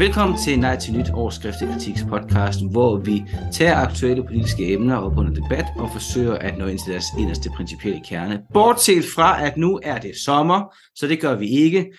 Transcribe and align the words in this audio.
Velkommen 0.00 0.38
til 0.38 0.60
Nej 0.60 0.78
til 0.78 0.92
Nyt 0.92 1.10
Årskrift 1.14 1.56
Kritiks 1.58 2.04
podcast, 2.08 2.60
hvor 2.70 2.96
vi 2.96 3.24
tager 3.52 3.76
aktuelle 3.76 4.24
politiske 4.24 4.72
emner 4.72 4.96
op 4.96 5.18
under 5.18 5.32
debat 5.32 5.64
og 5.76 5.90
forsøger 5.92 6.34
at 6.34 6.58
nå 6.58 6.66
ind 6.66 6.78
til 6.78 6.92
deres 6.92 7.04
inderste 7.18 7.50
principielle 7.56 8.00
kerne. 8.08 8.42
Bortset 8.52 9.04
fra, 9.14 9.46
at 9.46 9.56
nu 9.56 9.80
er 9.82 9.98
det 9.98 10.16
sommer, 10.16 10.74
så 10.94 11.06
det 11.06 11.20
gør 11.20 11.34
vi 11.34 11.48
ikke. 11.48 11.92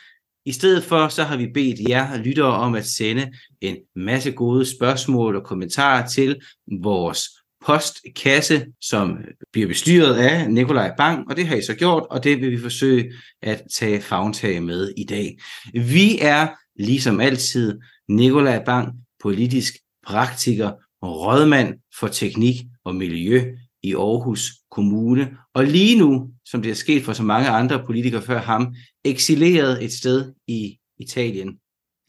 I 0.46 0.52
stedet 0.52 0.84
for, 0.84 1.08
så 1.08 1.24
har 1.24 1.38
vi 1.38 1.48
bedt 1.54 1.90
jer 1.90 2.18
lyttere 2.18 2.54
om 2.54 2.76
at 2.76 2.86
sende 2.86 3.32
en 3.62 3.78
masse 3.96 4.32
gode 4.32 4.66
spørgsmål 4.66 5.36
og 5.36 5.44
kommentarer 5.44 6.08
til 6.08 6.42
vores 6.82 7.22
postkasse, 7.66 8.66
som 8.82 9.18
bliver 9.52 9.68
bestyret 9.68 10.16
af 10.16 10.52
Nikolaj 10.52 10.92
Bang, 10.98 11.30
og 11.30 11.38
det 11.38 11.48
har 11.48 11.56
I 11.56 11.62
så 11.62 11.76
gjort, 11.76 12.04
og 12.10 12.24
det 12.24 12.42
vil 12.42 12.52
vi 12.52 12.60
forsøge 12.60 13.14
at 13.42 13.62
tage 13.74 14.02
fagntag 14.02 14.64
med 14.64 14.94
i 14.98 15.04
dag. 15.04 15.40
Vi 15.74 16.20
er 16.22 16.48
ligesom 16.76 17.20
altid 17.20 17.80
Nikolaj 18.10 18.64
Bang, 18.66 18.94
politisk 19.24 19.74
praktiker 20.08 20.72
og 21.02 21.20
rådmand 21.22 21.74
for 22.00 22.08
teknik 22.08 22.56
og 22.86 22.96
miljø 22.96 23.56
i 23.84 23.94
Aarhus 23.96 24.52
Kommune, 24.72 25.38
og 25.54 25.66
lige 25.66 26.00
nu, 26.00 26.30
som 26.46 26.62
det 26.62 26.72
er 26.72 26.76
sket 26.76 27.04
for 27.04 27.14
så 27.14 27.24
mange 27.24 27.50
andre 27.50 27.86
politikere 27.86 28.22
før 28.22 28.42
ham, 28.42 28.76
eksileret 29.06 29.84
et 29.84 29.94
sted 29.94 30.34
i 30.48 30.78
Italien. 31.00 31.58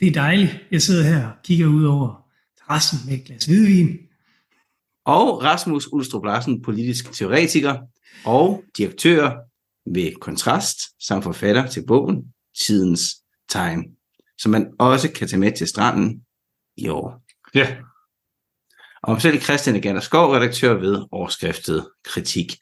Det 0.00 0.08
er 0.08 0.12
dejligt. 0.12 0.58
Jeg 0.70 0.82
sidder 0.82 1.04
her 1.04 1.26
og 1.26 1.32
kigger 1.44 1.66
ud 1.66 1.84
over 1.84 2.26
terrassen 2.58 2.98
med 3.06 3.18
et 3.18 3.24
glas 3.24 3.44
hvidvin. 3.44 3.98
Og 5.06 5.42
Rasmus 5.42 5.88
Ulstrup 5.92 6.24
Larsen, 6.24 6.62
politisk 6.62 7.12
teoretiker 7.12 7.76
og 8.24 8.64
direktør 8.76 9.30
ved 9.86 10.12
Kontrast, 10.20 10.78
samt 11.06 11.24
forfatter 11.24 11.66
til 11.66 11.86
bogen 11.86 12.34
Tidens 12.58 13.14
Tegn 13.48 13.96
som 14.42 14.52
man 14.52 14.66
også 14.78 15.12
kan 15.12 15.28
tage 15.28 15.40
med 15.40 15.52
til 15.52 15.66
stranden 15.66 16.22
i 16.76 16.88
år. 16.88 17.22
Ja. 17.54 17.76
Og 19.02 19.22
selv 19.22 19.40
Christian 19.40 19.76
Agander 19.76 20.00
Skov, 20.00 20.32
redaktør 20.32 20.74
ved 20.74 21.04
overskriftet 21.10 21.86
Kritik. 22.04 22.52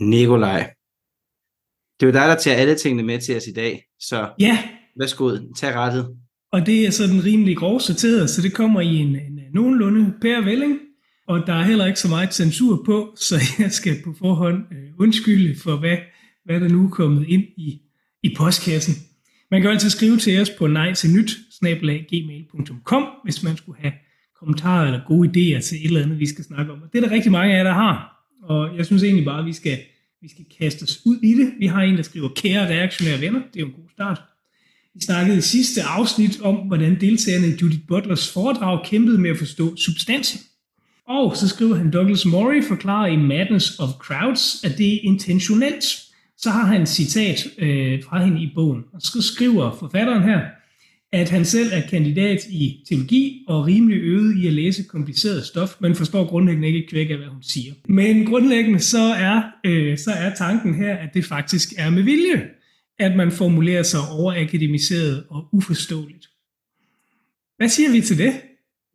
Nikolaj, 0.00 0.74
det 2.00 2.06
er 2.06 2.10
jo 2.10 2.12
dig, 2.12 2.28
der 2.28 2.36
tager 2.36 2.56
alle 2.56 2.74
tingene 2.74 3.02
med 3.02 3.20
til 3.20 3.36
os 3.36 3.46
i 3.46 3.52
dag, 3.52 3.84
så 4.00 4.30
ja. 4.38 4.68
værsgo, 4.98 5.38
tag 5.56 5.74
rettet. 5.74 6.16
Og 6.52 6.66
det 6.66 6.86
er 6.86 6.90
sådan 6.90 7.24
rimelig 7.24 7.56
grov 7.56 7.80
sorteret, 7.80 8.30
så 8.30 8.42
det 8.42 8.54
kommer 8.54 8.80
i 8.80 8.96
en, 8.96 9.16
en 9.16 9.40
nogenlunde 9.54 10.14
pærevælling, 10.20 10.80
og 11.32 11.46
der 11.46 11.52
er 11.52 11.62
heller 11.62 11.86
ikke 11.86 12.00
så 12.00 12.08
meget 12.08 12.34
censur 12.34 12.82
på, 12.86 13.16
så 13.16 13.36
jeg 13.58 13.72
skal 13.72 13.96
på 14.04 14.14
forhånd 14.18 14.64
øh, 14.72 14.88
undskylde 14.98 15.60
for, 15.60 15.76
hvad, 15.76 15.96
hvad 16.44 16.60
der 16.60 16.68
nu 16.68 16.84
er 16.84 16.90
kommet 16.90 17.26
ind 17.28 17.42
i, 17.56 17.80
i 18.22 18.34
postkassen. 18.36 18.94
Man 19.50 19.62
kan 19.62 19.70
altid 19.70 19.90
skrive 19.90 20.16
til 20.16 20.40
os 20.40 20.50
på 20.50 20.66
nej 20.66 20.94
til 20.94 21.10
nyt, 21.10 21.30
gmail.com, 22.08 23.04
hvis 23.24 23.42
man 23.42 23.56
skulle 23.56 23.80
have 23.80 23.92
kommentarer 24.40 24.86
eller 24.86 25.00
gode 25.06 25.28
idéer 25.28 25.60
til 25.60 25.78
et 25.78 25.84
eller 25.84 26.02
andet, 26.02 26.18
vi 26.18 26.26
skal 26.26 26.44
snakke 26.44 26.72
om. 26.72 26.82
Og 26.82 26.88
det 26.92 26.98
er 26.98 27.08
der 27.08 27.14
rigtig 27.14 27.32
mange 27.32 27.54
af 27.54 27.58
jer, 27.58 27.64
der 27.64 27.72
har. 27.72 28.26
Og 28.42 28.76
jeg 28.76 28.86
synes 28.86 29.02
egentlig 29.02 29.24
bare, 29.24 29.38
at 29.38 29.46
vi 29.46 29.52
skal, 29.52 29.78
vi 30.22 30.28
skal 30.28 30.44
kaste 30.60 30.82
os 30.82 31.00
ud 31.06 31.16
i 31.22 31.34
det. 31.34 31.52
Vi 31.58 31.66
har 31.66 31.82
en, 31.82 31.96
der 31.96 32.02
skriver, 32.02 32.28
kære 32.36 32.68
reaktionære 32.68 33.20
venner. 33.20 33.40
Det 33.40 33.56
er 33.56 33.60
jo 33.60 33.66
en 33.66 33.72
god 33.72 33.90
start. 33.92 34.22
Vi 34.94 35.00
snakkede 35.00 35.38
i 35.38 35.40
sidste 35.40 35.82
afsnit 35.82 36.40
om, 36.40 36.56
hvordan 36.56 37.00
deltagerne 37.00 37.46
i 37.46 37.56
Judith 37.62 37.86
Butlers 37.88 38.32
foredrag 38.32 38.86
kæmpede 38.86 39.18
med 39.18 39.30
at 39.30 39.38
forstå 39.38 39.76
substansen. 39.76 40.40
Og 41.08 41.36
så 41.36 41.48
skriver 41.48 41.76
han, 41.76 41.90
Douglas 41.90 42.26
Murray 42.26 42.62
forklarer 42.62 43.06
i 43.06 43.16
Madness 43.16 43.78
of 43.78 43.88
Crowds, 43.88 44.64
at 44.64 44.78
det 44.78 44.94
er 44.94 44.98
intentionelt 45.02 45.84
så 46.42 46.50
har 46.50 46.66
han 46.66 46.82
et 46.82 46.88
citat 46.88 47.46
øh, 47.58 48.02
fra 48.04 48.24
hende 48.24 48.42
i 48.42 48.50
bogen, 48.54 48.84
og 48.92 49.02
så 49.02 49.22
skriver 49.22 49.76
forfatteren 49.78 50.22
her, 50.22 50.40
at 51.12 51.30
han 51.30 51.44
selv 51.44 51.70
er 51.72 51.80
kandidat 51.90 52.46
i 52.50 52.84
teologi 52.88 53.44
og 53.48 53.66
rimelig 53.66 53.98
øvet 53.98 54.36
i 54.36 54.46
at 54.46 54.52
læse 54.52 54.82
kompliceret 54.82 55.46
stof, 55.46 55.74
men 55.80 55.94
forstår 55.94 56.28
grundlæggende 56.28 56.68
ikke 56.68 56.86
kvæk 56.88 57.10
af, 57.10 57.16
hvad 57.16 57.26
hun 57.26 57.42
siger. 57.42 57.74
Men 57.88 58.26
grundlæggende 58.26 58.80
så 58.80 59.02
er, 59.02 59.42
øh, 59.64 59.98
så 59.98 60.10
er 60.10 60.34
tanken 60.34 60.74
her, 60.74 60.96
at 60.96 61.14
det 61.14 61.24
faktisk 61.24 61.72
er 61.78 61.90
med 61.90 62.02
vilje, 62.02 62.48
at 62.98 63.16
man 63.16 63.32
formulerer 63.32 63.82
sig 63.82 64.00
overakademiseret 64.12 65.24
og 65.30 65.48
uforståeligt. 65.52 66.28
Hvad 67.56 67.68
siger 67.68 67.92
vi 67.92 68.00
til 68.00 68.18
det? 68.18 68.32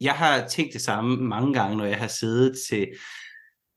Jeg 0.01 0.13
har 0.13 0.47
tænkt 0.47 0.73
det 0.73 0.81
samme 0.81 1.17
mange 1.17 1.53
gange, 1.53 1.77
når 1.77 1.85
jeg 1.85 1.97
har 1.97 2.07
siddet 2.07 2.57
til 2.69 2.87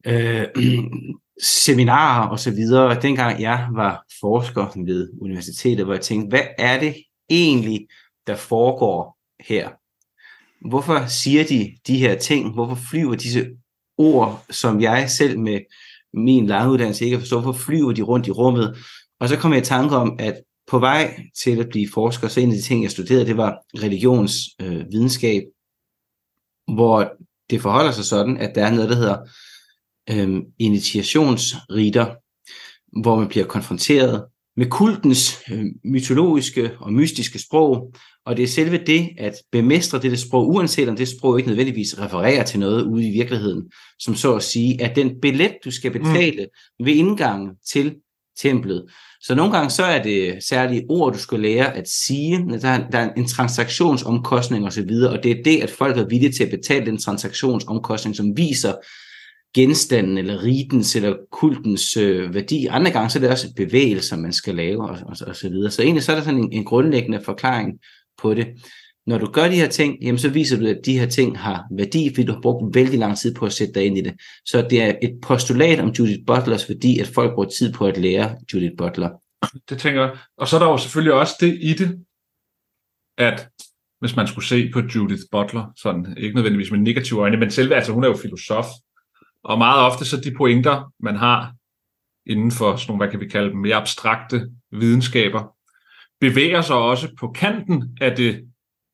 øh, 0.06 0.46
seminarer 1.42 2.28
og 2.28 2.38
så 2.38 2.50
videre, 2.50 3.00
dengang 3.00 3.40
jeg 3.40 3.68
var 3.72 4.04
forsker 4.20 4.82
ved 4.84 5.10
universitetet, 5.20 5.84
hvor 5.84 5.94
jeg 5.94 6.02
tænkte, 6.02 6.28
hvad 6.28 6.46
er 6.58 6.80
det 6.80 6.94
egentlig, 7.30 7.86
der 8.26 8.36
foregår 8.36 9.18
her? 9.48 9.68
Hvorfor 10.68 11.06
siger 11.06 11.44
de 11.44 11.76
de 11.86 11.98
her 11.98 12.18
ting? 12.18 12.54
Hvorfor 12.54 12.78
flyver 12.90 13.14
disse 13.14 13.46
ord, 13.98 14.44
som 14.50 14.80
jeg 14.80 15.10
selv 15.10 15.38
med 15.38 15.60
min 16.14 16.46
lange 16.46 16.72
uddannelse 16.72 17.04
ikke 17.04 17.18
forstår, 17.18 17.40
hvorfor 17.40 17.60
flyver 17.60 17.92
de 17.92 18.02
rundt 18.02 18.26
i 18.26 18.30
rummet? 18.30 18.76
Og 19.20 19.28
så 19.28 19.36
kom 19.36 19.52
jeg 19.52 19.60
i 19.60 19.64
tanke 19.64 19.96
om, 19.96 20.16
at 20.18 20.42
på 20.66 20.78
vej 20.78 21.20
til 21.36 21.60
at 21.60 21.68
blive 21.68 21.88
forsker, 21.94 22.28
så 22.28 22.40
en 22.40 22.50
af 22.50 22.56
de 22.56 22.62
ting, 22.62 22.82
jeg 22.82 22.90
studerede, 22.90 23.26
det 23.26 23.36
var 23.36 23.58
religionsvidenskab, 23.74 25.42
øh, 25.42 25.48
hvor 26.74 27.12
det 27.50 27.60
forholder 27.60 27.92
sig 27.92 28.04
sådan, 28.04 28.36
at 28.36 28.54
der 28.54 28.66
er 28.66 28.70
noget, 28.70 28.90
der 28.90 28.96
hedder 28.96 29.18
øh, 30.10 30.42
initiationsriter, 30.58 32.06
hvor 33.02 33.18
man 33.18 33.28
bliver 33.28 33.46
konfronteret 33.46 34.24
med 34.56 34.66
kultens 34.66 35.38
øh, 35.50 35.64
mytologiske 35.84 36.70
og 36.80 36.92
mystiske 36.92 37.38
sprog, 37.38 37.94
og 38.26 38.36
det 38.36 38.42
er 38.42 38.46
selve 38.46 38.84
det 38.86 39.08
at 39.18 39.34
bemestre 39.52 40.02
dette 40.02 40.16
sprog, 40.16 40.48
uanset 40.48 40.88
om 40.88 40.96
det 40.96 41.08
sprog 41.08 41.38
ikke 41.38 41.48
nødvendigvis 41.48 41.98
refererer 41.98 42.44
til 42.44 42.60
noget 42.60 42.82
ude 42.82 43.08
i 43.08 43.10
virkeligheden, 43.10 43.72
som 43.98 44.14
så 44.14 44.36
at 44.36 44.42
sige, 44.42 44.82
at 44.82 44.96
den 44.96 45.20
billet, 45.20 45.54
du 45.64 45.70
skal 45.70 45.90
betale 45.90 46.48
mm. 46.78 46.86
ved 46.86 46.94
indgangen 46.94 47.50
til 47.72 47.96
templet. 48.38 48.86
Så 49.22 49.34
nogle 49.34 49.52
gange 49.52 49.70
så 49.70 49.82
er 49.82 50.02
det 50.02 50.44
særlige 50.44 50.84
ord, 50.88 51.12
du 51.12 51.18
skal 51.18 51.40
lære 51.40 51.76
at 51.76 51.88
sige. 51.88 52.38
Der 52.60 52.68
er, 52.68 52.90
der 52.90 52.98
er 52.98 53.12
en 53.16 53.28
transaktionsomkostning 53.28 54.66
osv., 54.66 54.90
og 55.10 55.22
det 55.22 55.30
er 55.30 55.42
det, 55.44 55.60
at 55.60 55.70
folk 55.70 55.98
er 55.98 56.06
villige 56.08 56.32
til 56.32 56.44
at 56.44 56.50
betale 56.50 56.86
den 56.86 56.98
transaktionsomkostning, 56.98 58.16
som 58.16 58.36
viser, 58.36 58.74
genstanden 59.54 60.18
eller 60.18 60.42
ridens 60.42 60.96
eller 60.96 61.16
kultens 61.32 61.96
øh, 61.96 62.34
værdi. 62.34 62.66
Andre 62.66 62.90
gange 62.90 63.10
så 63.10 63.18
er 63.18 63.20
det 63.20 63.30
også 63.30 63.54
bevægelser, 63.56 64.16
man 64.16 64.32
skal 64.32 64.54
lave 64.54 64.90
og, 64.90 64.98
og, 65.06 65.16
og 65.26 65.36
så 65.36 65.48
videre. 65.48 65.70
Så 65.70 65.82
egentlig 65.82 66.02
så 66.02 66.12
er 66.12 66.16
der 66.16 66.22
sådan 66.22 66.40
en, 66.40 66.52
en 66.52 66.64
grundlæggende 66.64 67.20
forklaring 67.24 67.78
på 68.18 68.34
det. 68.34 68.46
Når 69.06 69.18
du 69.18 69.26
gør 69.26 69.48
de 69.48 69.54
her 69.54 69.68
ting, 69.68 70.02
jamen 70.02 70.18
så 70.18 70.28
viser 70.28 70.60
du, 70.60 70.66
at 70.66 70.80
de 70.86 70.98
her 70.98 71.06
ting 71.06 71.38
har 71.38 71.64
værdi, 71.76 72.10
fordi 72.14 72.26
du 72.26 72.32
har 72.32 72.40
brugt 72.40 72.74
vældig 72.74 72.98
lang 72.98 73.18
tid 73.18 73.34
på 73.34 73.46
at 73.46 73.52
sætte 73.52 73.74
dig 73.74 73.86
ind 73.86 73.98
i 73.98 74.00
det. 74.00 74.14
Så 74.44 74.66
det 74.70 74.82
er 74.82 74.94
et 75.02 75.18
postulat 75.22 75.80
om 75.80 75.88
Judith 75.88 76.24
Butlers 76.26 76.68
værdi, 76.68 76.98
at 76.98 77.06
folk 77.06 77.34
bruger 77.34 77.48
tid 77.48 77.72
på 77.72 77.86
at 77.86 77.98
lære 77.98 78.36
Judith 78.54 78.74
Butler. 78.78 79.10
Det 79.68 79.78
tænker 79.78 80.00
jeg. 80.00 80.16
Og 80.36 80.48
så 80.48 80.56
er 80.56 80.60
der 80.60 80.66
jo 80.66 80.76
selvfølgelig 80.76 81.12
også 81.12 81.34
det 81.40 81.58
i 81.60 81.72
det, 81.72 82.04
at 83.18 83.48
hvis 84.00 84.16
man 84.16 84.26
skulle 84.26 84.46
se 84.46 84.70
på 84.72 84.80
Judith 84.94 85.22
Butler, 85.32 85.72
sådan 85.76 86.14
ikke 86.16 86.34
nødvendigvis 86.34 86.70
med 86.70 86.78
negative 86.78 87.20
øjne, 87.20 87.36
men 87.36 87.50
selve, 87.50 87.74
altså 87.74 87.92
hun 87.92 88.04
er 88.04 88.08
jo 88.08 88.16
filosof, 88.16 88.66
og 89.44 89.58
meget 89.58 89.80
ofte 89.80 90.04
så 90.04 90.16
de 90.16 90.34
pointer, 90.36 90.92
man 91.00 91.16
har 91.16 91.54
inden 92.26 92.50
for 92.50 92.76
sådan 92.76 92.90
nogle, 92.90 92.98
hvad 93.04 93.10
kan 93.10 93.20
vi 93.20 93.28
kalde 93.28 93.50
dem, 93.50 93.58
mere 93.58 93.76
abstrakte 93.76 94.50
videnskaber, 94.72 95.56
bevæger 96.20 96.62
sig 96.62 96.76
også 96.76 97.08
på 97.20 97.28
kanten 97.28 97.98
af 98.00 98.16
det 98.16 98.49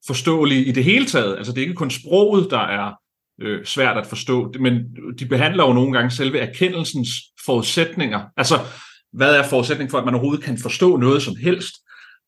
forståelige 0.06 0.64
i 0.64 0.72
det 0.72 0.84
hele 0.84 1.06
taget. 1.06 1.36
Altså 1.36 1.52
det 1.52 1.58
er 1.58 1.62
ikke 1.62 1.74
kun 1.74 1.90
sproget, 1.90 2.50
der 2.50 2.58
er 2.58 2.92
øh, 3.40 3.64
svært 3.64 3.96
at 3.96 4.06
forstå, 4.06 4.52
men 4.60 4.82
de 5.18 5.26
behandler 5.26 5.66
jo 5.66 5.72
nogle 5.72 5.92
gange 5.92 6.10
selve 6.10 6.38
erkendelsens 6.38 7.08
forudsætninger. 7.46 8.20
Altså, 8.36 8.54
hvad 9.12 9.36
er 9.36 9.48
forudsætning 9.48 9.90
for, 9.90 9.98
at 9.98 10.04
man 10.04 10.14
overhovedet 10.14 10.44
kan 10.44 10.58
forstå 10.58 10.96
noget 10.96 11.22
som 11.22 11.36
helst? 11.36 11.74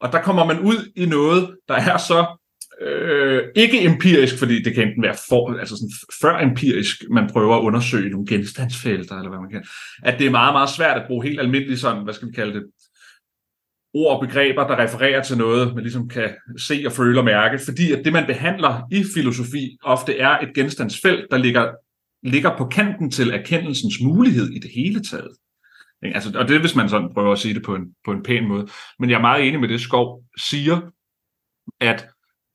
Og 0.00 0.12
der 0.12 0.22
kommer 0.22 0.44
man 0.44 0.58
ud 0.60 0.92
i 0.96 1.06
noget, 1.06 1.56
der 1.68 1.74
er 1.74 1.98
så 1.98 2.38
Øh, 2.80 3.42
ikke 3.56 3.84
empirisk, 3.84 4.38
fordi 4.38 4.62
det 4.62 4.74
kan 4.74 4.88
enten 4.88 5.02
være 5.02 5.16
for, 5.28 5.58
altså 5.58 5.76
sådan 5.76 5.90
før 6.22 6.38
empirisk, 6.38 7.04
man 7.10 7.30
prøver 7.32 7.56
at 7.56 7.62
undersøge 7.62 8.10
nogle 8.10 8.26
genstandsfelter, 8.26 9.16
eller 9.16 9.28
hvad 9.28 9.38
man 9.38 9.50
kan. 9.50 9.64
At 10.02 10.18
det 10.18 10.26
er 10.26 10.30
meget, 10.30 10.54
meget 10.54 10.70
svært 10.70 11.00
at 11.00 11.06
bruge 11.06 11.26
helt 11.26 11.40
almindeligt 11.40 11.80
sådan, 11.80 12.04
hvad 12.04 12.14
skal 12.14 12.28
vi 12.28 12.32
kalde 12.32 12.54
det, 12.54 12.64
ord 13.94 14.16
og 14.16 14.28
begreber, 14.28 14.66
der 14.66 14.78
refererer 14.78 15.22
til 15.22 15.38
noget, 15.38 15.74
man 15.74 15.82
ligesom 15.82 16.08
kan 16.08 16.30
se 16.58 16.82
og 16.86 16.92
føle 16.92 17.20
og 17.20 17.24
mærke, 17.24 17.58
fordi 17.64 17.92
at 17.92 18.04
det, 18.04 18.12
man 18.12 18.26
behandler 18.26 18.82
i 18.92 19.04
filosofi, 19.14 19.78
ofte 19.82 20.18
er 20.18 20.38
et 20.38 20.54
genstandsfelt, 20.54 21.26
der 21.30 21.36
ligger, 21.36 21.72
ligger 22.22 22.56
på 22.58 22.64
kanten 22.64 23.10
til 23.10 23.30
erkendelsens 23.30 23.94
mulighed 24.02 24.50
i 24.50 24.58
det 24.58 24.70
hele 24.74 25.02
taget. 25.02 25.36
Altså, 26.02 26.38
og 26.38 26.48
det 26.48 26.60
hvis 26.60 26.74
man 26.74 26.88
sådan 26.88 27.10
prøver 27.14 27.32
at 27.32 27.38
sige 27.38 27.54
det 27.54 27.62
på 27.62 27.74
en, 27.74 27.94
på 28.04 28.12
en 28.12 28.22
pæn 28.22 28.48
måde. 28.48 28.68
Men 28.98 29.10
jeg 29.10 29.16
er 29.16 29.20
meget 29.20 29.48
enig 29.48 29.60
med 29.60 29.68
det, 29.68 29.80
Skov 29.80 30.22
siger, 30.48 30.80
at 31.80 32.08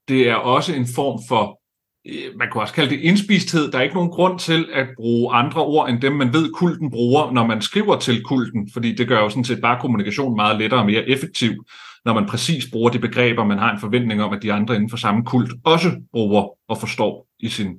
det 0.08 0.28
er 0.28 0.34
også 0.34 0.74
en 0.74 0.86
form 0.94 1.20
for 1.28 1.60
Øh, 2.08 2.38
man 2.38 2.48
kunne 2.50 2.62
også 2.62 2.74
kalde 2.74 2.90
det 2.90 3.00
indspisthed. 3.00 3.72
Der 3.72 3.78
er 3.78 3.82
ikke 3.82 3.94
nogen 3.94 4.10
grund 4.10 4.38
til 4.38 4.68
at 4.72 4.86
bruge 4.96 5.34
andre 5.34 5.60
ord, 5.60 5.88
end 5.88 6.00
dem 6.00 6.12
man 6.12 6.32
ved, 6.32 6.52
kulten 6.52 6.90
bruger, 6.90 7.32
når 7.32 7.46
man 7.46 7.62
skriver 7.62 7.98
til 7.98 8.22
kulten, 8.22 8.70
fordi 8.72 8.94
det 8.94 9.08
gør 9.08 9.18
jo 9.20 9.28
sådan 9.28 9.44
set 9.44 9.60
bare 9.60 9.80
kommunikation 9.80 10.36
meget 10.36 10.58
lettere 10.58 10.80
og 10.80 10.86
mere 10.86 11.08
effektiv, 11.08 11.64
når 12.04 12.14
man 12.14 12.26
præcis 12.26 12.70
bruger 12.70 12.90
de 12.90 12.98
begreber, 12.98 13.44
man 13.44 13.58
har 13.58 13.72
en 13.72 13.80
forventning 13.80 14.22
om, 14.22 14.32
at 14.32 14.42
de 14.42 14.52
andre 14.52 14.74
inden 14.74 14.90
for 14.90 14.96
samme 14.96 15.24
kult 15.24 15.52
også 15.64 15.90
bruger 16.12 16.48
og 16.68 16.78
forstår 16.78 17.26
i 17.40 17.48
sin 17.48 17.76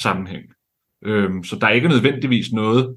sammenhæng. 0.00 0.42
Øhm, 1.04 1.44
så 1.44 1.56
der 1.56 1.66
er 1.66 1.72
ikke 1.72 1.88
nødvendigvis 1.88 2.52
noget 2.52 2.96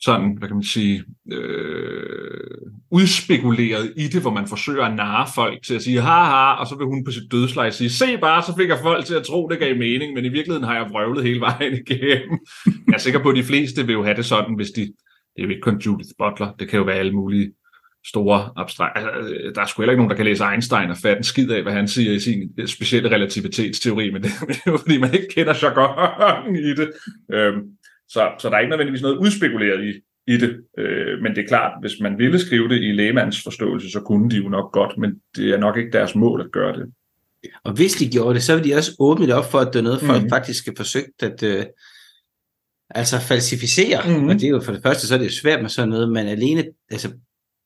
sådan, 0.00 0.36
hvad 0.38 0.48
kan 0.48 0.56
man 0.56 0.64
sige, 0.64 1.04
øh, 1.32 2.70
udspekuleret 2.90 3.92
i 3.96 4.08
det, 4.08 4.20
hvor 4.20 4.30
man 4.30 4.46
forsøger 4.48 4.84
at 4.84 4.96
narre 4.96 5.26
folk 5.34 5.62
til 5.66 5.74
at 5.74 5.82
sige, 5.82 6.00
haha, 6.00 6.52
og 6.52 6.66
så 6.66 6.76
vil 6.76 6.86
hun 6.86 7.04
på 7.04 7.10
sit 7.10 7.32
dødsleje 7.32 7.72
sige, 7.72 7.90
se 7.90 8.18
bare, 8.18 8.42
så 8.42 8.54
fik 8.58 8.68
jeg 8.68 8.78
folk 8.82 9.06
til 9.06 9.14
at 9.14 9.24
tro, 9.24 9.48
det 9.48 9.58
gav 9.58 9.76
mening, 9.76 10.14
men 10.14 10.24
i 10.24 10.28
virkeligheden 10.28 10.64
har 10.64 10.74
jeg 10.74 10.90
vrøvlet 10.90 11.24
hele 11.24 11.40
vejen 11.40 11.74
igennem. 11.86 12.38
Jeg 12.66 12.94
er 12.94 12.98
sikker 12.98 13.22
på, 13.22 13.28
at 13.28 13.36
de 13.36 13.42
fleste 13.42 13.86
vil 13.86 13.92
jo 13.92 14.04
have 14.04 14.16
det 14.16 14.24
sådan, 14.24 14.54
hvis 14.54 14.70
de, 14.70 14.80
det 14.80 15.38
er 15.38 15.42
jo 15.42 15.48
ikke 15.48 15.60
kun 15.60 15.78
Judith 15.78 16.10
Butler, 16.18 16.52
det 16.58 16.68
kan 16.68 16.78
jo 16.78 16.84
være 16.84 16.96
alle 16.96 17.12
mulige 17.12 17.52
store 18.06 18.50
abstrakt. 18.56 18.98
Altså, 18.98 19.10
øh, 19.10 19.54
der 19.54 19.60
er 19.60 19.66
sgu 19.66 19.82
heller 19.82 19.92
ikke 19.92 20.00
nogen, 20.00 20.10
der 20.10 20.16
kan 20.16 20.24
læse 20.24 20.44
Einstein 20.44 20.90
og 20.90 20.96
fatte 20.96 21.18
en 21.18 21.24
skid 21.24 21.50
af, 21.50 21.62
hvad 21.62 21.72
han 21.72 21.88
siger 21.88 22.12
i 22.12 22.18
sin 22.18 22.50
øh, 22.58 22.68
specielle 22.68 23.10
relativitetsteori, 23.10 24.10
men 24.10 24.22
det, 24.22 24.30
er 24.66 24.70
jo 24.70 24.76
fordi, 24.76 24.98
man 24.98 25.14
ikke 25.14 25.28
kender 25.34 25.54
jargonen 25.62 26.56
i 26.56 26.74
det. 26.74 26.92
Øhm, 27.32 27.62
så, 28.08 28.30
så 28.38 28.48
der 28.48 28.56
er 28.56 28.60
ikke 28.60 28.70
nødvendigvis 28.70 29.02
noget 29.02 29.16
udspekuleret 29.16 29.84
i, 29.84 29.92
i 30.32 30.36
det. 30.36 30.60
Øh, 30.78 31.22
men 31.22 31.34
det 31.34 31.44
er 31.44 31.48
klart, 31.48 31.72
hvis 31.80 31.92
man 32.00 32.18
ville 32.18 32.38
skrive 32.38 32.68
det 32.68 32.82
i 32.82 32.92
lægemands 32.92 33.42
forståelse, 33.42 33.90
så 33.90 34.00
kunne 34.00 34.30
de 34.30 34.36
jo 34.36 34.48
nok 34.48 34.72
godt, 34.72 34.98
men 34.98 35.20
det 35.36 35.50
er 35.50 35.58
nok 35.58 35.76
ikke 35.76 35.90
deres 35.90 36.14
mål 36.14 36.40
at 36.40 36.52
gøre 36.52 36.76
det. 36.76 36.92
Og 37.64 37.72
hvis 37.72 37.92
de 37.92 38.10
gjorde 38.10 38.34
det, 38.34 38.42
så 38.42 38.56
vil 38.56 38.64
de 38.64 38.74
også 38.74 38.96
åbne 38.98 39.26
det 39.26 39.34
op 39.34 39.50
for, 39.50 39.58
at 39.58 39.72
det 39.72 39.78
er 39.78 39.82
noget, 39.82 40.00
folk 40.00 40.22
mm. 40.22 40.28
faktisk 40.28 40.58
skal 40.58 40.74
forsøgt 40.76 41.22
at 41.22 41.42
øh, 41.42 41.64
altså 42.90 43.20
falsificere. 43.20 44.18
Mm. 44.18 44.28
Og 44.28 44.34
det 44.34 44.44
er 44.44 44.48
jo 44.48 44.60
for 44.60 44.72
det 44.72 44.82
første, 44.82 45.06
så 45.06 45.14
er 45.14 45.18
det 45.18 45.24
jo 45.24 45.32
svært 45.32 45.62
med 45.62 45.70
sådan 45.70 45.88
noget, 45.88 46.08
men 46.08 46.26
alene, 46.26 46.64
altså 46.90 47.12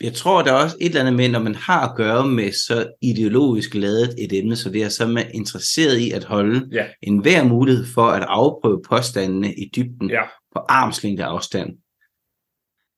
jeg 0.00 0.14
tror, 0.14 0.42
der 0.42 0.52
er 0.52 0.62
også 0.64 0.76
et 0.80 0.86
eller 0.86 1.00
andet 1.00 1.14
med, 1.14 1.28
når 1.28 1.42
man 1.42 1.54
har 1.54 1.88
at 1.88 1.96
gøre 1.96 2.28
med 2.28 2.52
så 2.52 2.92
ideologisk 3.02 3.74
lavet 3.74 4.14
et 4.18 4.32
emne, 4.32 4.56
så 4.56 4.70
det 4.70 4.82
er 4.82 4.88
så 4.88 5.06
man 5.06 5.26
interesseret 5.34 5.98
i 5.98 6.10
at 6.10 6.24
holde 6.24 6.68
ja. 6.72 6.86
en 7.02 7.18
hver 7.18 7.44
mulighed 7.44 7.86
for 7.86 8.06
at 8.06 8.22
afprøve 8.28 8.82
påstandene 8.88 9.54
i 9.54 9.70
dybden 9.76 10.10
ja. 10.10 10.22
på 10.54 10.58
armslængde 10.68 11.24
afstand. 11.24 11.70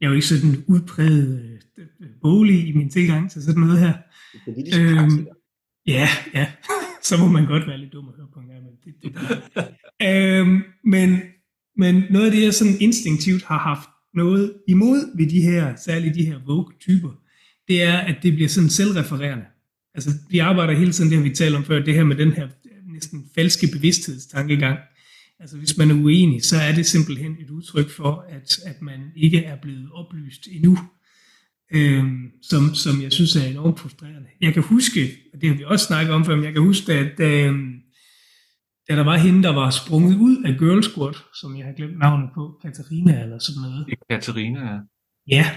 Jeg 0.00 0.06
er 0.06 0.11
jo 0.11 0.14
ikke 0.14 0.26
sådan 0.26 0.64
udpræget 0.69 1.58
øh, 1.79 1.87
bolig 2.23 2.69
i 2.69 2.73
min 2.73 2.91
tilgang 2.91 3.31
til 3.31 3.43
sådan 3.43 3.61
noget 3.61 3.79
her. 3.79 3.93
Øhm, 4.79 5.26
Ja, 5.87 6.08
ja. 6.35 6.52
så 7.08 7.17
må 7.17 7.26
man 7.29 7.47
godt 7.47 7.67
være 7.67 7.79
lidt 7.79 7.93
dum 7.93 8.08
at 8.08 8.14
høre 8.17 8.29
på 8.35 8.41
en 8.41 8.49
gang. 8.49 8.62
Men, 8.64 8.75
det, 8.85 8.94
det 9.02 9.11
øhm, 10.08 10.62
men, 10.85 11.20
men 11.76 12.05
noget 12.11 12.26
af 12.26 12.32
det, 12.32 12.44
jeg 12.44 12.55
sådan 12.55 12.81
instinktivt 12.81 13.44
har 13.44 13.58
haft 13.58 13.88
noget 14.15 14.55
imod 14.69 15.17
ved 15.17 15.27
de 15.27 15.41
her, 15.41 15.77
særligt 15.77 16.15
de 16.15 16.25
her 16.25 16.39
Vogue-typer, 16.47 17.11
det 17.69 17.83
er, 17.83 17.99
at 17.99 18.17
det 18.23 18.35
bliver 18.35 18.49
sådan 18.49 18.71
selvrefererende. 18.71 19.45
Altså, 19.95 20.11
vi 20.31 20.39
arbejder 20.39 20.75
hele 20.75 20.93
tiden, 20.93 21.11
det 21.11 21.19
har 21.19 21.25
vi 21.25 21.35
talt 21.35 21.55
om 21.55 21.65
før, 21.65 21.85
det 21.85 21.95
her 21.95 22.05
med 22.05 22.17
den 22.17 22.33
her 22.33 22.49
næsten 22.93 23.25
falske 23.35 23.69
bevidsthedstankegang. 23.73 24.79
Altså, 25.41 25.57
hvis 25.57 25.77
man 25.79 25.91
er 25.91 25.95
uenig, 25.95 26.45
så 26.45 26.57
er 26.57 26.75
det 26.75 26.87
simpelthen 26.87 27.37
et 27.41 27.51
udtryk 27.51 27.91
for, 27.91 28.27
at, 28.29 28.59
at 28.67 28.83
man 28.83 29.01
ikke 29.17 29.45
er 29.45 29.57
blevet 29.57 29.89
oplyst 29.95 30.49
endnu, 30.51 30.79
øhm, 31.73 32.31
som, 32.43 32.75
som 32.75 33.03
jeg 33.03 33.12
synes 33.12 33.37
er 33.37 33.45
enormt 33.45 33.81
frustrerende. 33.81 34.29
Jeg 34.41 34.55
kan 34.55 34.62
huske, 34.62 35.11
og 35.33 35.41
det 35.41 35.49
har 35.49 35.57
vi 35.57 35.65
også 35.65 35.87
snakket 35.87 36.15
om 36.15 36.25
før, 36.25 36.37
men 36.37 36.45
jeg 36.45 36.53
kan 36.53 36.62
huske, 36.62 36.93
at 36.93 37.21
øhm, 37.21 37.75
da 38.91 38.97
der 38.97 39.05
var 39.05 39.17
hende, 39.17 39.43
der 39.43 39.55
var 39.55 39.71
sprunget 39.71 40.17
ud 40.17 40.43
af 40.45 40.59
Girl 40.59 40.83
Squad, 40.83 41.15
som 41.41 41.57
jeg 41.57 41.67
har 41.67 41.73
glemt 41.73 41.99
navnet 41.99 42.31
på, 42.35 42.59
Katarina 42.63 43.23
eller 43.23 43.39
sådan 43.39 43.63
noget. 43.63 43.87
Katarina, 44.11 44.61
ja. 44.61 44.79
Ja. 45.29 45.51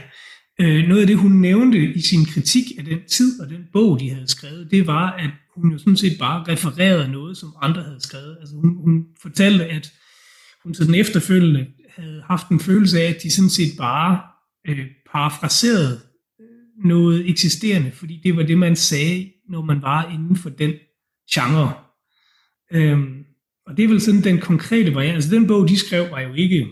Øh, 0.62 0.88
noget 0.88 1.01
af 1.01 1.07
det, 1.07 1.18
hun 1.18 1.31
nævnte 1.31 1.94
i 1.94 2.01
sin 2.01 2.25
kritik 2.25 2.65
af 2.77 2.85
den 2.85 3.00
tid 3.09 3.41
og 3.41 3.50
den 3.50 3.63
bog, 3.74 4.00
de 4.00 4.09
havde 4.09 4.27
skrevet, 4.27 4.71
det 4.71 4.88
var, 4.88 5.12
at 5.12 5.30
hun 5.56 5.71
jo 5.71 5.77
sådan 5.77 5.97
set 5.97 6.19
bare 6.19 6.44
refererede 6.47 7.12
noget, 7.12 7.38
som 7.38 7.53
andre 7.62 7.83
havde 7.83 8.01
skrevet. 8.01 8.38
Altså 8.39 8.56
hun, 8.56 8.77
hun 8.77 9.06
fortalte, 9.21 9.65
at 9.65 9.91
hun 10.63 10.74
sådan 10.74 10.95
efterfølgende 10.95 11.68
havde 11.89 12.24
haft 12.25 12.50
en 12.50 12.59
følelse 12.59 13.01
af, 13.01 13.09
at 13.09 13.18
de 13.24 13.31
sådan 13.31 13.50
set 13.50 13.71
bare 13.77 14.21
øh, 14.68 14.86
parafraserede 15.12 16.00
øh, 16.41 16.86
noget 16.86 17.29
eksisterende, 17.29 17.91
fordi 17.91 18.21
det 18.24 18.36
var 18.36 18.44
det, 18.44 18.57
man 18.57 18.75
sagde, 18.75 19.31
når 19.50 19.62
man 19.62 19.81
var 19.81 20.12
inden 20.12 20.36
for 20.36 20.50
den 20.50 20.71
genre. 21.33 21.82
Øhm, 22.71 23.25
og 23.68 23.77
det 23.77 23.83
er 23.83 23.88
vel 23.88 24.01
sådan 24.01 24.24
den 24.24 24.39
konkrete 24.39 24.95
variant. 24.95 25.15
Altså 25.15 25.36
den 25.36 25.48
bog, 25.48 25.68
de 25.68 25.80
skrev, 25.80 26.12
var 26.12 26.21
jo 26.21 26.33
ikke 26.33 26.68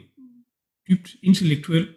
dybt 0.90 1.10
intellektuel, 1.24 1.88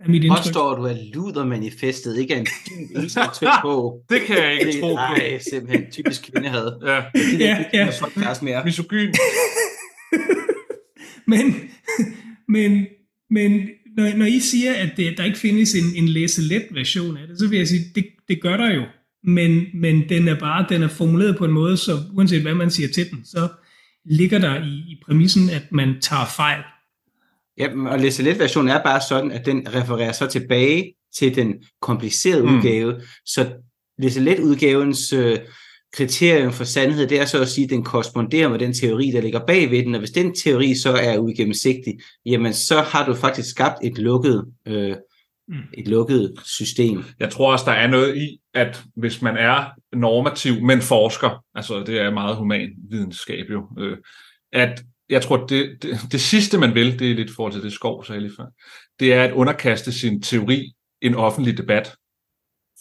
er 0.00 0.08
mit 0.08 0.24
indtryk. 0.24 0.44
Påstår 0.44 0.76
du, 0.76 0.86
at 0.86 0.96
Luther-manifestet 1.14 2.18
ikke 2.18 2.34
er 2.34 2.38
en 2.38 2.46
dyb 2.46 2.96
intellektuel 2.96 3.50
bog? 3.62 4.04
det 4.10 4.20
kan 4.20 4.36
jeg 4.36 4.52
ikke 4.52 4.80
tro 4.80 4.88
på. 4.88 4.94
Nej, 4.94 5.38
simpelthen 5.38 5.90
typisk 5.90 6.30
kvindehad. 6.30 6.72
Ja, 6.86 7.02
det 7.14 7.40
ja, 7.40 7.64
ja. 7.72 7.90
mere. 8.42 8.64
Misogyn. 8.64 9.12
men, 11.32 11.54
men, 12.48 12.86
men 13.30 13.68
når, 13.96 14.16
når 14.16 14.26
I 14.26 14.40
siger, 14.40 14.74
at 14.74 14.90
det, 14.96 15.18
der 15.18 15.24
ikke 15.24 15.38
findes 15.38 15.74
en, 15.74 15.84
en 15.96 16.08
læse-let 16.08 16.66
version 16.70 17.16
af 17.16 17.28
det, 17.28 17.38
så 17.38 17.48
vil 17.48 17.58
jeg 17.58 17.68
sige, 17.68 17.84
det, 17.94 18.06
det 18.28 18.42
gør 18.42 18.56
der 18.56 18.74
jo 18.74 18.82
men, 19.24 19.66
men 19.74 20.08
den 20.08 20.28
er 20.28 20.38
bare 20.38 20.66
den 20.68 20.82
er 20.82 20.88
formuleret 20.88 21.36
på 21.36 21.44
en 21.44 21.52
måde, 21.52 21.76
så 21.76 21.92
uanset 22.12 22.42
hvad 22.42 22.54
man 22.54 22.70
siger 22.70 22.88
til 22.88 23.10
den, 23.10 23.24
så 23.24 23.48
ligger 24.04 24.38
der 24.38 24.64
i, 24.64 24.68
i 24.68 25.00
præmissen, 25.06 25.50
at 25.50 25.62
man 25.72 26.00
tager 26.00 26.26
fejl. 26.36 26.62
Ja, 27.58 27.90
og 27.90 27.98
læse 27.98 28.38
versionen 28.38 28.70
er 28.70 28.82
bare 28.82 29.00
sådan, 29.08 29.32
at 29.32 29.46
den 29.46 29.74
refererer 29.74 30.12
så 30.12 30.26
tilbage 30.26 30.94
til 31.16 31.36
den 31.36 31.54
komplicerede 31.82 32.42
mm. 32.42 32.56
udgave, 32.56 33.00
så 33.26 33.46
læse 33.98 34.20
let 34.20 34.38
udgavens 34.38 35.12
øh, 35.12 35.38
kriterium 35.92 36.52
for 36.52 36.64
sandhed, 36.64 37.06
det 37.06 37.20
er 37.20 37.24
så 37.24 37.40
at 37.40 37.48
sige, 37.48 37.64
at 37.64 37.70
den 37.70 37.84
korresponderer 37.84 38.48
med 38.48 38.58
den 38.58 38.74
teori, 38.74 39.10
der 39.10 39.20
ligger 39.20 39.46
bag 39.46 39.70
ved 39.70 39.84
den, 39.84 39.94
og 39.94 39.98
hvis 39.98 40.10
den 40.10 40.34
teori 40.34 40.74
så 40.74 40.92
er 40.92 41.18
uigennemsigtig, 41.18 41.98
jamen 42.26 42.54
så 42.54 42.80
har 42.80 43.06
du 43.06 43.14
faktisk 43.14 43.50
skabt 43.50 43.76
et 43.84 43.98
lukket 43.98 44.44
øh, 44.68 44.96
mm. 45.48 45.56
et 45.74 45.88
lukket 45.88 46.34
system. 46.44 47.04
Jeg 47.20 47.30
tror 47.30 47.52
også, 47.52 47.64
der 47.66 47.72
er 47.72 47.86
noget 47.86 48.16
i, 48.16 48.40
at 48.54 48.84
hvis 48.96 49.22
man 49.22 49.36
er 49.36 49.64
normativ, 49.92 50.62
men 50.62 50.80
forsker, 50.80 51.44
altså 51.54 51.82
det 51.86 52.00
er 52.00 52.10
meget 52.10 52.36
human 52.36 52.70
videnskab 52.90 53.46
jo, 53.50 53.68
øh, 53.78 53.96
at 54.52 54.84
jeg 55.10 55.22
tror, 55.22 55.46
det, 55.46 55.82
det, 55.82 55.98
det 56.12 56.20
sidste, 56.20 56.58
man 56.58 56.74
vil, 56.74 56.98
det 56.98 57.10
er 57.10 57.14
lidt 57.14 57.34
forhold 57.36 57.52
til 57.52 57.62
det 57.62 57.72
skov, 57.72 58.04
sagde 58.04 58.20
lige 58.20 58.32
før, 58.36 58.46
det 59.00 59.14
er 59.14 59.24
at 59.24 59.32
underkaste 59.32 59.92
sin 59.92 60.22
teori 60.22 60.72
en 61.02 61.14
offentlig 61.14 61.58
debat. 61.58 61.96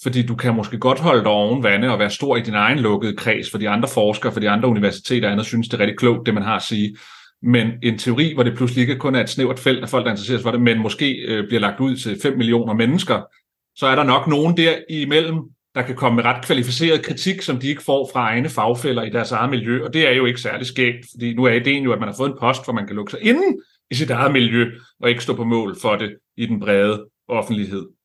Fordi 0.04 0.26
du 0.26 0.36
kan 0.36 0.56
måske 0.56 0.78
godt 0.78 1.00
holde 1.00 1.24
dig 1.24 1.32
oven 1.32 1.64
vande 1.64 1.90
og 1.90 2.00
være 2.00 2.10
stor 2.10 2.38
i 2.38 2.42
din 2.42 2.54
egen 2.54 2.80
lukkede 2.80 3.16
kreds, 3.16 3.52
for 3.52 3.58
de 3.58 3.70
andre 3.70 3.90
forskere, 3.94 4.32
for 4.34 4.40
de 4.40 4.50
andre 4.50 4.70
universiteter 4.70 5.28
og 5.28 5.32
andet 5.32 5.46
synes, 5.46 5.68
det 5.68 5.78
er 5.78 5.80
rigtig 5.80 5.98
klogt, 5.98 6.26
det 6.26 6.34
man 6.34 6.44
har 6.44 6.56
at 6.56 6.64
sige. 6.64 6.98
Men 7.48 7.72
en 7.84 7.98
teori, 7.98 8.34
hvor 8.34 8.44
det 8.44 8.58
pludselig 8.58 8.82
ikke 8.82 8.96
kun 8.96 9.16
er 9.16 9.20
et 9.20 9.30
snævert 9.30 9.60
felt 9.60 9.84
af 9.84 9.90
folk, 9.90 10.06
der 10.06 10.12
interesserer 10.12 10.38
sig 10.38 10.44
for 10.44 10.52
det, 10.52 10.62
men 10.62 10.80
måske 10.80 11.14
øh, 11.14 11.48
bliver 11.48 11.60
lagt 11.60 11.80
ud 11.80 11.96
til 11.96 12.20
5 12.22 12.38
millioner 12.38 12.74
mennesker, 12.74 13.22
så 13.76 13.88
er 13.88 13.96
der 13.96 14.04
nok 14.04 14.28
nogen 14.28 14.58
der 14.58 14.76
imellem, 14.90 15.40
der 15.76 15.82
kan 15.82 15.96
komme 15.96 16.16
med 16.16 16.24
ret 16.24 16.46
kvalificeret 16.46 17.06
kritik, 17.06 17.42
som 17.42 17.58
de 17.58 17.68
ikke 17.68 17.84
får 17.84 18.10
fra 18.14 18.20
egne 18.20 18.50
fagfælder 18.50 19.04
i 19.04 19.10
deres 19.10 19.32
eget 19.32 19.50
miljø, 19.50 19.84
og 19.84 19.94
det 19.94 20.08
er 20.08 20.12
jo 20.12 20.26
ikke 20.26 20.42
særlig 20.42 20.68
skægt, 20.68 21.06
fordi 21.12 21.34
nu 21.34 21.44
er 21.44 21.52
ideen 21.52 21.84
jo, 21.84 21.94
at 21.94 22.00
man 22.00 22.10
har 22.10 22.16
fået 22.16 22.30
en 22.30 22.38
post, 22.40 22.66
hvor 22.66 22.74
man 22.74 22.88
kan 22.88 22.96
lukke 22.96 23.12
sig 23.12 23.20
inden 23.22 23.62
i 23.92 23.96
sit 23.96 24.10
eget 24.10 24.32
miljø, 24.32 24.66
og 25.02 25.10
ikke 25.10 25.24
stå 25.24 25.36
på 25.36 25.44
mål 25.44 25.76
for 25.82 25.96
det 25.96 26.16
i 26.38 26.46
den 26.46 26.60
brede 26.60 27.06
offentlighed. 27.28 27.97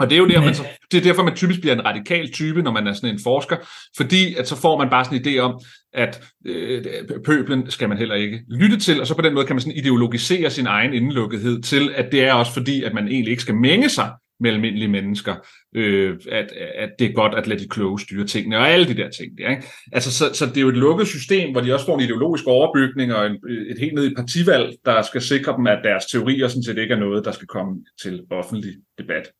Og 0.00 0.10
det 0.10 0.16
er 0.16 0.18
jo 0.18 0.28
der, 0.28 0.40
man 0.40 0.54
så, 0.54 0.64
det 0.92 0.98
er 0.98 1.02
derfor, 1.02 1.22
man 1.22 1.36
typisk 1.36 1.60
bliver 1.60 1.74
en 1.74 1.84
radikal 1.84 2.32
type, 2.32 2.62
når 2.62 2.72
man 2.72 2.86
er 2.86 2.92
sådan 2.92 3.10
en 3.10 3.20
forsker, 3.22 3.56
fordi 3.96 4.34
at 4.34 4.48
så 4.48 4.56
får 4.56 4.78
man 4.78 4.90
bare 4.90 5.04
sådan 5.04 5.18
en 5.18 5.26
idé 5.26 5.38
om, 5.38 5.60
at 5.94 6.22
øh, 6.46 6.84
pøblen 7.26 7.70
skal 7.70 7.88
man 7.88 7.98
heller 7.98 8.14
ikke 8.14 8.40
lytte 8.50 8.78
til, 8.78 9.00
og 9.00 9.06
så 9.06 9.14
på 9.14 9.22
den 9.22 9.34
måde 9.34 9.46
kan 9.46 9.56
man 9.56 9.60
sådan 9.60 9.76
ideologisere 9.76 10.50
sin 10.50 10.66
egen 10.66 10.94
indelukkethed 10.94 11.62
til, 11.62 11.90
at 11.94 12.12
det 12.12 12.24
er 12.24 12.32
også 12.32 12.52
fordi, 12.52 12.82
at 12.82 12.94
man 12.94 13.08
egentlig 13.08 13.30
ikke 13.30 13.42
skal 13.42 13.54
mænge 13.54 13.88
sig 13.88 14.10
med 14.40 14.50
almindelige 14.50 14.88
mennesker, 14.88 15.34
øh, 15.76 16.16
at, 16.32 16.52
at 16.74 16.90
det 16.98 17.06
er 17.06 17.12
godt 17.12 17.34
at 17.34 17.46
lade 17.46 17.60
de 17.60 17.68
kloge 17.68 18.00
styre 18.00 18.26
tingene, 18.26 18.58
og 18.58 18.68
alle 18.68 18.88
de 18.88 18.96
der 18.96 19.10
ting. 19.10 19.38
Der, 19.38 19.50
ikke? 19.50 19.62
Altså, 19.92 20.12
så, 20.12 20.34
så 20.34 20.46
det 20.46 20.56
er 20.56 20.60
jo 20.60 20.68
et 20.68 20.76
lukket 20.76 21.08
system, 21.08 21.52
hvor 21.52 21.60
de 21.60 21.74
også 21.74 21.86
får 21.86 21.98
en 21.98 22.04
ideologisk 22.04 22.46
overbygning 22.46 23.14
og 23.14 23.26
en, 23.26 23.36
et 23.70 23.78
helt 23.80 23.94
ned 23.94 24.10
i 24.10 24.14
partivalg, 24.14 24.76
der 24.84 25.02
skal 25.02 25.22
sikre 25.22 25.56
dem, 25.56 25.66
at 25.66 25.80
deres 25.84 26.06
teorier 26.06 26.48
sådan 26.48 26.62
set 26.62 26.78
ikke 26.78 26.94
er 26.94 26.98
noget, 26.98 27.24
der 27.24 27.32
skal 27.32 27.46
komme 27.46 27.84
til 28.02 28.22
offentlig 28.30 28.74
debat. 28.98 29.30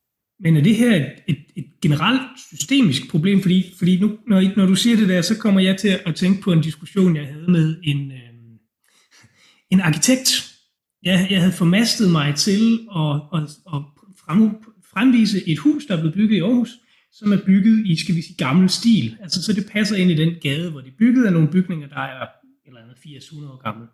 Men 0.41 0.57
er 0.57 0.61
det 0.61 0.77
her 0.77 0.97
et, 0.97 1.13
et, 1.29 1.45
et 1.57 1.67
generelt 1.83 2.41
systemisk 2.57 3.11
problem? 3.11 3.43
Fordi, 3.43 3.75
fordi 3.79 4.01
nu, 4.01 4.19
når, 4.29 4.57
når 4.57 4.67
du 4.67 4.75
siger 4.75 4.97
det 4.97 5.09
der, 5.09 5.23
så 5.23 5.39
kommer 5.39 5.61
jeg 5.61 5.77
til 5.77 5.99
at 6.07 6.15
tænke 6.15 6.43
på 6.43 6.53
en 6.53 6.61
diskussion, 6.61 7.17
jeg 7.17 7.27
havde 7.27 7.51
med 7.51 7.77
en, 7.83 8.13
øh, 8.13 8.19
en 9.71 9.81
arkitekt. 9.81 10.55
Jeg, 11.03 11.27
jeg 11.31 11.41
havde 11.41 11.53
formastet 11.53 12.11
mig 12.11 12.35
til 12.35 12.81
at, 12.97 13.17
at, 13.35 13.43
at 13.75 13.83
frem, 14.25 14.51
fremvise 14.93 15.49
et 15.49 15.59
hus, 15.59 15.87
der 15.87 15.97
er 15.97 16.01
blevet 16.01 16.15
bygget 16.15 16.37
i 16.37 16.41
Aarhus, 16.41 16.71
som 17.13 17.33
er 17.33 17.39
bygget 17.47 17.87
i, 17.87 17.97
skal 17.97 18.15
vi 18.15 18.23
sige, 18.23 18.37
gammel 18.37 18.69
stil. 18.71 19.17
Altså, 19.21 19.43
så 19.43 19.53
det 19.53 19.67
passer 19.73 19.97
ind 19.97 20.11
i 20.11 20.15
den 20.15 20.35
gade, 20.43 20.71
hvor 20.71 20.81
det 20.81 20.89
er 20.89 20.97
bygget 20.99 21.27
af 21.27 21.33
nogle 21.33 21.49
bygninger, 21.49 21.89
der 21.89 22.01
er 22.01 22.27
eller 22.67 22.81
andet 22.81 22.97
800 23.17 23.53
år 23.53 23.63
gammel. 23.63 23.87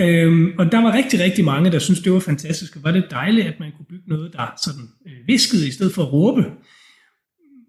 Øhm, 0.00 0.52
og 0.58 0.72
der 0.72 0.82
var 0.82 0.92
rigtig, 0.92 1.20
rigtig 1.20 1.44
mange, 1.44 1.72
der 1.72 1.78
syntes, 1.78 2.02
det 2.02 2.12
var 2.12 2.18
fantastisk, 2.18 2.76
og 2.76 2.84
var 2.84 2.90
det 2.90 3.06
dejligt, 3.10 3.46
at 3.46 3.60
man 3.60 3.72
kunne 3.76 3.86
bygge 3.88 4.08
noget, 4.08 4.32
der 4.32 4.54
sådan 4.64 4.88
øh, 5.06 5.26
viskede 5.26 5.68
i 5.68 5.70
stedet 5.70 5.94
for 5.94 6.02
at 6.02 6.12
råbe. 6.12 6.44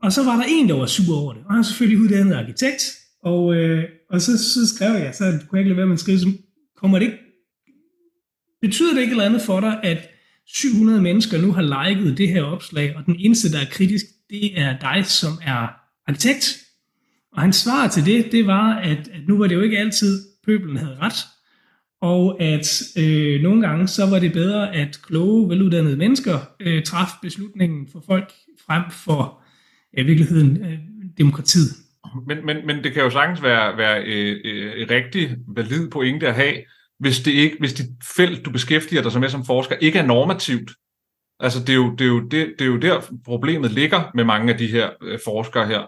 Og 0.03 0.11
så 0.11 0.23
var 0.23 0.35
der 0.35 0.43
en, 0.49 0.69
der 0.69 0.75
var 0.75 0.85
sur 0.85 1.17
over 1.17 1.33
det, 1.33 1.43
og 1.45 1.51
han 1.51 1.59
er 1.59 1.63
selvfølgelig 1.63 2.01
uddannet 2.01 2.35
arkitekt, 2.35 2.83
og, 3.23 3.55
øh, 3.55 3.83
og 4.09 4.21
så, 4.21 4.37
så 4.53 4.75
skrev 4.75 4.93
jeg, 4.93 5.15
så 5.15 5.23
kunne 5.23 5.57
jeg 5.57 5.59
ikke 5.59 5.69
lade 5.69 5.77
være 5.77 5.85
med 5.85 5.93
at 5.93 5.99
skrive, 5.99 6.19
som, 6.19 6.37
kommer 6.77 6.99
det 6.99 7.05
ikke, 7.05 7.17
betyder 8.61 8.93
det 8.93 9.01
ikke 9.01 9.11
eller 9.11 9.25
andet 9.25 9.41
for 9.41 9.59
dig, 9.59 9.79
at 9.83 10.09
700 10.47 11.01
mennesker 11.01 11.41
nu 11.41 11.51
har 11.51 11.89
liket 11.89 12.17
det 12.17 12.29
her 12.29 12.43
opslag, 12.43 12.95
og 12.95 13.05
den 13.05 13.15
eneste, 13.19 13.51
der 13.51 13.59
er 13.59 13.69
kritisk, 13.71 14.05
det 14.29 14.59
er 14.59 14.79
dig, 14.79 15.05
som 15.05 15.33
er 15.43 15.67
arkitekt. 16.07 16.57
Og 17.31 17.41
hans 17.41 17.55
svar 17.55 17.87
til 17.87 18.05
det, 18.05 18.31
det 18.31 18.47
var, 18.47 18.75
at, 18.75 18.97
at 18.97 19.27
nu 19.27 19.37
var 19.37 19.47
det 19.47 19.55
jo 19.55 19.61
ikke 19.61 19.79
altid, 19.79 20.25
pøbelen 20.45 20.77
havde 20.77 20.97
ret, 21.01 21.25
og 22.01 22.41
at 22.41 22.81
øh, 22.97 23.41
nogle 23.41 23.67
gange 23.67 23.87
så 23.87 24.09
var 24.09 24.19
det 24.19 24.33
bedre, 24.33 24.75
at 24.75 24.99
kloge, 25.03 25.49
veluddannede 25.49 25.97
mennesker 25.97 26.39
øh, 26.59 26.83
traf 26.83 27.09
beslutningen 27.21 27.87
for 27.91 28.03
folk 28.07 28.33
frem 28.65 28.83
for 28.91 29.41
i 29.97 30.03
virkeligheden 30.03 30.65
øh, 30.65 30.79
demokratiet. 31.17 31.69
Men, 32.27 32.45
men, 32.45 32.65
men 32.65 32.83
det 32.83 32.93
kan 32.93 33.03
jo 33.03 33.09
sagtens 33.09 33.43
være, 33.43 33.77
være 33.77 34.03
øh, 34.03 34.37
øh, 34.45 34.87
rigtig 34.89 35.37
valid 35.47 35.89
pointe 35.89 36.27
at 36.27 36.35
have, 36.35 36.55
hvis 36.99 37.19
det 37.19 37.31
ikke, 37.31 37.55
hvis 37.59 37.73
dit 37.73 37.89
felt, 38.15 38.45
du 38.45 38.51
beskæftiger 38.51 39.01
dig 39.01 39.19
med 39.19 39.29
som 39.29 39.45
forsker, 39.45 39.75
ikke 39.75 39.99
er 39.99 40.05
normativt. 40.05 40.71
Altså 41.39 41.59
det 41.59 41.69
er 41.69 41.75
jo, 41.75 41.95
det 41.95 42.01
er 42.01 42.09
jo, 42.09 42.19
det, 42.19 42.53
det 42.59 42.61
er 42.61 42.69
jo 42.69 42.77
der 42.77 43.01
problemet 43.25 43.71
ligger 43.71 44.11
med 44.15 44.23
mange 44.23 44.53
af 44.53 44.59
de 44.59 44.67
her 44.67 44.89
øh, 45.03 45.19
forskere 45.25 45.67
her. 45.67 45.81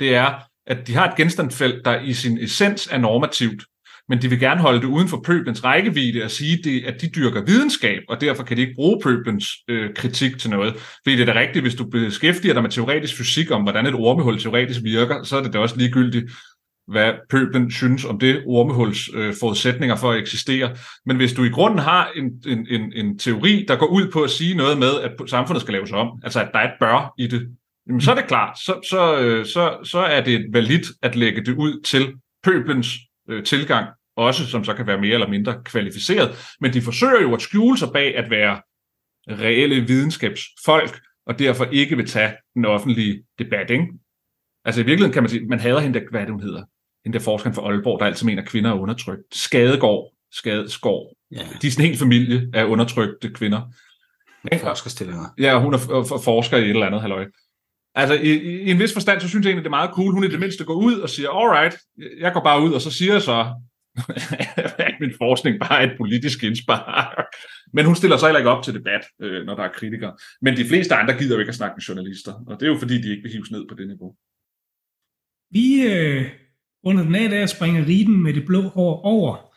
Det 0.00 0.14
er, 0.14 0.34
at 0.66 0.86
de 0.86 0.94
har 0.94 1.08
et 1.10 1.16
genstandsfelt, 1.16 1.84
der 1.84 2.00
i 2.00 2.12
sin 2.12 2.38
essens 2.38 2.88
er 2.92 2.98
normativt, 2.98 3.64
men 4.12 4.22
de 4.22 4.30
vil 4.30 4.40
gerne 4.40 4.60
holde 4.60 4.80
det 4.80 4.86
uden 4.86 5.08
for 5.08 5.22
pøblens 5.26 5.64
rækkevidde 5.64 6.24
og 6.24 6.30
sige, 6.30 6.58
det, 6.64 6.84
at 6.84 7.00
de 7.00 7.08
dyrker 7.16 7.44
videnskab, 7.44 8.02
og 8.08 8.20
derfor 8.20 8.42
kan 8.42 8.56
de 8.56 8.62
ikke 8.62 8.74
bruge 8.74 9.00
pøblens 9.02 9.46
øh, 9.68 9.94
kritik 9.94 10.38
til 10.38 10.50
noget. 10.50 10.74
Fordi 10.76 11.16
det 11.16 11.28
er 11.28 11.32
da 11.32 11.40
rigtigt, 11.40 11.62
hvis 11.62 11.74
du 11.74 11.84
beskæftiger 11.84 12.54
dig 12.54 12.62
med 12.62 12.70
teoretisk 12.70 13.16
fysik 13.16 13.50
om, 13.50 13.62
hvordan 13.62 13.86
et 13.86 13.94
ormehul 13.94 14.38
teoretisk 14.38 14.80
virker, 14.82 15.22
så 15.22 15.36
er 15.36 15.42
det 15.42 15.52
da 15.52 15.58
også 15.58 15.76
ligegyldigt, 15.76 16.30
hvad 16.88 17.12
pøblen 17.30 17.70
synes 17.70 18.04
om 18.04 18.18
det 18.18 18.42
ormehuls 18.46 19.10
øh, 19.14 19.34
forudsætninger 19.40 19.96
for 19.96 20.10
at 20.10 20.18
eksistere. 20.18 20.76
Men 21.06 21.16
hvis 21.16 21.32
du 21.32 21.44
i 21.44 21.48
grunden 21.48 21.78
har 21.78 22.10
en, 22.16 22.32
en, 22.46 22.66
en, 22.70 22.92
en 22.96 23.18
teori, 23.18 23.64
der 23.68 23.76
går 23.76 23.86
ud 23.86 24.10
på 24.12 24.22
at 24.22 24.30
sige 24.30 24.54
noget 24.54 24.78
med, 24.78 25.00
at 25.00 25.12
samfundet 25.26 25.62
skal 25.62 25.74
laves 25.74 25.92
om, 25.92 26.08
altså 26.24 26.40
at 26.40 26.50
der 26.52 26.58
er 26.58 26.64
et 26.64 26.74
bør 26.80 27.14
i 27.18 27.26
det, 27.26 27.48
jamen, 27.88 28.00
så 28.00 28.10
er 28.10 28.14
det 28.14 28.26
klart, 28.26 28.58
så, 28.58 28.74
så, 28.90 29.18
øh, 29.20 29.46
så, 29.46 29.76
så 29.84 29.98
er 29.98 30.20
det 30.24 30.46
validt 30.52 30.86
at 31.02 31.16
lægge 31.16 31.44
det 31.44 31.54
ud 31.54 31.82
til 31.82 32.12
pøblens 32.44 32.88
øh, 33.28 33.44
tilgang, 33.44 33.86
også 34.16 34.46
som 34.46 34.64
så 34.64 34.74
kan 34.74 34.86
være 34.86 35.00
mere 35.00 35.14
eller 35.14 35.28
mindre 35.28 35.62
kvalificeret. 35.64 36.54
Men 36.60 36.72
de 36.72 36.82
forsøger 36.82 37.20
jo 37.22 37.34
at 37.34 37.42
skjule 37.42 37.78
sig 37.78 37.88
bag 37.92 38.16
at 38.16 38.30
være 38.30 38.60
reelle 39.28 39.86
videnskabsfolk, 39.86 41.00
og 41.26 41.38
derfor 41.38 41.64
ikke 41.64 41.96
vil 41.96 42.06
tage 42.06 42.32
den 42.54 42.64
offentlige 42.64 43.24
debat. 43.38 43.70
Ikke? 43.70 43.86
Altså 44.64 44.80
i 44.80 44.84
virkeligheden 44.84 45.12
kan 45.12 45.22
man 45.22 45.30
sige, 45.30 45.46
man 45.46 45.60
hader 45.60 45.80
hende, 45.80 46.00
der, 46.00 46.06
hvad 46.10 46.20
det, 46.20 46.30
hun 46.30 46.42
hedder? 46.42 46.62
Hende 47.04 47.18
der 47.18 47.24
forskeren 47.24 47.54
fra 47.54 47.62
Aalborg, 47.62 48.00
der 48.00 48.06
altid 48.06 48.26
mener, 48.26 48.42
at 48.42 48.48
kvinder 48.48 48.70
er 48.70 48.78
undertrykt. 48.78 49.22
Skadegård, 49.32 50.12
Skadeskov. 50.32 51.12
Ja. 51.30 51.46
De 51.62 51.66
er 51.66 51.70
sådan 51.70 51.84
en 51.84 51.88
hel 51.88 51.98
familie 51.98 52.50
af 52.54 52.64
undertrykte 52.64 53.30
kvinder. 53.30 53.60
Forskerstillinger. 54.60 55.34
Ja, 55.38 55.60
hun 55.60 55.74
er 55.74 55.78
forsker 56.24 56.56
i 56.56 56.60
et 56.60 56.70
eller 56.70 56.86
andet, 56.86 57.00
halløj. 57.00 57.26
Altså, 57.94 58.14
i, 58.14 58.30
i, 58.30 58.70
en 58.70 58.78
vis 58.78 58.92
forstand, 58.92 59.20
så 59.20 59.28
synes 59.28 59.44
jeg 59.44 59.50
egentlig, 59.50 59.64
det 59.64 59.68
er 59.68 59.78
meget 59.80 59.90
cool. 59.90 60.12
Hun 60.12 60.24
er 60.24 60.28
det 60.28 60.40
mindste 60.40 60.64
går 60.64 60.74
ud 60.74 60.98
og 60.98 61.08
siger, 61.08 61.30
alright, 61.30 61.76
jeg 62.18 62.32
går 62.32 62.40
bare 62.40 62.62
ud, 62.62 62.72
og 62.72 62.80
så 62.80 62.90
siger 62.90 63.12
jeg 63.12 63.22
så, 63.22 63.54
at 64.78 64.94
min 65.00 65.14
forskning 65.18 65.60
bare 65.60 65.82
er 65.82 65.90
et 65.90 65.96
politisk 65.98 66.44
indspark. 66.44 67.26
Men 67.72 67.84
hun 67.86 67.96
stiller 67.96 68.16
sig 68.16 68.28
heller 68.28 68.38
ikke 68.38 68.50
op 68.50 68.64
til 68.64 68.74
debat, 68.74 69.04
øh, 69.22 69.46
når 69.46 69.54
der 69.54 69.62
er 69.62 69.72
kritikere. 69.72 70.16
Men 70.42 70.56
de 70.56 70.64
fleste 70.64 70.94
andre 70.94 71.14
gider 71.18 71.34
jo 71.34 71.40
ikke 71.40 71.48
at 71.48 71.54
snakke 71.54 71.74
med 71.76 71.82
journalister, 71.82 72.32
og 72.46 72.60
det 72.60 72.66
er 72.66 72.70
jo 72.72 72.78
fordi, 72.78 73.02
de 73.02 73.10
ikke 73.10 73.22
vil 73.22 73.32
hives 73.32 73.50
ned 73.50 73.68
på 73.68 73.74
det 73.74 73.86
niveau. 73.86 74.14
Vi 75.50 75.82
øh, 75.82 76.30
under 76.84 77.02
den 77.02 77.14
af 77.14 77.30
dag 77.30 77.48
springer 77.48 77.86
riden 77.86 78.22
med 78.22 78.34
det 78.34 78.46
blå 78.46 78.60
hår 78.62 79.00
over 79.00 79.54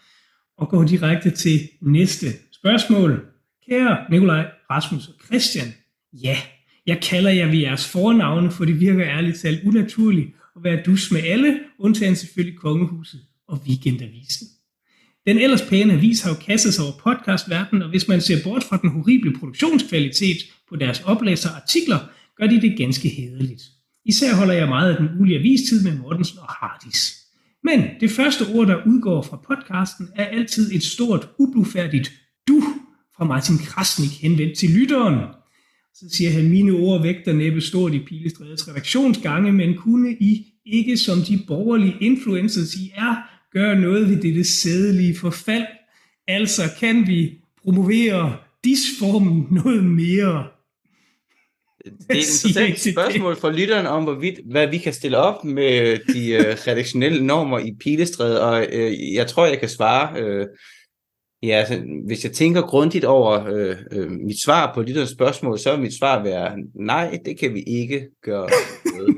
og 0.58 0.70
går 0.70 0.84
direkte 0.84 1.30
til 1.30 1.60
næste 1.82 2.28
spørgsmål. 2.52 3.26
Kære 3.70 4.06
Nikolaj, 4.10 4.52
Rasmus 4.72 5.08
og 5.08 5.14
Christian, 5.26 5.68
ja, 6.14 6.38
jeg 6.86 7.02
kalder 7.02 7.32
jer 7.32 7.46
ved 7.46 7.58
jeres 7.58 7.92
fornavne, 7.92 8.52
for 8.52 8.66
det 8.66 8.80
virker 8.80 9.06
ærligt 9.06 9.40
talt 9.40 9.68
unaturligt 9.68 10.28
at 10.56 10.64
være 10.64 10.84
dus 10.86 11.12
med 11.12 11.22
alle, 11.24 11.60
undtagen 11.80 12.16
selvfølgelig 12.16 12.60
kongehuset 12.60 13.22
og 13.48 13.62
weekendavisen. 13.68 14.48
Den 15.28 15.38
ellers 15.38 15.62
pæne 15.62 15.94
avis 15.94 16.22
har 16.22 16.30
jo 16.30 16.36
kastet 16.36 16.74
sig 16.74 16.86
over 16.86 16.94
podcastverdenen, 17.04 17.82
og 17.82 17.90
hvis 17.90 18.08
man 18.08 18.22
ser 18.22 18.44
bort 18.44 18.64
fra 18.64 18.78
den 18.78 18.90
horrible 18.90 19.34
produktionskvalitet 19.40 20.38
på 20.70 20.76
deres 20.76 21.00
oplæser 21.00 21.50
artikler, 21.50 22.00
gør 22.38 22.48
de 22.48 22.62
det 22.62 22.78
ganske 22.78 23.10
hederligt. 23.10 23.62
Især 24.06 24.36
holder 24.36 24.54
jeg 24.54 24.68
meget 24.68 24.92
af 24.92 24.98
den 24.98 25.22
ulige 25.22 25.40
avistid 25.40 25.84
med 25.84 25.98
Mortensen 25.98 26.40
og 26.40 26.48
Hardis. 26.50 27.26
Men 27.64 27.84
det 28.00 28.12
første 28.12 28.46
ord, 28.54 28.68
der 28.68 28.88
udgår 28.88 29.22
fra 29.22 29.42
podcasten, 29.48 30.10
er 30.16 30.26
altid 30.26 30.72
et 30.76 30.84
stort, 30.84 31.30
ublufærdigt 31.40 32.12
du 32.48 32.64
fra 33.18 33.26
Martin 33.26 33.58
Krasnik 33.58 34.22
henvendt 34.22 34.58
til 34.58 34.70
lytteren. 34.70 35.20
Så 35.94 36.06
siger 36.10 36.32
han, 36.32 36.50
mine 36.50 36.72
ord 36.72 37.02
vægter 37.02 37.34
næppe 37.34 37.62
stort 37.62 37.94
i 37.94 38.00
Pilestrædets 38.00 38.68
redaktionsgange, 38.68 39.52
men 39.52 39.78
kunne 39.78 40.18
I 40.20 40.46
ikke 40.66 40.98
som 40.98 41.20
de 41.22 41.44
borgerlige 41.48 41.96
influencers 42.02 42.76
I 42.76 42.92
er, 42.96 43.35
gøre 43.56 43.80
noget 43.80 44.10
ved 44.10 44.22
dette 44.22 44.44
sædelige 44.44 45.18
forfald? 45.18 45.66
Altså 46.28 46.62
kan 46.80 47.08
vi 47.08 47.34
promovere 47.64 48.38
disformen 48.64 49.48
noget 49.52 49.84
mere? 49.84 50.48
Det 51.86 51.94
er 52.10 52.14
et 52.14 52.18
interessant 52.18 52.94
spørgsmål 52.94 53.36
fra 53.36 53.52
lytteren 53.52 53.86
om, 53.86 54.04
hvorvidt, 54.04 54.40
hvad 54.52 54.68
vi 54.68 54.78
kan 54.78 54.94
stille 54.94 55.18
op 55.18 55.44
med 55.44 55.98
de 56.14 56.30
øh, 56.30 56.56
redaktionelle 56.68 57.26
normer 57.26 57.60
i 57.60 57.76
Pilestræde, 57.80 58.42
og 58.42 58.68
øh, 58.72 59.14
jeg 59.14 59.28
tror, 59.28 59.46
jeg 59.46 59.60
kan 59.60 59.70
svare 59.70 60.22
øh, 60.22 60.48
Ja, 61.44 61.52
altså, 61.52 61.84
hvis 62.06 62.24
jeg 62.24 62.32
tænker 62.32 62.62
grundigt 62.62 63.06
over 63.06 63.46
øh, 63.46 63.76
øh, 63.92 64.12
mit 64.12 64.44
svar 64.44 64.72
på 64.74 64.84
dit 64.84 65.10
spørgsmål, 65.10 65.60
så 65.60 65.72
vil 65.72 65.82
mit 65.82 65.98
svar 65.98 66.24
være, 66.24 66.58
nej, 66.76 67.20
det 67.26 67.40
kan 67.40 67.54
vi 67.54 67.64
ikke 67.68 68.08
gøre 68.24 68.50
noget. 68.96 69.16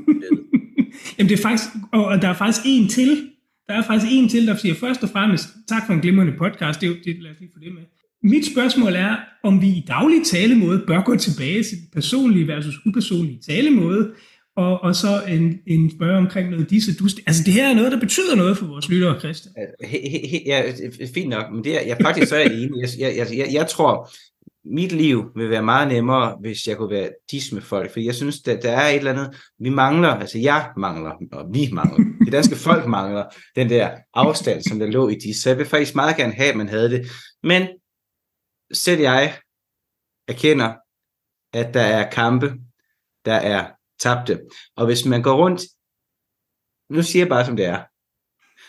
Jamen 1.18 1.30
det 1.30 1.40
er 1.40 1.42
faktisk, 1.42 1.70
og 1.94 2.22
der 2.22 2.28
er 2.28 2.34
faktisk 2.34 2.62
en 2.66 2.90
til, 2.90 3.30
der 3.68 3.74
er 3.74 3.84
faktisk 3.84 4.12
en 4.14 4.30
til, 4.30 4.48
der 4.48 4.56
siger 4.56 4.76
først 4.76 5.04
og 5.04 5.10
fremmest, 5.10 5.48
tak 5.68 5.86
for 5.86 5.94
en 5.94 6.00
glimrende 6.00 6.34
podcast, 6.38 6.82
det, 6.82 6.90
er, 6.90 6.94
det 7.06 7.16
lad 7.22 7.32
os 7.32 7.40
lige 7.40 7.52
få 7.54 7.60
det 7.60 7.74
med. 7.74 7.84
Mit 8.24 8.46
spørgsmål 8.46 8.96
er, 8.96 9.16
om 9.44 9.62
vi 9.62 9.68
i 9.68 9.86
daglig 9.88 10.26
talemåde 10.26 10.84
bør 10.88 11.02
gå 11.02 11.16
tilbage 11.16 11.64
til 11.64 11.78
personlige 11.94 12.48
versus 12.48 12.76
upersonlige 12.86 13.40
talemåde, 13.50 14.12
og, 14.58 14.84
og 14.84 14.96
så 14.96 15.24
en, 15.28 15.60
en 15.68 15.92
spørg 15.92 16.18
omkring 16.18 16.50
noget 16.50 16.70
disse 16.70 16.96
du... 16.96 17.04
Altså 17.28 17.44
det 17.46 17.54
her 17.54 17.70
er 17.70 17.76
noget, 17.76 17.92
der 17.92 18.00
betyder 18.00 18.36
noget 18.36 18.58
for 18.58 18.66
vores 18.66 18.90
lyttere, 18.90 19.20
Christian. 19.20 19.54
Ja, 20.46 20.62
fint 21.14 21.30
nok, 21.30 21.46
men 21.54 21.64
det 21.64 21.76
er, 21.76 21.88
jeg 21.88 21.98
faktisk 22.02 22.28
så 22.28 22.36
er 22.36 22.50
enig. 22.50 22.82
Jeg, 23.00 23.18
jeg, 23.18 23.28
jeg, 23.38 23.48
jeg 23.54 23.68
tror, 23.68 24.10
mit 24.70 24.92
liv 24.92 25.32
vil 25.36 25.50
være 25.50 25.64
meget 25.64 25.88
nemmere, 25.88 26.38
hvis 26.42 26.68
jeg 26.68 26.78
kunne 26.78 26.90
være 26.90 27.12
dis 27.32 27.52
med 27.52 27.62
folk, 27.62 27.92
for 27.92 28.00
jeg 28.00 28.16
synes, 28.16 28.42
der, 28.42 28.60
der 28.60 28.72
er 28.72 28.90
et 28.90 28.96
eller 28.96 29.12
andet, 29.12 29.42
vi 29.60 29.70
mangler, 29.70 30.10
altså 30.10 30.38
jeg 30.38 30.72
mangler, 30.78 31.12
og 31.32 31.46
vi 31.54 31.70
mangler, 31.74 31.98
det 32.26 32.32
danske 32.32 32.56
folk 32.56 32.88
mangler, 32.98 33.26
den 33.56 33.70
der 33.70 33.98
afstand, 34.14 34.62
som 34.62 34.80
der 34.80 34.88
lå 34.88 35.10
i 35.10 35.16
dis, 35.16 35.42
så 35.42 35.50
jeg 35.50 35.58
vil 35.58 35.66
faktisk 35.66 35.96
meget 35.96 36.18
gerne 36.18 36.34
have, 36.34 36.50
at 36.50 36.58
man 36.58 36.70
havde 36.70 36.90
det, 36.90 37.08
men 37.44 37.68
selv 38.74 39.02
jeg 39.02 39.40
erkender, 40.28 40.74
at 41.54 41.74
der 41.74 41.82
er 41.82 42.12
kampe, 42.12 42.54
der 43.26 43.36
er 43.36 43.72
tabte. 44.00 44.42
Og 44.76 44.86
hvis 44.86 45.06
man 45.06 45.22
går 45.22 45.36
rundt, 45.36 45.62
nu 46.90 47.04
siger 47.04 47.24
jeg 47.24 47.30
bare 47.30 47.46
som 47.46 47.56
det 47.56 47.66
er, 47.66 47.84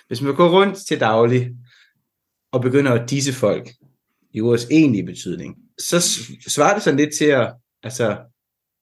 hvis 0.06 0.22
man 0.22 0.34
går 0.34 0.48
rundt 0.48 0.86
til 0.88 1.00
daglig, 1.00 1.50
og 2.52 2.60
begynder 2.60 2.92
at 2.92 3.10
disse 3.10 3.32
folk, 3.32 3.68
i 4.30 4.40
vores 4.40 4.64
egentlige 4.70 5.06
betydning, 5.06 5.56
så 5.80 6.00
svarer 6.48 6.74
det 6.74 6.82
sådan 6.82 6.98
lidt 6.98 7.14
til 7.18 7.24
at 7.24 7.54
altså, 7.82 8.18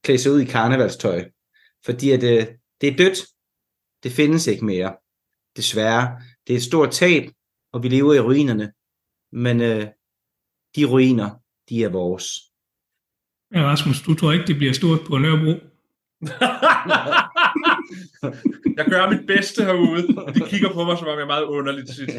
klæde 0.04 0.18
sig 0.18 0.32
ud 0.32 0.40
i 0.40 0.44
karnevalstøj. 0.44 1.30
Fordi 1.84 2.10
at, 2.10 2.20
det, 2.20 2.38
øh, 2.38 2.46
det 2.80 2.88
er 2.88 2.96
dødt. 2.96 3.18
Det 4.02 4.12
findes 4.12 4.46
ikke 4.46 4.64
mere. 4.64 4.96
Desværre. 5.56 6.22
Det 6.46 6.52
er 6.52 6.56
et 6.56 6.62
stort 6.62 6.90
tab, 6.90 7.30
og 7.72 7.82
vi 7.82 7.88
lever 7.88 8.14
i 8.14 8.20
ruinerne. 8.20 8.72
Men 9.32 9.60
øh, 9.60 9.86
de 10.76 10.84
ruiner, 10.84 11.30
de 11.68 11.84
er 11.84 11.88
vores. 11.88 12.24
Ja, 13.54 13.62
Rasmus, 13.62 14.02
du 14.02 14.14
tror 14.14 14.32
ikke, 14.32 14.46
det 14.46 14.56
bliver 14.56 14.72
stort 14.72 15.00
på 15.06 15.18
Nørrebro? 15.18 15.50
jeg 18.76 18.86
gør 18.90 19.10
mit 19.10 19.26
bedste 19.26 19.64
herude. 19.64 20.02
De 20.34 20.40
kigger 20.50 20.72
på 20.72 20.84
mig, 20.84 20.98
som 20.98 21.08
om 21.08 21.14
jeg 21.14 21.22
er 21.22 21.26
meget 21.26 21.44
underligt 21.44 21.88
tit. 21.88 22.10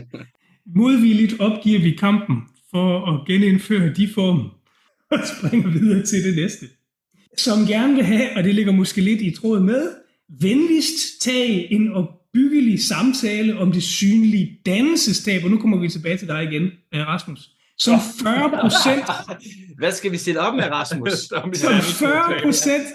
Modvilligt 0.66 1.42
opgiver 1.42 1.80
vi 1.80 1.92
kampen 1.92 2.38
for 2.72 3.06
at 3.06 3.28
genindføre 3.28 3.94
de 3.94 4.10
form 4.14 4.57
og 5.12 5.20
springer 5.38 5.70
videre 5.70 6.06
til 6.06 6.24
det 6.24 6.36
næste. 6.36 6.66
Som 7.38 7.66
gerne 7.68 7.96
vil 7.96 8.04
have, 8.04 8.30
og 8.36 8.44
det 8.44 8.56
ligger 8.56 8.72
måske 8.72 9.02
lidt 9.02 9.22
i 9.22 9.32
tråd 9.32 9.60
med, 9.60 9.92
venligst 10.42 11.22
tag 11.22 11.68
en 11.72 11.94
opbyggelig 11.94 12.84
samtale 12.84 13.58
om 13.58 13.72
det 13.72 13.84
synlige 13.84 14.60
dannelsestab, 14.66 15.44
og 15.44 15.50
nu 15.50 15.58
kommer 15.58 15.78
vi 15.78 15.90
tilbage 15.90 16.18
til 16.18 16.28
dig 16.28 16.44
igen, 16.44 16.64
øh, 16.64 17.08
Rasmus, 17.08 17.50
som 17.78 18.00
40 18.24 18.50
procent... 18.62 19.06
Hvad 19.80 19.92
skal 19.92 20.12
vi 20.12 20.18
stille 20.18 20.40
op 20.40 20.56
med, 20.56 20.64
Rasmus? 20.64 21.12
som 21.34 21.54
40 21.54 22.42
procent 22.44 22.88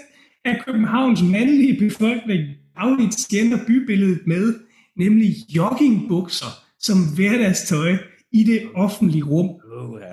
af 0.45 0.63
Københavns 0.65 1.21
mandlige 1.21 1.79
befolkning 1.79 2.41
dagligt 2.75 3.13
skænder 3.19 3.57
bybilledet 3.67 4.21
med, 4.27 4.53
nemlig 4.97 5.35
joggingbukser 5.55 6.63
som 6.79 6.97
hverdagstøj 7.15 7.97
i 8.31 8.43
det 8.43 8.61
offentlige 8.75 9.23
rum. 9.23 9.49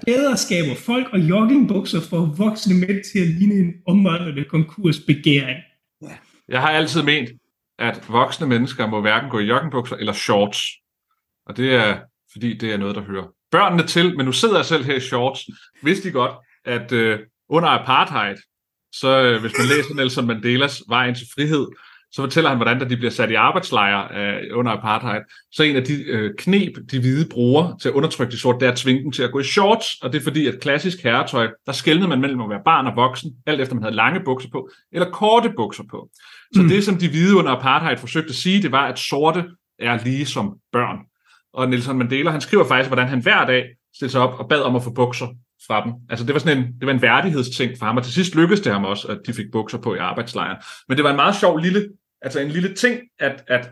Bedre 0.07 0.37
skaber 0.37 0.75
folk 0.75 1.07
og 1.12 1.19
joggingbukser 1.19 2.00
for 2.00 2.35
voksne 2.37 2.75
mænd 2.75 3.05
til 3.12 3.19
at 3.19 3.29
ligne 3.29 3.55
en 3.55 3.75
omvandrende 3.87 4.45
konkursbegæring. 4.45 5.59
Jeg 6.49 6.61
har 6.61 6.69
altid 6.69 7.02
ment, 7.02 7.31
at 7.79 8.05
voksne 8.09 8.47
mennesker 8.47 8.87
må 8.87 9.00
hverken 9.00 9.31
gå 9.31 9.38
i 9.38 9.45
joggingbukser 9.45 9.97
eller 9.97 10.12
shorts. 10.12 10.59
Og 11.47 11.57
det 11.57 11.75
er, 11.75 11.99
fordi 12.33 12.57
det 12.57 12.73
er 12.73 12.76
noget, 12.76 12.97
der 12.97 13.02
hører 13.02 13.26
børnene 13.50 13.87
til. 13.87 14.17
Men 14.17 14.26
nu 14.26 14.33
sidder 14.33 14.57
jeg 14.57 14.64
selv 14.64 14.85
her 14.85 14.95
i 14.95 15.00
shorts. 15.00 15.40
Vidste 15.83 16.09
I 16.09 16.12
godt, 16.12 16.33
at 16.64 16.93
øh, 16.93 17.19
under 17.49 17.69
apartheid, 17.69 18.37
så 18.93 19.23
øh, 19.23 19.40
hvis 19.40 19.52
man 19.59 19.67
læser 19.67 19.95
Nelson 19.95 20.26
Mandelas 20.26 20.83
Vejen 20.88 21.14
til 21.14 21.26
frihed, 21.35 21.67
så 22.12 22.23
fortæller 22.23 22.50
han, 22.50 22.59
hvordan 22.59 22.81
der 22.81 22.88
de 22.88 22.97
bliver 22.97 23.11
sat 23.11 23.31
i 23.31 23.35
arbejdslejre 23.35 24.09
øh, 24.21 24.59
under 24.59 24.73
apartheid. 24.73 25.21
Så 25.52 25.62
en 25.62 25.76
af 25.76 25.85
de 25.85 26.02
øh, 26.02 26.31
knep, 26.38 26.73
de 26.90 27.00
hvide 27.00 27.29
bruger 27.31 27.76
til 27.83 27.88
at 27.88 27.95
undertrykke 27.95 28.31
de 28.31 28.38
sorte, 28.38 28.61
det 28.61 28.67
er 28.67 28.73
at 28.73 28.79
tvinge 28.79 29.02
dem 29.02 29.12
til 29.12 29.23
at 29.23 29.33
gå 29.33 29.38
i 29.40 29.45
shorts, 29.45 29.87
og 30.02 30.12
det 30.12 30.19
er 30.19 30.23
fordi, 30.23 30.47
at 30.47 30.61
klassisk 30.61 31.02
herretøj, 31.02 31.49
der 31.67 31.73
skældnede 31.73 32.09
man 32.09 32.21
mellem 32.21 32.40
at 32.40 32.50
være 32.50 32.62
barn 32.64 32.87
og 32.87 32.97
voksen, 32.97 33.33
alt 33.47 33.61
efter 33.61 33.75
man 33.75 33.83
havde 33.83 33.97
lange 33.97 34.21
bukser 34.25 34.49
på, 34.52 34.71
eller 34.93 35.11
korte 35.11 35.52
bukser 35.57 35.85
på. 35.90 36.09
Så 36.55 36.62
mm. 36.62 36.69
det, 36.69 36.85
som 36.85 36.97
de 36.97 37.09
hvide 37.09 37.37
under 37.37 37.50
apartheid 37.50 37.97
forsøgte 37.97 38.29
at 38.29 38.35
sige, 38.35 38.62
det 38.62 38.73
var, 38.73 38.87
at 38.87 38.99
sorte 38.99 39.45
er 39.79 40.05
lige 40.05 40.26
som 40.26 40.55
børn. 40.73 40.99
Og 41.52 41.69
Nelson 41.69 41.99
Mandela, 41.99 42.31
han 42.31 42.40
skriver 42.40 42.64
faktisk, 42.64 42.88
hvordan 42.88 43.09
han 43.09 43.23
hver 43.23 43.47
dag 43.47 43.64
stillede 43.95 44.12
sig 44.12 44.21
op 44.21 44.38
og 44.38 44.49
bad 44.49 44.62
om 44.62 44.76
at 44.76 44.83
få 44.83 44.93
bukser 44.93 45.26
fra 45.67 45.85
dem. 45.85 45.93
Altså 46.11 46.26
det 46.26 46.33
var 46.33 46.38
sådan 46.40 46.59
en, 46.59 46.64
det 46.64 46.87
var 46.87 46.93
en 46.93 47.02
værdighedsting 47.02 47.79
for 47.79 47.87
ham, 47.87 47.97
og 47.97 48.05
til 48.05 48.12
sidst 48.12 48.35
lykkedes 48.35 48.61
det 48.61 48.73
ham 48.73 48.85
også, 48.85 49.09
at 49.09 49.19
de 49.26 49.33
fik 49.33 49.47
bukser 49.52 49.79
på 49.79 49.95
i 49.95 49.99
arbejdslejren. 49.99 50.57
Men 50.88 50.97
det 50.97 51.05
var 51.05 51.11
en 51.11 51.17
meget 51.17 51.37
sjov 51.37 51.59
lille, 51.59 51.88
altså 52.23 52.41
en 52.41 52.49
lille 52.49 52.75
ting, 52.75 53.00
at, 53.19 53.45
at, 53.49 53.71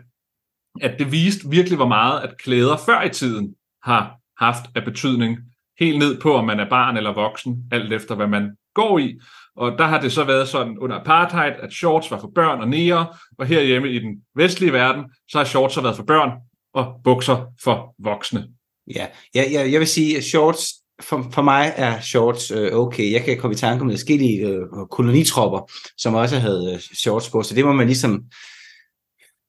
at 0.81 0.99
det 0.99 1.11
viste 1.11 1.49
virkelig, 1.49 1.75
hvor 1.75 1.87
meget 1.87 2.21
at 2.21 2.37
klæder 2.37 2.77
før 2.77 3.01
i 3.01 3.09
tiden 3.09 3.55
har 3.83 4.19
haft 4.37 4.65
af 4.75 4.85
betydning, 4.85 5.39
helt 5.79 5.99
ned 5.99 6.21
på, 6.21 6.35
om 6.35 6.45
man 6.45 6.59
er 6.59 6.69
barn 6.69 6.97
eller 6.97 7.13
voksen, 7.13 7.63
alt 7.71 7.93
efter 7.93 8.15
hvad 8.15 8.27
man 8.27 8.57
går 8.73 8.99
i. 8.99 9.19
Og 9.55 9.77
der 9.77 9.85
har 9.85 10.01
det 10.01 10.11
så 10.11 10.23
været 10.23 10.47
sådan 10.47 10.77
under 10.77 10.99
apartheid, 10.99 11.53
at 11.59 11.73
shorts 11.73 12.11
var 12.11 12.19
for 12.19 12.31
børn 12.35 12.61
og 12.61 12.67
nære, 12.67 13.07
og 13.37 13.45
herhjemme 13.45 13.91
i 13.91 13.99
den 13.99 14.21
vestlige 14.35 14.73
verden, 14.73 15.03
så 15.31 15.37
har 15.37 15.45
shorts 15.45 15.73
så 15.73 15.81
været 15.81 15.95
for 15.95 16.03
børn 16.03 16.31
og 16.73 17.01
bukser 17.03 17.53
for 17.63 17.95
voksne. 17.99 18.47
Ja, 18.95 19.07
jeg, 19.33 19.47
jeg, 19.51 19.71
jeg 19.71 19.79
vil 19.79 19.87
sige, 19.87 20.17
at 20.17 20.23
shorts 20.23 20.73
for, 21.01 21.29
for 21.33 21.41
mig 21.41 21.73
er 21.75 21.99
shorts 21.99 22.51
øh, 22.51 22.73
okay. 22.73 23.11
Jeg 23.11 23.23
kan 23.23 23.37
komme 23.37 23.53
i 23.53 23.57
tanke 23.57 23.81
om 23.81 23.91
forskellige 23.91 24.47
øh, 24.47 24.61
kolonitropper, 24.91 25.71
som 25.97 26.13
også 26.13 26.39
havde 26.39 26.71
øh, 26.73 26.79
shorts 26.79 27.29
på, 27.29 27.43
så 27.43 27.55
det 27.55 27.65
må 27.65 27.73
man 27.73 27.87
ligesom... 27.87 28.23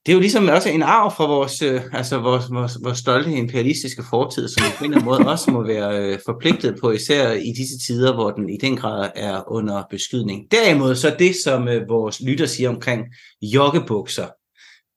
Det 0.06 0.12
er 0.12 0.16
jo 0.16 0.20
ligesom 0.20 0.48
også 0.48 0.68
en 0.68 0.82
arv 0.82 1.12
fra 1.16 1.26
vores, 1.26 1.62
øh, 1.62 1.82
altså 1.92 2.18
vores, 2.18 2.44
vores, 2.50 2.78
vores 2.84 2.98
stolte 2.98 3.32
imperialistiske 3.32 4.02
fortid, 4.10 4.48
som 4.48 4.64
på 4.78 4.84
en 4.84 4.90
eller 4.90 4.96
anden 4.96 5.04
måde 5.04 5.30
også 5.32 5.50
må 5.50 5.66
være 5.66 5.98
øh, 5.98 6.18
forpligtet 6.26 6.76
på, 6.80 6.90
især 6.90 7.32
i 7.32 7.52
disse 7.56 7.78
tider, 7.86 8.14
hvor 8.14 8.30
den 8.30 8.50
i 8.50 8.56
den 8.56 8.76
grad 8.76 9.10
er 9.14 9.52
under 9.52 9.82
beskydning. 9.90 10.50
Derimod 10.50 10.94
så 10.94 11.16
det, 11.18 11.36
som 11.44 11.68
øh, 11.68 11.88
vores 11.88 12.20
lytter 12.20 12.46
siger 12.46 12.68
omkring 12.68 13.04
joggebukser, 13.42 14.28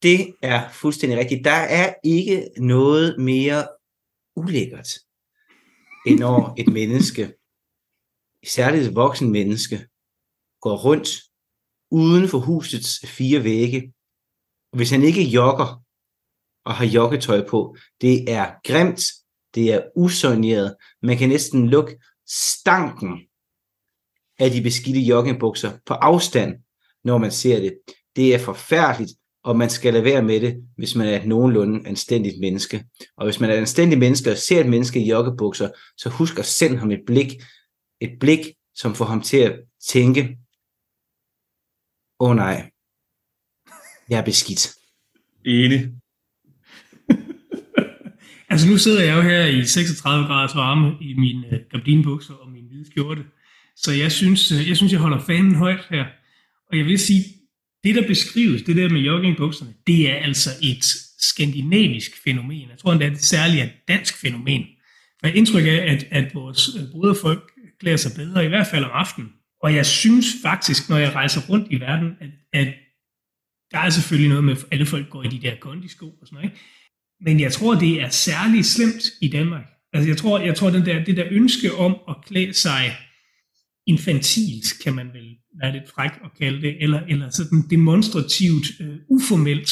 det 0.04 0.28
er 0.42 0.62
fuldstændig 0.72 1.20
rigtigt. 1.20 1.46
Der 1.46 1.52
er 1.52 1.94
ikke 2.04 2.48
noget 2.58 3.16
mere 3.20 3.68
ulækkert 4.36 4.88
end 6.06 6.20
når 6.20 6.54
et 6.58 6.74
menneske, 6.74 7.34
særligt 8.48 8.88
et 8.88 8.96
voksen 8.96 9.32
menneske, 9.32 9.88
går 10.62 10.78
rundt 10.78 11.10
uden 11.92 12.30
for 12.30 12.38
husets 12.38 13.08
fire 13.08 13.44
vægge. 13.44 13.94
Hvis 14.78 14.92
han 14.92 15.04
ikke 15.04 15.24
jogger 15.24 15.84
og 16.66 16.74
har 16.74 16.86
joggetøj 16.86 17.48
på, 17.48 17.76
det 18.02 18.32
er 18.32 18.52
grimt, 18.64 19.02
det 19.56 19.74
er 19.74 19.82
usonjeret. 19.96 20.76
Man 21.02 21.18
kan 21.18 21.30
næsten 21.30 21.70
lukke 21.70 22.00
stanken 22.28 23.28
af 24.40 24.52
de 24.52 24.62
beskidte 24.62 25.00
joggingbukser 25.00 25.78
på 25.86 25.94
afstand, 25.94 26.64
når 27.04 27.18
man 27.18 27.32
ser 27.32 27.60
det. 27.60 27.80
Det 28.16 28.36
er 28.36 28.40
forfærdeligt, 28.40 29.12
og 29.44 29.58
man 29.58 29.70
skal 29.70 29.94
lade 29.94 30.04
være 30.04 30.22
med 30.22 30.42
det, 30.42 30.64
hvis 30.78 30.96
man 30.96 31.08
er 31.08 31.20
et 31.20 31.26
nogenlunde 31.26 31.88
anstændigt 31.88 32.40
menneske. 32.40 32.86
Og 33.18 33.26
hvis 33.26 33.40
man 33.40 33.50
er 33.50 33.54
et 33.54 33.58
anstændigt 33.58 34.00
menneske 34.00 34.32
og 34.32 34.38
ser 34.38 34.60
et 34.60 34.70
menneske 34.70 35.00
i 35.00 35.10
joggebukser, 35.10 35.70
så 35.98 36.10
husk 36.10 36.40
at 36.40 36.46
sende 36.46 36.78
ham 36.78 36.92
et 36.92 37.02
blik, 37.06 37.34
et 38.02 38.12
blik, 38.20 38.40
som 38.76 38.96
får 38.96 39.06
ham 39.06 39.22
til 39.22 39.38
at 39.38 39.60
tænke, 39.88 40.38
åh 42.20 42.30
oh, 42.30 42.36
nej, 42.36 42.72
jeg 44.10 44.20
er 44.20 44.26
beskidt. 44.26 44.76
Enig. 45.46 45.92
altså 48.50 48.70
nu 48.70 48.78
sidder 48.78 49.04
jeg 49.04 49.18
jo 49.18 49.22
her 49.22 49.46
i 49.46 49.66
36 49.66 50.26
graders 50.28 50.56
varme 50.56 50.98
i 51.02 51.14
mine 51.14 51.66
gardinbukser 51.72 52.34
og 52.34 52.52
min 52.52 52.66
hvide 52.68 52.86
skjorte, 52.86 53.26
så 53.76 53.92
jeg 53.92 54.12
synes, 54.12 54.52
uh, 54.52 54.70
jeg 54.70 54.78
synes, 54.78 54.92
jeg 54.92 55.00
holder 55.00 55.20
fanen 55.20 55.56
højt 55.56 55.88
her. 55.90 56.06
Og 56.72 56.78
jeg 56.78 56.86
vil 56.86 57.00
sige, 57.00 57.24
det, 57.84 57.96
der 57.96 58.08
beskrives, 58.08 58.62
det 58.62 58.76
der 58.76 58.90
med 58.90 59.02
joggingbukserne, 59.02 59.74
det 59.88 60.12
er 60.12 60.16
altså 60.16 60.50
et 60.62 60.86
skandinavisk 61.20 62.24
fænomen. 62.24 62.70
Jeg 62.70 62.78
tror 62.78 62.92
endda, 62.92 63.06
det 63.06 63.18
er 63.18 63.22
særligt 63.22 63.64
et 63.64 63.72
dansk 63.88 64.22
fænomen. 64.22 64.66
For 65.20 65.28
jeg 65.28 65.36
indtryk 65.36 65.66
af, 65.66 65.94
at, 65.94 66.08
at 66.12 66.36
vores 66.36 66.70
broderfolk 66.92 67.52
klæder 67.80 67.98
sig 67.98 68.12
bedre, 68.16 68.46
i 68.46 68.48
hvert 68.48 68.68
fald 68.68 68.84
om 68.84 68.92
aftenen. 68.94 69.30
Og 69.64 69.76
jeg 69.76 69.86
synes 69.86 70.26
faktisk, 70.42 70.90
når 70.90 70.98
jeg 70.98 71.16
rejser 71.16 71.42
rundt 71.50 71.68
i 71.72 71.80
verden, 71.80 72.12
at, 72.22 72.30
at 72.54 72.74
der 73.72 73.80
er 73.80 73.90
selvfølgelig 73.90 74.30
noget 74.30 74.44
med, 74.44 74.54
at 74.54 74.66
alle 74.72 74.86
folk 74.86 75.10
går 75.10 75.24
i 75.24 75.28
de 75.28 75.42
der 75.42 75.56
kondisko 75.56 76.06
og 76.06 76.28
sådan 76.28 76.36
noget. 76.36 76.50
Ikke? 76.50 76.64
Men 77.22 77.40
jeg 77.40 77.52
tror, 77.52 77.76
det 77.76 78.02
er 78.02 78.10
særligt 78.10 78.66
slemt 78.66 79.04
i 79.22 79.28
Danmark. 79.28 79.66
Altså 79.94 80.10
jeg 80.10 80.18
tror, 80.18 80.40
jeg 80.40 80.56
tror 80.56 80.70
den 80.70 80.86
der, 80.86 81.04
det 81.04 81.18
der 81.18 81.26
ønske 81.32 81.74
om 81.74 81.98
at 82.10 82.16
klæde 82.28 82.54
sig 82.54 82.98
infantilt, 83.88 84.66
kan 84.84 84.96
man 84.96 85.08
vel 85.14 85.30
være 85.62 85.74
lidt 85.74 85.90
fræk 85.96 86.12
at 86.26 86.32
kalde 86.42 86.62
det, 86.62 86.84
eller, 86.84 87.02
eller 87.10 87.30
sådan 87.30 87.64
demonstrativt 87.70 88.66
uh, 88.80 89.18
uformelt, 89.18 89.70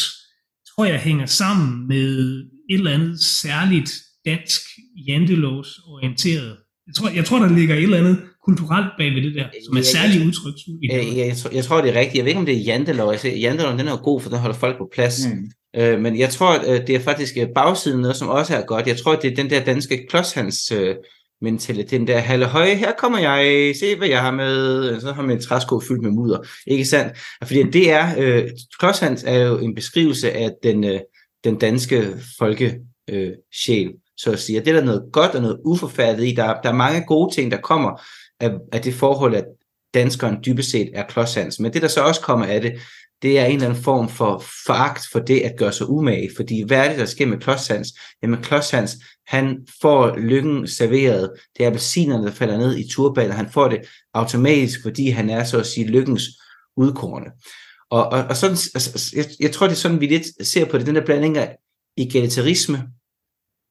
tror 0.75 0.85
jeg 0.85 0.99
hænger 0.99 1.25
sammen 1.25 1.87
med 1.87 2.39
et 2.69 2.77
eller 2.77 2.91
andet 2.91 3.23
særligt 3.23 3.91
dansk 4.25 4.61
jantelovs 5.07 5.79
orienteret. 5.87 6.57
Jeg 6.87 6.95
tror, 6.95 7.09
jeg 7.09 7.25
tror, 7.25 7.39
der 7.39 7.55
ligger 7.55 7.75
et 7.75 7.83
eller 7.83 7.97
andet 7.97 8.17
kulturelt 8.45 8.87
bag 8.97 9.15
ved 9.15 9.21
det 9.21 9.35
der, 9.35 9.45
som 9.65 9.77
er 9.77 9.81
særligt 9.81 10.25
udtryk. 10.25 10.53
Ja, 10.89 10.97
jeg, 10.97 11.27
jeg, 11.27 11.37
tror, 11.37 11.49
jeg 11.49 11.63
tror, 11.63 11.81
det 11.81 11.95
er 11.95 11.99
rigtigt. 11.99 12.15
Jeg 12.15 12.23
ved 12.23 12.29
ikke, 12.29 12.39
om 12.39 12.45
det 12.45 12.57
er 12.57 12.63
jantelov. 12.63 13.11
Altså, 13.11 13.27
janteloven 13.27 13.79
den 13.79 13.87
er 13.87 13.91
jo 13.91 14.03
god, 14.03 14.21
for 14.21 14.29
den 14.29 14.39
holder 14.39 14.57
folk 14.57 14.77
på 14.77 14.89
plads. 14.93 15.19
Mm. 15.25 15.51
Øh, 15.81 15.99
men 15.99 16.19
jeg 16.19 16.29
tror, 16.29 16.53
at 16.53 16.87
det 16.87 16.95
er 16.95 16.99
faktisk 16.99 17.35
bagsiden 17.55 18.01
noget, 18.01 18.15
som 18.15 18.27
også 18.29 18.55
er 18.55 18.61
godt. 18.65 18.87
Jeg 18.87 18.97
tror, 18.97 19.15
det 19.15 19.31
er 19.31 19.35
den 19.35 19.49
der 19.49 19.63
danske 19.63 20.05
klodshands 20.09 20.71
øh, 20.71 20.95
mentaliteten 21.41 22.07
der, 22.07 22.17
halve 22.17 22.45
høje, 22.45 22.75
her 22.75 22.91
kommer 22.97 23.19
jeg, 23.19 23.75
se 23.75 23.95
hvad 23.95 24.07
jeg 24.07 24.21
har 24.21 24.31
med, 24.31 25.01
så 25.01 25.11
har 25.11 25.21
man 25.21 25.31
en 25.31 25.41
træsko 25.41 25.79
fyldt 25.79 26.01
med 26.01 26.11
mudder, 26.11 26.39
ikke 26.67 26.85
sandt? 26.85 27.17
Fordi 27.43 27.63
det 27.63 27.91
er, 27.91 28.07
øh, 28.17 28.49
Klodshands 28.79 29.23
er 29.23 29.37
jo 29.37 29.57
en 29.57 29.75
beskrivelse 29.75 30.31
af 30.31 30.51
den, 30.63 30.83
øh, 30.83 30.99
den 31.43 31.57
danske 31.57 32.07
folkesjæl, 32.39 32.79
øh, 33.09 33.31
sjæl, 33.65 33.91
så 34.17 34.31
at 34.31 34.39
sige. 34.39 34.59
Det 34.59 34.67
er 34.67 34.73
der 34.73 34.85
noget 34.85 35.03
godt 35.13 35.35
og 35.35 35.41
noget 35.41 35.59
uforfærdet 35.65 36.27
i. 36.27 36.33
Der, 36.35 36.61
der 36.61 36.69
er 36.69 36.73
mange 36.73 37.05
gode 37.05 37.35
ting, 37.35 37.51
der 37.51 37.57
kommer 37.57 38.01
af, 38.39 38.51
af 38.71 38.81
det 38.81 38.93
forhold, 38.93 39.35
at 39.35 39.45
danskeren 39.93 40.37
dybest 40.45 40.71
set 40.71 40.89
er 40.93 41.03
klodshands. 41.07 41.59
Men 41.59 41.73
det, 41.73 41.81
der 41.81 41.87
så 41.87 42.01
også 42.01 42.21
kommer 42.21 42.45
af 42.45 42.61
det, 42.61 42.73
det 43.21 43.39
er 43.39 43.45
en 43.45 43.55
eller 43.55 43.69
anden 43.69 43.83
form 43.83 44.09
for 44.09 44.43
foragt 44.65 45.01
for 45.11 45.19
det 45.19 45.39
at 45.39 45.57
gøre 45.57 45.71
sig 45.71 45.89
umage. 45.89 46.29
Fordi 46.35 46.63
hvad 46.67 46.77
er 46.77 46.89
det, 46.89 46.99
der 46.99 47.05
sker 47.05 47.25
med 47.25 47.37
Klodshands? 47.37 47.87
Jamen 48.23 48.41
Klodshands, 48.41 48.91
han 49.27 49.67
får 49.81 50.17
lykken 50.17 50.67
serveret. 50.67 51.31
Det 51.57 51.63
er 51.63 51.67
appelsinerne, 51.67 52.25
der 52.25 52.31
falder 52.31 52.57
ned 52.57 52.77
i 52.77 52.89
turbanen. 52.89 53.31
Han 53.31 53.51
får 53.51 53.67
det 53.67 53.81
automatisk, 54.13 54.81
fordi 54.81 55.09
han 55.09 55.29
er 55.29 55.43
så 55.43 55.59
at 55.59 55.65
sige 55.65 55.87
lykkens 55.87 56.23
udkårende. 56.77 57.31
Og, 57.89 58.05
og, 58.05 58.23
og 58.29 58.37
sådan, 58.37 58.57
altså, 58.75 58.91
altså, 58.93 59.13
jeg, 59.15 59.25
jeg 59.39 59.51
tror, 59.51 59.67
det 59.67 59.73
er 59.73 59.77
sådan, 59.77 60.01
vi 60.01 60.07
lidt 60.07 60.47
ser 60.47 60.65
på 60.65 60.77
det, 60.77 60.85
den 60.85 60.95
der 60.95 61.05
blanding 61.05 61.37
af 61.37 61.57
egalitarisme, 61.97 62.87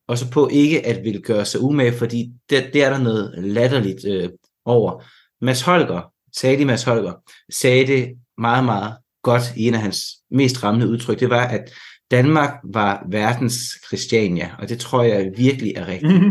og 0.08 0.18
så 0.18 0.30
på 0.30 0.48
ikke 0.48 0.86
at 0.86 1.04
vil 1.04 1.22
gøre 1.22 1.44
sig 1.44 1.60
umage, 1.60 1.92
fordi 1.92 2.32
det, 2.50 2.70
det 2.72 2.84
er 2.84 2.90
der 2.90 2.98
noget 2.98 3.34
latterligt 3.44 4.04
øh, 4.04 4.30
over. 4.64 5.04
Mads 5.40 5.60
Holger, 5.60 6.12
sagde 6.36 6.58
de 6.58 6.64
Mads 6.64 6.82
Holger, 6.82 7.12
sagde 7.52 7.86
det 7.86 8.18
meget, 8.38 8.64
meget 8.64 8.94
godt 9.22 9.42
i 9.56 9.68
en 9.68 9.74
af 9.74 9.80
hans 9.80 10.06
mest 10.30 10.64
rammende 10.64 10.88
udtryk, 10.88 11.20
det 11.20 11.30
var, 11.30 11.46
at 11.46 11.72
Danmark 12.10 12.50
var 12.64 13.06
verdens 13.08 13.56
Christiania, 13.86 14.50
og 14.58 14.68
det 14.68 14.78
tror 14.78 15.02
jeg 15.02 15.32
virkelig 15.36 15.72
er 15.76 15.88
rigtigt. 15.88 16.12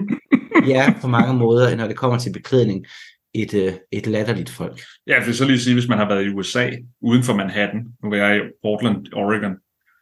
Ja, 0.68 0.94
på 1.02 1.08
mange 1.08 1.34
måder, 1.34 1.76
når 1.76 1.88
det 1.88 1.98
kommer 1.98 2.18
til 2.18 2.34
beklædning, 2.34 2.86
et, 3.34 3.54
øh, 3.54 3.74
et 3.92 4.08
latterligt 4.08 4.50
folk. 4.50 4.82
Ja, 5.08 5.20
for 5.20 5.32
så 5.32 5.46
lige 5.46 5.60
sige, 5.60 5.74
hvis 5.74 5.88
man 5.88 5.98
har 5.98 6.08
været 6.08 6.26
i 6.26 6.30
USA, 6.30 6.70
uden 7.02 7.24
for 7.24 7.36
Manhattan, 7.36 7.88
nu 8.04 8.12
er 8.12 8.16
jeg 8.16 8.38
i 8.38 8.40
Portland, 8.62 9.14
Oregon, 9.14 9.56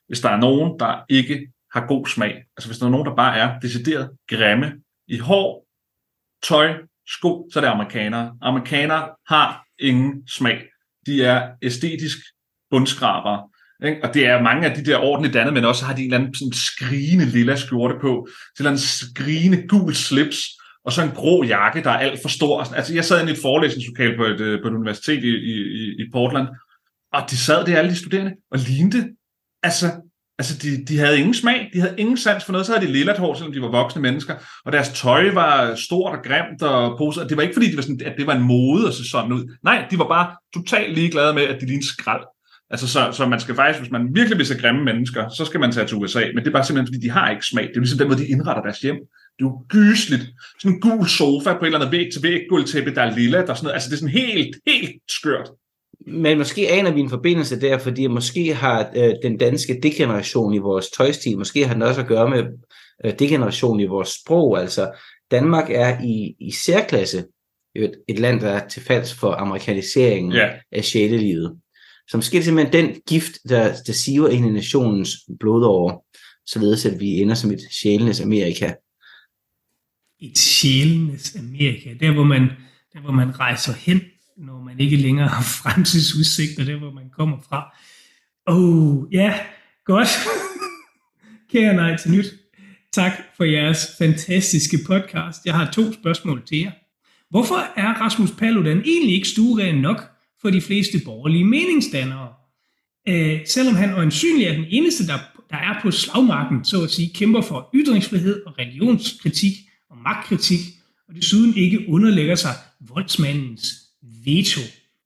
hvis 0.07 0.19
der 0.19 0.29
er 0.29 0.37
nogen, 0.37 0.79
der 0.79 1.05
ikke 1.09 1.47
har 1.73 1.87
god 1.87 2.05
smag, 2.05 2.43
altså 2.57 2.69
hvis 2.69 2.77
der 2.77 2.85
er 2.85 2.89
nogen, 2.89 3.05
der 3.05 3.15
bare 3.15 3.37
er 3.37 3.59
decideret 3.59 4.09
grimme 4.29 4.73
i 5.07 5.17
hår, 5.17 5.67
tøj, 6.43 6.73
sko, 7.07 7.49
så 7.53 7.59
er 7.59 7.61
det 7.61 7.71
amerikanere. 7.71 8.37
Amerikanere 8.41 9.09
har 9.27 9.65
ingen 9.79 10.27
smag. 10.27 10.61
De 11.05 11.23
er 11.23 11.51
æstetisk 11.61 12.17
bundskraber. 12.71 13.51
Ikke? 13.85 14.03
Og 14.03 14.13
det 14.13 14.25
er 14.25 14.41
mange 14.41 14.69
af 14.69 14.75
de 14.75 14.85
der 14.85 14.97
ordentligt 14.97 15.33
dannet, 15.33 15.53
men 15.53 15.65
også 15.65 15.85
har 15.85 15.95
de 15.95 16.01
en 16.01 16.07
eller 16.07 16.17
anden 16.17 16.35
sådan 16.35 16.53
skrigende 16.53 17.25
lilla 17.25 17.55
skjorte 17.55 17.95
på, 18.01 18.27
til 18.57 18.67
en 18.67 18.77
skrigende 18.77 19.67
gul 19.67 19.93
slips, 19.93 20.37
og 20.85 20.93
så 20.93 21.01
en 21.01 21.11
grå 21.11 21.43
jakke, 21.43 21.83
der 21.83 21.89
er 21.89 21.97
alt 21.97 22.21
for 22.21 22.29
stor. 22.29 22.75
Altså, 22.75 22.93
jeg 22.93 23.05
sad 23.05 23.27
i 23.27 23.31
et 23.31 23.37
forelæsningslokale 23.41 24.17
på 24.17 24.23
et, 24.23 24.41
øh, 24.41 24.61
på 24.61 24.67
et 24.67 24.73
universitet 24.73 25.23
i, 25.23 25.27
i, 25.27 26.03
i 26.03 26.11
Portland, 26.11 26.47
og 27.13 27.21
de 27.29 27.37
sad 27.37 27.65
der, 27.65 27.77
alle 27.77 27.91
de 27.91 27.95
studerende, 27.95 28.33
og 28.51 28.59
lignede, 28.59 29.07
altså, 29.63 29.91
altså 30.39 30.57
de, 30.57 30.85
de 30.85 30.97
havde 30.99 31.17
ingen 31.17 31.33
smag, 31.33 31.69
de 31.73 31.79
havde 31.79 31.95
ingen 31.97 32.17
sans 32.17 32.45
for 32.45 32.51
noget, 32.51 32.67
så 32.67 32.73
havde 32.73 32.87
de 32.87 32.91
lilla 32.91 33.17
hår, 33.17 33.33
selvom 33.33 33.53
de 33.53 33.61
var 33.61 33.71
voksne 33.71 34.01
mennesker, 34.01 34.35
og 34.65 34.71
deres 34.71 34.89
tøj 34.89 35.33
var 35.33 35.75
stort 35.75 36.17
og 36.17 36.23
grimt 36.23 36.61
og 36.61 36.97
poset, 36.97 37.29
det 37.29 37.37
var 37.37 37.43
ikke 37.43 37.55
fordi, 37.55 37.71
de 37.71 37.75
var 37.75 37.81
sådan, 37.81 38.01
at 38.05 38.13
det 38.17 38.27
var 38.27 38.35
en 38.35 38.43
mode 38.43 38.87
at 38.87 38.93
se 38.93 39.09
sådan 39.09 39.31
ud. 39.31 39.57
Nej, 39.63 39.87
de 39.91 39.99
var 39.99 40.07
bare 40.07 40.35
totalt 40.53 40.93
ligeglade 40.93 41.33
med, 41.33 41.43
at 41.43 41.61
de 41.61 41.65
lignede 41.65 41.87
skrald. 41.87 42.23
Altså, 42.69 42.87
så, 42.87 43.09
så 43.11 43.25
man 43.25 43.39
skal 43.39 43.55
faktisk, 43.55 43.79
hvis 43.79 43.91
man 43.91 44.15
virkelig 44.15 44.37
vil 44.37 44.45
se 44.45 44.57
grimme 44.57 44.83
mennesker, 44.83 45.29
så 45.29 45.45
skal 45.45 45.59
man 45.59 45.71
tage 45.71 45.87
til 45.87 45.97
USA, 45.97 46.19
men 46.19 46.37
det 46.37 46.47
er 46.47 46.51
bare 46.51 46.63
simpelthen, 46.65 46.93
fordi 46.93 47.05
de 47.07 47.11
har 47.11 47.31
ikke 47.31 47.45
smag. 47.45 47.63
Det 47.67 47.75
er 47.75 47.79
ligesom 47.79 47.97
den 47.99 48.07
måde, 48.07 48.19
de 48.19 48.27
indretter 48.27 48.63
deres 48.63 48.79
hjem. 48.79 48.95
Det 48.95 49.45
er 49.45 49.49
jo 49.49 49.61
gysligt. 49.69 50.25
Sådan 50.59 50.75
en 50.75 50.81
gul 50.81 51.07
sofa 51.07 51.53
på 51.53 51.59
et 51.61 51.65
eller 51.65 51.79
andet 51.79 51.91
væg 51.91 52.07
til 52.13 52.23
væg 52.23 52.41
gulvtæppe, 52.49 52.95
der 52.95 53.01
er 53.01 53.15
lilla, 53.15 53.37
der 53.41 53.49
er 53.49 53.53
sådan 53.53 53.63
noget. 53.63 53.73
Altså, 53.73 53.89
det 53.89 53.95
er 53.95 53.99
sådan 53.99 54.13
helt, 54.13 54.55
helt 54.67 54.91
skørt. 55.09 55.49
Men 56.07 56.37
måske 56.37 56.69
aner 56.71 56.91
vi 56.91 56.99
en 56.99 57.09
forbindelse 57.09 57.61
der, 57.61 57.77
fordi 57.77 58.07
måske 58.07 58.53
har 58.53 58.89
øh, 58.95 59.13
den 59.23 59.37
danske 59.37 59.79
degeneration 59.83 60.53
i 60.53 60.57
vores 60.57 60.89
tøjstil, 60.89 61.37
måske 61.37 61.65
har 61.67 61.73
den 61.73 61.81
også 61.81 62.01
at 62.01 62.07
gøre 62.07 62.29
med 62.29 62.43
øh, 63.05 63.13
degeneration 63.19 63.79
i 63.79 63.85
vores 63.85 64.09
sprog. 64.09 64.59
Altså, 64.61 64.91
Danmark 65.31 65.69
er 65.69 66.01
i, 66.03 66.35
i 66.39 66.51
særklasse 66.51 67.25
et, 67.75 67.91
et 68.09 68.19
land, 68.19 68.39
der 68.39 68.49
er 68.49 68.67
til 68.67 68.81
falds 68.81 69.13
for 69.13 69.31
amerikaniseringen 69.31 70.31
Ja. 70.31 70.49
af 70.71 70.83
sjælelivet 70.83 71.57
som 72.09 72.21
sker 72.21 72.41
simpelthen 72.41 72.85
den 72.85 73.01
gift, 73.07 73.37
der, 73.49 73.75
der 73.87 73.93
siver 73.93 74.29
ind 74.29 74.45
i 74.45 74.49
nationens 74.49 75.17
blodåre, 75.39 75.99
således 76.45 76.85
at 76.85 76.99
vi 76.99 77.07
ender 77.07 77.35
som 77.35 77.51
et 77.51 77.61
sjælenes 77.71 78.21
Amerika. 78.21 78.73
Et 80.19 80.37
sjælenes 80.37 81.35
Amerika, 81.35 81.93
der 81.99 82.13
hvor, 82.13 82.23
man, 82.23 82.41
der 82.93 83.01
hvor 83.01 83.11
man 83.11 83.39
rejser 83.39 83.73
hen, 83.73 84.01
når 84.37 84.61
man 84.63 84.79
ikke 84.79 84.95
længere 84.95 85.27
har 85.27 85.43
fremtidsudsigter, 85.43 86.63
der 86.63 86.77
hvor 86.77 86.91
man 86.91 87.09
kommer 87.09 87.37
fra. 87.49 87.77
Åh, 88.47 88.57
oh, 88.57 89.13
ja, 89.13 89.39
godt. 89.85 90.07
Kære 91.51 91.73
nej 91.73 91.97
til 91.97 92.11
nyt. 92.11 92.25
Tak 92.91 93.11
for 93.37 93.43
jeres 93.43 93.87
fantastiske 93.97 94.77
podcast. 94.87 95.45
Jeg 95.45 95.53
har 95.53 95.71
to 95.71 95.93
spørgsmål 95.93 96.45
til 96.45 96.59
jer. 96.59 96.71
Hvorfor 97.29 97.55
er 97.75 97.93
Rasmus 97.93 98.31
Paludan 98.31 98.81
egentlig 98.85 99.15
ikke 99.15 99.27
stueren 99.27 99.75
nok 99.75 100.16
for 100.41 100.49
de 100.49 100.61
fleste 100.61 100.97
borgerlige 101.05 101.45
meningsdannere? 101.45 102.33
Øh, 103.07 103.39
selvom 103.45 103.75
han 103.75 103.93
øjensynligt 103.93 104.49
er 104.49 104.53
den 104.53 104.65
eneste, 104.69 105.07
der, 105.07 105.17
der 105.49 105.57
er 105.57 105.81
på 105.81 105.91
slagmarken, 105.91 106.65
så 106.65 106.83
at 106.83 106.91
sige, 106.91 107.13
kæmper 107.13 107.41
for 107.41 107.69
ytringsfrihed 107.73 108.45
og 108.45 108.59
religionskritik 108.59 109.53
og 109.89 109.97
magtkritik, 109.97 110.59
og 111.09 111.15
desuden 111.15 111.53
ikke 111.55 111.85
underlægger 111.89 112.35
sig 112.35 112.51
voldsmandens 112.79 113.73
veto. 114.25 114.61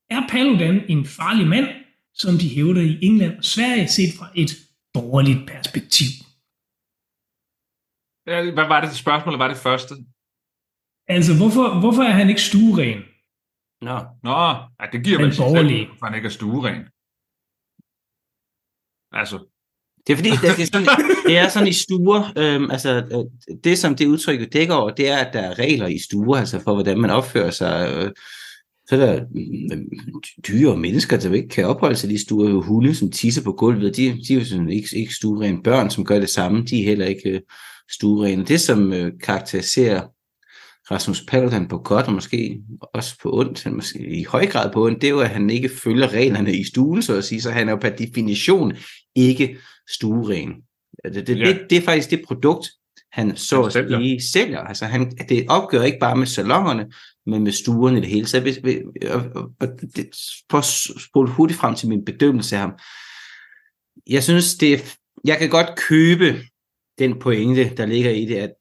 Er 0.09 0.27
Paludan 0.29 0.81
en 0.89 1.05
farlig 1.05 1.47
mand, 1.47 1.67
som 2.13 2.37
de 2.37 2.49
hævder 2.49 2.81
i 2.81 2.97
England 3.01 3.37
og 3.37 3.43
Sverige, 3.43 3.87
set 3.87 4.13
fra 4.17 4.29
et 4.35 4.51
borgerligt 4.93 5.47
perspektiv? 5.47 6.07
Hvad 8.23 8.67
var 8.67 8.81
det 8.81 8.95
spørgsmål? 8.95 9.37
Var 9.37 9.47
det 9.47 9.57
første? 9.57 9.95
Altså, 11.07 11.37
hvorfor, 11.37 11.79
hvorfor 11.79 12.03
er 12.03 12.11
han 12.11 12.29
ikke 12.29 12.41
stueren? 12.41 13.01
Nå, 13.81 13.99
Nå, 14.23 14.39
ja, 14.79 14.85
det 14.91 15.03
giver 15.03 15.19
vel 15.21 15.33
sig 15.35 15.45
selv, 15.55 15.87
for 15.99 16.05
han 16.05 16.15
ikke 16.15 16.25
er 16.25 16.29
stueren. 16.29 16.81
Altså, 19.11 19.37
Det 20.07 20.13
er 20.13 20.17
fordi, 20.17 20.29
det, 20.29 20.41
det, 20.57 20.63
er 20.63 20.65
sådan, 20.65 20.87
det 21.27 21.37
er 21.37 21.49
sådan 21.49 21.67
i 21.67 21.73
stuer, 21.73 22.33
øhm, 22.37 22.71
altså 22.71 22.89
øh, 23.11 23.55
det 23.63 23.77
som 23.77 23.95
det 23.95 24.07
udtryk 24.07 24.53
dækker 24.53 24.73
over, 24.73 24.89
det 24.89 25.09
er, 25.09 25.17
at 25.17 25.33
der 25.33 25.39
er 25.39 25.59
regler 25.59 25.87
i 25.87 25.99
stuer, 25.99 26.37
altså 26.39 26.59
for 26.59 26.73
hvordan 26.73 27.01
man 27.01 27.09
opfører 27.09 27.51
sig. 27.51 27.93
Øh, 27.95 28.11
så 28.87 28.95
er 28.95 29.05
der 29.05 29.25
øh, 29.71 29.77
dyre 30.47 30.71
og 30.71 30.79
mennesker, 30.79 31.17
der 31.17 31.33
ikke 31.33 31.49
kan 31.49 31.65
opholde 31.65 31.95
sig 31.95 32.09
i 32.09 32.13
de 32.13 32.21
stuer, 32.21 32.61
hunde, 32.61 32.95
som 32.95 33.11
tisser 33.11 33.43
på 33.43 33.51
gulvet, 33.51 33.97
de, 33.97 34.03
de 34.03 34.33
er 34.33 34.39
jo 34.39 34.45
sådan 34.45 34.69
ikke, 34.69 34.87
ikke 34.95 35.15
stuerene. 35.15 35.63
Børn, 35.63 35.89
som 35.89 36.05
gør 36.05 36.19
det 36.19 36.29
samme, 36.29 36.63
de 36.63 36.81
er 36.81 36.85
heller 36.85 37.05
ikke 37.05 37.29
øh, 37.29 37.41
stuerene. 37.91 38.45
Det, 38.45 38.61
som 38.61 38.93
øh, 38.93 39.11
karakteriserer 39.23 40.07
Rasmus 40.91 41.21
Paludan 41.27 41.67
på 41.67 41.77
godt, 41.77 42.05
og 42.07 42.13
måske 42.13 42.61
også 42.93 43.15
på 43.21 43.39
ondt, 43.39 43.63
han 43.63 43.73
måske 43.75 43.99
i 43.99 44.23
høj 44.23 44.47
grad 44.47 44.71
på 44.73 44.85
ondt, 44.85 45.01
det 45.01 45.07
er 45.07 45.11
jo, 45.11 45.19
at 45.19 45.29
han 45.29 45.49
ikke 45.49 45.69
følger 45.69 46.13
reglerne 46.13 46.53
i 46.53 46.63
stuen, 46.63 47.01
så 47.01 47.15
at 47.17 47.23
sige, 47.23 47.41
så 47.41 47.51
han 47.51 47.67
er 47.67 47.71
jo 47.71 47.77
per 47.77 47.89
definition 47.89 48.73
ikke 49.15 49.57
stueren. 49.89 50.53
Det, 51.13 51.27
det, 51.27 51.39
Ja. 51.39 51.45
det, 51.45 51.61
det 51.69 51.77
er 51.77 51.81
faktisk 51.81 52.09
det 52.09 52.21
produkt, 52.27 52.69
han 53.11 53.37
så 53.37 53.61
Han 53.61 53.71
sælger. 53.71 53.99
sige 53.99 54.21
sælger. 54.31 54.59
Altså 54.59 54.85
han, 54.85 55.11
det 55.29 55.45
opgør 55.49 55.83
ikke 55.83 55.99
bare 55.99 56.15
med 56.15 56.27
salongerne, 56.27 56.91
men 57.25 57.43
med 57.43 57.51
stuerne 57.51 57.97
i 57.97 58.01
det 58.01 58.09
hele. 58.09 58.27
Så 58.27 58.39
hvis, 58.39 58.59
og, 59.09 59.23
og, 59.35 59.51
og 59.59 59.67
det, 59.95 60.09
for 60.51 60.57
at 60.57 60.65
spole 61.01 61.29
hurtigt 61.29 61.59
frem 61.59 61.75
til 61.75 61.89
min 61.89 62.05
bedømmelse 62.05 62.55
af 62.55 62.61
ham. 62.61 62.73
Jeg 64.09 64.23
synes, 64.23 64.55
det 64.55 64.97
jeg 65.25 65.37
kan 65.39 65.49
godt 65.49 65.67
købe 65.89 66.41
den 66.99 67.19
pointe, 67.19 67.75
der 67.77 67.85
ligger 67.85 68.11
i 68.11 68.25
det, 68.25 68.35
at 68.35 68.51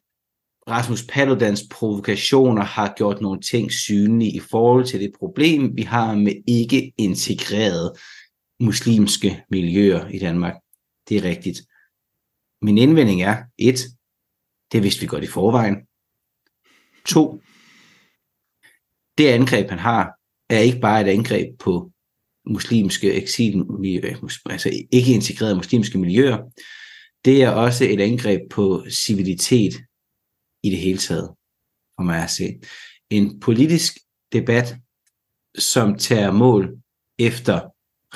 Rasmus 0.71 1.03
Paludans 1.09 1.63
provokationer 1.71 2.63
har 2.63 2.95
gjort 2.97 3.21
nogle 3.21 3.41
ting 3.41 3.73
synlige 3.73 4.33
i 4.33 4.39
forhold 4.39 4.85
til 4.85 5.01
det 5.01 5.13
problem, 5.19 5.77
vi 5.77 5.83
har 5.83 6.15
med 6.15 6.33
ikke 6.47 6.93
integrerede 6.99 7.95
muslimske 8.61 9.45
miljøer 9.51 10.09
i 10.09 10.19
Danmark. 10.19 10.55
Det 11.09 11.17
er 11.17 11.25
rigtigt. 11.25 11.61
Min 12.63 12.79
indvending 12.79 13.23
er, 13.23 13.37
et, 13.59 13.81
det 14.73 14.83
vidste 14.83 15.01
vi 15.01 15.07
godt 15.07 15.25
i 15.25 15.27
forvejen. 15.27 15.77
To, 17.07 17.41
det 19.19 19.29
angreb, 19.29 19.71
han 19.71 19.79
har, 19.79 20.13
er 20.49 20.59
ikke 20.59 20.81
bare 20.81 21.01
et 21.01 21.09
angreb 21.09 21.59
på 21.59 21.91
muslimske 22.47 23.13
eksil, 23.13 23.65
altså 24.51 24.71
ikke 24.93 25.13
integrerede 25.13 25.57
muslimske 25.57 25.99
miljøer. 25.99 26.39
Det 27.25 27.43
er 27.43 27.51
også 27.51 27.85
et 27.85 28.01
angreb 28.01 28.41
på 28.51 28.85
civilitet 28.91 29.75
i 30.63 30.71
det 30.71 30.79
hele 30.79 30.99
taget, 30.99 31.29
for 31.97 32.03
mig 32.03 32.23
at 32.23 32.31
se. 32.31 32.61
En 33.11 33.41
politisk 33.41 33.99
debat, 34.33 34.77
som 35.59 35.99
tager 35.99 36.33
mål 36.33 36.79
efter 37.19 37.61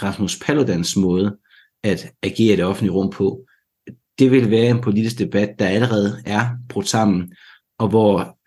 Rasmus 0.03 0.39
Paludans 0.39 0.97
måde 0.97 1.39
at 1.83 2.13
agere 2.23 2.53
i 2.53 2.57
det 2.57 2.65
offentlige 2.65 2.93
rum 2.93 3.11
på, 3.11 3.47
det 4.19 4.31
vil 4.31 4.51
være 4.51 4.71
en 4.71 4.81
politisk 4.81 5.19
debat, 5.19 5.59
der 5.59 5.69
allerede 5.69 6.23
er 6.27 6.49
brudt 6.69 6.89
sammen, 6.89 7.37
og 7.79 7.89
hvor 7.89 8.39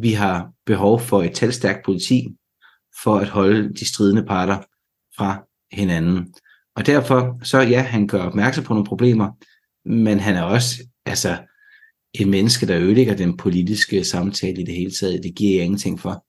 vi 0.00 0.12
har 0.12 0.52
behov 0.66 1.00
for 1.00 1.22
et 1.22 1.34
talstærkt 1.34 1.84
politi 1.84 2.28
for 3.02 3.16
at 3.16 3.28
holde 3.28 3.74
de 3.74 3.88
stridende 3.88 4.24
parter 4.24 4.58
fra 5.16 5.44
hinanden. 5.72 6.34
Og 6.76 6.86
derfor, 6.86 7.40
så 7.44 7.58
ja, 7.58 7.82
han 7.82 8.06
gør 8.06 8.22
opmærksom 8.22 8.64
på 8.64 8.74
nogle 8.74 8.86
problemer, 8.86 9.30
men 9.88 10.20
han 10.20 10.36
er 10.36 10.42
også 10.42 10.84
altså, 11.06 11.38
et 12.22 12.28
menneske, 12.28 12.66
der 12.66 12.78
ødelægger 12.78 13.16
den 13.16 13.36
politiske 13.36 14.04
samtale 14.04 14.60
i 14.60 14.64
det 14.64 14.74
hele 14.74 14.90
taget. 14.90 15.22
Det 15.22 15.34
giver 15.34 15.56
jeg 15.56 15.64
ingenting 15.64 16.00
for. 16.00 16.24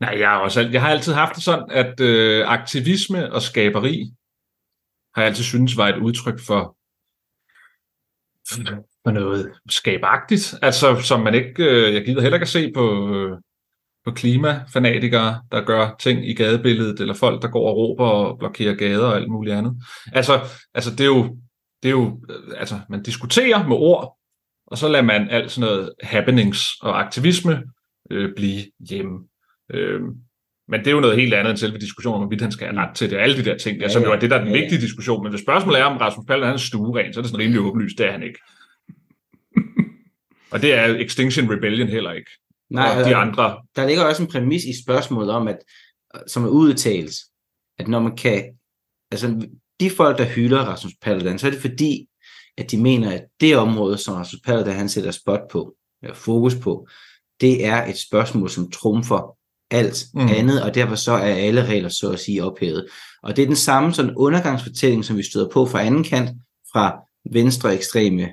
nej, 0.00 0.16
jeg 0.20 0.28
har, 0.28 0.38
også, 0.38 0.60
jeg 0.72 0.80
har 0.80 0.88
altid 0.88 1.12
haft 1.12 1.34
det 1.34 1.42
sådan, 1.42 1.70
at 1.70 2.00
øh, 2.00 2.48
aktivisme 2.48 3.32
og 3.32 3.42
skaberi 3.42 4.10
har 5.14 5.22
jeg 5.22 5.28
altid 5.28 5.44
synes 5.44 5.76
var 5.76 5.88
et 5.88 6.02
udtryk 6.02 6.40
for, 6.40 6.76
for 9.04 9.10
noget 9.10 9.52
skabagtigt. 9.68 10.54
Altså, 10.62 11.00
som 11.00 11.20
man 11.20 11.34
ikke, 11.34 11.64
øh, 11.64 11.94
jeg 11.94 12.04
gider 12.04 12.20
heller 12.20 12.36
ikke 12.36 12.44
at 12.44 12.48
se 12.48 12.72
på, 12.74 13.14
øh, 13.14 13.38
på 14.04 14.10
klimafanatikere, 14.10 15.42
der 15.52 15.64
gør 15.64 15.96
ting 16.00 16.28
i 16.28 16.34
gadebilledet, 16.34 17.00
eller 17.00 17.14
folk, 17.14 17.42
der 17.42 17.48
går 17.48 17.68
og 17.68 17.76
råber 17.76 18.06
og 18.06 18.38
blokerer 18.38 18.74
gader 18.74 19.06
og 19.06 19.16
alt 19.16 19.30
muligt 19.30 19.56
andet. 19.56 19.76
Altså, 20.12 20.40
altså 20.74 20.90
det 20.90 21.00
er 21.00 21.04
jo, 21.04 21.36
det 21.82 21.88
er 21.88 21.92
jo 21.92 22.20
øh, 22.30 22.60
altså, 22.60 22.80
man 22.88 23.02
diskuterer 23.02 23.68
med 23.68 23.76
ord, 23.76 24.18
og 24.66 24.78
så 24.78 24.88
lader 24.88 25.04
man 25.04 25.30
alt 25.30 25.50
sådan 25.50 25.68
noget 25.70 25.92
happenings 26.02 26.60
og 26.82 27.00
aktivisme 27.00 27.62
øh, 28.10 28.34
blive 28.36 28.62
hjemme. 28.88 29.18
Øh, 29.74 30.00
men 30.68 30.80
det 30.80 30.86
er 30.86 30.90
jo 30.92 31.00
noget 31.00 31.16
helt 31.16 31.34
andet 31.34 31.50
end 31.50 31.58
selve 31.58 31.78
diskussionen 31.78 32.14
om, 32.14 32.20
hvorvidt 32.22 32.42
han 32.42 32.52
skal 32.52 32.66
have 32.66 32.80
ret 32.80 32.96
til 32.96 33.10
det. 33.10 33.16
Alle 33.16 33.36
de 33.36 33.44
der 33.44 33.58
ting, 33.58 33.80
der, 33.80 33.84
Ja, 33.86 33.92
som 33.92 34.02
jo 34.02 34.12
er 34.12 34.18
det, 34.18 34.30
der 34.30 34.36
er 34.36 34.44
den 34.44 34.54
Ja, 34.54 34.60
vigtige 34.60 34.80
diskussion. 34.80 35.22
Men 35.22 35.32
hvis 35.32 35.40
spørgsmålet 35.42 35.80
er, 35.80 35.84
om 35.84 35.96
Rasmus 35.96 36.24
Paludan 36.26 36.46
han 36.48 36.54
er 36.54 36.58
stueren, 36.58 37.12
så 37.14 37.20
er 37.20 37.22
det 37.22 37.30
sådan 37.30 37.42
rimelig 37.44 37.60
åbenlyst, 37.60 37.98
det 37.98 38.06
er 38.06 38.12
han 38.12 38.22
ikke. 38.22 38.38
og 40.50 40.62
det 40.62 40.74
er 40.74 40.94
Extinction 40.94 41.50
Rebellion 41.52 41.88
heller 41.88 42.12
ikke. 42.12 42.30
Nej, 42.70 42.98
og 42.98 43.08
de 43.10 43.14
og- 43.14 43.22
andre. 43.22 43.62
der 43.76 43.86
ligger 43.86 44.04
også 44.04 44.22
en 44.22 44.28
præmis 44.28 44.64
i 44.64 44.82
spørgsmålet 44.84 45.30
om, 45.30 45.48
at 45.48 45.58
som 46.26 46.44
er 46.44 46.48
udtalt, 46.48 47.12
at 47.78 47.88
når 47.88 48.00
man 48.00 48.16
kan, 48.16 48.44
altså 49.10 49.48
de 49.80 49.90
folk, 49.90 50.18
der 50.18 50.24
hylder 50.24 50.58
Rasmus 50.58 50.92
Paludan, 51.02 51.38
så 51.38 51.46
er 51.46 51.50
det 51.50 51.60
fordi, 51.60 52.06
at 52.58 52.70
de 52.70 52.82
mener, 52.82 53.10
at 53.10 53.24
det 53.40 53.56
område, 53.56 53.98
som 53.98 54.14
Rasmus 54.14 54.40
Paludan 54.44 54.76
han 54.76 54.88
sætter 54.88 55.10
spot 55.10 55.40
på, 55.50 55.74
eller 56.02 56.14
fokus 56.14 56.54
på, 56.54 56.88
det 57.40 57.66
er 57.66 57.86
et 57.86 57.98
spørgsmål, 57.98 58.50
som 58.50 58.70
trumfer 58.70 59.36
alt 59.70 60.04
mm. 60.14 60.20
andet, 60.20 60.62
og 60.62 60.74
derfor 60.74 60.94
så 60.94 61.12
er 61.12 61.34
alle 61.34 61.66
regler 61.66 61.88
så 61.88 62.12
at 62.12 62.20
sige 62.20 62.44
ophævet. 62.44 62.88
Og 63.22 63.36
det 63.36 63.42
er 63.42 63.46
den 63.46 63.56
samme 63.56 63.92
sådan 63.92 64.16
undergangsfortælling, 64.16 65.04
som 65.04 65.16
vi 65.16 65.22
støder 65.22 65.48
på 65.48 65.66
fra 65.66 65.82
anden 65.82 66.04
kant, 66.04 66.30
fra 66.72 67.00
venstre 67.32 67.74
ekstreme 67.74 68.28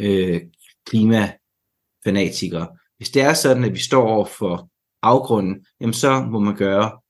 øh, 0.00 0.40
klimafanatikere. 0.86 2.68
Hvis 2.96 3.10
det 3.10 3.22
er 3.22 3.34
sådan, 3.34 3.64
at 3.64 3.72
vi 3.72 3.78
står 3.78 4.08
over 4.08 4.24
for 4.24 4.70
afgrunden, 5.02 5.66
jamen 5.80 5.94
så 5.94 6.20
må 6.20 6.38
man 6.38 6.56
gøre 6.56 7.00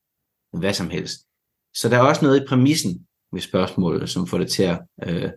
hvad 0.53 0.73
som 0.73 0.89
helst. 0.89 1.19
Så 1.75 1.89
der 1.89 1.97
er 1.97 2.01
også 2.01 2.25
noget 2.25 2.41
i 2.41 2.45
præmissen 2.47 3.07
ved 3.33 3.41
spørgsmålet, 3.41 4.09
som 4.09 4.27
får 4.27 4.37
det 4.37 4.51
til 4.51 4.63
at, 4.63 4.79
øh, 5.07 5.29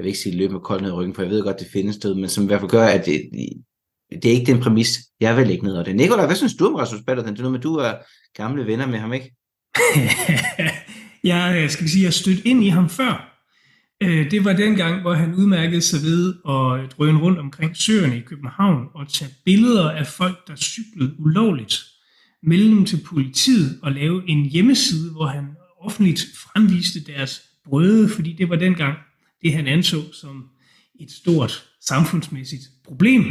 jeg 0.00 0.04
vil 0.04 0.08
ikke 0.08 0.18
sige 0.18 0.36
løbe 0.36 0.52
med 0.52 0.60
kold 0.60 0.80
ned 0.80 0.90
i 0.90 0.92
ryggen, 0.92 1.14
for 1.14 1.22
jeg 1.22 1.30
ved 1.30 1.42
godt, 1.42 1.58
det 1.58 1.66
findes 1.72 1.96
sted, 1.96 2.14
men 2.14 2.28
som 2.28 2.44
i 2.44 2.46
hvert 2.46 2.60
fald 2.60 2.70
gør, 2.70 2.86
at 2.86 3.06
det, 3.06 3.30
det 4.22 4.24
er 4.24 4.34
ikke 4.34 4.52
den 4.52 4.60
præmis, 4.60 4.98
jeg 5.20 5.36
vil 5.36 5.46
lægge 5.46 5.64
ned 5.64 5.74
over 5.74 5.84
det. 5.84 5.96
Nikolaj, 5.96 6.26
hvad 6.26 6.36
synes 6.36 6.54
du 6.54 6.66
om 6.66 6.74
Rasmus 6.74 7.02
Paludan? 7.06 7.32
Det 7.32 7.38
er 7.38 7.42
noget 7.42 7.52
med, 7.52 7.60
du 7.60 7.74
er 7.74 7.94
gamle 8.34 8.66
venner 8.66 8.86
med 8.86 8.98
ham, 8.98 9.12
ikke? 9.12 9.36
jeg 11.32 11.62
øh, 11.62 11.70
skal 11.70 11.88
sige, 11.88 12.04
jeg 12.04 12.12
stødt 12.12 12.44
ind 12.44 12.64
i 12.64 12.68
ham 12.68 12.88
før. 12.88 13.42
Øh, 14.02 14.30
det 14.30 14.44
var 14.44 14.52
den 14.52 14.74
gang, 14.74 15.00
hvor 15.00 15.14
han 15.14 15.34
udmærkede 15.34 15.80
sig 15.80 16.02
ved 16.02 16.34
at 16.34 16.92
drøne 16.98 17.20
rundt 17.20 17.38
omkring 17.38 17.76
søerne 17.76 18.18
i 18.18 18.20
København 18.20 18.86
og 18.94 19.08
tage 19.08 19.30
billeder 19.44 19.90
af 19.90 20.06
folk, 20.06 20.48
der 20.48 20.56
cyklede 20.56 21.14
ulovligt, 21.18 21.80
melde 22.42 22.70
dem 22.70 22.84
til 22.84 23.00
politiet 23.06 23.78
og 23.82 23.92
lave 23.92 24.22
en 24.28 24.44
hjemmeside, 24.44 25.12
hvor 25.12 25.26
han 25.26 25.46
offentligt 25.80 26.20
fremviste 26.36 27.12
deres 27.12 27.42
brøde, 27.64 28.08
fordi 28.08 28.32
det 28.32 28.48
var 28.48 28.56
dengang 28.56 28.94
det, 29.42 29.52
han 29.52 29.66
anså 29.66 30.12
som 30.12 30.48
et 31.00 31.10
stort 31.10 31.66
samfundsmæssigt 31.80 32.62
problem. 32.84 33.22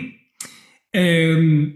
Øhm, 0.95 1.71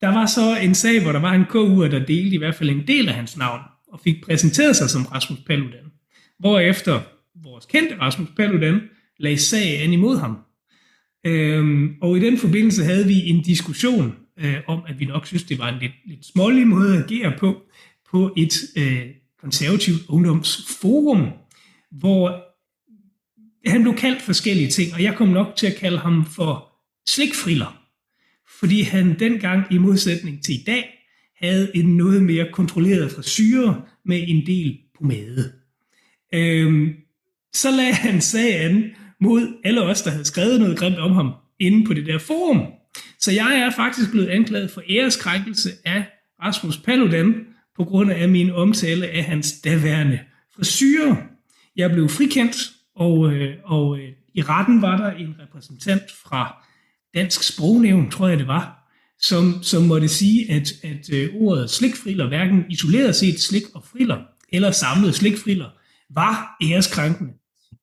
der 0.00 0.08
var 0.08 0.26
så 0.26 0.58
en 0.62 0.74
sag, 0.74 1.02
hvor 1.02 1.12
der 1.12 1.20
var 1.20 1.32
en 1.32 1.44
KU, 1.44 1.86
der 1.86 2.04
delte 2.04 2.34
i 2.34 2.38
hvert 2.38 2.54
fald 2.54 2.70
en 2.70 2.86
del 2.86 3.08
af 3.08 3.14
hans 3.14 3.36
navn, 3.36 3.60
og 3.92 4.00
fik 4.00 4.24
præsenteret 4.24 4.76
sig 4.76 4.90
som 4.90 5.06
Rasmus 5.06 5.38
Paludan. 5.46 5.92
Hvorefter 6.38 7.00
vores 7.34 7.66
kendte 7.66 8.00
Rasmus 8.00 8.28
Paludan 8.36 8.80
lagde 9.18 9.38
sag 9.38 9.82
an 9.82 9.92
imod 9.92 10.18
ham. 10.18 10.38
Øhm, 11.26 11.96
og 12.00 12.16
i 12.16 12.20
den 12.20 12.38
forbindelse 12.38 12.84
havde 12.84 13.06
vi 13.06 13.28
en 13.28 13.42
diskussion 13.42 14.16
øh, 14.38 14.56
om, 14.66 14.82
at 14.88 15.00
vi 15.00 15.04
nok 15.04 15.26
synes, 15.26 15.42
det 15.42 15.58
var 15.58 15.68
en 15.68 15.80
lidt, 15.80 15.92
lidt 16.06 16.26
smålig 16.26 16.66
måde 16.66 16.96
at 16.96 17.04
agere 17.04 17.32
på, 17.38 17.62
på 18.10 18.34
et 18.36 18.54
øh, 18.76 19.06
konservativt 19.40 20.00
ungdomsforum, 20.08 21.28
hvor 21.90 22.49
han 23.66 23.82
blev 23.82 23.94
kaldt 23.96 24.22
forskellige 24.22 24.68
ting, 24.68 24.94
og 24.94 25.02
jeg 25.02 25.14
kom 25.14 25.28
nok 25.28 25.56
til 25.56 25.66
at 25.66 25.76
kalde 25.76 25.98
ham 25.98 26.26
for 26.36 26.66
slikfriller 27.08 27.80
fordi 28.60 28.82
han 28.82 29.18
dengang 29.18 29.66
i 29.70 29.78
modsætning 29.78 30.44
til 30.44 30.54
i 30.54 30.64
dag 30.66 31.06
havde 31.36 31.76
en 31.76 31.96
noget 31.96 32.22
mere 32.22 32.46
kontrolleret 32.52 33.12
frisyre 33.12 33.82
med 34.04 34.24
en 34.28 34.46
del 34.46 34.78
pomade. 34.98 35.52
Øhm, 36.34 36.94
så 37.52 37.70
lagde 37.70 37.94
han 37.94 38.20
sagen 38.20 38.84
mod 39.20 39.48
alle 39.64 39.82
os, 39.82 40.02
der 40.02 40.10
havde 40.10 40.24
skrevet 40.24 40.60
noget 40.60 40.78
grimt 40.78 40.98
om 40.98 41.12
ham 41.12 41.32
inde 41.58 41.86
på 41.86 41.94
det 41.94 42.06
der 42.06 42.18
forum. 42.18 42.66
Så 43.18 43.32
jeg 43.32 43.56
er 43.56 43.70
faktisk 43.76 44.10
blevet 44.10 44.28
anklaget 44.28 44.70
for 44.70 44.82
æreskrænkelse 44.90 45.70
af 45.84 46.04
Rasmus 46.42 46.76
Paludan 46.76 47.34
på 47.76 47.84
grund 47.84 48.12
af 48.12 48.28
min 48.28 48.50
omtale 48.50 49.06
af 49.06 49.24
hans 49.24 49.60
daværende 49.60 50.20
frisyre. 50.56 51.16
Jeg 51.76 51.90
blev 51.90 52.08
frikendt, 52.08 52.56
og, 52.96 53.32
øh, 53.32 53.56
og 53.64 53.98
øh, 53.98 54.08
i 54.34 54.42
retten 54.42 54.82
var 54.82 54.96
der 54.96 55.10
en 55.10 55.36
repræsentant 55.42 56.02
fra 56.24 56.64
Dansk 57.14 57.42
Sprognævn, 57.42 58.10
tror 58.10 58.28
jeg 58.28 58.38
det 58.38 58.46
var, 58.46 58.80
som, 59.20 59.62
som 59.62 59.82
måtte 59.82 60.08
sige, 60.08 60.52
at, 60.52 60.72
at 60.82 61.12
øh, 61.12 61.28
ordet 61.34 61.70
slikfriller, 61.70 62.28
hverken 62.28 62.64
isoleret 62.70 63.16
set 63.16 63.40
slik 63.40 63.62
og 63.74 63.84
friller, 63.92 64.18
eller 64.52 64.70
samlet 64.70 65.14
slikfriller, 65.14 65.70
var 66.14 66.56
æreskrænkende. 66.62 67.32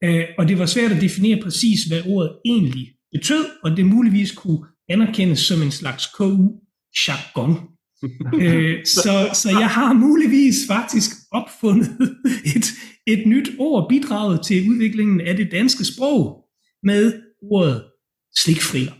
Øh, 0.03 0.25
og 0.37 0.47
det 0.47 0.59
var 0.59 0.65
svært 0.65 0.91
at 0.91 1.01
definere 1.01 1.41
præcis, 1.43 1.83
hvad 1.83 2.01
ordet 2.05 2.31
egentlig 2.45 2.87
betød, 3.11 3.45
og 3.63 3.77
det 3.77 3.85
muligvis 3.85 4.31
kunne 4.31 4.65
anerkendes 4.89 5.39
som 5.39 5.61
en 5.61 5.71
slags 5.71 6.07
KU-jargon. 6.17 7.59
øh, 8.43 8.85
så, 8.85 9.29
så 9.33 9.49
jeg 9.49 9.69
har 9.69 9.93
muligvis 9.93 10.55
faktisk 10.67 11.11
opfundet 11.31 12.17
et, 12.55 12.65
et 13.07 13.27
nyt 13.27 13.49
ord 13.59 13.89
bidraget 13.89 14.45
til 14.45 14.69
udviklingen 14.69 15.21
af 15.21 15.35
det 15.35 15.51
danske 15.51 15.85
sprog 15.85 16.45
med 16.83 17.21
ordet 17.41 17.85
slikfriller. 18.35 18.93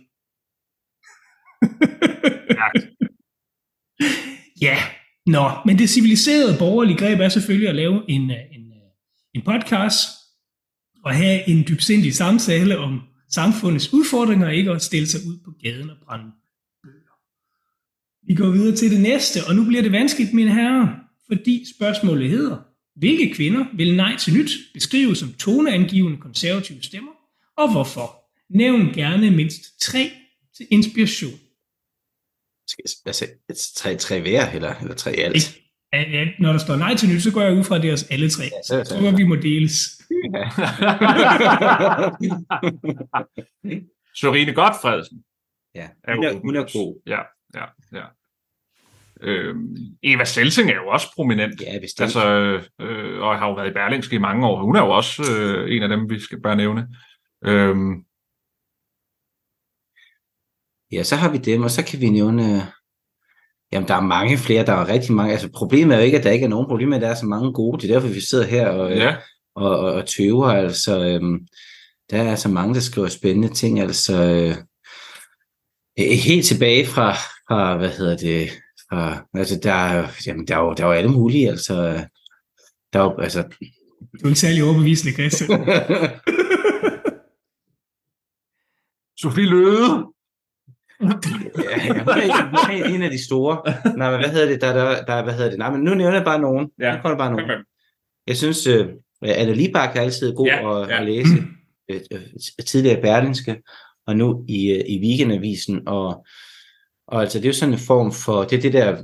ja, 4.66 4.78
nå, 5.26 5.50
men 5.66 5.78
det 5.78 5.90
civiliserede 5.90 6.56
borgerlige 6.60 6.98
greb 6.98 7.20
er 7.20 7.30
selvfølgelig 7.30 7.70
at 7.70 7.76
lave 7.76 8.10
en, 8.10 8.32
øh, 8.32 8.38
en, 8.52 8.72
øh, 8.72 8.90
en 9.34 9.42
podcast 9.42 10.10
og 11.04 11.16
have 11.16 11.50
en 11.50 11.66
dybsindig 11.68 12.14
samtale 12.14 12.78
om 12.78 13.02
samfundets 13.30 13.94
udfordringer, 13.94 14.50
ikke 14.50 14.72
at 14.72 14.82
stille 14.82 15.08
sig 15.08 15.20
ud 15.28 15.38
på 15.46 15.52
gaden 15.64 15.90
og 15.90 15.98
brænde 16.06 16.32
bøger. 16.84 17.16
Vi 18.28 18.36
går 18.36 18.50
videre 18.50 18.76
til 18.76 18.92
det 18.92 19.02
næste, 19.02 19.40
og 19.48 19.56
nu 19.56 19.66
bliver 19.66 19.82
det 19.82 19.92
vanskeligt, 19.92 20.34
mine 20.34 20.54
herrer, 20.54 20.88
fordi 21.28 21.66
spørgsmålet 21.76 22.30
hedder, 22.30 22.58
hvilke 22.98 23.36
kvinder 23.36 23.66
vil 23.74 23.96
nej 23.96 24.18
til 24.18 24.34
nyt 24.34 24.50
beskrive 24.74 25.16
som 25.16 25.34
toneangivende 25.34 26.18
konservative 26.18 26.84
stemmer, 26.84 27.12
og 27.58 27.72
hvorfor? 27.72 28.24
Nævn 28.50 28.94
gerne 28.94 29.32
mindst 29.32 29.82
tre 29.82 30.12
til 30.58 30.68
inspiration 30.72 31.40
altså, 33.06 33.26
tre, 33.76 33.96
tre 33.96 34.22
hver, 34.22 34.52
eller, 34.52 34.76
eller 34.82 34.96
tre 34.96 35.12
alt? 35.12 35.58
Ja, 35.94 36.26
når 36.40 36.52
der 36.52 36.60
står 36.60 36.76
nej 36.76 36.96
til 36.96 37.10
nyt, 37.10 37.24
så 37.24 37.34
går 37.34 37.42
jeg 37.42 37.54
ud 37.54 37.64
fra, 37.64 37.76
at 37.76 37.82
det 37.82 37.90
er 37.90 37.94
os 37.94 38.04
alle 38.04 38.30
tre. 38.30 38.44
Ja, 38.44 38.50
så, 38.64 38.84
så, 38.90 39.16
vi 39.18 39.24
må 39.24 39.36
deles. 39.36 40.02
Ja. 40.34 40.50
Sorine 44.20 44.54
Godfredsen. 44.54 45.24
Ja, 45.76 45.88
hun 46.16 46.24
er, 46.24 46.34
hun 46.34 46.56
er 46.56 46.62
god. 46.62 47.02
Ja, 47.08 47.20
ja, 47.56 47.66
ja. 47.94 48.04
Øhm, 49.22 49.76
Eva 50.04 50.24
Selsing 50.26 50.70
er 50.70 50.76
jo 50.76 50.88
også 50.88 51.08
prominent. 51.16 51.62
Ja, 51.62 51.80
bestemt. 51.80 52.04
Altså, 52.04 52.28
øh, 52.82 53.22
og 53.22 53.40
har 53.40 53.48
jo 53.48 53.54
været 53.54 53.70
i 53.70 53.74
Berlingske 53.74 54.16
i 54.16 54.20
mange 54.20 54.48
år. 54.48 54.64
Hun 54.64 54.76
er 54.76 54.82
jo 54.82 54.90
også 54.90 55.24
øh, 55.32 55.76
en 55.76 55.84
af 55.84 55.90
dem, 55.90 56.10
vi 56.10 56.20
skal 56.20 56.42
bare 56.42 56.56
nævne. 56.56 56.88
Øhm, 57.46 58.04
Ja, 60.92 61.04
så 61.04 61.16
har 61.16 61.32
vi 61.32 61.38
dem, 61.38 61.64
og 61.64 61.72
så 61.72 61.86
kan 61.86 62.02
vi 62.02 62.10
nævne, 62.10 62.68
jamen 63.72 63.88
der 63.88 63.96
er 63.96 64.02
mange 64.02 64.38
flere, 64.38 64.66
der 64.66 64.74
er 64.74 64.88
rigtig 64.88 65.14
mange, 65.14 65.32
altså 65.32 65.50
problemet 65.52 65.94
er 65.94 66.00
jo 66.00 66.06
ikke, 66.06 66.18
at 66.18 66.24
der 66.24 66.32
ikke 66.32 66.46
er 66.46 66.50
nogen 66.50 66.68
problemer, 66.68 66.96
at 66.96 67.02
der 67.02 67.10
er 67.10 67.16
så 67.16 67.26
mange 67.26 67.54
gode, 67.54 67.82
det 67.82 67.90
er 67.90 67.94
derfor, 67.94 68.08
vi 68.14 68.22
sidder 68.22 68.46
her 68.46 68.70
og, 68.70 68.92
ja. 68.92 69.16
og, 69.56 69.80
og, 69.80 69.94
og 69.94 70.06
tøver, 70.06 70.48
altså 70.48 71.06
øhm, 71.06 71.48
der 72.10 72.22
er 72.22 72.36
så 72.36 72.50
mange, 72.50 72.74
der 72.74 72.80
skriver 72.80 73.08
spændende 73.08 73.54
ting, 73.54 73.80
altså 73.80 74.24
øh, 74.24 74.56
helt 75.98 76.46
tilbage 76.46 76.86
fra, 76.86 77.14
fra, 77.48 77.78
hvad 77.78 77.90
hedder 77.90 78.18
det, 78.18 78.50
fra, 78.90 79.28
altså 79.34 79.60
der, 79.64 80.08
jamen, 80.28 80.48
der, 80.48 80.56
er 80.56 80.60
jo, 80.60 80.74
der 80.74 80.84
er 80.84 80.88
jo 80.88 80.94
alle 80.94 81.12
mulige, 81.12 81.50
altså 81.50 81.74
der 82.94 83.00
er 83.00 83.04
jo, 83.04 83.18
altså 83.20 83.44
du 84.22 84.26
er 84.26 84.30
en 84.30 84.36
særlig 84.36 84.64
overbevisende, 84.64 85.14
Christian. 85.14 85.50
Sofie 89.22 89.46
Løde 89.46 90.06
ja, 91.02 91.08
jeg 92.70 92.80
er 92.80 92.86
en 92.86 93.02
af 93.02 93.12
de 93.12 93.26
store. 93.26 93.62
Nej, 93.98 94.12
men 94.12 94.20
hvad 94.20 94.30
hedder 94.30 94.48
det? 94.48 94.62
Der, 94.62 94.74
der, 94.74 95.06
der, 95.06 95.24
hvad 95.24 95.34
hedder 95.34 95.50
det? 95.50 95.60
Nej, 95.60 95.72
men 95.72 95.82
nu 95.82 95.94
nævner 95.94 96.16
jeg 96.16 96.26
bare 96.26 96.42
nogen. 96.42 96.70
Ja. 96.80 96.96
Nu 96.96 97.02
kommer 97.02 97.18
bare 97.18 97.32
nogen. 97.32 97.66
Jeg 98.28 98.38
synes, 98.38 98.68
uh, 98.68 98.86
Anna 99.22 99.54
Libak 99.54 99.96
er 99.96 100.02
altid 100.02 100.36
god 100.36 100.48
ja, 100.48 100.82
at, 100.82 100.90
ja. 100.90 101.00
at 101.00 101.06
læse. 101.06 101.34
Uh, 101.94 102.20
tidligere 102.66 103.02
Berlinske, 103.02 103.62
og 104.08 104.18
nu 104.18 104.46
i, 104.48 104.74
uh, 104.74 104.90
i 104.90 105.00
Weekendavisen, 105.04 105.88
og 105.88 106.26
og 107.08 107.22
altså, 107.22 107.38
det 107.38 107.46
er 107.46 107.50
jo 107.50 107.54
sådan 107.54 107.74
en 107.74 107.80
form 107.80 108.12
for, 108.12 108.44
det 108.44 108.58
er 108.58 108.62
det 108.62 108.74
der 108.74 108.98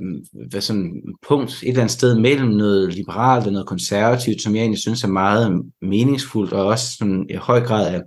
hvad 0.50 0.60
sådan, 0.60 1.02
punkt 1.28 1.50
et 1.50 1.68
eller 1.68 1.80
andet 1.80 1.94
sted 1.94 2.18
mellem 2.20 2.48
noget 2.48 2.94
liberalt 2.94 3.46
og 3.46 3.52
noget 3.52 3.66
konservativt, 3.66 4.42
som 4.42 4.54
jeg 4.54 4.60
egentlig 4.60 4.80
synes 4.80 5.04
er 5.04 5.08
meget 5.08 5.62
meningsfuldt, 5.82 6.52
og 6.52 6.66
også 6.66 6.86
sådan 6.98 7.26
i 7.30 7.34
høj 7.34 7.60
grad 7.60 7.94
af 7.94 8.02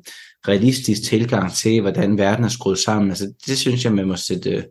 realistisk 0.47 1.03
tilgang 1.03 1.53
til, 1.53 1.81
hvordan 1.81 2.17
verden 2.17 2.45
er 2.45 2.49
skruet 2.49 2.79
sammen. 2.79 3.09
Altså, 3.09 3.33
det 3.47 3.57
synes 3.57 3.85
jeg, 3.85 3.93
man 3.93 4.07
må 4.07 4.15
sætte 4.15 4.49
øh, 4.49 4.63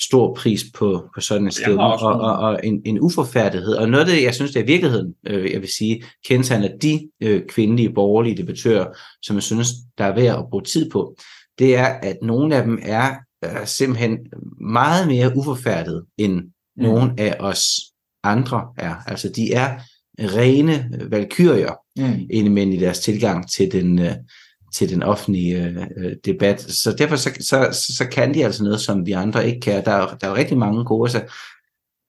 stor 0.00 0.34
pris 0.34 0.64
på, 0.74 1.04
på 1.14 1.20
sådan 1.20 1.46
et 1.46 1.54
sted, 1.54 1.76
og, 1.76 1.98
og, 2.00 2.38
og 2.38 2.60
en, 2.64 2.82
en 2.84 3.00
uforfærdighed. 3.00 3.74
Og 3.74 3.88
noget 3.88 4.04
af 4.04 4.14
det, 4.14 4.22
jeg 4.22 4.34
synes, 4.34 4.52
det 4.52 4.60
er 4.60 4.66
virkeligheden, 4.66 5.14
øh, 5.26 5.52
jeg 5.52 5.60
vil 5.60 5.72
sige, 5.78 6.04
kendetegner 6.26 6.68
de 6.82 7.08
øh, 7.22 7.42
kvindelige 7.48 7.92
borgerlige 7.92 8.36
debattører, 8.36 8.86
som 9.22 9.36
jeg 9.36 9.42
synes, 9.42 9.68
der 9.98 10.04
er 10.04 10.14
værd 10.14 10.38
at 10.38 10.44
bruge 10.50 10.64
tid 10.64 10.90
på, 10.90 11.16
det 11.58 11.76
er, 11.76 11.86
at 11.86 12.16
nogle 12.22 12.56
af 12.56 12.64
dem 12.64 12.78
er 12.82 13.14
øh, 13.44 13.66
simpelthen 13.66 14.18
meget 14.60 15.08
mere 15.08 15.36
uforfærdet, 15.36 16.04
end 16.18 16.34
mm. 16.34 16.82
nogen 16.82 17.18
af 17.18 17.36
os 17.40 17.64
andre 18.24 18.68
er. 18.78 18.94
Altså, 19.06 19.28
de 19.28 19.52
er 19.52 19.78
rene 20.18 20.90
valkyrier, 21.10 21.72
mm. 21.96 22.26
indimellem 22.30 22.74
i 22.74 22.76
deres 22.80 23.00
tilgang 23.00 23.50
til 23.50 23.72
den, 23.72 23.98
øh, 23.98 24.14
til 24.74 24.90
den 24.90 25.02
offentlige 25.02 25.86
øh, 25.96 26.16
debat. 26.24 26.60
Så 26.60 26.92
derfor 26.92 27.16
så, 27.16 27.30
så, 27.40 27.86
så 27.96 28.08
kan 28.12 28.34
de 28.34 28.44
altså 28.44 28.64
noget, 28.64 28.80
som 28.80 29.06
vi 29.06 29.12
andre 29.12 29.46
ikke 29.46 29.60
kan. 29.60 29.84
Der 29.84 29.90
er, 29.90 30.16
der 30.16 30.26
er 30.26 30.30
jo 30.30 30.36
rigtig 30.36 30.58
mange 30.58 30.84
gode. 30.84 31.10
Så 31.10 31.22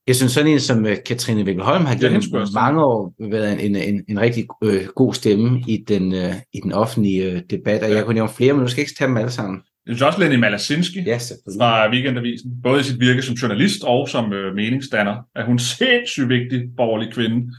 jeg 0.07 0.15
synes 0.15 0.31
sådan 0.31 0.51
en 0.51 0.59
som 0.59 0.85
Katrine 1.05 1.45
Vikkelholm 1.45 1.85
har 1.85 1.95
gennem 1.95 2.21
mange 2.53 2.83
år 2.83 3.13
været 3.29 3.65
en, 3.65 3.75
en, 3.75 4.03
en 4.07 4.19
rigtig 4.19 4.47
øh, 4.63 4.87
god 4.95 5.13
stemme 5.13 5.63
i 5.67 5.83
den, 5.87 6.13
øh, 6.13 6.35
i 6.53 6.59
den 6.63 6.71
offentlige 6.71 7.31
øh, 7.31 7.41
debat, 7.49 7.83
og 7.83 7.89
ja. 7.89 7.95
jeg 7.95 8.05
kunne 8.05 8.13
nævne 8.13 8.29
flere, 8.29 8.53
men 8.53 8.61
nu 8.61 8.67
skal 8.67 8.81
jeg 8.81 8.89
ikke 8.89 8.97
tage 8.97 9.07
dem 9.07 9.17
alle 9.17 9.31
sammen. 9.31 9.61
Jeg 9.87 9.95
synes 9.95 10.01
også 10.01 10.19
Lenny 10.19 10.35
Malasinski 10.35 11.01
ja, 11.01 11.17
fra 11.59 11.89
Weekendavisen, 11.91 12.51
både 12.63 12.79
i 12.79 12.83
sit 12.83 12.99
virke 12.99 13.21
som 13.21 13.35
journalist 13.35 13.83
og 13.83 14.09
som 14.09 14.33
øh, 14.33 14.55
meningsdanner, 14.55 15.15
er 15.35 15.45
hun 15.45 15.59
sindssygt 15.59 16.29
vigtig 16.29 16.61
borgerlig 16.77 17.13
kvinde, 17.13 17.51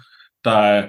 der, 0.45 0.85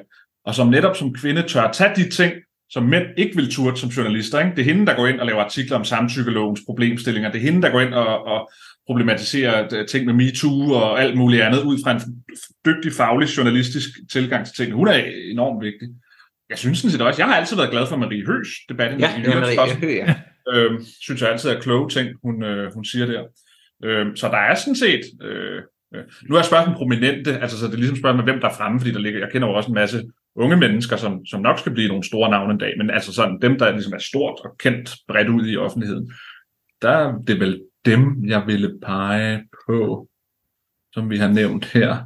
og 0.46 0.56
som 0.56 0.68
netop 0.68 0.96
som 0.96 1.14
kvinde 1.14 1.42
tør 1.42 1.72
tage 1.72 1.96
de 1.96 2.10
ting, 2.10 2.34
som 2.70 2.84
mænd 2.84 3.06
ikke 3.18 3.36
vil 3.36 3.52
turde 3.52 3.78
som 3.78 3.90
journalister. 3.90 4.40
Ikke? 4.40 4.56
Det 4.56 4.60
er 4.60 4.74
hende, 4.74 4.86
der 4.86 4.96
går 4.96 5.08
ind 5.08 5.20
og 5.20 5.26
laver 5.26 5.44
artikler 5.44 5.78
om 5.78 5.84
samtykkelovens 5.84 6.62
problemstillinger. 6.66 7.32
Det 7.32 7.38
er 7.38 7.52
hende, 7.52 7.62
der 7.62 7.72
går 7.72 7.82
ind 7.82 7.94
og, 7.94 8.26
og 8.26 8.52
problematisere 8.88 9.68
øh, 9.74 9.88
ting 9.88 10.06
med 10.06 10.14
MeToo 10.14 10.72
og 10.72 11.02
alt 11.02 11.18
muligt 11.18 11.42
andet, 11.42 11.62
ud 11.64 11.78
fra 11.84 11.92
en 11.92 12.02
dygtig, 12.66 12.94
faglig, 12.94 13.38
journalistisk 13.38 13.90
tilgang 14.12 14.46
til 14.46 14.56
tingene. 14.56 14.76
Hun 14.76 14.88
er 14.88 15.04
enormt 15.32 15.64
vigtig. 15.64 15.88
Jeg 16.50 16.58
synes 16.58 16.78
sådan 16.78 16.92
set 16.92 17.02
også, 17.02 17.22
jeg 17.22 17.28
har 17.28 17.36
altid 17.36 17.56
været 17.56 17.72
glad 17.72 17.88
for 17.88 17.96
Marie 17.96 18.26
Høs 18.26 18.48
debatten. 18.70 19.00
Ja, 19.00 19.10
Marie 19.40 19.76
Hø, 19.76 19.88
ja. 19.88 20.16
Øhm, 20.54 20.84
synes 21.02 21.22
jeg 21.22 21.32
altid 21.32 21.50
er 21.50 21.60
kloge 21.60 21.90
ting, 21.90 22.10
hun, 22.24 22.44
øh, 22.44 22.74
hun 22.74 22.86
siger 22.86 23.06
der. 23.06 23.24
Øhm, 23.84 24.16
så 24.16 24.28
der 24.28 24.38
er 24.38 24.56
sådan 24.56 24.76
set... 24.76 25.02
Øh, 25.22 25.62
øh, 25.96 26.04
nu 26.30 26.36
er 26.36 26.42
spørgsmålet 26.42 26.78
prominente, 26.78 27.40
altså 27.40 27.60
så 27.60 27.66
det 27.66 27.74
er 27.74 27.78
ligesom 27.78 27.98
spørgsmålet, 27.98 28.26
hvem 28.26 28.42
der 28.42 28.50
er 28.50 28.54
fremme, 28.54 28.80
fordi 28.80 28.92
der 28.92 29.00
ligger, 29.00 29.20
jeg 29.20 29.32
kender 29.32 29.48
jo 29.48 29.54
også 29.54 29.70
en 29.70 29.76
masse 29.76 30.04
unge 30.36 30.58
mennesker, 30.58 30.96
som, 30.96 31.26
som 31.26 31.42
nok 31.42 31.60
skal 31.60 31.72
blive 31.72 31.88
nogle 31.88 32.04
store 32.04 32.30
navne 32.30 32.54
en 32.54 32.60
dag, 32.60 32.74
men 32.78 32.90
altså 32.90 33.14
sådan 33.14 33.40
dem, 33.42 33.60
der 33.60 33.72
ligesom 33.72 33.94
er 33.94 33.98
stort 33.98 34.40
og 34.46 34.58
kendt 34.58 34.92
bredt 35.08 35.30
ud 35.30 35.48
i 35.48 35.58
offentligheden, 35.58 36.12
der 36.82 36.90
er 36.90 37.18
det 37.28 37.40
vel 37.40 37.62
dem, 37.86 38.26
jeg 38.28 38.44
ville 38.48 38.80
pege 38.82 39.44
på, 39.68 40.08
som 40.94 41.10
vi 41.10 41.18
har 41.18 41.28
nævnt 41.28 41.66
her. 41.66 41.98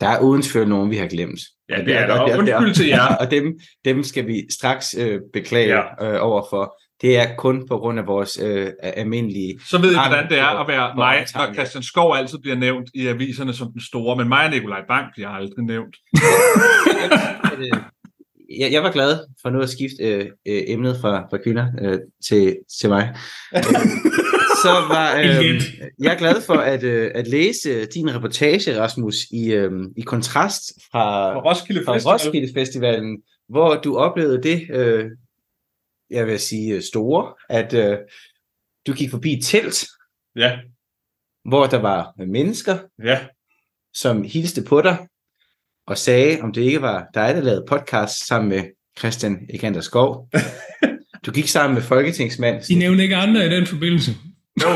Der 0.00 0.08
er 0.08 0.20
uden 0.20 0.42
tvivl 0.42 0.68
nogen, 0.68 0.90
vi 0.90 0.96
har 0.96 1.06
glemt. 1.06 1.40
Ja, 1.68 1.84
det 1.84 1.96
er 1.96 2.06
der. 2.06 2.20
Og 2.20 2.30
undskyld 2.38 2.74
til 2.74 2.86
jer. 2.86 3.14
Og 3.20 3.30
dem, 3.30 3.58
dem 3.84 4.02
skal 4.02 4.26
vi 4.26 4.46
straks 4.50 4.94
øh, 4.98 5.20
beklage 5.32 5.74
ja. 5.74 6.12
øh, 6.12 6.18
overfor. 6.20 6.76
Det 7.02 7.18
er 7.18 7.36
kun 7.36 7.68
på 7.68 7.78
grund 7.78 7.98
af 7.98 8.06
vores 8.06 8.38
øh, 8.42 8.70
almindelige... 8.82 9.60
Så 9.66 9.78
ved 9.78 9.90
I, 9.90 9.94
hvordan 9.94 10.28
det 10.28 10.38
er 10.38 10.60
at 10.60 10.68
være 10.68 10.94
mig, 10.96 11.26
når 11.34 11.54
Christian 11.54 11.82
Skov 11.82 12.14
altid 12.16 12.38
bliver 12.38 12.56
nævnt 12.56 12.90
i 12.94 13.06
aviserne 13.06 13.54
som 13.54 13.72
den 13.72 13.80
store, 13.80 14.16
men 14.16 14.28
mig 14.28 14.44
og 14.44 14.50
Nikolaj 14.50 14.80
Bank 14.88 15.06
bliver 15.14 15.28
aldrig 15.28 15.64
nævnt. 15.64 15.96
jeg, 18.60 18.72
jeg 18.72 18.82
var 18.82 18.92
glad 18.92 19.18
for 19.42 19.50
nu 19.50 19.60
at 19.60 19.70
skifte 19.70 20.02
øh, 20.04 20.26
øh, 20.48 20.62
emnet 20.66 20.96
fra, 21.00 21.26
fra 21.30 21.38
kvinder 21.44 21.66
øh, 21.82 21.98
til, 22.28 22.56
til 22.80 22.88
mig. 22.88 23.14
så 24.62 24.72
var 24.88 25.16
øh, 25.24 25.62
jeg 25.98 26.12
er 26.12 26.18
glad 26.18 26.40
for 26.40 26.54
at, 26.54 26.82
øh, 26.82 27.10
at 27.14 27.26
læse 27.28 27.86
din 27.86 28.14
reportage, 28.14 28.80
Rasmus, 28.80 29.16
i, 29.30 29.52
øh, 29.52 29.70
i 29.96 30.00
kontrast 30.00 30.62
fra, 30.92 31.34
fra 31.34 31.40
Roskilde, 31.50 31.82
fra 31.84 31.94
Festival. 31.94 32.12
Roskilde 32.12 32.52
Festivalen, 32.54 33.18
hvor 33.48 33.74
du 33.74 33.96
oplevede 33.96 34.42
det, 34.42 34.66
øh, 34.70 35.04
jeg 36.12 36.26
vil 36.26 36.38
sige 36.38 36.82
store, 36.82 37.34
at 37.48 37.74
øh, 37.74 37.98
du 38.86 38.92
gik 38.92 39.10
forbi 39.10 39.32
et 39.32 39.44
telt, 39.44 39.86
ja. 40.36 40.58
hvor 41.44 41.66
der 41.66 41.78
var 41.78 42.12
mennesker, 42.26 42.78
ja. 43.04 43.18
som 43.94 44.22
hilste 44.22 44.64
på 44.68 44.80
dig, 44.80 45.06
og 45.86 45.98
sagde, 45.98 46.40
om 46.40 46.52
det 46.52 46.62
ikke 46.62 46.82
var 46.82 47.06
dig, 47.14 47.34
der 47.34 47.40
lavede 47.40 47.64
podcast 47.68 48.26
sammen 48.26 48.48
med 48.48 48.64
Christian 48.98 49.46
Ekander 49.50 49.80
Skov. 49.80 50.28
Du 51.26 51.30
gik 51.30 51.48
sammen 51.48 51.74
med 51.74 51.82
folketingsmand. 51.82 52.62
De 52.62 52.74
nævnte 52.74 53.02
ikke 53.02 53.16
andre 53.16 53.46
i 53.46 53.48
den 53.48 53.66
forbindelse. 53.66 54.10
Jo, 54.62 54.68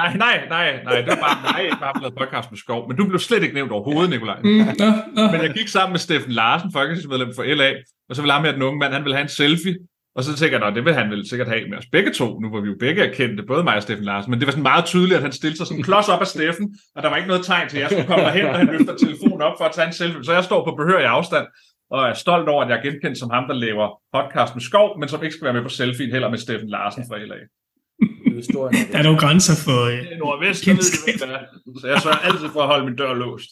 nej, 0.00 0.16
nej, 0.16 0.48
nej, 0.48 0.82
nej, 0.84 0.96
det 1.00 1.06
var 1.06 1.22
bare 1.28 1.38
mig, 1.42 1.64
jeg 1.70 1.78
bare 1.80 2.00
lavet 2.02 2.14
podcast 2.18 2.50
med 2.50 2.58
Skov, 2.58 2.88
men 2.88 2.96
du 2.96 3.08
blev 3.08 3.18
slet 3.18 3.42
ikke 3.42 3.54
nævnt 3.54 3.72
overhovedet, 3.72 4.10
Nikolaj. 4.10 4.40
Mm, 4.44 4.50
no, 4.50 4.90
no. 5.16 5.30
Men 5.32 5.40
jeg 5.40 5.52
gik 5.56 5.68
sammen 5.68 5.92
med 5.92 5.98
Steffen 5.98 6.32
Larsen, 6.32 6.72
folketingsmedlem 6.72 7.32
for 7.34 7.42
LA, 7.42 7.70
og 8.08 8.16
så 8.16 8.22
ville 8.22 8.32
ham 8.32 8.44
her 8.44 8.52
den 8.52 8.62
unge 8.62 8.78
mand, 8.78 8.92
han 8.92 9.04
ville 9.04 9.16
have 9.16 9.22
en 9.22 9.28
selfie, 9.28 9.76
og 10.16 10.24
så 10.24 10.36
tænker 10.36 10.66
jeg, 10.66 10.74
det 10.74 10.84
vil 10.84 10.94
han 10.94 11.10
vel 11.10 11.28
sikkert 11.28 11.48
have 11.48 11.68
med 11.68 11.78
os 11.78 11.86
begge 11.92 12.12
to, 12.12 12.40
nu 12.40 12.48
hvor 12.48 12.60
vi 12.60 12.68
jo 12.68 12.76
begge 12.80 13.02
er 13.02 13.14
kendte, 13.14 13.42
både 13.42 13.64
mig 13.64 13.76
og 13.76 13.82
Steffen 13.82 14.04
Larsen, 14.04 14.30
men 14.30 14.40
det 14.40 14.46
var 14.46 14.50
sådan 14.50 14.62
meget 14.62 14.84
tydeligt, 14.84 15.16
at 15.16 15.22
han 15.22 15.32
stillede 15.32 15.56
sig 15.56 15.66
sådan 15.66 15.82
klods 15.82 16.08
op 16.08 16.20
af 16.20 16.26
Steffen, 16.26 16.74
og 16.96 17.02
der 17.02 17.08
var 17.08 17.16
ikke 17.16 17.28
noget 17.28 17.44
tegn 17.44 17.68
til, 17.68 17.76
at 17.76 17.82
jeg 17.82 17.90
skulle 17.90 18.06
komme 18.06 18.24
derhen, 18.24 18.46
og 18.46 18.58
han 18.58 18.66
løfter 18.66 18.96
telefonen 18.96 19.42
op 19.42 19.54
for 19.58 19.64
at 19.64 19.72
tage 19.74 19.86
en 19.86 19.92
selfie. 19.92 20.24
Så 20.24 20.32
jeg 20.32 20.44
står 20.44 20.64
på 20.64 20.74
behørig 20.74 21.06
afstand, 21.06 21.46
og 21.90 22.08
er 22.08 22.14
stolt 22.14 22.48
over, 22.48 22.62
at 22.64 22.70
jeg 22.70 22.78
er 22.78 22.82
genkendt 22.82 23.18
som 23.18 23.30
ham, 23.30 23.44
der 23.48 23.54
laver 23.54 23.86
podcast 24.16 24.54
med 24.54 24.62
skov, 24.62 24.98
men 25.00 25.08
som 25.08 25.22
ikke 25.22 25.34
skal 25.34 25.44
være 25.44 25.54
med 25.54 25.62
på 25.62 25.68
selfien 25.68 26.10
heller 26.10 26.30
med 26.30 26.38
Steffen 26.38 26.68
Larsen 26.68 27.04
fra 27.08 27.18
LA. 27.18 27.40
Der 28.92 28.98
er 28.98 29.02
nogle 29.02 29.18
grænser 29.18 29.56
for 29.64 29.80
uh, 29.86 30.18
Nordvest, 30.18 30.66
ved 30.66 30.74
det, 30.76 31.80
Så 31.80 31.86
jeg 31.88 32.00
sørger 32.00 32.16
altid 32.16 32.48
for 32.52 32.62
at 32.62 32.66
holde 32.66 32.84
min 32.84 32.96
dør 32.96 33.14
låst. 33.14 33.50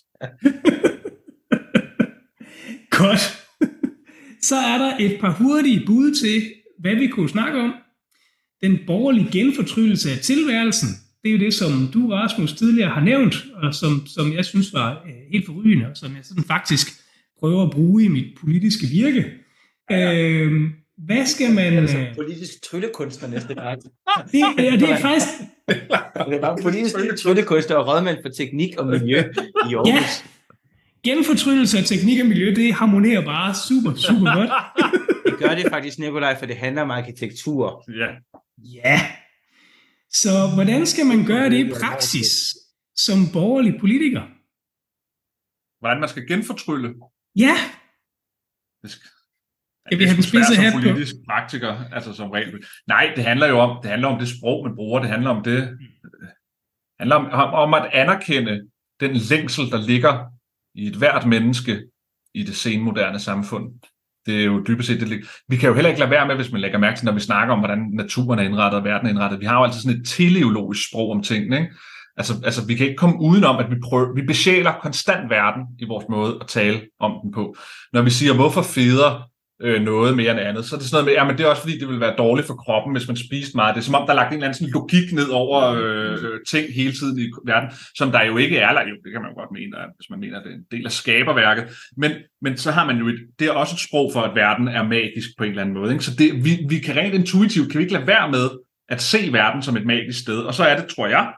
Godt. 2.90 3.47
Så 4.42 4.56
er 4.56 4.78
der 4.78 4.96
et 5.00 5.20
par 5.20 5.30
hurtige 5.30 5.82
bud 5.86 6.14
til, 6.14 6.52
hvad 6.78 6.94
vi 6.94 7.06
kunne 7.06 7.28
snakke 7.28 7.60
om. 7.60 7.74
Den 8.62 8.78
borgerlige 8.86 9.28
genfortryllelse 9.32 10.10
af 10.10 10.18
tilværelsen. 10.18 10.88
Det 11.22 11.28
er 11.28 11.32
jo 11.32 11.38
det, 11.38 11.54
som 11.54 11.88
du, 11.94 12.10
Rasmus, 12.10 12.52
tidligere 12.52 12.90
har 12.90 13.00
nævnt, 13.00 13.34
og 13.54 13.74
som, 13.74 14.06
som 14.06 14.32
jeg 14.32 14.44
synes 14.44 14.72
var 14.72 15.02
uh, 15.04 15.32
helt 15.32 15.46
forrygende, 15.46 15.86
og 15.86 15.96
som 15.96 16.16
jeg 16.16 16.24
sådan 16.24 16.44
faktisk 16.44 16.88
prøver 17.40 17.62
at 17.62 17.70
bruge 17.70 18.04
i 18.04 18.08
mit 18.08 18.38
politiske 18.40 18.86
virke. 18.86 19.24
Ja. 19.90 20.14
Øh, 20.14 20.70
hvad 21.06 21.26
skal 21.26 21.54
man... 21.54 21.72
Det 21.72 21.78
er 21.78 21.80
altså 21.80 22.06
politisk 22.16 22.62
tryllekunstner 22.70 23.28
næste 23.28 23.54
gang. 23.54 23.82
det, 24.32 24.38
ja, 24.58 24.76
det 24.76 24.90
er 24.90 24.98
faktisk... 24.98 25.28
det 25.68 26.34
er 26.34 26.40
bare 26.40 26.56
politisk 26.62 26.94
tryllekunstner 27.22 27.76
og 27.76 27.88
rådmand 27.88 28.18
for 28.22 28.28
teknik 28.28 28.76
og 28.78 28.86
miljø 28.86 29.18
i 29.70 29.74
Aarhus. 29.74 30.24
Ja. 30.24 30.37
Genfortryllelse 31.08 31.78
af 31.78 31.84
teknik 31.84 32.20
og 32.20 32.26
miljø, 32.26 32.54
det 32.54 32.74
harmonerer 32.74 33.24
bare 33.24 33.54
super, 33.68 33.92
super 33.94 34.34
godt. 34.38 34.50
det 35.26 35.34
gør 35.38 35.54
det 35.54 35.66
faktisk, 35.70 35.98
Nikolaj, 35.98 36.38
for 36.38 36.46
det 36.46 36.56
handler 36.56 36.82
om 36.82 36.90
arkitektur. 36.90 37.84
Ja. 38.00 38.08
Ja. 38.74 39.00
Så 40.10 40.30
hvordan 40.54 40.86
skal 40.86 41.06
man 41.06 41.26
gøre 41.26 41.50
det 41.50 41.66
i 41.66 41.70
praksis 41.80 42.56
som 42.96 43.18
borgerlig 43.32 43.80
politiker? 43.80 44.22
Hvordan 45.80 46.00
man 46.00 46.08
skal 46.08 46.28
genfortrylle? 46.28 46.94
Ja. 47.36 47.54
Det 48.82 48.90
skal, 48.90 49.08
jeg 49.90 49.98
vil 49.98 50.06
have 50.06 50.16
den 50.16 50.22
spidse 50.22 50.54
hat 50.56 50.72
på. 50.72 50.80
politisk 50.80 51.14
praktiker, 51.28 51.72
altså 51.92 52.12
som 52.12 52.30
regel. 52.30 52.64
Nej, 52.86 53.12
det 53.16 53.24
handler 53.24 53.46
jo 53.48 53.58
om, 53.58 53.82
det 53.82 53.90
handler 53.90 54.08
om 54.08 54.18
det 54.18 54.28
sprog, 54.28 54.64
man 54.66 54.76
bruger. 54.76 55.00
Det 55.00 55.10
handler 55.10 55.30
om 55.30 55.42
det, 55.44 55.60
det 56.20 56.28
handler 56.98 57.16
om, 57.16 57.52
om 57.64 57.74
at 57.74 57.90
anerkende 57.92 58.68
den 59.00 59.12
længsel, 59.30 59.70
der 59.70 59.86
ligger 59.86 60.37
i 60.78 60.86
et 60.86 60.94
hvert 60.94 61.26
menneske 61.26 61.82
i 62.34 62.42
det 62.42 62.56
senmoderne 62.56 63.18
samfund. 63.18 63.72
Det 64.26 64.40
er 64.40 64.44
jo 64.44 64.64
dybest 64.66 64.88
set 64.88 65.00
det. 65.00 65.24
Vi 65.48 65.56
kan 65.56 65.68
jo 65.68 65.74
heller 65.74 65.88
ikke 65.88 66.00
lade 66.00 66.10
være 66.10 66.26
med, 66.26 66.36
hvis 66.36 66.52
man 66.52 66.60
lægger 66.60 66.78
mærke 66.78 66.98
til, 66.98 67.04
når 67.06 67.12
vi 67.12 67.20
snakker 67.20 67.54
om, 67.54 67.58
hvordan 67.58 67.90
naturen 67.92 68.38
er 68.38 68.42
indrettet 68.42 68.78
og 68.78 68.84
verden 68.84 69.06
er 69.06 69.10
indrettet. 69.10 69.40
Vi 69.40 69.44
har 69.44 69.58
jo 69.58 69.64
altid 69.64 69.80
sådan 69.80 70.00
et 70.00 70.06
teleologisk 70.08 70.88
sprog 70.88 71.10
om 71.10 71.22
tingene. 71.22 71.56
Ikke? 71.56 71.74
Altså, 72.16 72.34
altså, 72.44 72.66
vi 72.66 72.74
kan 72.74 72.86
ikke 72.86 72.96
komme 72.96 73.20
udenom, 73.20 73.58
at 73.58 73.70
vi, 73.70 73.76
prøver, 73.84 74.14
vi 74.14 74.22
besjæler 74.22 74.72
konstant 74.82 75.30
verden 75.30 75.62
i 75.78 75.84
vores 75.84 76.04
måde 76.10 76.38
at 76.40 76.46
tale 76.46 76.80
om 77.00 77.12
den 77.22 77.32
på. 77.32 77.56
Når 77.92 78.02
vi 78.02 78.10
siger, 78.10 78.34
hvorfor 78.34 78.62
feder 78.62 79.30
øh, 79.62 79.82
noget 79.82 80.16
mere 80.16 80.30
end 80.30 80.40
andet. 80.40 80.64
Så 80.64 80.76
er 80.76 80.78
det 80.78 80.88
sådan 80.88 80.94
noget 80.96 81.06
med, 81.06 81.14
ja, 81.18 81.24
men 81.24 81.38
det 81.38 81.44
er 81.44 81.50
også 81.50 81.62
fordi, 81.62 81.78
det 81.78 81.88
vil 81.88 82.00
være 82.00 82.16
dårligt 82.18 82.46
for 82.46 82.54
kroppen, 82.54 82.92
hvis 82.96 83.08
man 83.08 83.16
spiste 83.16 83.56
meget. 83.56 83.74
Det 83.74 83.80
er 83.80 83.84
som 83.84 83.94
om, 83.94 84.06
der 84.06 84.12
er 84.12 84.16
lagt 84.16 84.28
en 84.28 84.34
eller 84.34 84.46
anden 84.46 84.58
sådan 84.58 84.72
logik 84.72 85.12
ned 85.12 85.28
over 85.28 85.58
øh, 85.80 86.40
ting 86.48 86.74
hele 86.74 86.92
tiden 86.92 87.18
i 87.18 87.26
verden, 87.46 87.70
som 87.94 88.12
der 88.12 88.22
jo 88.24 88.36
ikke 88.36 88.58
er. 88.58 88.68
Eller 88.68 88.82
jo, 88.82 88.96
det 89.04 89.12
kan 89.12 89.22
man 89.22 89.30
jo 89.30 89.36
godt 89.40 89.52
mene, 89.52 89.76
hvis 89.96 90.10
man 90.10 90.20
mener, 90.20 90.38
at 90.38 90.44
det 90.44 90.52
er 90.52 90.56
en 90.56 90.70
del 90.70 90.86
af 90.86 90.92
skaberværket. 90.92 91.64
Men, 91.96 92.12
men 92.42 92.56
så 92.56 92.70
har 92.70 92.84
man 92.86 92.98
jo 92.98 93.08
et, 93.08 93.18
det 93.38 93.46
er 93.46 93.52
også 93.52 93.74
et 93.74 93.80
sprog 93.88 94.10
for, 94.12 94.20
at 94.20 94.34
verden 94.34 94.68
er 94.68 94.82
magisk 94.82 95.28
på 95.38 95.44
en 95.44 95.50
eller 95.50 95.62
anden 95.62 95.76
måde. 95.78 95.92
Ikke? 95.92 96.04
Så 96.04 96.14
det, 96.18 96.44
vi, 96.44 96.52
vi 96.68 96.78
kan 96.78 96.96
rent 96.96 97.14
intuitivt, 97.14 97.70
kan 97.70 97.78
vi 97.78 97.84
ikke 97.84 97.94
lade 97.94 98.06
være 98.06 98.30
med 98.30 98.48
at 98.88 99.02
se 99.02 99.32
verden 99.32 99.62
som 99.62 99.76
et 99.76 99.86
magisk 99.86 100.20
sted. 100.20 100.38
Og 100.38 100.54
så 100.54 100.64
er 100.64 100.76
det, 100.80 100.86
tror 100.86 101.06
jeg, 101.06 101.32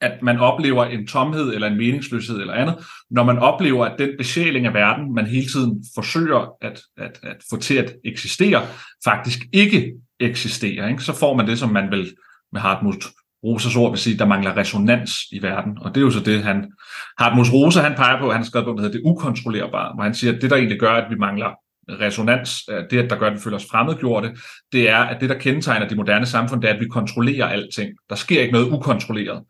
at 0.00 0.22
man 0.22 0.38
oplever 0.38 0.84
en 0.84 1.06
tomhed 1.06 1.54
eller 1.54 1.66
en 1.66 1.76
meningsløshed 1.76 2.40
eller 2.40 2.54
andet, 2.54 2.74
når 3.10 3.24
man 3.24 3.38
oplever, 3.38 3.86
at 3.86 3.98
den 3.98 4.10
besjæling 4.18 4.66
af 4.66 4.74
verden, 4.74 5.14
man 5.14 5.26
hele 5.26 5.46
tiden 5.46 5.84
forsøger 5.94 6.56
at, 6.62 6.80
at, 6.98 7.20
at 7.22 7.36
få 7.50 7.56
til 7.56 7.74
at 7.74 7.92
eksistere, 8.04 8.62
faktisk 9.04 9.38
ikke 9.52 9.92
eksisterer. 10.20 10.88
Ikke? 10.88 11.02
Så 11.02 11.12
får 11.12 11.36
man 11.36 11.46
det, 11.46 11.58
som 11.58 11.70
man 11.70 11.90
vil 11.90 12.14
med 12.52 12.60
Hartmut 12.60 13.04
Rosas 13.44 13.76
ord 13.76 13.90
vil 13.90 13.98
sige, 13.98 14.18
der 14.18 14.26
mangler 14.26 14.56
resonans 14.56 15.12
i 15.32 15.42
verden. 15.42 15.78
Og 15.80 15.94
det 15.94 16.00
er 16.00 16.04
jo 16.04 16.10
så 16.10 16.20
det, 16.20 16.42
han, 16.42 16.72
Hartmut 17.18 17.52
Rosa, 17.52 17.80
han 17.80 17.94
peger 17.94 18.18
på, 18.18 18.30
han 18.30 18.40
har 18.40 18.44
skrevet 18.44 18.66
på, 18.66 18.72
der 18.72 18.80
hedder 18.80 18.98
det 18.98 19.02
ukontrollerbare, 19.04 19.94
hvor 19.94 20.02
han 20.02 20.14
siger, 20.14 20.32
at 20.32 20.42
det, 20.42 20.50
der 20.50 20.56
egentlig 20.56 20.80
gør, 20.80 20.92
at 20.92 21.10
vi 21.10 21.14
mangler 21.14 21.50
resonans, 21.88 22.68
øh, 22.70 22.84
det, 22.90 22.98
at 22.98 23.10
der 23.10 23.16
gør, 23.16 23.26
at 23.26 23.32
vi 23.32 23.38
føler 23.38 23.56
os 23.56 23.66
fremmedgjorte, 23.70 24.36
det 24.72 24.88
er, 24.88 24.98
at 24.98 25.20
det, 25.20 25.28
der 25.28 25.38
kendetegner 25.38 25.88
det 25.88 25.96
moderne 25.96 26.26
samfund, 26.26 26.62
det 26.62 26.70
er, 26.70 26.74
at 26.74 26.80
vi 26.80 26.88
kontrollerer 26.88 27.46
alting. 27.46 27.90
Der 28.10 28.16
sker 28.16 28.40
ikke 28.40 28.52
noget 28.52 28.72
ukontrolleret 28.72 29.42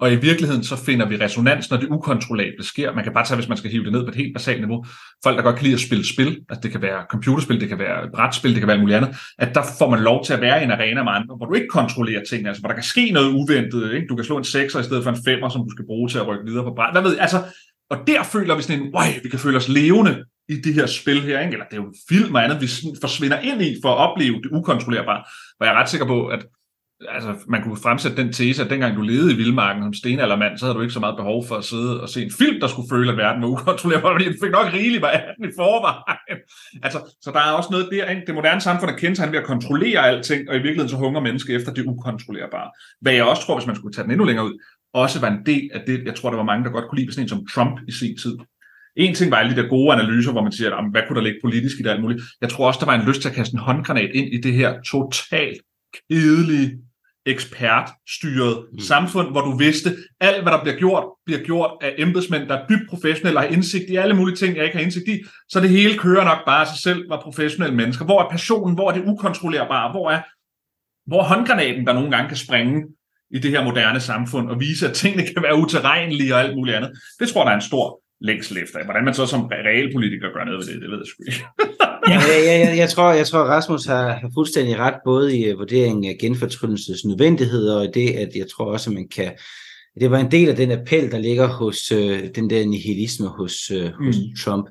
og 0.00 0.12
i 0.12 0.16
virkeligheden 0.16 0.64
så 0.64 0.76
finder 0.76 1.06
vi 1.06 1.16
resonans, 1.16 1.70
når 1.70 1.76
det 1.76 1.88
ukontrollable 1.88 2.64
sker. 2.64 2.94
Man 2.94 3.04
kan 3.04 3.12
bare 3.12 3.26
tage, 3.26 3.36
hvis 3.36 3.48
man 3.48 3.58
skal 3.58 3.70
hive 3.70 3.84
det 3.84 3.92
ned 3.92 4.04
på 4.04 4.08
et 4.08 4.14
helt 4.14 4.34
basalt 4.34 4.60
niveau. 4.60 4.84
Folk, 5.24 5.36
der 5.36 5.42
godt 5.42 5.56
kan 5.56 5.64
lide 5.64 5.74
at 5.74 5.80
spille 5.80 6.06
spil, 6.06 6.40
altså 6.48 6.60
det 6.62 6.70
kan 6.70 6.82
være 6.82 7.04
computerspil, 7.10 7.60
det 7.60 7.68
kan 7.68 7.78
være 7.78 8.10
brætspil, 8.14 8.50
det 8.50 8.58
kan 8.58 8.66
være 8.66 8.74
alt 8.74 8.82
muligt 8.82 8.96
andet, 8.96 9.16
at 9.38 9.54
der 9.54 9.62
får 9.78 9.90
man 9.90 10.00
lov 10.00 10.24
til 10.24 10.32
at 10.32 10.40
være 10.40 10.60
i 10.60 10.64
en 10.64 10.70
arena 10.70 11.02
med 11.02 11.12
andre, 11.12 11.36
hvor 11.36 11.46
du 11.46 11.54
ikke 11.54 11.68
kontrollerer 11.68 12.22
ting, 12.30 12.46
altså 12.46 12.60
hvor 12.62 12.68
der 12.68 12.74
kan 12.74 12.84
ske 12.84 13.10
noget 13.10 13.32
uventet. 13.32 13.92
Ikke? 13.94 14.06
Du 14.06 14.16
kan 14.16 14.24
slå 14.24 14.38
en 14.38 14.44
6'er 14.44 14.78
i 14.78 14.82
stedet 14.82 15.02
for 15.04 15.10
en 15.10 15.16
5'er, 15.16 15.52
som 15.52 15.64
du 15.64 15.70
skal 15.70 15.86
bruge 15.86 16.08
til 16.08 16.18
at 16.18 16.26
rykke 16.26 16.44
videre 16.46 16.64
på 16.64 16.74
bræt. 16.74 16.94
Hvad 16.94 17.02
ved? 17.02 17.18
Altså, 17.18 17.42
og 17.90 17.98
der 18.06 18.22
føler 18.22 18.56
vi 18.56 18.62
sådan 18.62 18.82
en, 18.82 18.94
wow, 18.94 19.22
vi 19.22 19.28
kan 19.28 19.38
føle 19.38 19.56
os 19.56 19.68
levende 19.68 20.24
i 20.48 20.54
det 20.54 20.74
her 20.74 20.86
spil 20.86 21.20
her, 21.20 21.40
ikke? 21.40 21.52
eller 21.52 21.66
det 21.66 21.76
er 21.76 21.82
jo 21.82 21.88
en 21.88 21.94
film 22.08 22.34
og 22.34 22.44
andet, 22.44 22.60
vi 22.60 22.68
forsvinder 23.00 23.38
ind 23.38 23.62
i 23.62 23.76
for 23.82 23.88
at 23.88 23.96
opleve 23.96 24.36
det 24.42 24.50
ukontrollerbare. 24.52 25.22
Og 25.60 25.66
jeg 25.66 25.74
er 25.74 25.78
ret 25.80 25.88
sikker 25.88 26.06
på, 26.06 26.26
at 26.26 26.46
altså, 27.08 27.34
man 27.48 27.62
kunne 27.62 27.76
fremsætte 27.76 28.16
den 28.16 28.32
tese, 28.32 28.64
at 28.64 28.70
dengang 28.70 28.96
du 28.96 29.02
levede 29.02 29.32
i 29.32 29.36
Vildmarken 29.36 29.82
som 29.82 29.94
stenaldermand, 29.94 30.58
så 30.58 30.64
havde 30.64 30.76
du 30.76 30.80
ikke 30.80 30.94
så 30.94 31.00
meget 31.00 31.16
behov 31.16 31.46
for 31.46 31.56
at 31.56 31.64
sidde 31.64 32.02
og 32.02 32.08
se 32.08 32.24
en 32.24 32.32
film, 32.38 32.60
der 32.60 32.66
skulle 32.66 32.88
føle, 32.90 33.12
at 33.12 33.18
verden 33.18 33.42
var 33.42 33.48
ukontrollerbar, 33.48 34.12
fordi 34.14 34.24
du 34.24 34.38
fik 34.42 34.50
nok 34.50 34.72
rigeligt 34.72 35.04
af 35.04 35.22
den 35.36 35.48
i 35.48 35.52
forvejen. 35.56 36.38
Altså, 36.82 36.98
så 37.22 37.30
der 37.30 37.38
er 37.38 37.52
også 37.52 37.68
noget 37.70 37.88
der, 37.92 38.10
ikke? 38.10 38.22
det 38.26 38.34
moderne 38.34 38.60
samfund 38.60 38.90
er 38.90 38.96
kendt 38.96 39.32
ved 39.32 39.38
at 39.38 39.44
kontrollere 39.44 40.08
alting, 40.08 40.48
og 40.48 40.54
i 40.54 40.58
virkeligheden 40.58 40.88
så 40.88 40.96
hunger 40.96 41.20
mennesker 41.20 41.56
efter 41.56 41.72
det 41.72 41.84
ukontrollerbare. 41.86 42.70
Hvad 43.00 43.12
jeg 43.12 43.24
også 43.24 43.42
tror, 43.42 43.56
hvis 43.58 43.66
man 43.66 43.76
skulle 43.76 43.94
tage 43.94 44.02
den 44.02 44.10
endnu 44.10 44.24
længere 44.24 44.46
ud, 44.46 44.62
også 44.94 45.20
var 45.20 45.30
en 45.30 45.46
del 45.46 45.70
af 45.74 45.82
det, 45.86 46.02
jeg 46.04 46.14
tror, 46.14 46.30
der 46.30 46.36
var 46.36 46.44
mange, 46.44 46.64
der 46.64 46.70
godt 46.70 46.84
kunne 46.88 47.00
lide 47.00 47.12
sådan 47.12 47.24
en 47.24 47.28
som 47.28 47.46
Trump 47.54 47.80
i 47.88 47.92
sin 47.92 48.16
tid. 48.16 48.36
En 48.96 49.14
ting 49.14 49.30
var 49.30 49.36
alle 49.36 49.56
de 49.56 49.62
der 49.62 49.68
gode 49.68 49.92
analyser, 49.92 50.32
hvor 50.32 50.42
man 50.42 50.52
siger, 50.52 50.76
at, 50.76 50.90
hvad 50.90 51.02
kunne 51.08 51.16
der 51.16 51.22
ligge 51.22 51.38
politisk 51.44 51.80
i 51.80 51.82
det 51.82 51.90
alt 51.90 52.02
muligt. 52.02 52.22
Jeg 52.40 52.48
tror 52.48 52.66
også, 52.66 52.80
der 52.80 52.86
var 52.86 52.94
en 52.94 53.08
lyst 53.08 53.20
til 53.20 53.28
at 53.28 53.34
kaste 53.34 53.54
en 53.54 53.58
håndgranat 53.58 54.10
ind 54.14 54.34
i 54.34 54.40
det 54.40 54.52
her 54.52 54.80
totalt 54.82 55.60
kedelige 56.08 56.78
ekspertstyret 57.30 58.66
mm. 58.72 58.78
samfund, 58.78 59.30
hvor 59.30 59.40
du 59.40 59.56
vidste, 59.56 59.96
alt 60.20 60.42
hvad 60.42 60.52
der 60.52 60.62
bliver 60.62 60.76
gjort, 60.76 61.04
bliver 61.26 61.40
gjort 61.40 61.70
af 61.82 61.94
embedsmænd, 61.98 62.48
der 62.48 62.54
er 62.56 62.66
dybt 62.66 62.88
professionelle 62.88 63.38
og 63.38 63.42
har 63.42 63.48
indsigt 63.48 63.90
i 63.90 63.96
alle 63.96 64.14
mulige 64.14 64.36
ting, 64.36 64.56
jeg 64.56 64.64
ikke 64.64 64.76
har 64.76 64.84
indsigt 64.84 65.08
i, 65.08 65.22
så 65.48 65.60
det 65.60 65.70
hele 65.70 65.98
kører 65.98 66.24
nok 66.24 66.38
bare 66.46 66.60
af 66.60 66.66
sig 66.66 66.78
selv, 66.82 67.10
var 67.10 67.20
professionelle 67.20 67.76
mennesker. 67.76 68.04
Hvor 68.04 68.22
er 68.22 68.30
passionen? 68.30 68.74
Hvor 68.74 68.90
er 68.90 68.94
det 68.94 69.04
ukontrollerbare? 69.06 69.90
Hvor 69.90 70.10
er, 70.10 70.22
hvor 71.06 71.20
er 71.20 71.24
håndgranaten, 71.24 71.86
der 71.86 71.92
nogle 71.92 72.10
gange 72.10 72.28
kan 72.28 72.36
springe 72.36 72.86
i 73.30 73.38
det 73.38 73.50
her 73.50 73.64
moderne 73.64 74.00
samfund 74.00 74.50
og 74.50 74.60
vise, 74.60 74.88
at 74.88 74.94
tingene 74.94 75.26
kan 75.26 75.42
være 75.42 75.56
uterrenlige 75.56 76.34
og 76.34 76.40
alt 76.40 76.56
muligt 76.56 76.76
andet? 76.76 76.90
Det 77.20 77.28
tror 77.28 77.40
jeg, 77.40 77.46
der 77.46 77.52
er 77.52 77.56
en 77.56 77.68
stor 77.70 78.00
længsel 78.20 78.62
efter. 78.62 78.84
Hvordan 78.84 79.04
man 79.04 79.14
så 79.14 79.26
som 79.26 79.46
realpolitiker 79.46 80.32
gør 80.32 80.44
noget 80.44 80.58
ved 80.58 80.74
det, 80.74 80.82
det 80.82 80.90
ved 80.90 80.98
jeg 80.98 81.06
sgu 81.06 81.22
ikke. 81.26 81.44
ja. 82.10 82.20
jeg, 82.20 82.68
jeg, 82.68 82.78
jeg, 82.78 82.88
tror, 82.88 83.12
jeg 83.12 83.26
tror, 83.26 83.38
Rasmus 83.38 83.84
har, 83.84 84.12
har 84.12 84.30
fuldstændig 84.34 84.78
ret, 84.78 84.94
både 85.04 85.38
i 85.38 85.52
uh, 85.52 85.58
vurderingen 85.58 86.04
af 86.04 86.16
genfortryllelsens 86.20 87.04
nødvendighed, 87.04 87.68
og 87.68 87.84
i 87.84 87.88
det, 87.94 88.10
at 88.10 88.28
jeg 88.34 88.46
tror 88.50 88.64
også, 88.64 88.90
at 88.90 88.94
man 88.94 89.08
kan... 89.08 89.32
Det 90.00 90.10
var 90.10 90.18
en 90.18 90.30
del 90.30 90.48
af 90.48 90.56
den 90.56 90.70
appel, 90.72 91.10
der 91.10 91.18
ligger 91.18 91.46
hos 91.46 91.92
øh, 91.92 92.22
den 92.34 92.50
der 92.50 92.66
nihilisme 92.66 93.28
hos, 93.28 93.70
øh, 93.70 93.90
hos 93.92 94.16
mm. 94.16 94.36
Trump. 94.44 94.66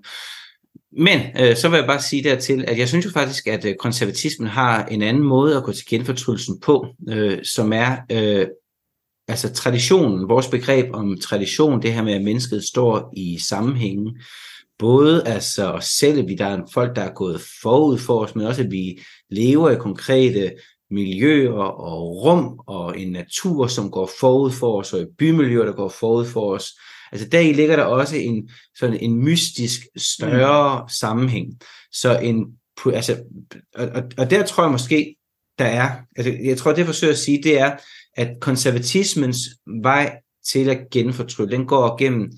Men 0.92 1.20
øh, 1.40 1.56
så 1.56 1.70
vil 1.70 1.78
jeg 1.78 1.88
bare 1.88 2.02
sige 2.02 2.24
dertil, 2.24 2.66
at 2.68 2.78
jeg 2.78 2.88
synes 2.88 3.06
jo 3.06 3.12
faktisk, 3.12 3.48
at 3.48 3.66
øh, 3.66 3.76
konservatismen 3.76 4.48
har 4.48 4.86
en 4.86 5.02
anden 5.02 5.24
måde 5.24 5.58
at 5.58 5.64
gå 5.64 5.72
til 5.72 5.86
genfortryllelsen 5.90 6.60
på, 6.60 6.88
øh, 7.10 7.44
som 7.44 7.74
er 7.74 7.98
øh, 8.12 8.48
altså 9.28 9.54
traditionen, 9.54 10.30
vores 10.30 10.48
begreb 10.48 10.86
om 10.94 11.20
tradition, 11.20 11.82
det 11.82 11.94
her 11.94 12.04
med, 12.04 12.14
at 12.14 12.22
mennesket 12.22 12.64
står 12.64 13.14
i 13.18 13.38
sammenhængen, 13.38 14.18
både 14.80 15.28
altså 15.28 15.72
os 15.72 15.86
selv, 15.86 16.20
at 16.20 16.28
vi 16.28 16.36
der 16.36 16.46
er 16.46 16.62
folk, 16.74 16.96
der 16.96 17.02
er 17.02 17.14
gået 17.14 17.42
forud 17.62 17.98
for 17.98 18.20
os, 18.20 18.36
men 18.36 18.46
også 18.46 18.64
at 18.64 18.72
vi 18.72 19.02
lever 19.30 19.70
i 19.70 19.76
konkrete 19.76 20.52
miljøer 20.92 21.54
og 21.62 22.24
rum 22.24 22.60
og 22.68 23.00
en 23.00 23.12
natur, 23.12 23.68
som 23.68 23.92
går 23.92 24.12
forud 24.20 24.52
for 24.52 24.80
os, 24.80 24.94
og 24.94 25.02
i 25.02 25.06
bymiljøer, 25.18 25.66
der 25.66 25.74
går 25.74 25.90
forud 25.90 26.26
for 26.26 26.56
os. 26.56 26.72
Altså 27.12 27.28
deri 27.28 27.54
ligger 27.54 27.76
der 27.76 27.84
også 27.84 28.16
en, 28.16 28.50
sådan 28.78 29.00
en 29.00 29.24
mystisk 29.24 29.82
større 29.96 30.82
mm. 30.82 30.90
sammenhæng. 30.90 31.60
Så 31.92 32.20
en, 32.20 32.46
altså, 32.94 33.24
og, 33.76 34.04
og 34.18 34.30
der 34.30 34.46
tror 34.46 34.64
jeg 34.64 34.72
måske, 34.72 35.16
der 35.60 35.66
er, 35.66 35.92
altså 36.18 36.34
jeg 36.44 36.58
tror 36.58 36.72
det 36.72 36.78
jeg 36.78 36.86
forsøger 36.86 37.14
at 37.14 37.20
sige, 37.20 37.44
det 37.44 37.60
er, 37.60 37.78
at 38.16 38.38
konservatismens 38.42 39.38
vej 39.84 40.20
til 40.52 40.70
at 40.70 40.90
genfortrylle, 40.92 41.52
den 41.52 41.66
går 41.66 41.98
gennem 41.98 42.32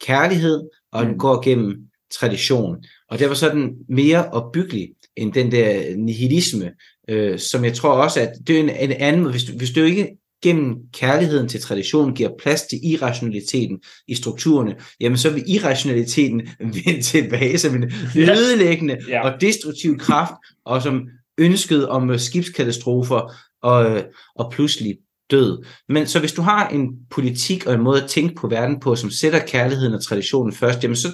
kærlighed, 0.00 0.68
og 0.92 1.04
den 1.04 1.12
mm. 1.12 1.18
går 1.18 1.42
gennem 1.42 1.76
tradition. 2.10 2.76
Og 3.10 3.18
derfor 3.18 3.34
så 3.34 3.48
er 3.48 3.54
den 3.54 3.70
mere 3.88 4.30
opbyggelig 4.30 4.88
end 5.16 5.32
den 5.32 5.52
der 5.52 5.96
nihilisme, 5.96 6.70
øh, 7.08 7.38
som 7.38 7.64
jeg 7.64 7.74
tror 7.74 7.90
også, 7.90 8.20
at 8.20 8.32
det 8.46 8.56
er 8.56 8.60
en, 8.60 8.70
en 8.70 8.92
anden 8.92 9.30
hvis 9.30 9.44
du, 9.44 9.52
hvis 9.52 9.70
du 9.70 9.82
ikke 9.82 10.16
gennem 10.42 10.76
kærligheden 10.92 11.48
til 11.48 11.60
traditionen 11.60 12.14
giver 12.14 12.30
plads 12.38 12.62
til 12.62 12.78
irrationaliteten 12.82 13.80
i 14.08 14.14
strukturerne, 14.14 14.76
jamen 15.00 15.18
så 15.18 15.30
vil 15.30 15.44
irrationaliteten 15.46 16.48
vende 16.84 17.02
tilbage 17.02 17.58
som 17.58 17.74
en 17.74 17.92
ødelæggende 18.16 18.98
ja. 19.08 19.30
og 19.30 19.40
destruktiv 19.40 19.98
kraft, 19.98 20.34
og 20.64 20.82
som 20.82 21.08
ønsket 21.38 21.88
om 21.88 22.18
skibskatastrofer 22.18 23.34
og, 23.62 24.02
og 24.34 24.52
pludselig 24.52 24.98
død. 25.30 25.64
Men 25.88 26.06
så 26.06 26.20
hvis 26.20 26.32
du 26.32 26.42
har 26.42 26.68
en 26.68 26.88
politik 27.10 27.66
og 27.66 27.74
en 27.74 27.80
måde 27.80 28.02
at 28.02 28.10
tænke 28.10 28.34
på 28.34 28.48
verden 28.48 28.80
på, 28.80 28.96
som 28.96 29.10
sætter 29.10 29.46
kærligheden 29.46 29.94
og 29.94 30.04
traditionen 30.04 30.52
først, 30.52 30.82
jamen 30.82 30.96
så, 30.96 31.08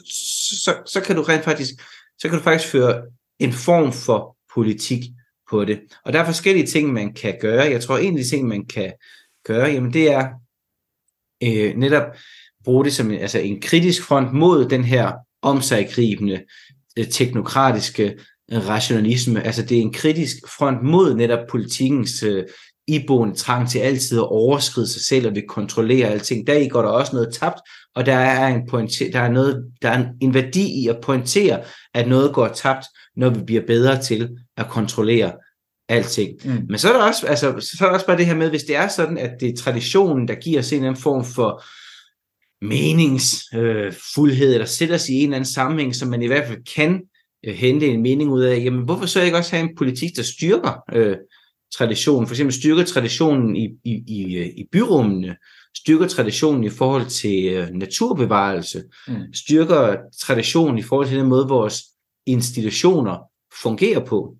så, 0.65 0.75
så 0.87 1.01
kan 1.01 1.17
du 1.17 1.23
rent 1.23 1.45
faktisk, 1.45 1.71
så 2.19 2.29
kan 2.29 2.39
du 2.39 2.45
faktisk 2.45 2.73
føre 2.73 3.03
en 3.39 3.53
form 3.53 3.93
for 3.93 4.37
politik 4.55 5.05
på 5.51 5.65
det. 5.65 5.81
Og 6.05 6.13
der 6.13 6.21
er 6.21 6.25
forskellige 6.25 6.67
ting, 6.67 6.93
man 6.93 7.15
kan 7.15 7.37
gøre. 7.41 7.65
Jeg 7.65 7.83
tror, 7.83 7.99
en 7.99 8.19
af 8.19 8.25
de 8.25 8.29
ting, 8.31 8.49
man 8.49 8.67
kan 8.67 8.93
gøre, 9.45 9.67
jamen 9.67 9.93
det 9.93 10.13
er 10.13 10.29
øh, 11.43 11.77
netop 11.77 12.05
bruge 12.65 12.85
det 12.85 12.95
som 12.95 13.11
en, 13.11 13.19
altså 13.19 13.39
en 13.39 13.61
kritisk 13.61 14.03
front 14.03 14.33
mod 14.33 14.69
den 14.69 14.85
her 14.85 15.13
omsaggribende, 15.43 16.43
øh, 16.99 17.09
teknokratiske 17.09 18.17
øh, 18.53 18.69
rationalisme. 18.69 19.43
Altså 19.43 19.63
det 19.63 19.79
er 19.79 19.83
en 19.83 19.93
kritisk 19.93 20.37
front 20.59 20.83
mod 20.83 21.15
netop 21.15 21.47
politikens 21.51 22.23
øh, 22.23 22.45
iboende 22.89 23.35
trang 23.35 23.71
til 23.71 23.79
altid 23.79 24.19
at 24.19 24.29
overskride 24.29 24.87
sig 24.87 25.05
selv 25.05 25.27
og 25.27 25.35
vil 25.35 25.45
kontrollere 25.49 26.09
alting. 26.09 26.47
Der 26.47 26.55
i 26.55 26.69
går 26.69 26.83
der 26.83 26.89
også 26.89 27.13
noget 27.13 27.35
tabt, 27.35 27.59
og 27.95 28.07
der 28.07 28.15
er, 28.15 28.47
en 28.47 28.69
pointer, 28.71 29.11
der 29.13 29.21
er, 29.21 29.31
noget, 29.31 29.65
der 29.83 29.91
er 29.91 30.05
en 30.21 30.35
værdi 30.35 30.83
i 30.83 30.89
at 30.89 30.99
pointere, 31.03 31.63
at 31.95 32.09
noget 32.09 32.33
går 32.33 32.49
tabt, 32.49 32.87
når 33.17 33.31
vi 33.31 33.41
bliver 33.47 33.67
bedre 33.67 34.03
til 34.03 34.29
at 34.57 34.69
kontrollere 34.69 35.33
alting. 35.89 36.31
Mm. 36.45 36.67
Men 36.69 36.79
så 36.79 36.89
er, 36.89 36.93
der 36.93 37.07
også, 37.07 37.27
altså, 37.27 37.55
så 37.61 37.85
er 37.85 37.89
der 37.89 37.95
også 37.95 38.07
bare 38.07 38.17
det 38.17 38.27
her 38.27 38.35
med, 38.35 38.51
hvis 38.51 38.65
det 38.65 38.77
er 38.77 38.89
sådan, 38.89 39.19
at 39.19 39.31
det 39.41 39.49
er 39.49 39.57
traditionen, 39.57 40.29
der 40.29 40.35
giver 40.35 40.59
os 40.59 40.73
en 40.73 40.77
eller 40.77 40.89
anden 40.89 41.03
form 41.03 41.25
for 41.25 41.63
meningsfuldhed, 42.65 44.49
øh, 44.49 44.55
eller 44.55 44.67
sætter 44.67 44.97
sig 44.97 45.15
i 45.15 45.19
en 45.19 45.25
eller 45.25 45.37
anden 45.37 45.51
sammenhæng, 45.51 45.95
som 45.95 46.09
man 46.09 46.23
i 46.23 46.27
hvert 46.27 46.49
fald 46.49 46.75
kan 46.77 47.03
øh, 47.47 47.55
hente 47.55 47.87
en 47.87 48.03
mening 48.03 48.31
ud 48.31 48.43
af, 48.43 48.65
jamen 48.65 48.85
hvorfor 48.85 49.07
så 49.07 49.23
ikke 49.23 49.37
også 49.37 49.57
have 49.57 49.69
en 49.69 49.77
politik, 49.77 50.11
der 50.17 50.23
styrker 50.23 50.83
øh, 50.93 51.17
traditionen, 51.77 52.27
for 52.27 52.35
eksempel 52.35 52.55
styrker 52.55 52.85
traditionen 52.85 53.57
i, 53.57 53.65
i, 53.85 53.93
i, 54.07 54.51
i 54.57 54.69
byrummene, 54.73 55.37
styrker 55.77 56.09
traditionen 56.09 56.65
i 56.65 56.69
forhold 56.69 57.07
til 57.07 57.63
uh, 57.63 57.69
naturbevarelse, 57.69 58.85
mm. 59.09 59.33
styrker 59.35 59.97
traditionen 60.21 60.79
i 60.79 60.83
forhold 60.83 61.09
til 61.09 61.19
den 61.19 61.29
måde, 61.29 61.49
vores 61.49 61.83
institutioner 62.27 63.19
fungerer 63.63 64.05
på. 64.05 64.37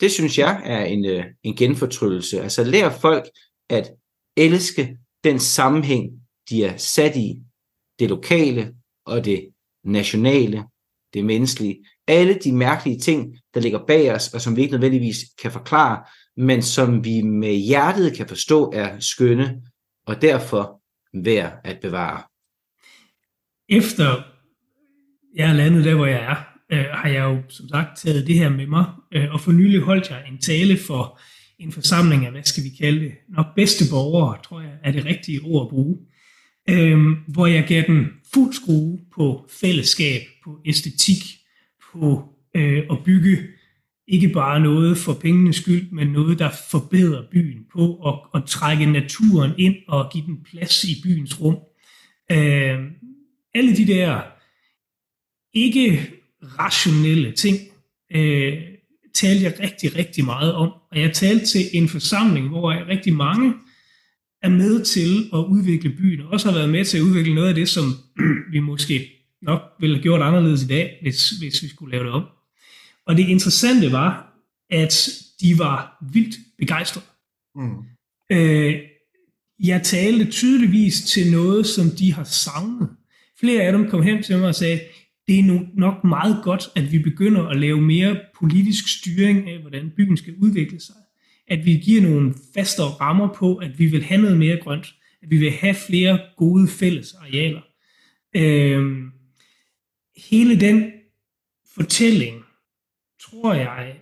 Det 0.00 0.12
synes 0.12 0.38
jeg 0.38 0.62
er 0.64 0.84
en, 0.84 1.04
uh, 1.04 1.24
en 1.42 1.56
genfortryllelse. 1.56 2.42
Altså 2.42 2.64
lær 2.64 2.90
folk 2.90 3.24
at 3.70 3.90
elske 4.36 4.98
den 5.24 5.40
sammenhæng, 5.40 6.10
de 6.50 6.64
er 6.64 6.76
sat 6.76 7.16
i, 7.16 7.40
det 7.98 8.08
lokale 8.08 8.74
og 9.06 9.24
det 9.24 9.48
nationale, 9.84 10.64
det 11.14 11.24
menneskelige, 11.24 11.84
alle 12.08 12.38
de 12.44 12.52
mærkelige 12.52 12.98
ting, 12.98 13.36
der 13.54 13.60
ligger 13.60 13.86
bag 13.86 14.12
os, 14.12 14.34
og 14.34 14.40
som 14.40 14.56
vi 14.56 14.60
ikke 14.60 14.72
nødvendigvis 14.72 15.18
kan 15.42 15.52
forklare, 15.52 16.04
men 16.36 16.62
som 16.62 17.04
vi 17.04 17.22
med 17.22 17.54
hjertet 17.54 18.16
kan 18.16 18.28
forstå 18.28 18.72
er 18.74 19.00
skønne, 19.00 19.62
og 20.06 20.22
derfor 20.22 20.80
værd 21.24 21.60
at 21.64 21.78
bevare. 21.82 22.22
Efter 23.68 24.22
jeg 25.36 25.50
er 25.50 25.52
landet 25.52 25.84
der, 25.84 25.94
hvor 25.94 26.06
jeg 26.06 26.22
er, 26.24 26.36
øh, 26.72 26.84
har 26.92 27.08
jeg 27.08 27.24
jo 27.24 27.42
som 27.48 27.68
sagt 27.68 27.98
taget 27.98 28.26
det 28.26 28.34
her 28.34 28.48
med 28.48 28.66
mig, 28.66 28.84
øh, 29.12 29.32
og 29.34 29.40
for 29.40 29.52
nylig 29.52 29.80
holdt 29.80 30.10
jeg 30.10 30.24
en 30.28 30.38
tale 30.38 30.78
for 30.78 31.20
en 31.58 31.72
forsamling 31.72 32.26
af, 32.26 32.30
hvad 32.30 32.42
skal 32.42 32.64
vi 32.64 32.68
kalde 32.80 33.00
det, 33.00 33.12
nok 33.28 33.46
bedste 33.56 33.84
borgere, 33.90 34.38
tror 34.42 34.60
jeg, 34.60 34.72
er 34.84 34.92
det 34.92 35.04
rigtige 35.04 35.40
ord 35.44 35.66
at 35.66 35.70
bruge, 35.70 35.98
øh, 36.68 36.98
hvor 37.28 37.46
jeg 37.46 37.64
gav 37.68 37.82
den 37.86 38.06
fuld 38.34 38.52
skrue 38.52 38.98
på 39.14 39.48
fællesskab, 39.60 40.22
på 40.44 40.58
æstetik, 40.66 41.22
på 42.00 42.28
øh, 42.56 42.82
at 42.90 42.98
bygge 43.04 43.38
ikke 44.08 44.28
bare 44.28 44.60
noget 44.60 44.98
for 44.98 45.14
pengenes 45.14 45.56
skyld, 45.56 45.90
men 45.90 46.08
noget, 46.08 46.38
der 46.38 46.50
forbedrer 46.70 47.22
byen 47.32 47.64
på 47.72 48.08
at, 48.08 48.40
at 48.40 48.48
trække 48.48 48.86
naturen 48.86 49.52
ind 49.58 49.76
og 49.88 50.10
give 50.12 50.26
den 50.26 50.38
plads 50.50 50.84
i 50.84 51.02
byens 51.02 51.40
rum. 51.40 51.56
Øh, 52.32 52.78
alle 53.54 53.76
de 53.76 53.86
der 53.86 54.20
ikke 55.54 56.10
rationelle 56.42 57.32
ting 57.32 57.58
øh, 58.14 58.62
talte 59.14 59.44
jeg 59.44 59.60
rigtig, 59.60 59.96
rigtig 59.96 60.24
meget 60.24 60.54
om. 60.54 60.72
Og 60.90 61.00
jeg 61.00 61.12
talte 61.12 61.46
til 61.46 61.60
en 61.72 61.88
forsamling, 61.88 62.48
hvor 62.48 62.88
rigtig 62.88 63.12
mange 63.12 63.54
er 64.42 64.48
med 64.48 64.84
til 64.84 65.30
at 65.32 65.38
udvikle 65.38 65.90
byen, 65.90 66.20
og 66.20 66.28
også 66.28 66.50
har 66.50 66.58
været 66.58 66.70
med 66.70 66.84
til 66.84 66.98
at 66.98 67.02
udvikle 67.02 67.34
noget 67.34 67.48
af 67.48 67.54
det, 67.54 67.68
som 67.68 67.84
vi 68.52 68.60
måske 68.60 69.15
nok 69.42 69.62
ville 69.80 69.96
have 69.96 70.02
gjort 70.02 70.22
anderledes 70.22 70.62
i 70.62 70.66
dag, 70.66 70.98
hvis, 71.02 71.30
hvis 71.30 71.62
vi 71.62 71.68
skulle 71.68 71.92
lave 71.92 72.04
det 72.04 72.12
om. 72.12 72.24
Og 73.06 73.16
det 73.16 73.28
interessante 73.28 73.92
var, 73.92 74.32
at 74.70 75.08
de 75.40 75.58
var 75.58 76.06
vildt 76.12 76.36
begejstrede. 76.58 77.06
Mm. 77.54 77.84
Øh, 78.30 78.74
jeg 79.64 79.82
talte 79.82 80.30
tydeligvis 80.30 81.02
til 81.02 81.32
noget, 81.32 81.66
som 81.66 81.90
de 81.90 82.12
har 82.12 82.24
savnet. 82.24 82.88
Flere 83.40 83.62
af 83.62 83.72
dem 83.72 83.90
kom 83.90 84.02
hen 84.02 84.22
til 84.22 84.38
mig 84.38 84.48
og 84.48 84.54
sagde, 84.54 84.80
det 85.28 85.38
er 85.38 85.60
nok 85.74 86.04
meget 86.04 86.36
godt, 86.44 86.68
at 86.76 86.92
vi 86.92 86.98
begynder 86.98 87.46
at 87.46 87.60
lave 87.60 87.80
mere 87.80 88.20
politisk 88.38 88.98
styring 88.98 89.50
af, 89.50 89.58
hvordan 89.58 89.92
byen 89.96 90.16
skal 90.16 90.34
udvikle 90.42 90.80
sig. 90.80 90.94
At 91.48 91.64
vi 91.64 91.72
giver 91.72 92.02
nogle 92.02 92.34
fastere 92.54 92.86
rammer 92.86 93.28
på, 93.34 93.56
at 93.56 93.78
vi 93.78 93.86
vil 93.86 94.02
have 94.02 94.20
noget 94.20 94.38
mere 94.38 94.56
grønt. 94.56 94.94
At 95.22 95.30
vi 95.30 95.36
vil 95.36 95.50
have 95.50 95.74
flere 95.74 96.20
gode 96.36 96.68
fælles 96.68 97.14
arealer. 97.14 97.60
Øh, 98.36 99.02
hele 100.16 100.60
den 100.60 100.92
fortælling, 101.74 102.42
tror 103.22 103.54
jeg, 103.54 103.96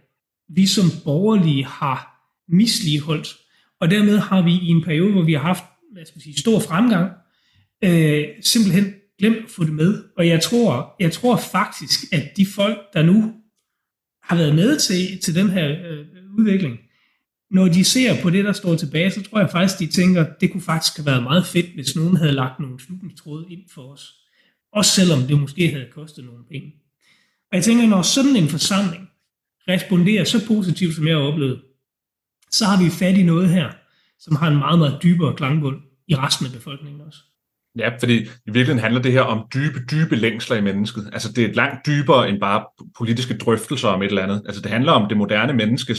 vi 0.48 0.66
som 0.66 0.84
borgerlige 1.04 1.64
har 1.64 2.30
misligeholdt. 2.48 3.36
Og 3.80 3.90
dermed 3.90 4.18
har 4.18 4.42
vi 4.42 4.52
i 4.52 4.66
en 4.66 4.82
periode, 4.82 5.12
hvor 5.12 5.22
vi 5.22 5.32
har 5.32 5.40
haft 5.40 5.64
hvad 5.94 6.06
skal 6.06 6.16
man 6.16 6.22
sige, 6.22 6.40
stor 6.40 6.60
fremgang, 6.60 7.12
øh, 7.84 8.24
simpelthen 8.40 8.94
glemt 9.18 9.44
at 9.44 9.50
få 9.50 9.64
det 9.64 9.72
med. 9.72 10.04
Og 10.16 10.28
jeg 10.28 10.42
tror, 10.42 10.96
jeg 11.00 11.12
tror 11.12 11.36
faktisk, 11.36 12.12
at 12.12 12.36
de 12.36 12.46
folk, 12.46 12.78
der 12.92 13.02
nu 13.02 13.34
har 14.22 14.36
været 14.36 14.54
med 14.54 14.78
til, 14.78 15.20
til 15.20 15.34
den 15.34 15.50
her 15.50 15.68
øh, 15.68 16.06
udvikling, 16.38 16.78
når 17.50 17.68
de 17.68 17.84
ser 17.84 18.22
på 18.22 18.30
det, 18.30 18.44
der 18.44 18.52
står 18.52 18.76
tilbage, 18.76 19.10
så 19.10 19.22
tror 19.22 19.40
jeg 19.40 19.50
faktisk, 19.50 19.78
de 19.78 19.86
tænker, 19.86 20.26
det 20.40 20.52
kunne 20.52 20.62
faktisk 20.62 20.96
have 20.96 21.06
været 21.06 21.22
meget 21.22 21.46
fedt, 21.46 21.74
hvis 21.74 21.96
nogen 21.96 22.16
havde 22.16 22.32
lagt 22.32 22.60
nogle 22.60 22.80
slutningstråde 22.80 23.46
ind 23.50 23.62
for 23.74 23.82
os. 23.82 24.14
Også 24.74 24.90
selvom 24.90 25.22
det 25.28 25.40
måske 25.40 25.70
havde 25.70 25.88
kostet 25.92 26.24
nogle 26.24 26.44
penge. 26.50 26.74
Og 27.50 27.56
jeg 27.56 27.64
tænker, 27.64 27.86
når 27.86 28.02
sådan 28.02 28.36
en 28.36 28.48
forsamling 28.48 29.10
responderer 29.68 30.24
så 30.24 30.46
positivt, 30.46 30.94
som 30.94 31.06
jeg 31.06 31.16
har 31.16 31.22
oplevet, 31.22 31.62
så 32.50 32.64
har 32.64 32.84
vi 32.84 32.90
fat 32.90 33.16
i 33.18 33.22
noget 33.22 33.48
her, 33.48 33.72
som 34.18 34.36
har 34.36 34.48
en 34.48 34.58
meget, 34.58 34.78
meget 34.78 35.02
dybere 35.02 35.36
klangbund 35.36 35.76
i 36.08 36.14
resten 36.14 36.46
af 36.46 36.52
befolkningen 36.52 37.00
også. 37.00 37.18
Ja, 37.78 37.96
fordi 38.00 38.16
i 38.22 38.50
virkeligheden 38.56 38.78
handler 38.78 39.02
det 39.02 39.12
her 39.12 39.20
om 39.20 39.46
dybe, 39.54 39.78
dybe 39.90 40.16
længsler 40.16 40.56
i 40.56 40.60
mennesket. 40.60 41.10
Altså 41.12 41.32
det 41.32 41.44
er 41.44 41.52
langt 41.52 41.86
dybere 41.86 42.28
end 42.28 42.40
bare 42.40 42.66
politiske 42.98 43.38
drøftelser 43.38 43.88
om 43.88 44.02
et 44.02 44.06
eller 44.06 44.22
andet. 44.22 44.42
Altså 44.46 44.62
det 44.62 44.70
handler 44.70 44.92
om 44.92 45.08
det 45.08 45.16
moderne 45.16 45.52
menneskes 45.52 45.98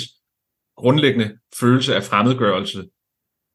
grundlæggende 0.78 1.38
følelse 1.60 1.96
af 1.96 2.04
fremmedgørelse 2.04 2.86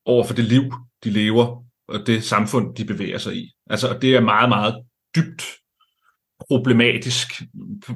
over 0.04 0.24
for 0.24 0.34
det 0.34 0.44
liv, 0.44 0.62
de 1.04 1.10
lever, 1.10 1.64
og 1.88 2.06
det 2.06 2.24
samfund, 2.24 2.76
de 2.76 2.84
bevæger 2.84 3.18
sig 3.18 3.36
i. 3.36 3.52
Altså 3.70 3.98
det 4.02 4.16
er 4.16 4.20
meget, 4.20 4.48
meget 4.48 4.74
dybt 5.16 5.42
problematisk, 6.48 7.42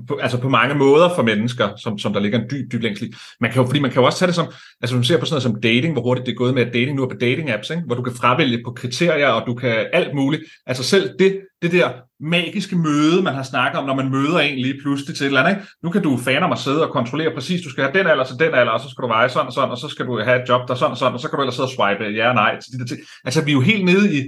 på, 0.09 0.17
altså 0.23 0.41
på 0.41 0.49
mange 0.49 0.75
måder 0.75 1.15
for 1.15 1.23
mennesker, 1.23 1.69
som, 1.77 1.99
som 1.99 2.13
der 2.13 2.21
ligger 2.21 2.39
en 2.39 2.51
dyb, 2.51 2.73
dyb 2.73 2.83
længsel 2.83 3.15
Man 3.41 3.53
kan 3.53 3.63
jo, 3.63 3.67
fordi 3.67 3.81
man 3.81 3.91
kan 3.91 4.01
jo 4.01 4.07
også 4.07 4.19
tage 4.19 4.27
det 4.27 4.35
som, 4.35 4.47
altså 4.81 4.97
man 4.97 5.05
ser 5.05 5.19
på 5.19 5.25
sådan 5.25 5.33
noget 5.35 5.43
som 5.43 5.61
dating, 5.61 5.93
hvor 5.93 6.03
hurtigt 6.03 6.27
det 6.27 6.33
er 6.33 6.37
gået 6.37 6.55
med, 6.55 6.67
at 6.67 6.75
dating 6.75 6.97
nu 6.97 7.03
er 7.03 7.09
på 7.09 7.17
dating 7.21 7.51
apps, 7.51 7.71
ikke? 7.71 7.83
hvor 7.87 7.95
du 7.95 8.03
kan 8.03 8.15
fravælge 8.15 8.63
på 8.65 8.73
kriterier, 8.73 9.29
og 9.29 9.47
du 9.47 9.55
kan 9.55 9.87
alt 9.93 10.15
muligt. 10.15 10.43
Altså 10.67 10.83
selv 10.83 11.11
det, 11.19 11.41
det 11.63 11.73
der 11.73 11.91
magiske 12.21 12.77
møde, 12.77 13.23
man 13.23 13.35
har 13.35 13.43
snakket 13.43 13.79
om, 13.79 13.87
når 13.87 13.95
man 13.95 14.11
møder 14.11 14.39
en 14.39 14.59
lige 14.59 14.81
pludselig 14.83 15.17
til 15.17 15.25
et 15.25 15.27
eller 15.27 15.41
andet. 15.41 15.53
Ikke? 15.53 15.69
Nu 15.83 15.91
kan 15.91 16.03
du 16.03 16.17
faner 16.17 16.49
mig 16.49 16.59
sidde 16.59 16.87
og 16.87 16.93
kontrollere 16.93 17.35
præcis, 17.35 17.63
du 17.63 17.71
skal 17.71 17.85
have 17.85 17.99
den 17.99 18.07
alder 18.07 18.25
til 18.25 18.37
den 18.39 18.55
alder, 18.55 18.73
og 18.73 18.81
så 18.81 18.89
skal 18.91 19.03
du 19.03 19.09
veje 19.09 19.29
sådan 19.29 19.47
og 19.47 19.53
sådan, 19.53 19.71
og 19.71 19.79
så 19.79 19.89
skal 19.89 20.07
du 20.07 20.23
have 20.25 20.43
et 20.43 20.49
job 20.49 20.69
der 20.69 20.75
sådan 20.75 20.91
og 20.91 20.99
sådan, 20.99 21.15
og 21.15 21.21
så 21.21 21.29
kan 21.29 21.37
du 21.37 21.43
ellers 21.43 21.55
sidde 21.55 21.67
og 21.67 21.75
swipe 21.77 22.05
ja 22.19 22.29
og 22.29 22.35
nej 22.35 22.61
til 22.61 22.73
de 22.73 22.79
der 22.79 22.87
ting. 22.87 23.01
Altså 23.25 23.45
vi 23.45 23.51
er 23.51 23.59
jo 23.61 23.61
helt 23.61 23.85
nede 23.85 24.07
i, 24.19 24.21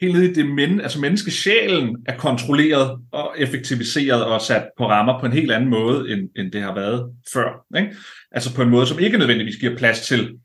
helt 0.00 0.14
nede 0.14 0.30
i 0.30 0.34
det 0.34 0.46
men, 0.46 0.80
altså 0.80 1.00
menneskesjælen 1.00 1.96
er 2.06 2.16
kontrolleret 2.16 3.00
og 3.12 3.34
effektiviseret 3.38 4.24
og 4.24 4.40
sat 4.40 4.68
på 4.78 4.88
rammer 4.88 5.20
på 5.20 5.26
en 5.26 5.32
helt 5.32 5.52
anden 5.52 5.70
måde, 5.70 6.10
end, 6.10 6.30
end 6.36 6.52
det 6.52 6.62
har 6.62 6.74
været 6.74 7.12
før. 7.32 7.78
Ikke? 7.78 7.96
Altså 8.30 8.54
på 8.54 8.62
en 8.62 8.70
måde, 8.70 8.86
som 8.86 8.98
ikke 8.98 9.18
nødvendigvis 9.18 9.56
giver 9.56 9.76
plads 9.76 10.06
til 10.06 10.38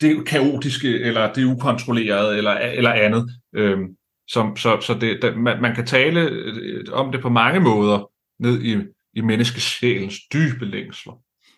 det 0.00 0.26
kaotiske, 0.26 1.00
eller 1.00 1.32
det 1.32 1.44
ukontrollerede, 1.44 2.36
eller, 2.36 2.52
eller 2.52 2.92
andet. 2.92 3.30
Øhm, 3.54 3.86
som, 4.28 4.56
så 4.56 4.80
så 4.80 4.94
det, 5.00 5.18
der, 5.22 5.36
man, 5.36 5.62
man 5.62 5.74
kan 5.74 5.86
tale 5.86 6.20
øh, 6.20 6.84
om 6.92 7.12
det 7.12 7.20
på 7.20 7.28
mange 7.28 7.60
måder, 7.60 8.10
ned 8.40 8.62
i, 8.62 8.76
i 9.14 9.20
menneskesjælens 9.20 10.16
dybe 10.32 10.64
længsler. 10.64 11.12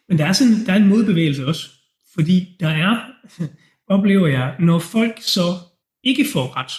Men 0.08 0.18
der 0.18 0.26
er, 0.26 0.32
sådan, 0.32 0.54
der 0.66 0.72
er 0.72 0.76
en 0.76 0.88
modbevægelse 0.88 1.46
også, 1.46 1.70
fordi 2.14 2.56
der 2.60 2.68
er, 2.68 2.96
oplever 3.94 4.26
jeg, 4.26 4.56
når 4.58 4.78
folk 4.78 5.14
så 5.20 5.42
ikke 6.04 6.26
får 6.32 6.56
ret. 6.56 6.72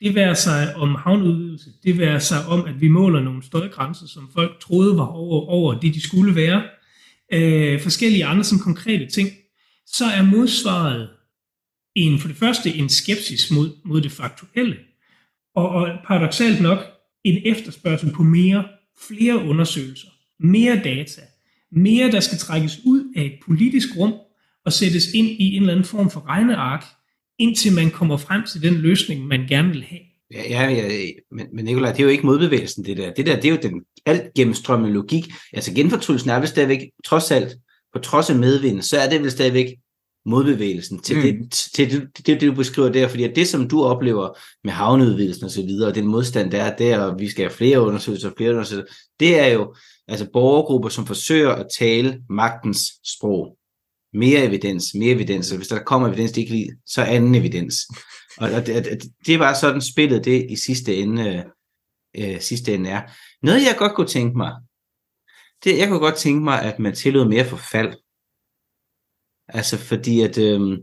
Det 0.00 0.14
værer 0.14 0.34
sig 0.34 0.76
om 0.76 0.94
havneudvidelse, 0.94 1.70
det 1.84 1.98
værer 1.98 2.18
sig 2.18 2.46
om, 2.46 2.64
at 2.64 2.80
vi 2.80 2.88
måler 2.88 3.20
nogle 3.20 3.42
støjgrænser, 3.42 4.06
som 4.06 4.30
folk 4.34 4.60
troede 4.60 4.96
var 4.96 5.06
over, 5.06 5.46
over 5.46 5.80
det, 5.80 5.94
de 5.94 6.00
skulle 6.00 6.34
være. 6.34 6.62
Øh, 7.32 7.82
forskellige 7.82 8.24
andre 8.24 8.44
som 8.44 8.58
konkrete 8.58 9.06
ting. 9.06 9.28
Så 9.86 10.04
er 10.04 10.22
modsvaret 10.22 11.08
en, 11.94 12.18
for 12.18 12.28
det 12.28 12.36
første 12.36 12.74
en 12.74 12.88
skepsis 12.88 13.50
mod, 13.50 13.70
mod 13.84 14.00
det 14.00 14.12
faktuelle, 14.12 14.76
og, 15.54 15.68
og 15.68 15.98
paradoxalt 16.06 16.60
nok 16.60 16.78
en 17.24 17.42
efterspørgsel 17.44 18.12
på 18.12 18.22
mere, 18.22 18.64
flere 19.08 19.36
undersøgelser, 19.36 20.08
mere 20.40 20.80
data, 20.84 21.20
mere 21.72 22.10
der 22.10 22.20
skal 22.20 22.38
trækkes 22.38 22.80
ud 22.84 23.12
af 23.16 23.22
et 23.22 23.38
politisk 23.46 23.88
rum 23.96 24.14
og 24.64 24.72
sættes 24.72 25.12
ind 25.14 25.28
i 25.28 25.56
en 25.56 25.62
eller 25.62 25.72
anden 25.72 25.86
form 25.86 26.10
for 26.10 26.28
regneark, 26.28 26.84
indtil 27.38 27.72
man 27.72 27.90
kommer 27.90 28.16
frem 28.16 28.42
til 28.46 28.62
den 28.62 28.74
løsning, 28.74 29.26
man 29.26 29.46
gerne 29.48 29.68
vil 29.68 29.82
have. 29.82 30.00
Ja, 30.32 30.42
ja, 30.50 30.70
ja 30.70 31.10
men, 31.30 31.46
men 31.52 31.64
Nicolaj, 31.64 31.92
det 31.92 31.98
er 32.00 32.04
jo 32.04 32.10
ikke 32.10 32.26
modbevægelsen, 32.26 32.84
det 32.84 32.96
der. 32.96 33.12
Det 33.12 33.26
der, 33.26 33.36
det 33.36 33.44
er 33.44 33.50
jo 33.50 33.58
den 33.62 33.82
alt 34.06 34.34
gennemstrømmende 34.34 34.94
logik. 34.94 35.32
Altså 35.52 35.74
genfortrydelsen 35.74 36.30
er 36.30 36.38
vel 36.38 36.48
stadigvæk, 36.48 36.90
trods 37.04 37.30
alt, 37.30 37.56
på 37.92 37.98
trods 37.98 38.30
af 38.30 38.36
medvind, 38.36 38.82
så 38.82 38.98
er 38.98 39.08
det 39.08 39.22
vel 39.22 39.30
stadigvæk 39.30 39.66
modbevægelsen 40.26 40.98
til, 40.98 41.16
mm. 41.16 41.22
det, 41.22 41.52
til 41.52 41.90
det, 41.90 42.08
det, 42.16 42.26
det, 42.26 42.40
du 42.40 42.54
beskriver 42.54 42.88
der, 42.88 43.08
fordi 43.08 43.24
at 43.24 43.36
det, 43.36 43.48
som 43.48 43.68
du 43.68 43.84
oplever 43.84 44.38
med 44.64 44.72
havneudvidelsen 44.72 45.44
og 45.44 45.50
så 45.50 45.62
videre, 45.62 45.88
og 45.88 45.94
den 45.94 46.06
modstand, 46.06 46.50
der 46.50 46.62
er 46.62 46.76
der, 46.76 46.98
og 46.98 47.18
vi 47.18 47.28
skal 47.28 47.44
have 47.44 47.56
flere 47.56 47.80
undersøgelser 47.80 48.30
og 48.30 48.34
flere 48.36 48.50
undersøgelser, 48.50 48.94
det 49.20 49.38
er 49.38 49.46
jo 49.46 49.74
altså 50.08 50.26
borgergrupper, 50.32 50.88
som 50.88 51.06
forsøger 51.06 51.50
at 51.50 51.66
tale 51.78 52.22
magtens 52.30 52.92
sprog 53.04 53.56
mere 54.12 54.44
evidens, 54.44 54.94
mere 54.94 55.14
evidens, 55.14 55.50
og 55.50 55.56
hvis 55.56 55.68
der 55.68 55.82
kommer 55.82 56.08
evidens, 56.08 56.32
det 56.32 56.40
ikke 56.40 56.52
lide, 56.52 56.70
så 56.86 57.02
anden 57.02 57.34
evidens. 57.34 57.74
Og, 58.38 58.50
og 58.50 58.66
det, 58.66 59.02
det 59.26 59.38
var 59.38 59.54
sådan 59.54 59.80
spillet 59.80 60.24
det 60.24 60.46
i 60.50 60.56
sidste 60.56 60.96
ende, 60.96 61.44
øh, 62.16 62.40
sidste 62.40 62.74
ende 62.74 62.90
er. 62.90 63.02
Noget 63.42 63.62
jeg 63.62 63.74
godt 63.78 63.94
kunne 63.94 64.06
tænke 64.06 64.36
mig, 64.36 64.52
det 65.64 65.78
jeg 65.78 65.88
kunne 65.88 65.98
godt 65.98 66.16
tænke 66.16 66.44
mig, 66.44 66.62
at 66.62 66.78
man 66.78 66.94
tillod 66.94 67.28
mere 67.28 67.44
forfald. 67.44 67.94
Altså 69.48 69.78
fordi 69.78 70.20
at 70.20 70.38
øh, 70.38 70.78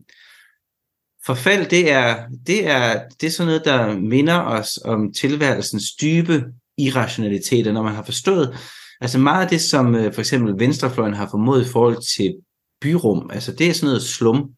forfald, 1.26 1.70
det 1.70 1.92
er, 1.92 2.28
det, 2.48 2.68
er, 2.68 3.08
det 3.22 3.28
er 3.28 3.32
sådan 3.32 3.48
noget, 3.48 3.66
der 3.66 4.00
minder 4.00 4.42
os 4.42 4.80
om 4.86 5.14
tilværelsens 5.14 5.96
dybe 6.02 6.46
irrationaliteter, 6.78 7.72
når 7.72 7.84
man 7.84 7.96
har 7.96 8.04
forstået, 8.04 8.58
altså 9.02 9.20
meget 9.20 9.44
af 9.44 9.50
det, 9.50 9.62
som 9.62 9.96
øh, 9.96 10.14
for 10.14 10.22
eksempel 10.22 10.60
venstrefløjen 10.60 11.14
har 11.14 11.30
formået 11.30 11.66
i 11.66 11.72
forhold 11.72 12.18
til 12.18 12.36
byrum. 12.82 13.30
Altså 13.34 13.52
det 13.52 13.70
er 13.70 13.74
sådan 13.74 13.88
noget 13.88 14.02
slum 14.02 14.50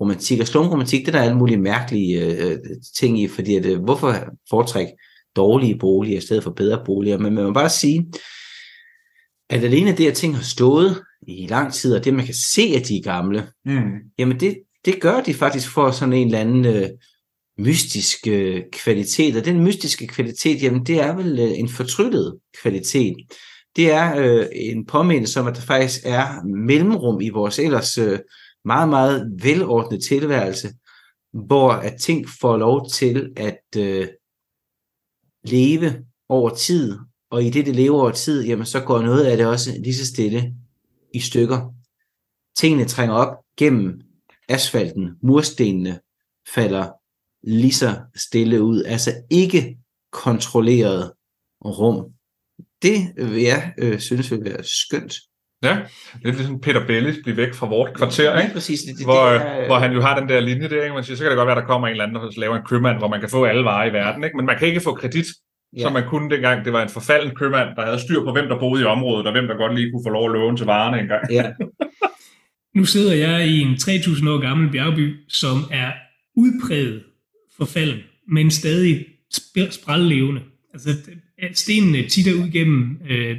romantik. 0.00 0.40
Og 0.40 0.46
slumromantik, 0.46 1.06
det 1.06 1.14
er 1.14 1.18
der 1.18 1.24
alle 1.24 1.38
mulige 1.38 1.60
mærkelige 1.60 2.24
øh, 2.24 2.58
ting 2.96 3.20
i, 3.20 3.28
fordi 3.28 3.56
at, 3.56 3.66
øh, 3.66 3.82
hvorfor 3.82 4.14
foretrække 4.50 4.92
dårlige 5.36 5.78
boliger 5.78 6.18
i 6.18 6.20
stedet 6.20 6.42
for 6.42 6.50
bedre 6.50 6.82
boliger? 6.84 7.18
Men 7.18 7.34
man 7.34 7.44
må 7.44 7.52
bare 7.52 7.70
sige, 7.70 8.06
at 9.50 9.64
alene 9.64 9.96
det, 9.96 10.08
at 10.08 10.14
ting 10.14 10.36
har 10.36 10.42
stået 10.42 11.02
i 11.28 11.46
lang 11.46 11.72
tid, 11.72 11.94
og 11.94 12.04
det, 12.04 12.14
man 12.14 12.24
kan 12.24 12.34
se, 12.34 12.62
at 12.62 12.88
de 12.88 12.96
er 12.98 13.02
gamle, 13.02 13.48
mm. 13.64 13.92
jamen 14.18 14.40
det, 14.40 14.58
det 14.84 15.00
gør 15.00 15.20
de 15.20 15.34
faktisk 15.34 15.70
for 15.70 15.90
sådan 15.90 16.12
en 16.12 16.26
eller 16.26 16.38
anden 16.38 16.64
øh, 16.64 16.88
mystisk 17.58 18.26
øh, 18.28 18.62
kvalitet. 18.72 19.36
Og 19.36 19.44
den 19.44 19.64
mystiske 19.64 20.06
kvalitet, 20.06 20.62
jamen 20.62 20.86
det 20.86 21.00
er 21.00 21.16
vel 21.16 21.38
øh, 21.38 21.58
en 21.58 21.68
fortryttet 21.68 22.38
kvalitet 22.62 23.16
det 23.76 23.90
er 23.90 24.16
øh, 24.16 24.46
en 24.52 24.86
påmindelse 24.86 25.40
om, 25.40 25.46
at 25.46 25.54
der 25.54 25.60
faktisk 25.60 26.00
er 26.04 26.44
mellemrum 26.44 27.20
i 27.20 27.28
vores 27.28 27.58
ellers 27.58 27.98
øh, 27.98 28.18
meget, 28.64 28.88
meget 28.88 29.32
velordnede 29.42 30.02
tilværelse, 30.02 30.72
hvor 31.32 31.70
at 31.72 31.96
ting 32.00 32.28
får 32.40 32.56
lov 32.56 32.88
til 32.90 33.32
at 33.36 33.60
øh, 33.76 34.08
leve 35.44 36.04
over 36.28 36.50
tid, 36.50 36.98
og 37.30 37.44
i 37.44 37.50
det, 37.50 37.66
det 37.66 37.76
lever 37.76 38.00
over 38.00 38.10
tid, 38.10 38.46
jamen 38.46 38.66
så 38.66 38.80
går 38.80 39.02
noget 39.02 39.24
af 39.24 39.36
det 39.36 39.46
også 39.46 39.70
lige 39.80 39.94
så 39.94 40.06
stille 40.06 40.54
i 41.14 41.20
stykker. 41.20 41.74
Tingene 42.56 42.84
trænger 42.84 43.14
op 43.14 43.36
gennem 43.56 44.00
asfalten, 44.48 45.10
murstenene 45.22 46.00
falder 46.54 46.90
lige 47.42 47.72
så 47.72 48.00
stille 48.16 48.62
ud, 48.62 48.82
altså 48.84 49.10
ikke 49.30 49.78
kontrolleret 50.12 51.12
rum 51.64 52.12
det 52.82 53.12
vil 53.16 53.42
jeg 53.42 53.72
øh, 53.78 53.98
synes 53.98 54.30
vil 54.30 54.44
være 54.44 54.64
skønt 54.64 55.14
Ja, 55.62 55.78
det 56.22 56.28
er 56.28 56.32
ligesom 56.32 56.60
Peter 56.60 56.86
Bellis 56.86 57.16
bliver 57.22 57.36
væk 57.36 57.54
fra 57.54 57.66
vort 57.66 57.94
kvarter, 57.94 58.32
Ja, 58.32 58.40
ikke? 58.40 58.54
præcis. 58.54 58.80
Det, 58.80 58.96
det, 58.98 59.06
hvor, 59.06 59.28
det 59.28 59.36
er, 59.36 59.66
hvor 59.66 59.78
han 59.78 59.92
jo 59.92 60.00
har 60.00 60.20
den 60.20 60.28
der 60.28 60.40
linje 60.40 60.68
der, 60.68 60.82
ikke? 60.82 60.94
Man 60.94 61.04
siger, 61.04 61.16
så 61.16 61.22
kan 61.22 61.30
det 61.30 61.36
godt 61.36 61.46
være, 61.46 61.56
der 61.60 61.66
kommer 61.66 61.88
en 61.88 61.90
eller 61.90 62.04
anden, 62.04 62.16
der 62.22 62.40
laver 62.40 62.56
en 62.56 62.62
købmand, 62.64 62.98
hvor 62.98 63.08
man 63.08 63.20
kan 63.20 63.28
få 63.28 63.44
alle 63.44 63.64
varer 63.64 63.90
i 63.90 63.92
verden, 63.92 64.24
ikke? 64.24 64.36
men 64.36 64.46
man 64.46 64.58
kan 64.58 64.68
ikke 64.68 64.80
få 64.80 64.94
kredit, 64.94 65.26
ja. 65.76 65.82
som 65.82 65.92
man 65.92 66.08
kunne 66.08 66.30
dengang. 66.34 66.64
Det 66.64 66.72
var 66.72 66.82
en 66.82 66.88
forfalden 66.88 67.34
købmand, 67.34 67.68
der 67.76 67.84
havde 67.84 68.00
styr 68.00 68.24
på, 68.24 68.32
hvem 68.32 68.48
der 68.48 68.58
boede 68.58 68.82
i 68.82 68.84
området, 68.84 69.26
og 69.26 69.32
hvem 69.32 69.46
der 69.46 69.56
godt 69.56 69.74
lige 69.74 69.90
kunne 69.92 70.04
få 70.06 70.10
lov 70.10 70.24
at 70.30 70.32
låne 70.32 70.56
til 70.56 70.66
varerne 70.66 71.00
engang. 71.00 71.22
Ja, 71.32 71.50
Nu 72.78 72.84
sidder 72.84 73.14
jeg 73.14 73.46
i 73.46 73.60
en 73.60 73.76
3000 73.78 74.28
år 74.28 74.38
gammel 74.40 74.70
bjergby, 74.70 75.16
som 75.28 75.56
er 75.70 75.92
udpræget 76.36 77.02
forfalden, 77.56 77.98
men 78.28 78.50
stadig 78.50 79.06
sp- 79.34 79.70
sprællevende. 79.70 80.40
Altså 80.74 80.90
stenene 81.54 82.08
titter 82.08 82.32
ud 82.34 82.50
gennem 82.50 82.98
øh, 83.10 83.36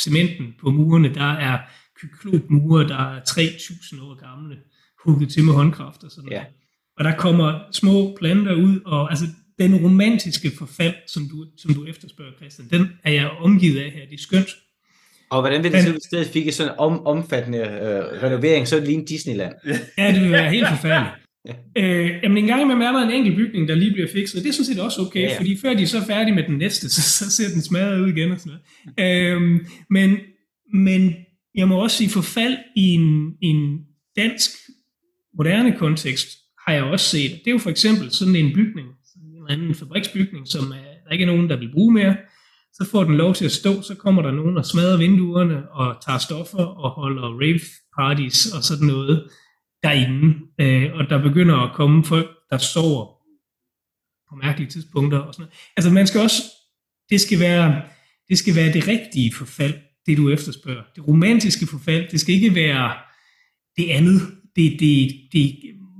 cementen 0.00 0.54
på 0.60 0.70
murene. 0.70 1.14
Der 1.14 1.32
er 1.32 1.58
kyklopmure, 2.00 2.88
der 2.88 3.14
er 3.16 3.24
3000 3.24 4.00
år 4.00 4.14
gamle, 4.30 4.56
hugget 5.04 5.28
til 5.28 5.44
med 5.44 5.52
håndkraft 5.54 6.04
og 6.04 6.10
sådan 6.10 6.24
noget. 6.24 6.36
Ja. 6.38 6.44
Og 6.98 7.04
der 7.04 7.16
kommer 7.16 7.60
små 7.72 8.16
planter 8.18 8.54
ud, 8.54 8.80
og 8.84 9.10
altså 9.10 9.24
den 9.58 9.74
romantiske 9.76 10.50
forfald, 10.58 10.94
som 11.08 11.22
du, 11.30 11.46
som 11.58 11.74
du 11.74 11.84
efterspørger, 11.86 12.32
Christian, 12.36 12.68
den 12.72 12.88
er 13.04 13.12
jeg 13.12 13.30
omgivet 13.30 13.80
af 13.80 13.90
her. 13.90 14.00
Det 14.10 14.14
er 14.14 14.22
skønt. 14.22 14.48
og 15.30 15.40
hvordan 15.40 15.62
vil 15.64 15.72
det 15.72 15.78
Men- 15.78 15.86
så, 15.86 15.92
hvis 15.92 16.02
stedet 16.02 16.26
fik 16.26 16.52
sådan 16.52 16.72
om, 16.78 17.06
omfattende 17.06 17.58
øh, 17.58 18.22
renovering, 18.22 18.68
så 18.68 18.76
det 18.76 18.84
lige 18.86 18.98
en 18.98 19.04
Disneyland. 19.04 19.54
Ja, 19.98 20.12
det 20.14 20.22
vil 20.22 20.30
være 20.32 20.50
helt 20.50 20.68
forfærdeligt. 20.68 21.14
Øh, 21.78 22.10
jamen 22.22 22.38
en 22.38 22.46
gang 22.46 22.62
imellem 22.62 22.82
er 22.82 22.92
der 22.92 23.02
en 23.02 23.10
enkelt 23.10 23.36
bygning, 23.36 23.68
der 23.68 23.74
lige 23.74 23.92
bliver 23.92 24.08
fikset. 24.12 24.42
Det 24.42 24.48
er 24.48 24.52
sådan 24.52 24.64
set 24.64 24.80
også 24.80 25.00
okay, 25.00 25.20
Ja, 25.20 25.28
ja, 25.32 25.38
fordi 25.38 25.56
før 25.56 25.74
de 25.74 25.82
er 25.82 25.86
så 25.86 26.06
færdige 26.06 26.34
med 26.34 26.42
den 26.42 26.58
næste, 26.58 26.90
så, 26.94 27.02
så 27.02 27.30
ser 27.30 27.48
den 27.52 27.62
smadret 27.62 28.00
ud 28.00 28.08
igen 28.08 28.32
og 28.32 28.40
sådan 28.40 28.58
noget. 28.96 29.32
Øhm, 29.32 29.66
men, 29.90 30.18
men 30.74 31.14
jeg 31.54 31.68
må 31.68 31.82
også 31.82 31.96
sige, 31.96 32.10
forfald 32.10 32.56
i 32.76 32.82
en, 32.82 33.32
en 33.42 33.78
dansk 34.16 34.50
moderne 35.36 35.76
kontekst 35.76 36.28
har 36.66 36.74
jeg 36.74 36.82
også 36.84 37.06
set. 37.06 37.30
Det 37.30 37.46
er 37.46 37.50
jo 37.50 37.58
for 37.58 37.70
eksempel 37.70 38.10
sådan 38.10 38.36
en 38.36 38.54
bygning, 38.54 38.88
sådan 39.04 39.28
en 39.28 39.36
eller 39.36 39.50
anden 39.50 39.74
fabriksbygning, 39.74 40.48
som 40.48 40.70
er, 40.70 41.04
der 41.04 41.12
ikke 41.12 41.22
er 41.22 41.26
nogen, 41.26 41.50
der 41.50 41.56
vil 41.56 41.72
bruge 41.72 41.94
mere. 41.94 42.16
Så 42.72 42.88
får 42.90 43.04
den 43.04 43.16
lov 43.16 43.34
til 43.34 43.44
at 43.44 43.52
stå, 43.52 43.82
så 43.82 43.94
kommer 43.94 44.22
der 44.22 44.30
nogen 44.30 44.56
og 44.56 44.66
smadrer 44.66 44.96
vinduerne 44.96 45.70
og 45.70 45.96
tager 46.06 46.18
stoffer 46.18 46.64
og 46.64 46.90
holder 46.90 47.22
rave 47.22 47.60
parties 47.98 48.46
og 48.46 48.62
sådan 48.62 48.86
noget 48.86 49.28
derinde. 49.88 50.34
Øh, 50.60 50.90
og 50.94 51.10
der 51.10 51.22
begynder 51.22 51.56
at 51.56 51.74
komme 51.74 52.04
folk, 52.04 52.28
der 52.50 52.58
sover 52.58 53.06
på 54.30 54.36
mærkelige 54.42 54.70
tidspunkter 54.70 55.18
og 55.18 55.34
sådan 55.34 55.42
noget. 55.42 55.54
Altså 55.76 55.90
man 55.90 56.06
skal 56.06 56.20
også, 56.20 56.42
det 57.10 57.20
skal 57.20 57.40
være 57.40 57.82
det, 58.28 58.38
skal 58.38 58.54
være 58.56 58.72
det 58.72 58.88
rigtige 58.88 59.34
forfald, 59.34 59.74
det 60.06 60.16
du 60.16 60.30
efterspørger. 60.30 60.82
Det 60.96 61.08
romantiske 61.08 61.66
forfald, 61.66 62.08
det 62.10 62.20
skal 62.20 62.34
ikke 62.34 62.54
være 62.54 62.92
det 63.76 63.90
andet, 63.90 64.20
det, 64.56 64.76
det, 64.80 65.12
det 65.32 65.56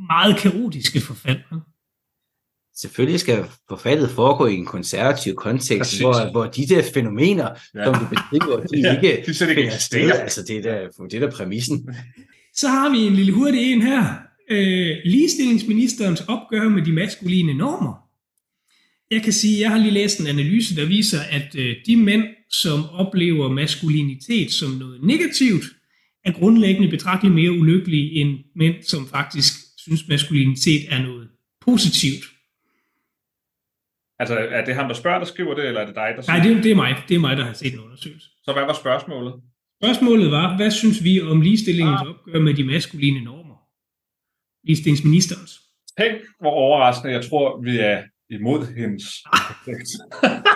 meget 0.08 0.36
kaotiske 0.38 1.00
forfald. 1.00 1.38
Selvfølgelig 2.76 3.20
skal 3.20 3.44
forfaldet 3.68 4.10
foregå 4.10 4.46
i 4.46 4.54
en 4.54 4.66
konservativ 4.66 5.34
kontekst, 5.34 6.00
hvor, 6.00 6.30
hvor 6.30 6.44
de 6.46 6.66
der 6.66 6.82
fænomener, 6.94 7.48
Ja. 7.74 7.84
som 7.84 7.94
du 7.94 8.06
beskriver, 8.10 8.60
de 8.60 8.80
Ja, 8.84 8.94
ikke 9.00 9.22
de 9.26 9.34
slet 9.34 9.48
ikke 9.48 9.62
finder 9.62 9.76
sted. 9.76 9.98
eksisterer. 10.00 10.22
Altså, 10.22 10.42
det 10.42 10.56
er 10.56 10.62
der, 10.62 11.04
det 11.10 11.14
er 11.14 11.20
der 11.20 11.30
præmissen. 11.36 11.94
Så 12.56 12.68
har 12.68 12.90
vi 12.90 12.98
en 12.98 13.14
lille 13.14 13.32
hurtig 13.32 13.72
en 13.72 13.82
her. 13.82 14.14
Øh, 14.50 14.96
ligestillingsministerens 15.04 16.20
opgør 16.20 16.68
med 16.68 16.82
de 16.82 16.92
maskuline 16.92 17.54
normer. 17.54 18.06
Jeg 19.10 19.22
kan 19.22 19.32
sige, 19.32 19.60
jeg 19.60 19.70
har 19.70 19.78
lige 19.78 19.90
læst 19.90 20.20
en 20.20 20.26
analyse, 20.26 20.76
der 20.76 20.86
viser, 20.86 21.20
at 21.30 21.54
øh, 21.58 21.76
de 21.86 21.96
mænd, 21.96 22.24
som 22.50 22.90
oplever 22.90 23.48
maskulinitet 23.48 24.52
som 24.52 24.70
noget 24.70 25.02
negativt, 25.02 25.64
er 26.24 26.32
grundlæggende 26.32 26.88
betragteligt 26.88 27.34
mere 27.34 27.50
ulykkelige 27.50 28.10
end 28.20 28.38
mænd, 28.56 28.82
som 28.82 29.08
faktisk 29.08 29.52
synes, 29.78 30.08
maskulinitet 30.08 30.92
er 30.92 31.02
noget 31.02 31.28
positivt. 31.60 32.24
Altså, 34.18 34.34
er 34.38 34.64
det 34.64 34.74
ham, 34.74 34.88
der 34.88 34.94
spørger, 34.94 35.18
der 35.18 35.26
skriver 35.26 35.54
det, 35.54 35.66
eller 35.66 35.80
er 35.80 35.86
det 35.86 35.94
dig, 35.94 36.14
der 36.16 36.22
Nej, 36.26 36.46
det, 36.46 36.64
det 36.64 36.70
er 36.70 36.74
mig. 36.74 36.96
Det 37.08 37.14
er 37.14 37.18
mig, 37.18 37.36
der 37.36 37.44
har 37.44 37.52
set 37.52 37.72
en 37.72 37.80
undersøgelse. 37.80 38.28
Så 38.44 38.52
hvad 38.52 38.62
var 38.62 38.72
spørgsmålet? 38.72 39.34
Spørgsmålet 39.82 40.30
var, 40.30 40.56
hvad 40.56 40.70
synes 40.70 41.04
vi 41.04 41.20
om 41.20 41.40
ligestillingens 41.40 42.00
opgør 42.08 42.40
med 42.40 42.54
de 42.54 42.64
maskuline 42.64 43.24
normer? 43.24 43.56
Ligestillingsministerens. 44.66 45.60
Tænk, 46.00 46.14
hvor 46.40 46.50
overraskende 46.50 47.14
jeg 47.14 47.24
tror, 47.24 47.60
vi 47.62 47.78
er 47.78 48.02
imod 48.30 48.74
hendes 48.76 49.04
projekt. 49.32 49.88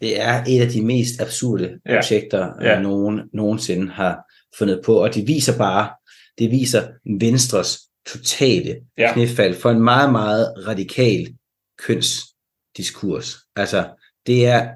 Det 0.00 0.20
er 0.20 0.44
et 0.48 0.60
af 0.60 0.68
de 0.68 0.84
mest 0.84 1.20
absurde 1.20 1.80
Ja. 1.86 1.94
projekter, 1.94 2.52
Ja. 2.60 2.72
ja. 2.72 2.80
nogen 2.82 3.20
nogensinde 3.32 3.90
har 3.92 4.18
fundet 4.58 4.80
på, 4.84 5.02
og 5.02 5.14
det 5.14 5.26
viser 5.28 5.58
bare, 5.58 5.90
det 6.38 6.50
viser 6.50 6.88
Venstres 7.20 7.78
totale 8.06 8.76
ja. 8.98 9.12
knæfald 9.12 9.54
for 9.54 9.70
en 9.70 9.80
meget, 9.82 10.12
meget 10.12 10.54
radikal 10.66 11.36
kønsdiskurs. 11.78 13.36
Altså, 13.56 13.90
det 14.26 14.46
er, 14.46 14.68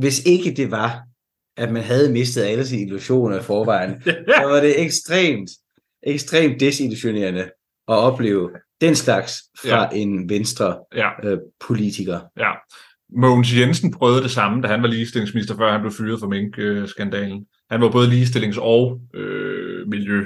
hvis 0.00 0.24
ikke 0.26 0.54
det 0.54 0.70
var, 0.70 1.02
at 1.60 1.72
man 1.72 1.82
havde 1.82 2.12
mistet 2.12 2.42
alle 2.42 2.66
sine 2.66 2.82
illusioner 2.82 3.38
i 3.38 3.42
forvejen, 3.42 4.02
så 4.38 4.44
var 4.44 4.60
det 4.60 4.82
ekstremt, 4.82 5.50
ekstremt 6.02 6.60
desillusionerende 6.60 7.42
at 7.88 7.94
opleve 7.94 8.50
den 8.80 8.94
slags 8.94 9.32
fra 9.62 9.82
ja. 9.82 10.00
en 10.00 10.28
venstre 10.28 10.76
ja, 10.96 11.28
øh, 11.28 11.38
politiker. 11.66 12.20
ja. 12.38 12.52
Mogens 13.16 13.56
Jensen 13.56 13.90
prøvede 13.90 14.22
det 14.22 14.30
samme, 14.30 14.62
da 14.62 14.68
han 14.68 14.82
var 14.82 14.88
ligestillingsminister, 14.88 15.56
før 15.56 15.72
han 15.72 15.80
blev 15.80 15.92
fyret 15.92 16.20
for 16.20 16.28
mink-skandalen. 16.28 17.46
Han 17.70 17.80
var 17.80 17.90
både 17.90 18.08
ligestillings- 18.08 18.60
og 18.60 19.00
øh, 19.14 19.88
miljø 19.88 20.24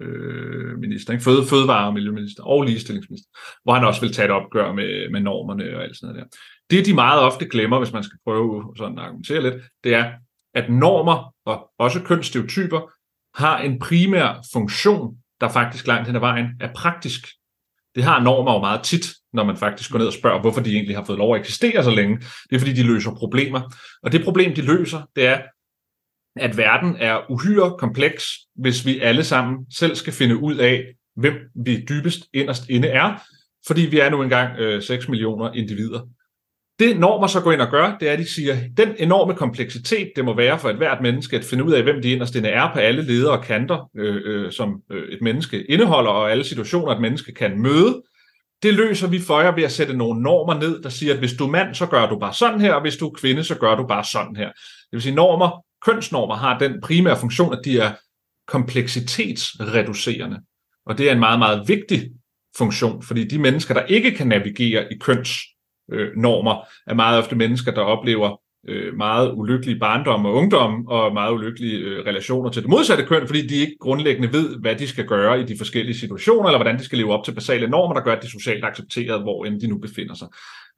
øh, 0.00 0.78
minister, 0.78 1.12
ikke? 1.12 1.24
Føde, 1.24 1.46
fødevare- 1.46 1.86
og 1.86 1.94
miljøminister 1.94 2.42
og 2.42 2.62
ligestillingsminister, 2.62 3.28
hvor 3.64 3.74
han 3.74 3.84
også 3.84 4.00
vil 4.00 4.12
tage 4.12 4.26
et 4.26 4.32
opgør 4.32 4.72
med, 4.72 5.10
med 5.10 5.20
normerne 5.20 5.76
og 5.76 5.82
alt 5.82 5.96
sådan 5.96 6.14
noget 6.14 6.26
der. 6.32 6.38
Det, 6.70 6.86
de 6.86 6.94
meget 6.94 7.20
ofte 7.20 7.48
glemmer, 7.48 7.78
hvis 7.78 7.92
man 7.92 8.04
skal 8.04 8.18
prøve 8.24 8.74
sådan 8.76 8.98
at 8.98 9.04
argumentere 9.04 9.42
lidt, 9.42 9.54
det 9.84 9.94
er, 9.94 10.10
at 10.54 10.70
normer 10.70 11.34
og 11.46 11.70
også 11.78 12.00
kønsstereotyper 12.00 12.90
har 13.34 13.58
en 13.58 13.78
primær 13.78 14.46
funktion, 14.52 15.16
der 15.40 15.48
faktisk 15.48 15.86
langt 15.86 16.06
hen 16.06 16.16
ad 16.16 16.20
vejen 16.20 16.46
er 16.60 16.72
praktisk. 16.74 17.28
Det 17.94 18.04
har 18.04 18.20
normer 18.20 18.52
jo 18.52 18.60
meget 18.60 18.82
tit, 18.82 19.06
når 19.32 19.44
man 19.44 19.56
faktisk 19.56 19.90
går 19.90 19.98
ned 19.98 20.06
og 20.06 20.12
spørger, 20.12 20.40
hvorfor 20.40 20.60
de 20.60 20.72
egentlig 20.72 20.96
har 20.96 21.04
fået 21.04 21.18
lov 21.18 21.34
at 21.34 21.40
eksistere 21.40 21.84
så 21.84 21.90
længe. 21.90 22.16
Det 22.50 22.56
er 22.56 22.58
fordi, 22.58 22.72
de 22.72 22.82
løser 22.82 23.14
problemer. 23.14 23.74
Og 24.02 24.12
det 24.12 24.24
problem, 24.24 24.54
de 24.54 24.62
løser, 24.62 25.02
det 25.16 25.26
er, 25.26 25.42
at 26.36 26.56
verden 26.56 26.96
er 26.96 27.30
uhyre 27.30 27.76
kompleks, 27.78 28.24
hvis 28.56 28.86
vi 28.86 29.00
alle 29.00 29.24
sammen 29.24 29.66
selv 29.72 29.94
skal 29.94 30.12
finde 30.12 30.36
ud 30.36 30.56
af, 30.56 30.84
hvem 31.16 31.34
vi 31.64 31.84
dybest 31.88 32.26
inderst 32.32 32.68
inde 32.68 32.88
er, 32.88 33.22
fordi 33.66 33.80
vi 33.80 33.98
er 33.98 34.10
nu 34.10 34.22
engang 34.22 34.58
øh, 34.58 34.82
6 34.82 35.08
millioner 35.08 35.52
individer. 35.52 36.00
Det 36.78 36.98
normer 37.00 37.26
så 37.26 37.40
går 37.40 37.52
ind 37.52 37.60
og 37.60 37.70
gør, 37.70 37.96
det 38.00 38.08
er, 38.08 38.12
at 38.12 38.18
de 38.18 38.34
siger, 38.34 38.56
den 38.76 38.88
enorme 38.98 39.34
kompleksitet, 39.34 40.12
det 40.16 40.24
må 40.24 40.36
være 40.36 40.58
for 40.58 40.70
et 40.70 40.76
hvert 40.76 41.02
menneske 41.02 41.36
at 41.36 41.44
finde 41.44 41.64
ud 41.64 41.72
af, 41.72 41.82
hvem 41.82 42.02
de 42.02 42.10
inderst 42.10 42.34
inde 42.34 42.48
er 42.48 42.72
på 42.72 42.78
alle 42.78 43.02
ledere 43.02 43.38
og 43.38 43.44
kanter, 43.44 43.90
øh, 43.96 44.22
øh, 44.24 44.52
som 44.52 44.82
øh, 44.90 45.08
et 45.08 45.22
menneske 45.22 45.64
indeholder, 45.64 46.10
og 46.10 46.30
alle 46.30 46.44
situationer, 46.44 46.92
et 46.92 47.00
menneske 47.00 47.32
kan 47.32 47.60
møde, 47.60 48.02
det 48.62 48.74
løser 48.74 49.08
vi 49.08 49.20
for 49.20 49.40
jer 49.40 49.54
ved 49.54 49.62
at 49.62 49.72
sætte 49.72 49.96
nogle 49.96 50.22
normer 50.22 50.60
ned, 50.60 50.82
der 50.82 50.88
siger, 50.88 51.12
at 51.12 51.18
hvis 51.18 51.32
du 51.32 51.46
er 51.46 51.50
mand, 51.50 51.74
så 51.74 51.86
gør 51.86 52.08
du 52.08 52.18
bare 52.18 52.34
sådan 52.34 52.60
her, 52.60 52.72
og 52.72 52.80
hvis 52.80 52.96
du 52.96 53.06
er 53.08 53.12
kvinde, 53.12 53.44
så 53.44 53.54
gør 53.54 53.74
du 53.74 53.86
bare 53.86 54.04
sådan 54.04 54.36
her. 54.36 54.46
Det 54.46 54.92
vil 54.92 55.02
sige, 55.02 55.14
normer, 55.14 55.64
kønsnormer 55.86 56.34
har 56.34 56.58
den 56.58 56.80
primære 56.82 57.18
funktion, 57.18 57.52
at 57.52 57.60
de 57.64 57.78
er 57.78 57.92
kompleksitetsreducerende. 58.48 60.40
Og 60.86 60.98
det 60.98 61.08
er 61.08 61.12
en 61.12 61.18
meget, 61.18 61.38
meget 61.38 61.68
vigtig 61.68 62.10
funktion, 62.56 63.02
fordi 63.02 63.28
de 63.28 63.38
mennesker, 63.38 63.74
der 63.74 63.82
ikke 63.82 64.10
kan 64.10 64.26
navigere 64.26 64.92
i 64.92 64.98
køns 64.98 65.30
Øh, 65.92 66.08
normer 66.16 66.66
er 66.86 66.94
meget 66.94 67.18
ofte 67.18 67.36
mennesker, 67.36 67.72
der 67.72 67.80
oplever 67.80 68.40
øh, 68.68 68.96
meget 68.96 69.32
ulykkelige 69.34 69.78
barndom 69.78 70.26
og 70.26 70.34
ungdom, 70.34 70.86
og 70.86 71.14
meget 71.14 71.32
ulykkelige 71.32 71.78
øh, 71.78 72.06
relationer 72.06 72.50
til 72.50 72.62
det 72.62 72.70
modsatte 72.70 73.04
køn, 73.04 73.26
fordi 73.26 73.46
de 73.46 73.54
ikke 73.54 73.76
grundlæggende 73.80 74.32
ved, 74.32 74.60
hvad 74.60 74.74
de 74.76 74.88
skal 74.88 75.06
gøre 75.06 75.40
i 75.40 75.44
de 75.44 75.58
forskellige 75.58 75.98
situationer, 75.98 76.48
eller 76.48 76.58
hvordan 76.58 76.78
de 76.78 76.84
skal 76.84 76.98
leve 76.98 77.12
op 77.12 77.24
til 77.24 77.34
basale 77.34 77.68
normer, 77.68 77.94
der 77.94 78.02
gør, 78.02 78.12
at 78.12 78.22
de 78.22 78.26
er 78.26 78.30
socialt 78.30 78.64
accepteret, 78.64 79.22
hvor 79.22 79.44
end 79.44 79.60
de 79.60 79.66
nu 79.66 79.78
befinder 79.78 80.14
sig. 80.14 80.28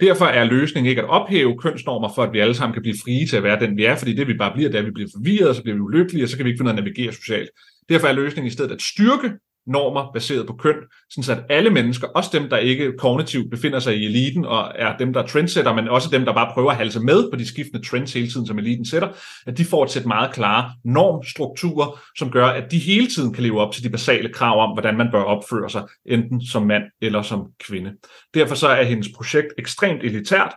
Derfor 0.01 0.25
er 0.25 0.45
løsningen 0.45 0.91
ikke 0.91 1.03
at 1.03 1.09
ophæve 1.09 1.59
kønsnormer, 1.59 2.09
for 2.15 2.23
at 2.23 2.33
vi 2.33 2.39
alle 2.39 2.55
sammen 2.55 2.75
kan 2.75 2.83
blive 2.83 2.97
frie 3.05 3.27
til 3.27 3.37
at 3.37 3.43
være 3.43 3.61
den, 3.61 3.77
vi 3.77 3.85
er, 3.85 3.97
fordi 3.97 4.13
det 4.13 4.29
vi 4.29 4.35
bare 4.35 4.53
bliver, 4.55 4.69
det 4.69 4.77
er, 4.77 4.83
at 4.83 4.87
vi 4.87 4.91
bliver 4.91 5.11
forvirret, 5.17 5.57
så 5.57 5.63
bliver 5.63 5.77
vi 5.77 5.81
ulykkelige, 5.81 6.25
og 6.25 6.29
så 6.29 6.37
kan 6.37 6.45
vi 6.45 6.51
ikke 6.51 6.59
finde 6.59 6.71
ud 6.71 6.75
af 6.75 6.79
at 6.79 6.85
navigere 6.85 7.13
socialt. 7.13 7.51
Derfor 7.89 8.07
er 8.07 8.13
løsningen 8.13 8.47
i 8.47 8.51
stedet 8.51 8.73
at 8.73 8.83
styrke 8.83 9.33
normer 9.67 10.13
baseret 10.13 10.47
på 10.47 10.53
køn, 10.53 10.75
sådan 11.11 11.39
at 11.39 11.45
alle 11.51 11.71
mennesker, 11.71 12.09
også 12.09 12.31
dem, 12.33 12.49
der 12.49 12.57
ikke 12.57 12.93
kognitivt 12.99 13.51
befinder 13.51 13.79
sig 13.79 13.97
i 13.97 14.07
eliten 14.07 14.45
og 14.45 14.73
er 14.75 14.97
dem, 14.97 15.13
der 15.13 15.23
er 15.23 15.27
trendsetter, 15.27 15.75
men 15.75 15.89
også 15.89 16.09
dem, 16.13 16.25
der 16.25 16.33
bare 16.33 16.51
prøver 16.55 16.71
at 16.71 16.77
halse 16.77 17.01
med 17.01 17.31
på 17.31 17.37
de 17.37 17.47
skiftende 17.47 17.87
trends 17.87 18.13
hele 18.13 18.29
tiden, 18.29 18.47
som 18.47 18.59
eliten 18.59 18.85
sætter, 18.85 19.09
at 19.47 19.59
de 19.59 19.65
får 19.65 19.85
et 19.85 19.91
sæt 19.91 20.07
meget 20.07 20.35
klare 20.35 20.73
normstrukturer, 20.85 22.01
som 22.19 22.31
gør, 22.31 22.47
at 22.47 22.71
de 22.71 22.79
hele 22.79 23.07
tiden 23.07 23.33
kan 23.33 23.43
leve 23.43 23.61
op 23.61 23.73
til 23.73 23.85
de 23.85 23.91
basale 23.91 24.33
krav 24.33 24.61
om, 24.61 24.73
hvordan 24.73 24.97
man 24.97 25.09
bør 25.13 25.23
opføre 25.23 25.71
sig, 25.71 25.83
enten 26.07 26.47
som 26.47 26.63
mand 26.63 26.83
eller 27.03 27.23
som 27.23 27.47
kvinde. 27.69 27.93
Derfor 28.35 28.55
så 28.55 28.69
er 28.69 28.83
hendes 28.83 29.09
projekt 29.17 29.49
ekstremt 29.59 30.03
elitært, 30.03 30.55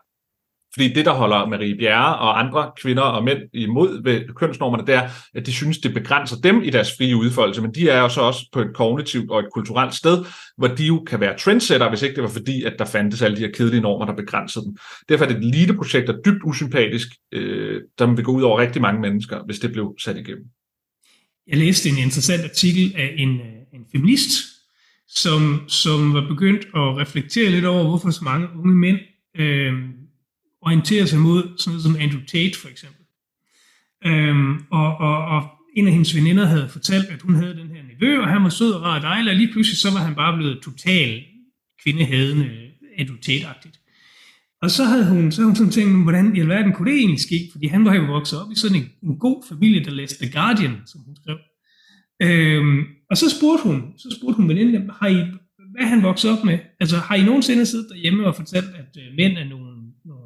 fordi 0.80 0.94
det, 0.94 1.06
der 1.06 1.14
holder 1.14 1.48
Marie 1.48 1.78
Bjerre 1.78 2.16
og 2.16 2.40
andre 2.40 2.72
kvinder 2.82 3.02
og 3.02 3.24
mænd 3.24 3.40
imod 3.54 4.04
ved 4.04 4.34
kønsnormerne, 4.36 4.88
det 4.88 4.96
er, 4.96 5.10
at 5.34 5.46
de 5.46 5.54
synes, 5.54 5.78
det 5.78 5.94
begrænser 5.94 6.36
dem 6.44 6.62
i 6.64 6.70
deres 6.70 6.98
frie 6.98 7.16
udfoldelse, 7.16 7.62
men 7.62 7.74
de 7.74 7.90
er 7.90 8.02
jo 8.02 8.10
så 8.10 8.22
også 8.22 8.50
på 8.54 8.62
et 8.62 8.74
kognitivt 8.74 9.32
og 9.32 9.40
et 9.40 9.46
kulturelt 9.54 9.96
sted, 9.96 10.26
hvor 10.58 10.68
de 10.68 10.86
jo 10.86 11.04
kan 11.08 11.20
være 11.20 11.38
trendsetter, 11.38 11.90
hvis 11.90 12.02
ikke 12.02 12.16
det 12.16 12.24
var 12.24 12.30
fordi, 12.30 12.64
at 12.64 12.74
der 12.80 12.86
fandtes 12.86 13.22
alle 13.22 13.38
de 13.38 13.42
her 13.42 13.52
kedelige 13.52 13.82
normer, 13.82 14.06
der 14.06 14.16
begrænsede 14.16 14.66
dem. 14.66 14.78
Derfor 15.10 15.26
er 15.26 15.30
det 15.30 15.38
et 15.38 15.56
lille 15.56 15.74
projekt, 15.74 16.08
der 16.08 16.14
er 16.14 16.22
dybt 16.26 16.44
usympatisk, 16.44 17.08
øh, 17.32 17.82
der 18.00 18.16
vil 18.16 18.24
gå 18.24 18.32
ud 18.32 18.42
over 18.42 18.60
rigtig 18.60 18.82
mange 18.82 19.02
mennesker, 19.02 19.44
hvis 19.46 19.60
det 19.60 19.72
blev 19.72 19.96
sat 20.00 20.18
igennem. 20.18 20.46
Jeg 21.48 21.58
læste 21.58 21.90
en 21.90 21.98
interessant 21.98 22.44
artikel 22.44 22.94
af 22.98 23.14
en, 23.18 23.30
øh, 23.30 23.46
en 23.74 23.86
feminist, 23.92 24.32
som, 25.08 25.64
som 25.68 26.14
var 26.14 26.28
begyndt 26.28 26.66
at 26.66 26.98
reflektere 26.98 27.50
lidt 27.50 27.66
over, 27.66 27.84
hvorfor 27.84 28.10
så 28.10 28.24
mange 28.24 28.48
unge 28.58 28.76
mænd 28.76 28.98
øh, 29.38 29.74
orientere 30.62 31.08
sig 31.08 31.20
mod 31.20 31.44
sådan 31.58 31.72
noget 31.72 31.84
som 31.84 31.96
Andrew 31.96 32.22
Tate 32.28 32.60
for 32.62 32.70
eksempel. 32.70 33.06
Øhm, 34.06 34.54
og, 34.72 34.98
og, 34.98 35.26
og 35.26 35.42
en 35.78 35.88
af 35.88 35.94
hendes 35.94 36.16
veninder 36.16 36.46
havde 36.46 36.70
fortalt, 36.70 37.06
at 37.06 37.22
hun 37.22 37.36
havde 37.36 37.56
den 37.56 37.68
her 37.68 37.84
nevø, 37.84 38.22
og 38.22 38.28
han 38.28 38.44
var 38.44 38.50
sød 38.50 38.72
og 38.72 38.82
rar 38.82 38.96
og 38.96 39.02
dejlig, 39.02 39.32
og 39.32 39.38
lige 39.38 39.52
pludselig 39.52 39.78
så 39.78 39.92
var 39.92 40.00
han 40.00 40.16
bare 40.16 40.38
blevet 40.38 40.62
total 40.64 41.24
kvindehadende, 41.84 42.50
Andrew 42.98 43.18
Tate-agtigt. 43.18 43.80
Og 44.62 44.72
så 44.72 44.84
havde 44.84 45.10
hun, 45.10 45.32
så 45.32 45.42
havde 45.42 45.50
hun 45.50 45.56
sådan 45.56 45.72
tænkt, 45.72 46.04
hvordan 46.04 46.36
i 46.36 46.40
alverden 46.40 46.74
kunne 46.74 46.92
det 46.92 46.98
egentlig 46.98 47.20
ske? 47.20 47.50
Fordi 47.52 47.68
han 47.68 47.86
var 47.86 47.96
jo 47.96 48.04
vokset 48.04 48.42
op 48.42 48.52
i 48.52 48.56
sådan 48.56 48.78
en, 48.78 48.90
en 49.04 49.20
god 49.20 49.44
familie, 49.50 49.84
der 49.86 49.92
læste 49.92 50.26
The 50.26 50.32
Guardian, 50.32 50.76
som 50.86 51.02
hun 51.02 51.16
skrev. 51.16 51.38
Øhm, 52.22 52.80
og 53.10 53.18
så 53.18 53.26
spurgte 53.38 53.64
hun, 53.64 53.94
så 53.98 54.18
spurgte 54.20 54.38
hun 54.38 54.50
veninden, 54.50 54.90
har 55.00 55.08
I, 55.08 55.26
hvad 55.74 55.86
han 55.88 56.04
vokset 56.04 56.32
op 56.32 56.44
med? 56.46 56.60
Altså 56.80 56.98
har 56.98 57.16
I 57.16 57.26
nogensinde 57.26 57.66
siddet 57.66 57.88
derhjemme 57.90 58.28
og 58.28 58.36
fortalt, 58.36 58.70
at 58.82 58.92
øh, 58.98 59.16
mænd 59.18 59.38
er 59.38 59.44
nogle, 59.44 59.69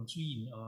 nogle 0.04 0.14
svin, 0.14 0.47
og 0.60 0.68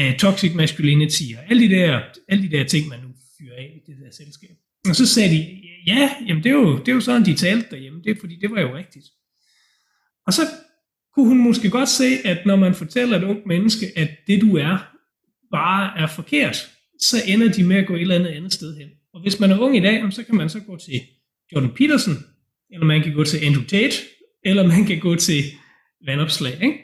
uh, 0.00 0.16
toxic 0.18 0.54
masculinity, 0.54 1.28
og 1.38 1.42
alle 1.50 1.62
de, 1.62 1.74
der, 1.74 2.00
alle 2.28 2.42
de 2.48 2.56
der 2.56 2.64
ting, 2.64 2.88
man 2.88 3.00
nu 3.00 3.08
fyrer 3.38 3.56
af 3.56 3.68
i 3.76 3.80
det 3.90 3.96
der 4.02 4.10
selskab. 4.10 4.56
Og 4.88 4.96
så 4.96 5.06
sagde 5.06 5.30
de, 5.34 5.40
ja, 5.86 6.10
jamen 6.26 6.42
det 6.42 6.50
er 6.50 6.54
jo, 6.54 6.78
det 6.78 6.88
er 6.88 6.92
jo 6.92 7.00
sådan, 7.00 7.24
de 7.24 7.34
talte 7.34 7.66
derhjemme, 7.70 8.02
det 8.04 8.10
er 8.10 8.20
fordi, 8.20 8.36
det 8.40 8.50
var 8.50 8.60
jo 8.60 8.76
rigtigt. 8.76 9.06
Og 10.26 10.32
så 10.32 10.42
kunne 11.14 11.28
hun 11.28 11.38
måske 11.38 11.70
godt 11.70 11.88
se, 11.88 12.04
at 12.24 12.46
når 12.46 12.56
man 12.56 12.74
fortæller 12.74 13.18
et 13.18 13.24
ungt 13.24 13.46
menneske, 13.46 13.86
at 13.96 14.10
det 14.26 14.40
du 14.40 14.56
er, 14.56 14.88
bare 15.50 15.98
er 15.98 16.06
forkert, 16.06 16.56
så 17.00 17.16
ender 17.26 17.52
de 17.52 17.64
med 17.64 17.76
at 17.76 17.86
gå 17.86 17.94
et 17.94 18.00
eller 18.00 18.14
andet 18.14 18.30
andet 18.30 18.52
sted 18.52 18.76
hen. 18.76 18.88
Og 19.14 19.22
hvis 19.22 19.40
man 19.40 19.50
er 19.50 19.58
ung 19.58 19.76
i 19.76 19.80
dag, 19.80 20.12
så 20.12 20.24
kan 20.24 20.34
man 20.34 20.48
så 20.48 20.60
gå 20.60 20.76
til 20.76 21.00
Jordan 21.52 21.74
Peterson, 21.74 22.14
eller 22.70 22.86
man 22.86 23.02
kan 23.02 23.14
gå 23.14 23.24
til 23.24 23.44
Andrew 23.46 23.64
Tate, 23.64 23.96
eller 24.44 24.66
man 24.66 24.84
kan 24.84 24.98
gå 25.00 25.14
til 25.14 25.42
vandopslag. 26.06 26.62
Ikke? 26.62 26.78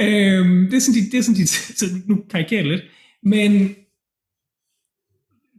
Øhm, 0.00 0.70
det 0.70 0.76
er 0.76 0.80
sådan, 0.80 1.02
de, 1.02 1.10
det 1.10 1.18
er 1.18 1.22
sådan 1.22 1.40
de, 1.40 1.46
så 1.46 1.86
nu 2.06 2.24
karikerer 2.30 2.62
det 2.62 2.72
lidt, 2.72 2.82
men 3.22 3.74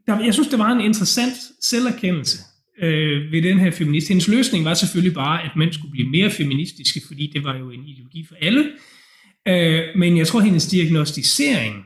der, 0.08 0.24
jeg 0.24 0.34
synes, 0.34 0.48
det 0.48 0.60
var 0.60 0.72
en 0.72 0.82
interessant 0.82 1.34
selverkendelse 1.62 2.38
øh, 2.82 3.32
ved 3.32 3.42
den 3.42 3.60
her 3.60 3.72
feminist. 3.72 4.08
Hendes 4.08 4.28
løsning 4.28 4.66
var 4.66 4.74
selvfølgelig 4.74 5.14
bare, 5.14 5.44
at 5.44 5.52
mænd 5.58 5.74
skulle 5.74 5.92
blive 5.92 6.10
mere 6.10 6.30
feministiske, 6.30 7.02
fordi 7.08 7.32
det 7.34 7.44
var 7.44 7.58
jo 7.58 7.70
en 7.70 7.84
ideologi 7.88 8.26
for 8.28 8.36
alle. 8.42 8.72
Øh, 9.48 9.84
men 9.96 10.18
jeg 10.18 10.28
tror, 10.28 10.40
hendes 10.40 10.68
diagnostisering 10.68 11.86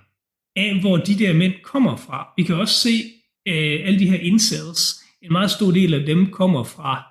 af, 0.56 0.80
hvor 0.82 0.98
de 0.98 1.20
der 1.20 1.34
mænd 1.34 1.54
kommer 1.64 1.96
fra, 1.96 2.28
vi 2.38 2.44
kan 2.44 2.56
også 2.56 2.80
se 2.80 3.04
øh, 3.48 3.88
alle 3.88 4.00
de 4.00 4.10
her 4.10 4.20
incels, 4.20 4.96
en 5.22 5.32
meget 5.32 5.52
stor 5.52 5.72
del 5.72 5.94
af 5.94 6.06
dem 6.06 6.32
kommer 6.32 6.64
fra 6.64 7.04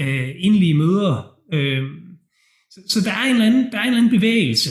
øh, 0.00 0.30
indlige 0.38 0.74
møder. 0.74 1.34
Øh, 1.52 1.82
så, 2.70 2.80
så 2.88 3.00
der 3.00 3.12
er 3.12 3.24
en 3.24 3.30
eller 3.30 3.46
anden, 3.46 3.72
der 3.72 3.78
er 3.78 3.82
en 3.82 3.88
eller 3.88 3.98
anden 3.98 4.20
bevægelse. 4.20 4.70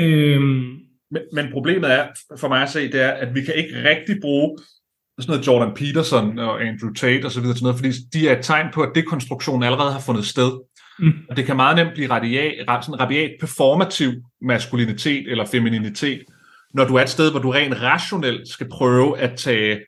Øh, 0.00 0.40
men, 1.10 1.22
men 1.32 1.52
problemet 1.52 1.92
er, 1.92 2.06
for 2.38 2.48
mig 2.48 2.62
at 2.62 2.70
se, 2.70 2.92
det 2.92 3.02
er, 3.02 3.10
at 3.10 3.34
vi 3.34 3.44
kan 3.44 3.54
ikke 3.54 3.88
rigtig 3.88 4.16
bruge 4.20 4.58
sådan 5.18 5.32
noget 5.32 5.46
Jordan 5.46 5.74
Peterson 5.74 6.38
og 6.38 6.62
Andrew 6.62 6.92
Tate 6.92 7.24
og 7.24 7.32
så 7.32 7.40
videre 7.40 7.56
til 7.56 7.62
noget, 7.62 7.76
fordi 7.76 7.92
de 8.12 8.28
er 8.28 8.38
et 8.38 8.44
tegn 8.44 8.66
på, 8.74 8.82
at 8.82 8.90
dekonstruktionen 8.94 9.62
allerede 9.62 9.92
har 9.92 10.00
fundet 10.00 10.26
sted. 10.26 10.52
Mm. 10.98 11.12
Og 11.30 11.36
det 11.36 11.44
kan 11.46 11.56
meget 11.56 11.76
nemt 11.76 11.94
blive 11.94 12.10
radiat, 12.10 12.84
sådan 12.84 13.00
rabiat 13.00 13.30
performativ 13.40 14.12
maskulinitet 14.42 15.30
eller 15.30 15.46
femininitet, 15.46 16.22
når 16.74 16.84
du 16.84 16.94
er 16.94 17.02
et 17.02 17.08
sted, 17.08 17.30
hvor 17.30 17.40
du 17.40 17.50
rent 17.50 17.82
rationelt 17.82 18.48
skal 18.48 18.68
prøve 18.68 19.18
at 19.18 19.36
tage 19.36 19.80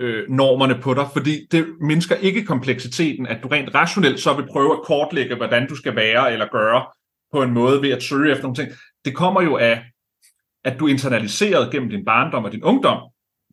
øh, 0.00 0.24
normerne 0.28 0.78
på 0.82 0.94
dig, 0.94 1.06
fordi 1.12 1.46
det 1.50 1.66
mindsker 1.80 2.14
ikke 2.14 2.44
kompleksiteten, 2.44 3.26
at 3.26 3.38
du 3.42 3.48
rent 3.48 3.74
rationelt 3.74 4.20
så 4.20 4.34
vil 4.34 4.46
prøve 4.52 4.72
at 4.72 4.82
kortlægge, 4.84 5.36
hvordan 5.36 5.68
du 5.68 5.76
skal 5.76 5.96
være 5.96 6.32
eller 6.32 6.46
gøre 6.52 6.84
på 7.32 7.42
en 7.42 7.50
måde 7.50 7.82
ved 7.82 7.90
at 7.90 8.02
søge 8.02 8.32
efter 8.32 8.42
nogle 8.42 8.56
ting. 8.56 8.70
Det 9.04 9.14
kommer 9.14 9.42
jo 9.42 9.56
af, 9.56 9.82
at 10.64 10.80
du 10.80 10.86
internaliseret 10.86 11.72
gennem 11.72 11.90
din 11.90 12.04
barndom 12.04 12.44
og 12.44 12.52
din 12.52 12.64
ungdom 12.64 12.98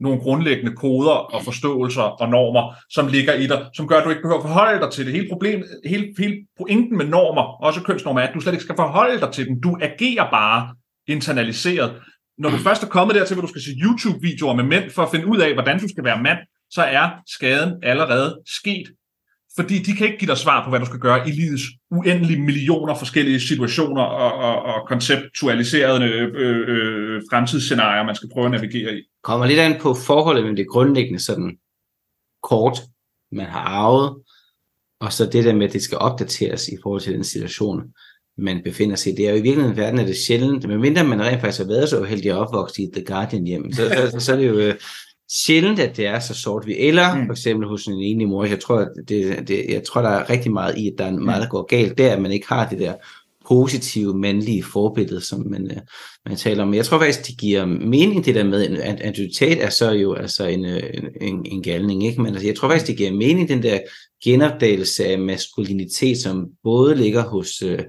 nogle 0.01 0.19
grundlæggende 0.19 0.75
koder 0.75 1.11
og 1.11 1.43
forståelser 1.43 2.01
og 2.01 2.29
normer, 2.29 2.75
som 2.89 3.07
ligger 3.07 3.33
i 3.33 3.47
dig, 3.47 3.65
som 3.73 3.87
gør, 3.87 3.97
at 3.97 4.05
du 4.05 4.09
ikke 4.09 4.21
behøver 4.21 4.39
at 4.39 4.47
forholde 4.47 4.81
dig 4.81 4.91
til 4.91 5.05
det. 5.05 5.13
Hele, 5.13 5.27
problemet, 5.29 5.67
hele, 5.85 6.13
hele 6.17 6.37
pointen 6.57 6.97
med 6.97 7.05
normer, 7.05 7.41
også 7.41 7.81
kønsnormer, 7.81 8.21
er, 8.21 8.27
at 8.27 8.33
du 8.33 8.39
slet 8.39 8.53
ikke 8.53 8.63
skal 8.63 8.75
forholde 8.75 9.19
dig 9.19 9.31
til 9.31 9.47
dem. 9.47 9.61
Du 9.61 9.77
agerer 9.81 10.29
bare 10.31 10.75
internaliseret. 11.07 12.01
Når 12.37 12.49
du 12.49 12.57
først 12.57 12.83
er 12.83 12.87
kommet 12.87 13.15
dertil, 13.15 13.33
hvor 13.33 13.41
du 13.41 13.47
skal 13.47 13.61
se 13.61 13.71
YouTube-videoer 13.83 14.55
med 14.55 14.63
mænd 14.63 14.89
for 14.89 15.01
at 15.03 15.11
finde 15.11 15.27
ud 15.27 15.37
af, 15.37 15.53
hvordan 15.53 15.79
du 15.79 15.87
skal 15.87 16.03
være 16.03 16.23
mand, 16.23 16.37
så 16.71 16.81
er 16.81 17.09
skaden 17.27 17.73
allerede 17.83 18.41
sket. 18.59 18.87
Fordi 19.59 19.77
de 19.77 19.93
kan 19.95 20.05
ikke 20.07 20.19
give 20.19 20.29
dig 20.29 20.37
svar 20.37 20.63
på, 20.63 20.69
hvad 20.69 20.79
du 20.79 20.85
skal 20.85 20.99
gøre 20.99 21.29
i 21.29 21.31
livets 21.31 21.63
uendelige 21.91 22.41
millioner 22.41 22.95
forskellige 22.95 23.39
situationer 23.39 24.01
og, 24.01 24.33
og, 24.33 24.63
og 24.63 24.87
konceptualiserede 24.87 26.03
øh, 26.03 26.31
øh, 26.35 26.65
øh, 26.67 27.21
fremtidsscenarier, 27.31 28.03
man 28.03 28.15
skal 28.15 28.29
prøve 28.33 28.45
at 28.45 28.51
navigere 28.51 28.93
i. 28.97 29.01
Kommer 29.23 29.45
lidt 29.45 29.59
an 29.59 29.81
på 29.81 29.93
forholdet 29.93 30.43
mellem 30.43 30.55
det 30.55 30.67
grundlæggende 30.67 31.19
sådan 31.19 31.57
kort, 32.43 32.77
man 33.31 33.45
har 33.45 33.59
arvet, 33.59 34.15
og 35.01 35.13
så 35.13 35.25
det 35.25 35.45
der 35.45 35.55
med, 35.55 35.67
at 35.67 35.73
det 35.73 35.81
skal 35.81 35.97
opdateres 35.97 36.67
i 36.67 36.77
forhold 36.83 37.01
til 37.01 37.13
den 37.13 37.23
situation, 37.23 37.83
man 38.37 38.61
befinder 38.63 38.95
sig 38.95 39.13
i. 39.13 39.15
Det 39.15 39.27
er 39.27 39.31
jo 39.31 39.37
i 39.37 39.41
virkeligheden 39.41 39.77
verden, 39.77 39.99
er 39.99 40.05
det 40.05 40.17
sjældent, 40.27 40.67
medmindre 40.67 41.03
man 41.03 41.21
rent 41.21 41.41
faktisk 41.41 41.61
har 41.61 41.67
været 41.67 41.89
så 41.89 42.01
uheldig 42.01 42.31
at 42.31 42.37
opvokse 42.37 42.81
i 42.81 42.91
The 42.93 43.05
Guardian 43.05 43.43
hjem, 43.43 43.73
så, 43.73 44.09
så, 44.11 44.19
så 44.19 44.33
er 44.33 44.37
det 44.37 44.47
jo 44.47 44.57
øh, 44.57 44.75
sjældent, 45.31 45.79
at 45.79 45.97
det 45.97 46.05
er 46.05 46.19
så 46.19 46.33
sort 46.33 46.67
vi 46.67 46.77
Eller 46.77 47.15
mm. 47.15 47.25
for 47.25 47.31
eksempel 47.31 47.67
hos 47.67 47.85
en 47.85 48.01
enig 48.01 48.27
mor. 48.27 48.45
Jeg 48.45 48.59
tror, 48.59 48.87
det, 49.07 49.47
det, 49.47 49.65
jeg 49.69 49.83
tror, 49.83 50.01
der 50.01 50.09
er 50.09 50.29
rigtig 50.29 50.51
meget 50.51 50.77
i, 50.77 50.87
at 50.87 50.93
der 50.97 51.05
er 51.05 51.11
meget, 51.11 51.41
der 51.41 51.49
går 51.49 51.65
galt 51.65 51.97
der, 51.97 52.13
at 52.13 52.21
man 52.21 52.31
ikke 52.31 52.47
har 52.47 52.69
det 52.69 52.79
der 52.79 52.93
positive 53.49 54.17
mandlige 54.17 54.63
forbillede, 54.63 55.21
som 55.21 55.47
man, 55.49 55.71
øh, 55.71 55.77
man 56.25 56.37
taler 56.37 56.63
om. 56.63 56.73
Jeg 56.73 56.85
tror 56.85 56.99
faktisk, 56.99 57.27
det 57.27 57.37
giver 57.37 57.65
mening 57.65 58.25
det 58.25 58.35
der 58.35 58.43
med, 58.43 58.77
at 58.77 59.01
antiditet 59.01 59.63
er 59.63 59.69
så 59.69 59.91
jo 59.91 60.13
altså 60.13 60.45
en, 60.45 60.65
øh, 60.65 60.83
en, 60.93 61.07
en, 61.21 61.45
en 61.45 61.63
galning, 61.63 62.05
ikke? 62.05 62.21
men 62.21 62.33
altså, 62.33 62.47
jeg 62.47 62.55
tror 62.55 62.69
faktisk, 62.69 62.87
det 62.87 62.97
giver 62.97 63.11
mening, 63.11 63.49
den 63.49 63.63
der 63.63 63.79
genopdagelse 64.23 65.05
af 65.05 65.19
maskulinitet, 65.19 66.17
som 66.17 66.47
både 66.63 66.95
ligger 66.95 67.23
hos 67.23 67.63
uh, 67.63 67.79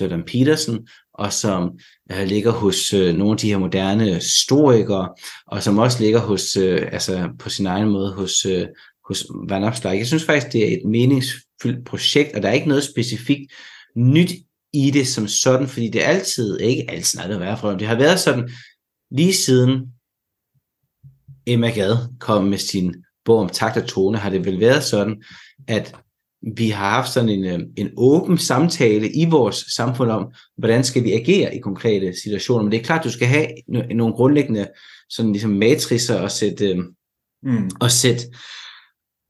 Jordan 0.00 0.22
Peterson, 0.22 0.86
og 1.20 1.32
som 1.32 1.78
øh, 2.12 2.26
ligger 2.26 2.50
hos 2.50 2.94
øh, 2.94 3.14
nogle 3.14 3.32
af 3.32 3.38
de 3.38 3.48
her 3.48 3.58
moderne 3.58 4.20
storikere, 4.20 5.08
og 5.46 5.62
som 5.62 5.78
også 5.78 6.02
ligger 6.02 6.20
hos, 6.20 6.56
øh, 6.56 6.88
altså 6.92 7.28
på 7.38 7.50
sin 7.50 7.66
egen 7.66 7.88
måde 7.88 8.12
hos, 8.12 8.46
øh, 8.46 8.66
hos 9.08 9.26
Van 9.48 9.64
Opslag. 9.64 9.98
Jeg 9.98 10.06
synes 10.06 10.24
faktisk, 10.24 10.52
det 10.52 10.68
er 10.68 10.76
et 10.76 10.88
meningsfyldt 10.88 11.86
projekt, 11.86 12.34
og 12.34 12.42
der 12.42 12.48
er 12.48 12.52
ikke 12.52 12.68
noget 12.68 12.84
specifikt 12.84 13.52
nyt 13.96 14.30
i 14.72 14.90
det 14.90 15.08
som 15.08 15.28
sådan, 15.28 15.68
fordi 15.68 15.88
det 15.88 16.04
er 16.04 16.08
altid, 16.08 16.60
ikke 16.60 16.90
altid, 16.90 17.18
nej, 17.18 17.28
det, 17.28 17.40
være 17.40 17.58
for, 17.58 17.70
det 17.70 17.86
har 17.86 17.96
været 17.98 18.20
sådan, 18.20 18.50
lige 19.10 19.34
siden 19.34 19.86
Emma 21.46 21.70
Gad 21.70 21.96
kom 22.20 22.44
med 22.44 22.58
sin 22.58 22.94
bog 23.24 23.38
om 23.38 23.48
takt 23.48 23.76
og 23.76 23.88
tone, 23.88 24.18
har 24.18 24.30
det 24.30 24.44
vel 24.44 24.60
været 24.60 24.84
sådan, 24.84 25.22
at 25.68 25.96
vi 26.56 26.68
har 26.68 26.90
haft 26.90 27.12
sådan 27.12 27.28
en, 27.28 27.44
øh, 27.44 27.60
en 27.76 27.90
åben 27.96 28.38
samtale 28.38 29.12
i 29.12 29.24
vores 29.24 29.56
samfund 29.56 30.10
om, 30.10 30.32
hvordan 30.58 30.84
skal 30.84 31.04
vi 31.04 31.12
agere 31.12 31.56
i 31.56 31.58
konkrete 31.58 32.20
situationer. 32.22 32.62
Men 32.62 32.72
det 32.72 32.80
er 32.80 32.84
klart, 32.84 33.04
du 33.04 33.10
skal 33.10 33.28
have 33.28 33.46
nogle 33.94 34.14
grundlæggende 34.14 34.66
sådan 35.08 35.32
ligesom 35.32 35.50
matricer 35.50 36.20
og 36.20 36.30
sætte, 36.30 36.74
mm. 37.42 37.70
og 37.80 37.90
sætte 37.90 38.22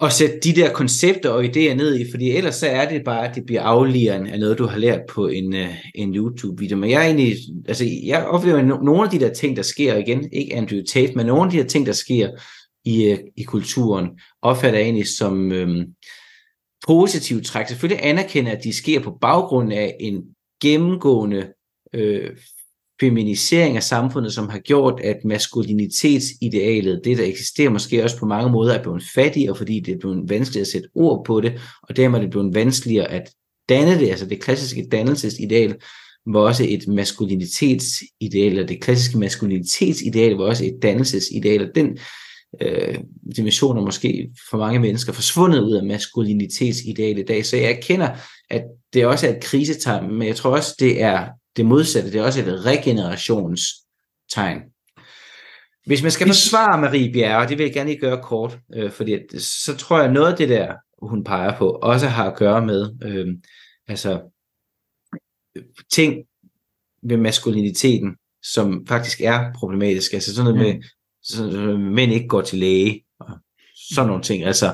at 0.03 0.13
sætte 0.13 0.39
de 0.45 0.53
der 0.53 0.73
koncepter 0.73 1.31
og 1.31 1.45
idéer 1.45 1.75
ned 1.75 1.99
i, 1.99 2.11
fordi 2.11 2.31
ellers 2.31 2.55
så 2.55 2.67
er 2.67 2.89
det 2.89 3.03
bare, 3.05 3.29
at 3.29 3.35
det 3.35 3.47
bliver 3.47 3.63
afligeren 3.63 4.27
af 4.27 4.41
noget, 4.41 4.59
du 4.59 4.67
har 4.67 4.79
lært 4.79 5.01
på 5.09 5.29
en, 5.29 5.55
uh, 5.55 5.75
en 5.95 6.15
YouTube-video. 6.15 6.77
Men 6.77 6.91
jeg 6.91 7.03
er 7.03 7.07
egentlig, 7.07 7.37
altså 7.69 7.85
jeg 8.05 8.27
oplever 8.27 8.61
no- 8.61 8.85
nogle 8.85 9.03
af 9.03 9.11
de 9.11 9.21
der 9.21 9.35
ting, 9.35 9.57
der 9.57 9.63
sker 9.63 9.97
igen, 9.97 10.29
ikke 10.33 10.55
Andrew 10.55 10.81
Tate, 10.89 11.13
men 11.17 11.27
nogle 11.27 11.45
af 11.45 11.51
de 11.51 11.59
der 11.59 11.65
ting, 11.65 11.87
der 11.87 11.93
sker 11.93 12.31
i, 12.85 13.17
i 13.37 13.43
kulturen, 13.43 14.09
opfatter 14.43 14.79
jeg 14.79 14.85
egentlig 14.85 15.09
som 15.09 15.33
um, 15.33 15.85
positivt 16.91 17.47
træk. 17.47 17.69
Selvfølgelig 17.69 18.07
anerkender, 18.07 18.53
at 18.53 18.65
de 18.65 18.73
sker 18.73 19.01
på 19.01 19.19
baggrund 19.21 19.73
af 19.73 19.97
en 20.01 20.23
gennemgående 20.63 21.47
øh, 21.95 22.31
feminisering 23.01 23.77
af 23.77 23.83
samfundet, 23.83 24.33
som 24.33 24.49
har 24.49 24.59
gjort, 24.59 25.01
at 25.01 25.17
maskulinitetsidealet, 25.25 27.01
det 27.05 27.19
der 27.19 27.25
eksisterer 27.25 27.71
måske 27.71 28.05
også 28.05 28.19
på 28.19 28.27
mange 28.27 28.53
måder, 28.53 28.75
er 28.75 28.83
blevet 28.83 29.03
fattigere, 29.15 29.57
fordi 29.57 29.81
det 29.81 29.95
er 29.95 29.99
blevet 29.99 30.31
vanskeligt 30.31 30.61
at 30.63 30.67
sætte 30.67 30.89
ord 30.95 31.25
på 31.25 31.41
det, 31.41 31.61
og 31.83 31.97
dermed 31.97 32.19
er 32.19 32.23
det 32.23 32.31
blevet 32.31 32.55
vanskeligere 32.55 33.11
at 33.11 33.31
danne 33.69 33.99
det, 33.99 34.11
altså 34.11 34.27
det 34.27 34.43
klassiske 34.43 34.89
dannelsesideal, 34.93 35.77
var 36.27 36.41
også 36.41 36.67
et 36.69 36.89
maskulinitetsideal, 36.89 38.63
og 38.63 38.69
det 38.69 38.83
klassiske 38.83 39.19
maskulinitetsideal, 39.19 40.33
var 40.33 40.45
også 40.45 40.65
et 40.65 40.79
dannelsesideal, 40.83 41.69
og 41.69 41.75
den 41.75 41.99
øh, 42.61 42.99
dimension 43.37 43.79
er 43.79 43.83
måske 43.83 44.31
for 44.51 44.59
mange 44.59 44.79
mennesker 44.79 45.13
forsvundet 45.13 45.61
ud 45.61 45.73
af 45.73 45.85
maskulinitetsideal 45.85 47.19
i 47.19 47.23
dag. 47.23 47.47
Så 47.47 47.57
jeg 47.57 47.71
erkender, 47.71 48.17
at 48.51 48.63
det 48.93 49.07
også 49.07 49.27
er 49.27 49.37
et 49.37 49.43
krisetegn, 49.43 50.13
men 50.15 50.29
jeg 50.29 50.37
tror 50.37 50.51
også, 50.57 50.77
det 50.79 51.03
er 51.03 51.29
det 51.57 51.67
modsatte. 51.67 52.13
Det 52.13 52.21
er 52.21 52.25
også 52.25 52.41
et 52.41 52.65
regenerationstegn. 52.65 54.59
Hvis 55.87 56.03
man 56.03 56.11
skal 56.11 56.27
forsvare 56.27 56.81
Marie 56.81 57.13
Bjerre, 57.13 57.49
det 57.49 57.59
vil 57.59 57.65
jeg 57.65 57.75
gerne 57.75 57.91
lige 57.91 58.01
gøre 58.01 58.23
kort, 58.23 58.59
øh, 58.75 58.91
fordi 58.91 59.19
så 59.39 59.77
tror 59.77 60.01
jeg, 60.01 60.13
noget 60.13 60.31
af 60.33 60.37
det 60.37 60.49
der, 60.49 60.75
hun 61.03 61.25
peger 61.25 61.59
på, 61.59 61.69
også 61.69 62.07
har 62.07 62.31
at 62.31 62.39
gøre 62.39 62.67
med 62.67 62.91
øh, 63.03 63.27
altså, 63.89 64.21
ting 65.93 66.15
ved 67.03 67.17
maskuliniteten, 67.17 68.17
som 68.43 68.87
faktisk 68.89 69.21
er 69.21 69.53
problematisk. 69.55 70.13
Altså 70.13 70.35
sådan 70.35 70.55
noget 70.55 70.67
med, 70.67 70.83
så 71.23 71.51
øh, 71.51 71.81
mænd 71.81 72.13
ikke 72.13 72.29
går 72.29 72.41
til 72.41 72.59
læge, 72.59 73.05
og 73.21 73.27
sådan 73.91 74.09
nogle 74.09 74.23
ting. 74.23 74.45
Altså, 74.45 74.67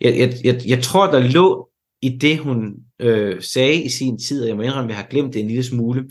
jeg, 0.00 0.18
jeg, 0.18 0.34
jeg, 0.44 0.62
jeg 0.66 0.82
tror, 0.82 1.10
der 1.10 1.18
lå 1.18 1.68
i 2.02 2.18
det, 2.18 2.38
hun 2.38 2.74
øh, 3.00 3.42
sagde 3.42 3.82
i 3.82 3.88
sin 3.88 4.18
tid, 4.18 4.42
og 4.42 4.48
jeg 4.48 4.56
må 4.56 4.62
indrømme, 4.62 4.90
at 4.90 4.96
jeg 4.96 5.04
har 5.04 5.10
glemt 5.10 5.34
det 5.34 5.40
en 5.40 5.48
lille 5.48 5.64
smule, 5.64 6.10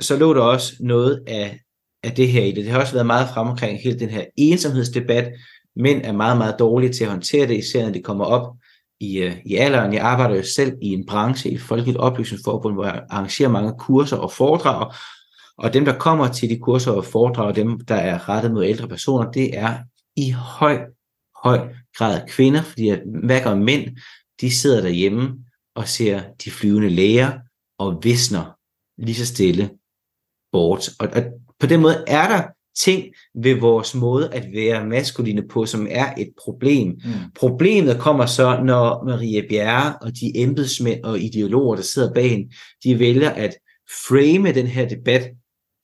så 0.00 0.16
lå 0.16 0.34
der 0.34 0.40
også 0.40 0.72
noget 0.80 1.22
af, 1.26 1.60
af 2.02 2.12
det 2.12 2.28
her 2.28 2.44
i 2.44 2.52
det. 2.52 2.64
Det 2.64 2.72
har 2.72 2.80
også 2.80 2.92
været 2.92 3.06
meget 3.06 3.28
frem 3.34 3.48
omkring 3.48 3.82
hele 3.82 3.98
den 3.98 4.08
her 4.08 4.24
ensomhedsdebat. 4.36 5.32
Mænd 5.76 6.00
er 6.04 6.12
meget, 6.12 6.38
meget 6.38 6.58
dårlige 6.58 6.92
til 6.92 7.04
at 7.04 7.10
håndtere 7.10 7.48
det, 7.48 7.58
især 7.58 7.84
når 7.84 7.92
de 7.92 8.02
kommer 8.02 8.24
op 8.24 8.56
i, 9.00 9.18
øh, 9.18 9.36
i 9.46 9.56
alderen. 9.56 9.94
Jeg 9.94 10.02
arbejder 10.02 10.36
jo 10.36 10.42
selv 10.42 10.72
i 10.82 10.86
en 10.86 11.06
branche, 11.06 11.50
i 11.50 11.58
folkeligt 11.58 11.98
oplysningsforbund, 11.98 12.74
hvor 12.74 12.84
jeg 12.84 13.02
arrangerer 13.10 13.48
mange 13.48 13.72
kurser 13.78 14.16
og 14.16 14.32
foredrag, 14.32 14.92
og 15.58 15.74
dem, 15.74 15.84
der 15.84 15.98
kommer 15.98 16.28
til 16.28 16.50
de 16.50 16.58
kurser 16.58 16.92
og 16.92 17.04
foredrag, 17.04 17.56
dem, 17.56 17.80
der 17.80 17.94
er 17.94 18.28
rettet 18.28 18.52
mod 18.52 18.64
ældre 18.64 18.88
personer, 18.88 19.30
det 19.30 19.58
er 19.58 19.78
i 20.16 20.30
høj, 20.30 20.78
høj 21.44 21.68
grad 21.96 22.28
kvinder, 22.28 22.62
fordi 22.62 22.88
at 22.88 23.02
hver 23.24 23.54
mænd, 23.54 23.96
de 24.40 24.54
sidder 24.54 24.80
derhjemme 24.80 25.38
og 25.74 25.88
ser 25.88 26.22
de 26.44 26.50
flyvende 26.50 26.88
læger 26.90 27.32
og 27.78 28.00
visner 28.02 28.56
lige 28.98 29.14
så 29.14 29.26
stille 29.26 29.70
bort. 30.52 30.88
Og, 31.00 31.08
og 31.12 31.22
på 31.60 31.66
den 31.66 31.80
måde 31.80 32.04
er 32.06 32.28
der 32.28 32.42
ting 32.84 33.14
ved 33.34 33.54
vores 33.60 33.94
måde 33.94 34.34
at 34.34 34.46
være 34.52 34.86
maskuline 34.86 35.48
på, 35.48 35.66
som 35.66 35.86
er 35.90 36.14
et 36.18 36.28
problem. 36.44 36.88
Mm. 36.88 37.12
Problemet 37.36 37.98
kommer 38.00 38.26
så, 38.26 38.60
når 38.64 39.04
Maria 39.04 39.42
Bjerre 39.48 39.96
og 40.02 40.12
de 40.20 40.32
embedsmænd 40.34 41.04
og 41.04 41.20
ideologer, 41.20 41.76
der 41.76 41.82
sidder 41.82 42.14
bag 42.14 42.30
hende, 42.30 42.54
de 42.84 42.98
vælger 42.98 43.30
at 43.30 43.54
frame 44.06 44.52
den 44.52 44.66
her 44.66 44.88
debat 44.88 45.30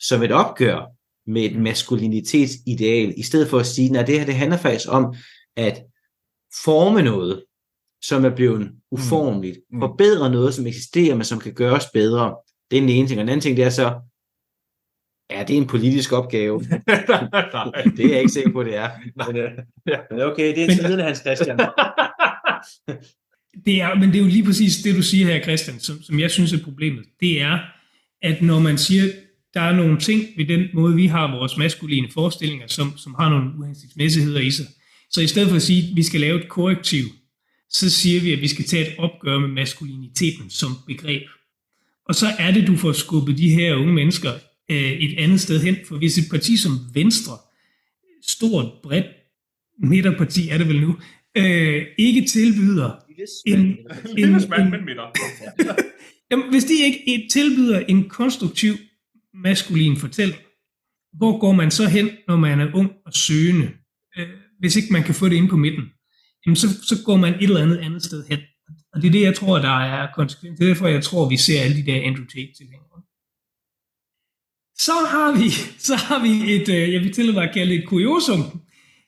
som 0.09 0.23
et 0.23 0.33
opgør 0.33 0.95
med 1.27 1.43
et 1.43 1.57
maskulinitetsideal, 1.57 3.15
i 3.17 3.23
stedet 3.23 3.49
for 3.49 3.59
at 3.59 3.67
sige, 3.67 3.99
at 3.99 4.07
det 4.07 4.19
her 4.19 4.27
det 4.27 4.35
handler 4.35 4.59
faktisk 4.59 4.93
om 4.93 5.15
at 5.57 5.83
forme 6.65 7.03
noget, 7.03 7.45
som 8.03 8.25
er 8.25 8.31
blevet 8.31 8.71
uformeligt, 8.91 9.59
mm. 9.71 9.81
forbedre 9.81 10.31
noget, 10.31 10.55
som 10.55 10.67
eksisterer, 10.67 11.15
men 11.15 11.25
som 11.25 11.39
kan 11.39 11.55
gøres 11.55 11.85
bedre. 11.93 12.37
Det 12.71 12.77
er 12.77 12.81
den 12.81 12.89
ene 12.89 13.09
ting. 13.09 13.21
Og 13.21 13.23
den 13.23 13.29
anden 13.29 13.41
ting, 13.41 13.57
det 13.57 13.65
er 13.65 13.71
så, 13.71 14.01
er 15.31 15.45
det 15.45 15.57
en 15.57 15.67
politisk 15.67 16.13
opgave? 16.13 16.61
det 17.97 18.05
er 18.05 18.09
jeg 18.09 18.19
ikke 18.19 18.33
sikker 18.33 18.53
på, 18.53 18.65
det 18.65 18.77
er. 18.77 18.91
Men, 19.27 19.37
øh, 19.37 19.51
ja. 19.87 19.99
men 20.11 20.21
okay, 20.21 20.57
det 20.57 20.65
er 20.65 20.75
tiden, 20.77 21.01
Hans 21.01 21.19
Christian. 21.19 21.59
det 23.67 23.81
er, 23.83 23.95
men 23.95 24.09
det 24.09 24.17
er 24.17 24.23
jo 24.23 24.29
lige 24.29 24.45
præcis 24.45 24.77
det, 24.77 24.95
du 24.97 25.03
siger 25.03 25.27
her, 25.27 25.43
Christian, 25.43 25.81
som, 25.81 26.03
som 26.03 26.21
jeg 26.21 26.31
synes 26.31 26.53
er 26.53 26.65
problemet. 26.65 27.05
Det 27.21 27.43
er, 27.43 27.59
at 28.23 28.43
når 28.43 28.59
man 28.59 28.79
siger, 28.79 29.05
der 29.55 29.61
er 29.61 29.77
nogle 29.77 30.01
ting 30.01 30.25
ved 30.37 30.47
den 30.47 30.69
måde, 30.75 30.97
vi 30.97 31.07
har 31.07 31.37
vores 31.37 31.57
maskuline 31.57 32.09
forestillinger, 32.11 32.67
som, 32.67 32.97
som 32.97 33.15
har 33.19 33.29
nogle 33.29 33.51
uhensigtsmæssigheder 33.59 34.41
i 34.41 34.51
sig. 34.51 34.67
Så 35.11 35.21
i 35.21 35.27
stedet 35.27 35.49
for 35.49 35.57
at 35.57 35.63
sige, 35.63 35.91
at 35.91 35.97
vi 35.97 36.03
skal 36.03 36.21
lave 36.21 36.41
et 36.41 36.49
korrektiv, 36.49 37.05
så 37.71 37.91
siger 37.91 38.21
vi, 38.21 38.33
at 38.33 38.41
vi 38.41 38.49
skal 38.49 38.65
tage 38.65 38.87
et 38.87 38.99
opgør 38.99 39.39
med 39.39 39.49
maskuliniteten 39.49 40.51
som 40.51 40.71
begreb. 40.87 41.23
Og 42.09 42.15
så 42.15 42.27
er 42.39 42.51
det, 42.51 42.67
du 42.67 42.77
får 42.77 42.93
skubbet 42.93 43.39
de 43.39 43.51
her 43.51 43.75
unge 43.75 43.93
mennesker 43.93 44.33
øh, 44.71 44.93
et 44.93 45.19
andet 45.19 45.41
sted 45.41 45.61
hen. 45.61 45.77
For 45.89 45.97
hvis 45.99 46.19
et 46.19 46.31
parti 46.31 46.57
som 46.57 46.73
Venstre, 46.95 47.33
stort, 48.23 48.73
bredt 48.83 49.07
midterparti 49.79 50.49
er 50.49 50.59
det 50.59 50.69
vel 50.69 50.81
nu, 50.81 50.97
øh, 51.37 51.87
ikke 51.99 52.27
tilbyder 52.27 52.91
en, 53.47 53.61
en, 53.61 53.79
en, 54.19 54.35
en, 56.31 56.43
hvis 56.51 56.65
de 56.65 56.75
ikke 56.85 57.29
tilbyder 57.31 57.79
en 57.79 58.09
konstruktiv 58.09 58.75
maskulin 59.35 59.97
fortæller. 59.97 60.37
hvor 61.13 61.39
går 61.39 61.53
man 61.53 61.71
så 61.71 61.89
hen, 61.89 62.11
når 62.29 62.37
man 62.37 62.61
er 62.61 62.75
ung 62.75 62.91
og 63.07 63.13
søgende? 63.15 63.71
Øh, 64.19 64.29
hvis 64.61 64.77
ikke 64.77 64.93
man 64.93 65.03
kan 65.03 65.15
få 65.15 65.29
det 65.29 65.37
ind 65.37 65.49
på 65.49 65.57
midten, 65.57 65.85
jamen 66.47 66.57
så, 66.57 66.69
så 66.69 67.03
går 67.05 67.17
man 67.17 67.35
et 67.35 67.43
eller 67.43 67.63
andet 67.63 67.77
andet 67.77 68.03
sted 68.03 68.25
hen. 68.31 68.41
Og 68.93 69.03
det 69.03 69.09
er 69.09 69.13
det, 69.13 69.23
jeg 69.23 69.35
tror, 69.35 69.59
der 69.59 69.79
er 69.81 70.09
konsekvens. 70.15 70.59
Det 70.59 70.65
er 70.65 70.69
derfor, 70.69 70.87
jeg 70.87 71.03
tror, 71.03 71.29
vi 71.29 71.37
ser 71.37 71.61
alle 71.61 71.77
de 71.77 71.87
der 71.87 72.03
Andrew 72.03 72.25
tate 72.25 72.53
tilhængere. 72.57 73.01
Så 74.77 74.93
har 74.93 75.39
vi, 75.41 75.51
så 75.89 75.97
har 75.97 76.23
vi 76.23 76.55
et, 76.55 76.69
øh, 76.69 76.93
jeg 76.93 77.01
vil 77.01 77.13
tillade 77.13 77.35
mig 77.37 77.49
at 77.49 77.55
kalde 77.55 77.75
et 77.75 77.87
kuriosum. 77.87 78.61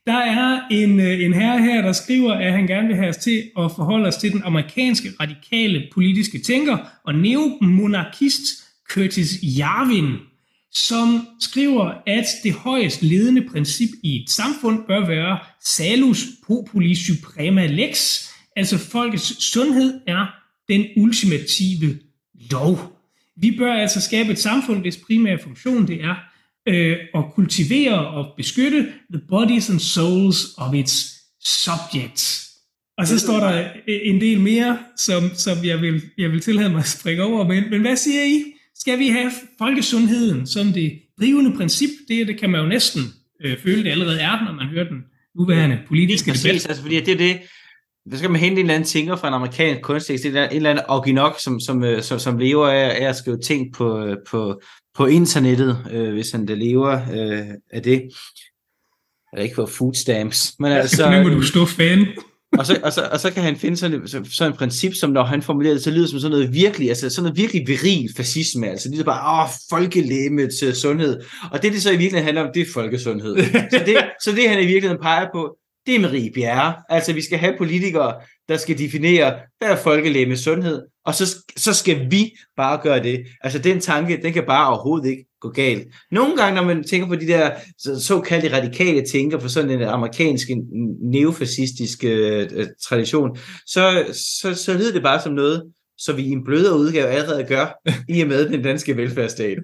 Der 0.07 0.19
er 0.19 0.69
en, 0.71 1.01
øh, 1.01 1.25
en 1.25 1.35
herre 1.35 1.63
her, 1.63 1.83
der 1.83 1.93
skriver, 1.93 2.33
at 2.33 2.53
han 2.53 2.67
gerne 2.67 2.89
vil 2.89 2.97
have 2.97 3.09
os 3.09 3.17
til 3.17 3.51
at 3.59 3.71
forholde 3.77 4.07
os 4.07 4.17
til 4.17 4.33
den 4.33 4.43
amerikanske 4.43 5.09
radikale 5.21 5.89
politiske 5.93 6.39
tænker 6.39 6.79
og 7.05 7.15
neomonarkist 7.15 8.66
Curtis 8.91 9.39
Jarvin, 9.43 10.17
som 10.73 11.27
skriver, 11.41 11.93
at 12.07 12.25
det 12.43 12.53
højest 12.53 13.03
ledende 13.03 13.49
princip 13.51 13.89
i 14.03 14.23
et 14.23 14.31
samfund 14.31 14.87
bør 14.87 15.07
være 15.07 15.39
salus 15.65 16.25
populi 16.47 16.95
suprema 16.95 17.67
lex, 17.67 18.23
altså 18.57 18.79
folkets 18.79 19.45
sundhed 19.45 20.01
er 20.07 20.27
den 20.69 20.87
ultimative 20.97 21.99
lov. 22.51 23.01
Vi 23.37 23.51
bør 23.59 23.73
altså 23.73 24.01
skabe 24.01 24.33
et 24.33 24.39
samfund, 24.39 24.81
hvis 24.81 24.97
primære 24.97 25.39
funktion 25.39 25.89
det 25.89 26.05
er 26.05 26.15
øh, 26.69 26.97
at 27.15 27.25
kultivere 27.35 28.07
og 28.07 28.35
beskytte 28.37 28.89
the 29.13 29.23
bodies 29.29 29.71
and 29.71 29.81
souls 29.81 30.55
of 30.57 30.75
its 30.75 31.17
subjects. 31.45 32.47
Og 32.99 33.07
så 33.07 33.19
står 33.19 33.41
der 33.41 33.69
en 33.89 34.21
del 34.21 34.41
mere, 34.41 34.79
som, 34.97 35.23
som 35.35 35.65
jeg, 35.65 35.81
vil, 35.81 36.03
jeg 36.19 36.31
vil 36.31 36.41
tillade 36.41 36.71
mig 36.71 36.79
at 36.79 36.89
springe 36.89 37.23
over, 37.23 37.49
men, 37.49 37.71
men 37.71 37.81
hvad 37.81 37.97
siger 37.97 38.25
I? 38.25 38.56
Skal 38.79 38.99
vi 38.99 39.09
have 39.09 39.31
folkesundheden 39.59 40.47
som 40.47 40.73
det 40.73 40.99
drivende 41.21 41.57
princip. 41.57 41.91
Det, 42.09 42.27
det 42.27 42.41
kan 42.41 42.51
man 42.51 42.61
jo 42.61 42.67
næsten 42.67 43.03
øh, 43.45 43.59
føle, 43.59 43.85
det 43.85 43.91
allerede 43.91 44.21
er, 44.21 44.45
når 44.45 44.53
man 44.53 44.67
hører 44.67 44.89
den 44.89 45.05
nuværende 45.37 45.79
politiske 45.89 46.27
debat. 46.27 46.43
Præcis, 46.43 46.67
altså 46.67 46.83
fordi 46.83 47.01
det 47.01 47.09
er 47.09 47.19
det, 47.19 47.41
der 48.11 48.17
skal 48.17 48.31
man 48.31 48.41
hente 48.41 48.61
en 48.61 48.67
eller 48.67 48.75
anden 48.75 48.89
tænker 48.89 49.17
fra 49.17 49.29
en 49.29 49.35
amerikansk 49.35 49.83
kunsttekst, 49.83 50.25
en 50.25 50.37
eller 50.37 50.71
anden 50.71 50.85
Orginok, 50.89 51.41
som, 51.41 51.61
som, 51.61 51.85
øh, 51.85 52.03
som, 52.03 52.19
som 52.19 52.39
lever 52.39 52.69
af, 52.69 53.05
af 53.05 53.09
at 53.09 53.17
skrive 53.17 53.41
ting 53.41 53.75
på, 53.75 54.05
øh, 54.05 54.17
på, 54.31 54.61
på 54.95 55.07
internettet, 55.07 55.87
øh, 55.91 56.13
hvis 56.13 56.31
han 56.31 56.49
det 56.49 56.59
lever 56.59 56.93
øh, 56.93 57.47
af 57.71 57.83
det. 57.83 58.03
Eller 59.33 59.43
ikke 59.43 59.55
for 59.55 59.67
food 59.67 59.95
stamps. 59.95 60.55
Men 60.59 60.73
altså, 60.73 61.11
nu 61.11 61.23
må 61.23 61.29
du 61.29 61.43
stå 61.43 61.67
fan 61.67 62.07
og, 62.59 62.67
så, 62.67 62.81
og, 62.83 62.93
så, 62.93 63.09
og 63.13 63.21
så 63.21 63.31
kan 63.31 63.43
han 63.43 63.57
finde 63.57 63.77
sådan, 63.77 64.09
så, 64.09 64.21
sådan 64.33 64.53
et 64.53 64.59
princip, 64.59 64.95
som 64.95 65.11
når 65.11 65.25
han 65.25 65.43
formulerer 65.43 65.75
det, 65.75 65.83
så 65.83 65.91
lyder 65.91 66.01
det 66.01 66.11
som 66.11 66.21
sådan 66.21 66.31
noget 66.31 66.55
virkelig, 66.55 66.89
altså 66.89 67.11
sådan 67.11 67.23
noget 67.23 67.39
virkelig 67.39 67.63
viril 67.67 68.09
fascisme, 68.17 68.69
altså 68.69 68.89
det 68.89 69.01
er 69.01 69.05
bare, 69.05 69.45
åh, 69.45 69.51
folkelægemets 69.71 70.57
til 70.59 70.75
sundhed. 70.75 71.21
Og 71.53 71.63
det, 71.63 71.73
det 71.73 71.83
så 71.83 71.91
i 71.91 71.97
virkeligheden 71.97 72.25
handler 72.25 72.43
om, 72.43 72.51
det 72.55 72.63
er 72.63 72.67
folkesundhed. 72.75 73.37
så, 73.73 73.83
det, 73.87 73.97
så 74.23 74.33
det, 74.33 74.49
han 74.49 74.63
i 74.63 74.67
virkeligheden 74.67 75.03
peger 75.03 75.27
på, 75.35 75.57
det 75.87 75.95
er 75.95 76.01
Marie 76.01 76.33
Bjerre. 76.35 76.75
Altså, 76.89 77.13
vi 77.13 77.23
skal 77.23 77.39
have 77.39 77.55
politikere, 77.59 78.15
der 78.49 78.57
skal 78.57 78.79
definere, 78.79 79.35
hvad 79.59 79.69
er 79.69 79.77
folkelæge 79.77 80.37
sundhed, 80.37 80.83
og 81.05 81.15
så, 81.15 81.37
så 81.57 81.73
skal 81.73 82.11
vi 82.11 82.33
bare 82.57 82.81
gøre 82.83 83.03
det. 83.03 83.27
Altså, 83.41 83.59
den 83.59 83.81
tanke, 83.81 84.21
den 84.23 84.33
kan 84.33 84.45
bare 84.47 84.69
overhovedet 84.69 85.11
ikke 85.11 85.25
gå 85.41 85.49
galt. 85.49 85.89
Nogle 86.11 86.37
gange, 86.37 86.57
når 86.57 86.65
man 86.65 86.85
tænker 86.85 87.09
på 87.09 87.15
de 87.15 87.27
der 87.27 87.51
såkaldte 87.99 88.57
radikale 88.57 89.07
tænker 89.07 89.39
på 89.39 89.49
sådan 89.49 89.71
en 89.71 89.83
amerikansk 89.83 90.49
neofascistisk 91.03 92.05
øh, 92.05 92.49
tradition, 92.89 93.37
så, 93.67 94.05
så, 94.41 94.55
så 94.55 94.73
lyder 94.73 94.93
det 94.93 95.03
bare 95.03 95.23
som 95.23 95.33
noget, 95.33 95.63
så 95.99 96.13
vi 96.13 96.23
i 96.23 96.31
en 96.31 96.45
blødere 96.45 96.79
udgave 96.79 97.07
allerede 97.07 97.45
gør, 97.45 97.67
i 98.09 98.21
og 98.21 98.29
med 98.29 98.49
den 98.49 98.63
danske 98.63 98.97
velfærdsstat. 98.97 99.59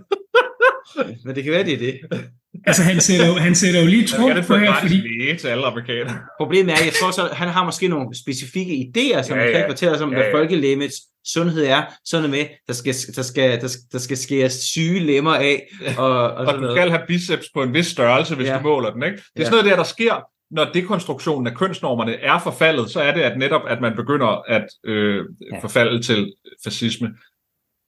Men 1.24 1.34
det 1.34 1.44
kan 1.44 1.52
være, 1.52 1.64
det 1.64 1.72
er 1.72 1.78
det. 1.78 2.20
Altså, 2.66 2.82
han 2.82 3.00
sætter 3.00 3.26
jo, 3.26 3.34
han 3.34 3.54
sætter 3.54 3.80
jo 3.80 3.86
lige 3.86 4.06
tro 4.06 4.26
på 4.46 4.56
her, 4.56 4.74
fordi... 4.80 4.94
Læge 4.94 5.36
til 5.36 5.48
alle 5.48 5.66
amerikanere. 5.66 6.18
Problemet 6.40 6.72
er, 6.72 6.84
jeg 6.84 6.92
tror 7.00 7.10
så, 7.10 7.28
han 7.32 7.48
har 7.48 7.64
måske 7.64 7.88
nogle 7.88 8.16
specifikke 8.16 8.72
idéer, 8.72 9.22
som 9.22 9.38
ja, 9.38 9.44
ja. 9.44 9.52
kan 9.52 9.64
fortælle 9.68 9.94
os 9.94 10.00
om, 10.00 10.12
ja, 10.12 10.18
ja. 10.18 10.22
hvad 10.22 10.32
folkelægemets 10.40 10.96
sundhed 11.26 11.64
er. 11.64 11.82
Sådan 12.04 12.30
med, 12.30 12.44
der 12.66 12.72
skal, 12.72 12.94
der 13.16 13.22
skal, 13.22 13.60
der, 13.60 13.76
der 13.92 13.98
skal 13.98 14.16
skæres 14.16 14.52
syge 14.52 15.00
lemmer 15.00 15.34
af. 15.34 15.68
Og, 15.98 16.30
og, 16.32 16.46
og 16.46 16.58
du 16.58 16.70
skal 16.74 16.90
have 16.90 17.02
biceps 17.08 17.46
på 17.54 17.62
en 17.62 17.74
vis 17.74 17.86
størrelse, 17.86 18.34
hvis 18.34 18.46
ja. 18.46 18.58
du 18.58 18.62
måler 18.62 18.90
den. 18.90 19.02
Ikke? 19.02 19.16
Det 19.16 19.22
er 19.22 19.30
ja. 19.38 19.44
sådan 19.44 19.56
noget 19.56 19.70
der, 19.70 19.76
der 19.76 19.84
sker, 19.84 20.14
når 20.50 20.64
dekonstruktionen 20.74 21.46
af 21.46 21.54
kønsnormerne 21.54 22.14
er 22.14 22.38
forfaldet, 22.38 22.90
så 22.90 23.00
er 23.00 23.14
det 23.14 23.20
at 23.20 23.38
netop, 23.38 23.62
at 23.68 23.80
man 23.80 23.96
begynder 23.96 24.50
at 24.50 24.66
øh, 24.84 25.24
ja. 25.52 25.58
forfalde 25.58 26.02
til 26.02 26.32
fascisme. 26.64 27.08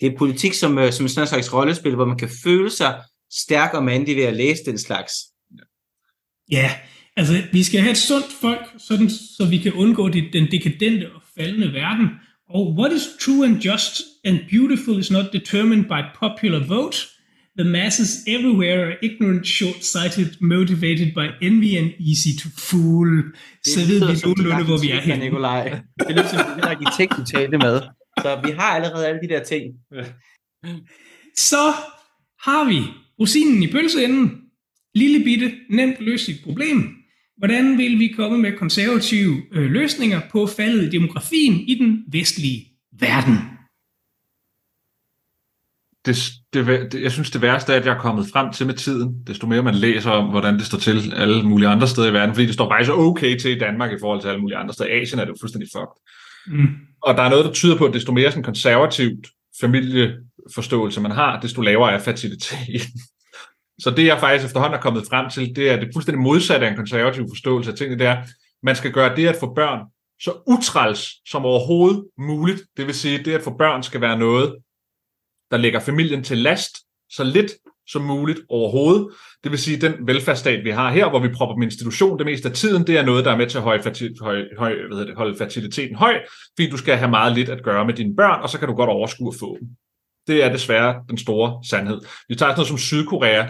det 0.00 0.12
er 0.12 0.18
politik 0.18 0.54
som, 0.54 0.78
øh, 0.78 0.92
som 0.92 1.08
sådan 1.08 1.22
en 1.22 1.26
slags 1.26 1.54
rollespil, 1.54 1.94
hvor 1.94 2.04
man 2.04 2.18
kan 2.18 2.28
føle 2.44 2.70
sig 2.70 2.94
stærk 3.42 3.74
og 3.74 3.84
mandig 3.84 4.16
ved 4.16 4.22
at 4.22 4.36
læse 4.36 4.64
den 4.64 4.78
slags. 4.78 5.12
Ja, 6.50 6.70
altså 7.16 7.42
vi 7.52 7.62
skal 7.62 7.80
have 7.80 7.90
et 7.90 7.96
sundt 7.96 8.32
folk, 8.40 8.66
sådan, 8.78 9.10
så 9.10 9.46
vi 9.50 9.58
kan 9.58 9.72
undgå 9.72 10.08
det, 10.08 10.32
den 10.32 10.50
dekadente 10.50 11.12
og 11.14 11.22
faldende 11.38 11.72
verden. 11.72 12.08
Og 12.48 12.74
what 12.78 12.92
is 12.92 13.02
true 13.20 13.46
and 13.46 13.56
just 13.56 14.02
and 14.24 14.38
beautiful 14.50 14.98
is 14.98 15.10
not 15.10 15.32
determined 15.32 15.84
by 15.84 16.00
popular 16.20 16.66
vote. 16.66 16.96
The 17.58 17.70
masses 17.70 18.24
everywhere 18.26 18.86
are 18.86 18.96
ignorant, 19.02 19.46
short-sighted, 19.46 20.28
motivated 20.40 21.14
by 21.14 21.46
envy 21.46 21.76
and 21.80 21.90
easy 22.10 22.32
to 22.42 22.48
fool. 22.58 23.34
Så 23.64 23.80
ved 23.88 23.98
vi 24.06 24.20
nogenlunde, 24.24 24.64
hvor 24.64 24.80
vi 24.82 24.90
er 24.90 25.00
her. 25.00 25.16
Nikolaj. 25.16 25.80
Det 25.98 26.10
lyder 26.10 26.28
som 26.28 26.40
en 26.58 26.64
arkitekt, 26.64 27.12
du 27.16 27.24
talte 27.24 27.58
med. 27.58 27.82
Så 28.22 28.40
vi 28.44 28.50
har 28.50 28.70
allerede 28.76 29.06
alle 29.06 29.20
de 29.20 29.28
der 29.28 29.44
ting. 29.44 29.64
Så 31.36 31.72
har 32.40 32.64
vi 32.68 32.80
rosinen 33.20 33.62
i 33.62 33.72
pølseenden. 33.72 34.40
Lille 34.94 35.24
bitte, 35.24 35.52
nemt 35.70 36.00
løse 36.00 36.32
problem. 36.44 36.94
Hvordan 37.36 37.78
vil 37.78 37.98
vi 37.98 38.08
komme 38.08 38.38
med 38.38 38.52
konservative 38.52 39.42
øh, 39.52 39.70
løsninger 39.70 40.20
på 40.32 40.46
faldet 40.46 40.84
i 40.84 40.90
demografien 40.90 41.54
i 41.54 41.74
den 41.74 42.04
vestlige 42.08 42.66
verden? 43.00 43.34
Det, 46.06 46.16
det, 46.52 46.92
det, 46.92 47.02
jeg 47.02 47.12
synes, 47.12 47.30
det 47.30 47.42
værste 47.42 47.72
er, 47.72 47.76
at 47.76 47.86
jeg 47.86 47.94
er 47.94 48.00
kommet 48.00 48.26
frem 48.32 48.52
til 48.52 48.66
med 48.66 48.74
tiden, 48.74 49.26
desto 49.26 49.46
mere 49.46 49.62
man 49.62 49.74
læser 49.74 50.10
om, 50.10 50.30
hvordan 50.30 50.54
det 50.54 50.66
står 50.66 50.78
til 50.78 51.12
alle 51.16 51.42
mulige 51.42 51.68
andre 51.68 51.88
steder 51.88 52.08
i 52.10 52.12
verden, 52.12 52.34
fordi 52.34 52.46
det 52.46 52.54
står 52.54 52.70
faktisk 52.70 52.90
okay 52.90 53.38
til 53.38 53.56
i 53.56 53.58
Danmark 53.58 53.92
i 53.92 54.00
forhold 54.00 54.20
til 54.20 54.28
alle 54.28 54.40
mulige 54.40 54.56
andre 54.56 54.74
steder. 54.74 54.90
I 54.90 55.00
Asien 55.00 55.20
er 55.20 55.24
det 55.24 55.30
jo 55.30 55.36
fuldstændig 55.40 55.68
fucked. 55.76 56.00
Mm. 56.46 56.68
Og 57.02 57.14
der 57.16 57.22
er 57.22 57.30
noget, 57.30 57.44
der 57.44 57.52
tyder 57.52 57.76
på, 57.78 57.84
at 57.84 57.94
desto 57.94 58.12
mere 58.12 58.30
sådan 58.30 58.42
konservativt 58.42 59.26
familieforståelse 59.60 61.00
man 61.00 61.10
har, 61.10 61.40
desto 61.40 61.60
lavere 61.60 61.92
er 61.92 61.98
fertilitet. 61.98 62.82
Så 63.78 63.90
det, 63.90 64.06
jeg 64.06 64.20
faktisk 64.20 64.46
efterhånden 64.46 64.78
er 64.78 64.82
kommet 64.82 65.06
frem 65.10 65.30
til, 65.30 65.56
det 65.56 65.70
er 65.70 65.80
det 65.80 65.90
fuldstændig 65.94 66.22
modsatte 66.22 66.66
af 66.66 66.70
en 66.70 66.76
konservativ 66.76 67.24
forståelse 67.28 67.70
af 67.70 67.76
tingene, 67.76 67.98
det 67.98 68.06
er, 68.06 68.26
man 68.62 68.76
skal 68.76 68.92
gøre 68.92 69.16
det 69.16 69.26
at 69.26 69.36
få 69.40 69.54
børn 69.54 69.80
så 70.20 70.32
utræls 70.46 71.30
som 71.30 71.44
overhovedet 71.44 72.04
muligt. 72.18 72.62
Det 72.76 72.86
vil 72.86 72.94
sige, 72.94 73.24
det 73.24 73.34
at 73.34 73.42
få 73.42 73.56
børn 73.56 73.82
skal 73.82 74.00
være 74.00 74.18
noget, 74.18 74.56
der 75.50 75.56
lægger 75.56 75.80
familien 75.80 76.24
til 76.24 76.38
last 76.38 76.76
så 77.10 77.24
lidt 77.24 77.52
som 77.88 78.02
muligt 78.02 78.40
overhovedet. 78.48 79.08
Det 79.44 79.50
vil 79.50 79.58
sige, 79.58 79.76
at 79.76 79.82
den 79.82 80.06
velfærdsstat, 80.06 80.64
vi 80.64 80.70
har 80.70 80.92
her, 80.92 81.10
hvor 81.10 81.18
vi 81.18 81.28
propper 81.28 81.56
med 81.56 81.66
institution 81.66 82.18
det 82.18 82.26
meste 82.26 82.48
af 82.48 82.54
tiden, 82.54 82.86
det 82.86 82.98
er 82.98 83.04
noget, 83.04 83.24
der 83.24 83.32
er 83.32 83.36
med 83.36 83.46
til 83.46 83.58
at 83.58 83.64
holde, 83.64 83.82
fertil, 83.82 84.16
høj, 84.20 84.42
høj, 84.58 84.74
hvad 84.92 85.06
det, 85.06 85.14
holde 85.16 85.36
fertiliteten 85.38 85.96
høj, 85.96 86.14
fordi 86.56 86.70
du 86.70 86.76
skal 86.76 86.96
have 86.96 87.10
meget 87.10 87.34
lidt 87.34 87.48
at 87.48 87.62
gøre 87.62 87.86
med 87.86 87.94
dine 87.94 88.16
børn, 88.16 88.42
og 88.42 88.48
så 88.48 88.58
kan 88.58 88.68
du 88.68 88.74
godt 88.74 88.90
overskue 88.90 89.28
at 89.28 89.38
få 89.40 89.56
dem. 89.60 89.68
Det 90.26 90.44
er 90.44 90.52
desværre 90.52 90.94
den 91.08 91.18
store 91.18 91.60
sandhed. 91.68 92.00
Vi 92.28 92.34
tager 92.34 92.50
sådan 92.50 92.58
noget 92.58 92.68
som 92.68 92.78
Sydkorea, 92.78 93.46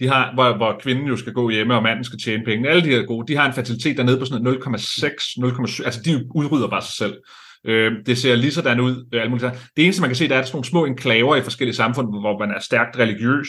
de 0.00 0.08
har, 0.08 0.34
hvor, 0.34 0.56
hvor 0.56 0.78
kvinden 0.80 1.06
jo 1.06 1.16
skal 1.16 1.32
gå 1.32 1.50
hjemme, 1.50 1.74
og 1.74 1.82
manden 1.82 2.04
skal 2.04 2.18
tjene 2.18 2.44
penge. 2.44 2.68
Alle 2.68 2.84
de 2.84 2.88
her 2.88 3.02
gode, 3.02 3.32
de 3.32 3.36
har 3.36 3.46
en 3.46 3.52
fertilitet 3.52 3.96
dernede 3.96 4.18
på 4.18 4.24
sådan 4.24 4.46
0,6, 4.46 4.52
0,7, 5.38 5.84
altså 5.84 6.00
de 6.04 6.26
udrydder 6.34 6.68
bare 6.68 6.82
sig 6.82 6.94
selv. 6.94 7.16
Øh, 7.64 7.92
det 8.06 8.18
ser 8.18 8.34
lige 8.34 8.52
sådan 8.52 8.80
ud. 8.80 9.08
Øh, 9.14 9.30
det 9.76 9.84
eneste, 9.84 10.02
man 10.02 10.10
kan 10.10 10.16
se, 10.16 10.28
der 10.28 10.36
er 10.36 10.42
sådan 10.42 10.56
nogle 10.56 10.64
små 10.64 10.84
enklaver 10.84 11.36
i 11.36 11.42
forskellige 11.42 11.76
samfund, 11.76 12.08
hvor 12.08 12.38
man 12.38 12.50
er 12.50 12.60
stærkt 12.60 12.98
religiøs 12.98 13.48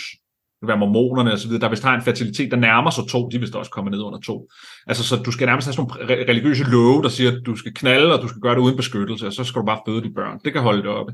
kan 0.64 0.68
være 0.68 0.78
mormonerne 0.78 1.32
og 1.32 1.40
så 1.40 1.48
videre, 1.48 1.62
der 1.62 1.70
vist 1.70 1.84
har 1.84 1.96
en 1.96 2.02
fertilitet, 2.02 2.52
der 2.52 2.58
nærmer 2.58 2.90
sig 2.90 3.04
to, 3.10 3.30
de 3.30 3.36
er 3.36 3.40
vist 3.40 3.56
også 3.56 3.72
kommet 3.72 3.92
ned 3.92 4.02
under 4.02 4.20
to. 4.20 4.50
Altså, 4.88 5.04
så 5.04 5.16
du 5.16 5.32
skal 5.32 5.46
nærmest 5.46 5.68
have 5.68 5.74
sådan 5.74 6.08
nogle 6.08 6.26
religiøse 6.30 6.64
love, 6.64 7.04
der 7.04 7.10
siger, 7.10 7.32
at 7.32 7.42
du 7.46 7.56
skal 7.56 7.74
knalde, 7.74 8.14
og 8.14 8.22
du 8.22 8.28
skal 8.28 8.42
gøre 8.42 8.56
det 8.56 8.62
uden 8.62 8.78
beskyttelse, 8.78 9.28
og 9.28 9.34
så 9.34 9.44
skal 9.44 9.60
du 9.60 9.66
bare 9.66 9.82
føde 9.88 10.02
dine 10.02 10.14
børn. 10.14 10.40
Det 10.46 10.54
kan 10.54 10.62
holde 10.62 10.82
det 10.82 10.90
oppe. 10.90 11.14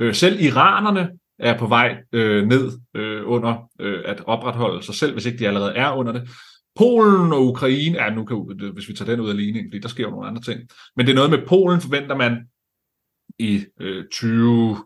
Øh, 0.00 0.14
selv 0.14 0.40
iranerne 0.40 1.08
er 1.38 1.58
på 1.58 1.66
vej 1.66 1.96
øh, 2.12 2.46
ned 2.46 2.72
øh, 2.94 3.22
under 3.26 3.70
øh, 3.80 4.02
at 4.04 4.22
opretholde 4.26 4.82
sig 4.82 4.94
selv, 4.94 5.12
hvis 5.12 5.26
ikke 5.26 5.38
de 5.38 5.46
allerede 5.46 5.72
er 5.72 5.92
under 5.92 6.12
det. 6.12 6.28
Polen 6.76 7.32
og 7.32 7.46
Ukraine, 7.46 8.04
ja, 8.04 8.10
nu 8.10 8.24
kan, 8.24 8.70
hvis 8.74 8.88
vi 8.88 8.94
tager 8.94 9.10
den 9.10 9.20
ud 9.20 9.30
af 9.30 9.36
ligningen, 9.36 9.70
fordi 9.70 9.80
der 9.80 9.88
sker 9.88 10.04
jo 10.04 10.10
nogle 10.10 10.28
andre 10.28 10.42
ting. 10.42 10.60
Men 10.96 11.06
det 11.06 11.12
er 11.12 11.16
noget 11.16 11.30
med 11.30 11.46
Polen, 11.46 11.80
forventer 11.80 12.16
man 12.16 12.38
i 13.38 13.64
øh, 13.80 14.04
20, 14.12 14.76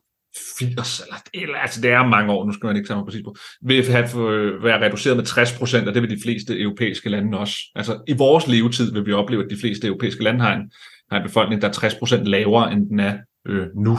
80, 0.58 1.02
eller, 1.34 1.56
altså 1.56 1.80
det 1.80 1.90
er 1.90 2.06
mange 2.06 2.32
år, 2.32 2.46
nu 2.46 2.52
skal 2.52 2.66
man 2.66 2.76
ikke 2.76 2.86
sammen 2.86 3.06
præcis 3.06 3.22
på, 3.24 3.36
vil 3.62 3.84
have, 3.84 4.30
øh, 4.30 4.64
være 4.64 4.84
reduceret 4.84 5.16
med 5.16 5.24
60 5.24 5.58
procent, 5.58 5.88
og 5.88 5.94
det 5.94 6.02
vil 6.02 6.10
de 6.10 6.22
fleste 6.22 6.60
europæiske 6.60 7.10
lande 7.10 7.38
også. 7.38 7.56
Altså 7.74 8.02
i 8.08 8.12
vores 8.12 8.46
levetid 8.48 8.92
vil 8.92 9.06
vi 9.06 9.12
opleve, 9.12 9.44
at 9.44 9.50
de 9.50 9.60
fleste 9.60 9.86
europæiske 9.86 10.24
lande 10.24 10.40
har 10.40 10.54
en, 10.54 10.72
har 11.10 11.18
en 11.18 11.26
befolkning, 11.26 11.62
der 11.62 11.68
er 11.68 11.72
60 11.72 11.94
procent 11.94 12.26
lavere, 12.26 12.72
end 12.72 12.88
den 12.88 13.00
er 13.00 13.18
øh, 13.48 13.66
nu. 13.76 13.98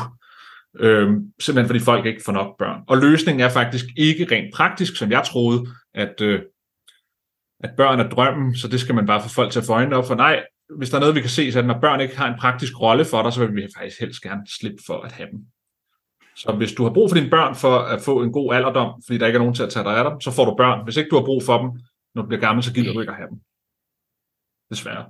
Øh, 0.80 1.10
simpelthen 1.40 1.68
fordi 1.68 1.80
folk 1.80 2.06
ikke 2.06 2.22
får 2.26 2.34
nok 2.34 2.58
børn. 2.58 2.82
Og 2.88 2.98
løsningen 2.98 3.42
er 3.42 3.50
faktisk 3.50 3.86
ikke 3.98 4.28
rent 4.32 4.54
praktisk, 4.54 4.98
som 4.98 5.12
jeg 5.12 5.24
troede, 5.26 5.68
at, 5.94 6.22
øh, 6.22 6.42
at 7.64 7.70
børn 7.78 8.00
er 8.00 8.10
drømmen, 8.10 8.56
så 8.56 8.68
det 8.68 8.80
skal 8.80 8.96
man 8.96 9.06
bare 9.06 9.22
få 9.22 9.30
folk 9.30 9.52
til 9.52 9.60
at 9.60 9.66
få 9.66 9.74
øjnene 9.74 9.96
op 9.96 10.08
for. 10.08 10.16
Nej, 10.16 10.44
hvis 10.78 10.90
der 10.90 10.96
er 10.96 11.00
noget, 11.00 11.16
vi 11.16 11.22
kan 11.22 11.30
se, 11.30 11.52
så 11.52 11.60
at 11.60 11.66
når 11.66 11.80
børn 11.82 12.02
ikke 12.02 12.18
har 12.18 12.34
en 12.34 12.40
praktisk 12.40 12.82
rolle 12.82 13.06
for 13.06 13.24
dig, 13.24 13.34
så 13.34 13.46
vil 13.46 13.56
vi 13.56 13.68
faktisk 13.78 14.00
helst 14.00 14.22
gerne 14.22 14.42
slippe 14.60 14.84
for 14.86 15.02
at 15.02 15.12
have 15.12 15.30
dem. 15.32 15.40
Så 16.36 16.56
hvis 16.58 16.74
du 16.74 16.84
har 16.84 16.94
brug 16.94 17.10
for 17.10 17.16
dine 17.16 17.30
børn 17.30 17.56
for 17.56 17.76
at 17.78 18.02
få 18.02 18.24
en 18.24 18.32
god 18.32 18.54
alderdom, 18.54 19.02
fordi 19.06 19.18
der 19.18 19.28
ikke 19.28 19.38
er 19.38 19.40
nogen 19.40 19.56
til 19.56 19.64
at 19.64 19.70
tage 19.70 19.84
dig 19.84 19.98
af 19.98 20.10
dem, 20.10 20.22
så 20.22 20.32
får 20.32 20.46
du 20.46 20.56
børn. 20.56 20.84
Hvis 20.84 20.98
ikke 20.98 21.10
du 21.10 21.16
har 21.16 21.26
brug 21.26 21.44
for 21.44 21.58
dem, 21.62 21.70
når 22.16 22.22
du 22.22 22.28
bliver 22.28 22.42
gammel, 22.42 22.64
så 22.64 22.74
gider 22.74 22.94
du 22.94 23.00
ikke 23.00 23.12
at 23.12 23.18
have 23.18 23.30
dem. 23.30 23.40
Desværre. 24.72 25.06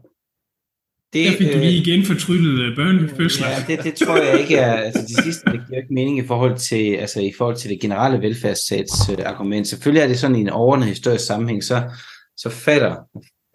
Det, 1.14 1.26
der 1.26 1.38
fik 1.38 1.54
du 1.54 1.58
lige 1.58 1.82
øh, 1.82 1.88
igen 1.88 2.06
fortryllet 2.06 2.60
øh, 2.60 2.76
børnefødsler. 2.76 3.48
Ja, 3.48 3.60
det, 3.68 3.84
det 3.84 3.94
tror 3.96 4.18
jeg 4.18 4.40
ikke 4.40 4.56
er, 4.56 4.74
altså 4.74 5.02
det 5.02 5.24
sidste 5.24 5.52
det 5.52 5.62
giver 5.68 5.82
ikke 5.82 5.94
mening 5.94 6.18
i 6.18 6.28
forhold 6.28 6.58
til, 6.58 6.96
altså 6.96 7.22
i 7.22 7.34
forhold 7.38 7.58
til 7.58 7.70
det 7.70 7.80
generelle 7.82 8.22
velfærdsstats 8.22 9.10
uh, 9.10 9.16
argument. 9.26 9.68
Selvfølgelig 9.68 10.04
er 10.04 10.08
det 10.08 10.20
sådan 10.20 10.36
i 10.36 10.42
en 10.42 10.50
overordnet 10.50 10.88
historisk 10.88 11.26
sammenhæng, 11.26 11.64
så, 11.64 11.84
så 12.38 12.50
falder 12.50 12.96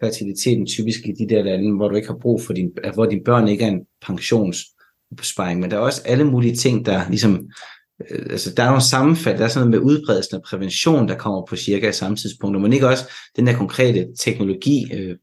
fertiliteten 0.01 0.65
typisk 0.65 0.99
i 1.05 1.11
de 1.11 1.29
der 1.29 1.43
lande, 1.43 1.75
hvor 1.75 1.87
du 1.87 1.95
ikke 1.95 2.07
har 2.07 2.17
brug 2.21 2.41
for 2.41 2.53
din, 2.53 2.71
hvor 2.93 3.05
dine 3.05 3.23
børn 3.23 3.47
ikke 3.47 3.63
er 3.63 3.69
en 3.69 3.85
pensionsopsparing, 5.09 5.59
men 5.59 5.71
der 5.71 5.77
er 5.77 5.81
også 5.81 6.01
alle 6.05 6.23
mulige 6.23 6.55
ting, 6.55 6.85
der 6.85 7.09
ligesom, 7.09 7.49
øh, 8.11 8.25
altså 8.29 8.53
der 8.57 8.63
er 8.63 8.67
nogle 8.67 8.83
sammenfald, 8.83 9.37
der 9.37 9.43
er 9.43 9.47
sådan 9.47 9.69
noget 9.69 9.83
med 9.83 9.91
udbredelsen 9.91 10.35
af 10.35 10.41
prævention, 10.41 11.07
der 11.07 11.15
kommer 11.15 11.45
på 11.49 11.55
cirka 11.55 11.91
samme 11.91 12.17
tidspunkt, 12.17 12.61
men 12.61 12.73
ikke 12.73 12.87
også 12.87 13.09
den 13.35 13.47
der 13.47 13.53
konkrete 13.53 14.07
teknologi, 14.19 14.93
øh, 14.93 15.15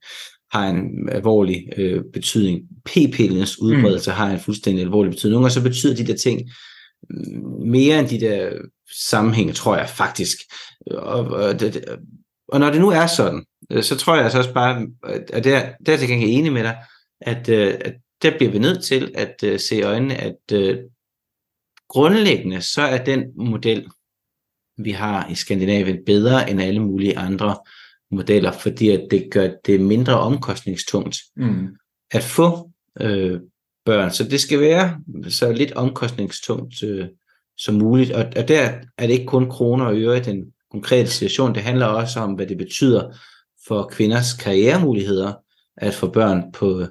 har 0.53 0.69
en 0.69 1.09
alvorlig 1.13 1.69
øh, 1.77 2.03
betydning. 2.13 2.61
P-pillernes 2.85 3.61
udbredelse 3.61 4.11
mm. 4.11 4.17
har 4.17 4.31
en 4.31 4.41
fuldstændig 4.41 4.83
alvorlig 4.85 5.11
betydning. 5.11 5.33
Nogle 5.33 5.45
gange 5.45 5.55
så 5.55 5.63
betyder 5.63 5.95
de 5.95 6.07
der 6.07 6.17
ting 6.17 6.41
mm, 7.11 7.69
mere 7.71 7.99
end 7.99 8.09
de 8.09 8.21
der 8.21 8.51
sammenhænge, 9.09 9.53
tror 9.53 9.77
jeg 9.77 9.89
faktisk. 9.89 10.37
Og, 10.91 11.27
og, 11.27 11.61
det, 11.61 11.85
og 12.49 12.61
når 12.61 12.71
det 12.71 12.81
nu 12.81 12.91
er 12.91 13.07
sådan, 13.07 13.45
øh, 13.73 13.83
så 13.83 13.97
tror 13.97 14.15
jeg 14.15 14.25
altså 14.25 14.39
også 14.39 14.55
bare, 14.55 14.87
at 15.33 15.45
der, 15.45 15.61
der 15.87 15.93
er 15.93 15.99
jeg 15.99 16.11
enig 16.11 16.53
med 16.53 16.63
dig, 16.63 16.77
at, 17.21 17.49
øh, 17.49 17.75
at 17.81 17.95
der 18.23 18.37
bliver 18.37 18.53
vi 18.53 18.59
nødt 18.59 18.85
til 18.85 19.13
at 19.15 19.45
uh, 19.47 19.59
se 19.59 19.77
i 19.77 19.83
øjnene, 19.83 20.15
at 20.15 20.53
uh, 20.55 20.77
grundlæggende 21.89 22.61
så 22.61 22.83
er 22.83 23.05
den 23.05 23.25
model, 23.37 23.89
vi 24.79 24.91
har 24.91 25.29
i 25.29 25.35
Skandinavien, 25.35 26.05
bedre 26.07 26.51
end 26.51 26.61
alle 26.61 26.81
mulige 26.81 27.19
andre 27.19 27.57
modeller, 28.11 28.53
fordi 28.53 28.89
at 28.89 29.09
det 29.11 29.29
gør 29.31 29.51
det 29.67 29.81
mindre 29.81 30.21
omkostningstungt 30.21 31.17
mm. 31.37 31.69
at 32.11 32.23
få 32.23 32.71
øh, 33.01 33.41
børn. 33.85 34.11
Så 34.11 34.25
det 34.25 34.41
skal 34.41 34.61
være 34.61 35.01
så 35.29 35.53
lidt 35.53 35.73
omkostningstungt 35.73 36.83
øh, 36.83 37.09
som 37.57 37.75
muligt. 37.75 38.13
Og, 38.13 38.25
og 38.37 38.49
der 38.49 38.71
er 38.99 39.07
det 39.07 39.11
ikke 39.11 39.27
kun 39.27 39.51
kroner 39.51 39.85
og 39.85 39.97
øre 39.97 40.17
i 40.17 40.21
den 40.21 40.53
konkrete 40.71 41.11
situation. 41.11 41.55
Det 41.55 41.63
handler 41.63 41.87
også 41.87 42.21
om, 42.21 42.33
hvad 42.33 42.47
det 42.47 42.59
betyder 42.59 43.17
for 43.67 43.89
kvinders 43.93 44.33
karrieremuligheder 44.33 45.33
at 45.77 45.95
få 45.95 46.11
børn 46.11 46.53
på, 46.53 46.87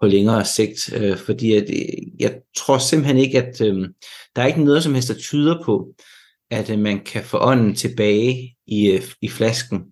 på 0.00 0.06
længere 0.06 0.44
sigt. 0.44 0.92
Øh, 0.96 1.16
fordi 1.16 1.52
at, 1.52 1.64
jeg 2.20 2.34
tror 2.56 2.78
simpelthen 2.78 3.16
ikke, 3.16 3.42
at 3.42 3.60
øh, 3.60 3.88
der 4.36 4.42
er 4.42 4.46
ikke 4.46 4.64
noget 4.64 4.82
som 4.82 4.94
helst, 4.94 5.08
der 5.08 5.14
tyder 5.14 5.64
på, 5.64 5.94
at 6.50 6.70
øh, 6.70 6.78
man 6.78 7.04
kan 7.04 7.24
få 7.24 7.38
ånden 7.40 7.74
tilbage 7.74 8.56
i, 8.66 8.90
øh, 8.90 9.02
i 9.22 9.28
flasken 9.28 9.84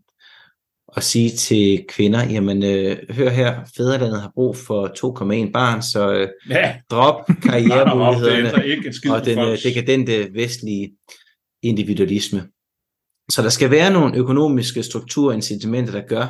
og 0.88 1.02
sige 1.02 1.30
til 1.30 1.84
kvinder, 1.88 2.24
jamen 2.24 2.62
øh, 2.62 2.96
hør 3.10 3.30
her, 3.30 3.60
fædrelandet 3.76 4.20
har 4.20 4.32
brug 4.34 4.56
for 4.56 4.86
2,1 4.86 5.52
barn, 5.52 5.82
så 5.82 6.12
øh, 6.12 6.28
ja. 6.50 6.76
drop 6.90 7.26
karrieremulighederne 7.42 9.14
og 9.14 9.24
den 9.24 9.38
øh, 9.38 9.58
dekadente 9.62 10.34
vestlige 10.34 10.92
individualisme. 11.62 12.48
Så 13.30 13.42
der 13.42 13.48
skal 13.48 13.70
være 13.70 13.92
nogle 13.92 14.16
økonomiske 14.16 14.82
strukturer 14.82 15.28
og 15.28 15.34
incitamenter, 15.34 15.92
der 15.92 16.06
gør, 16.06 16.26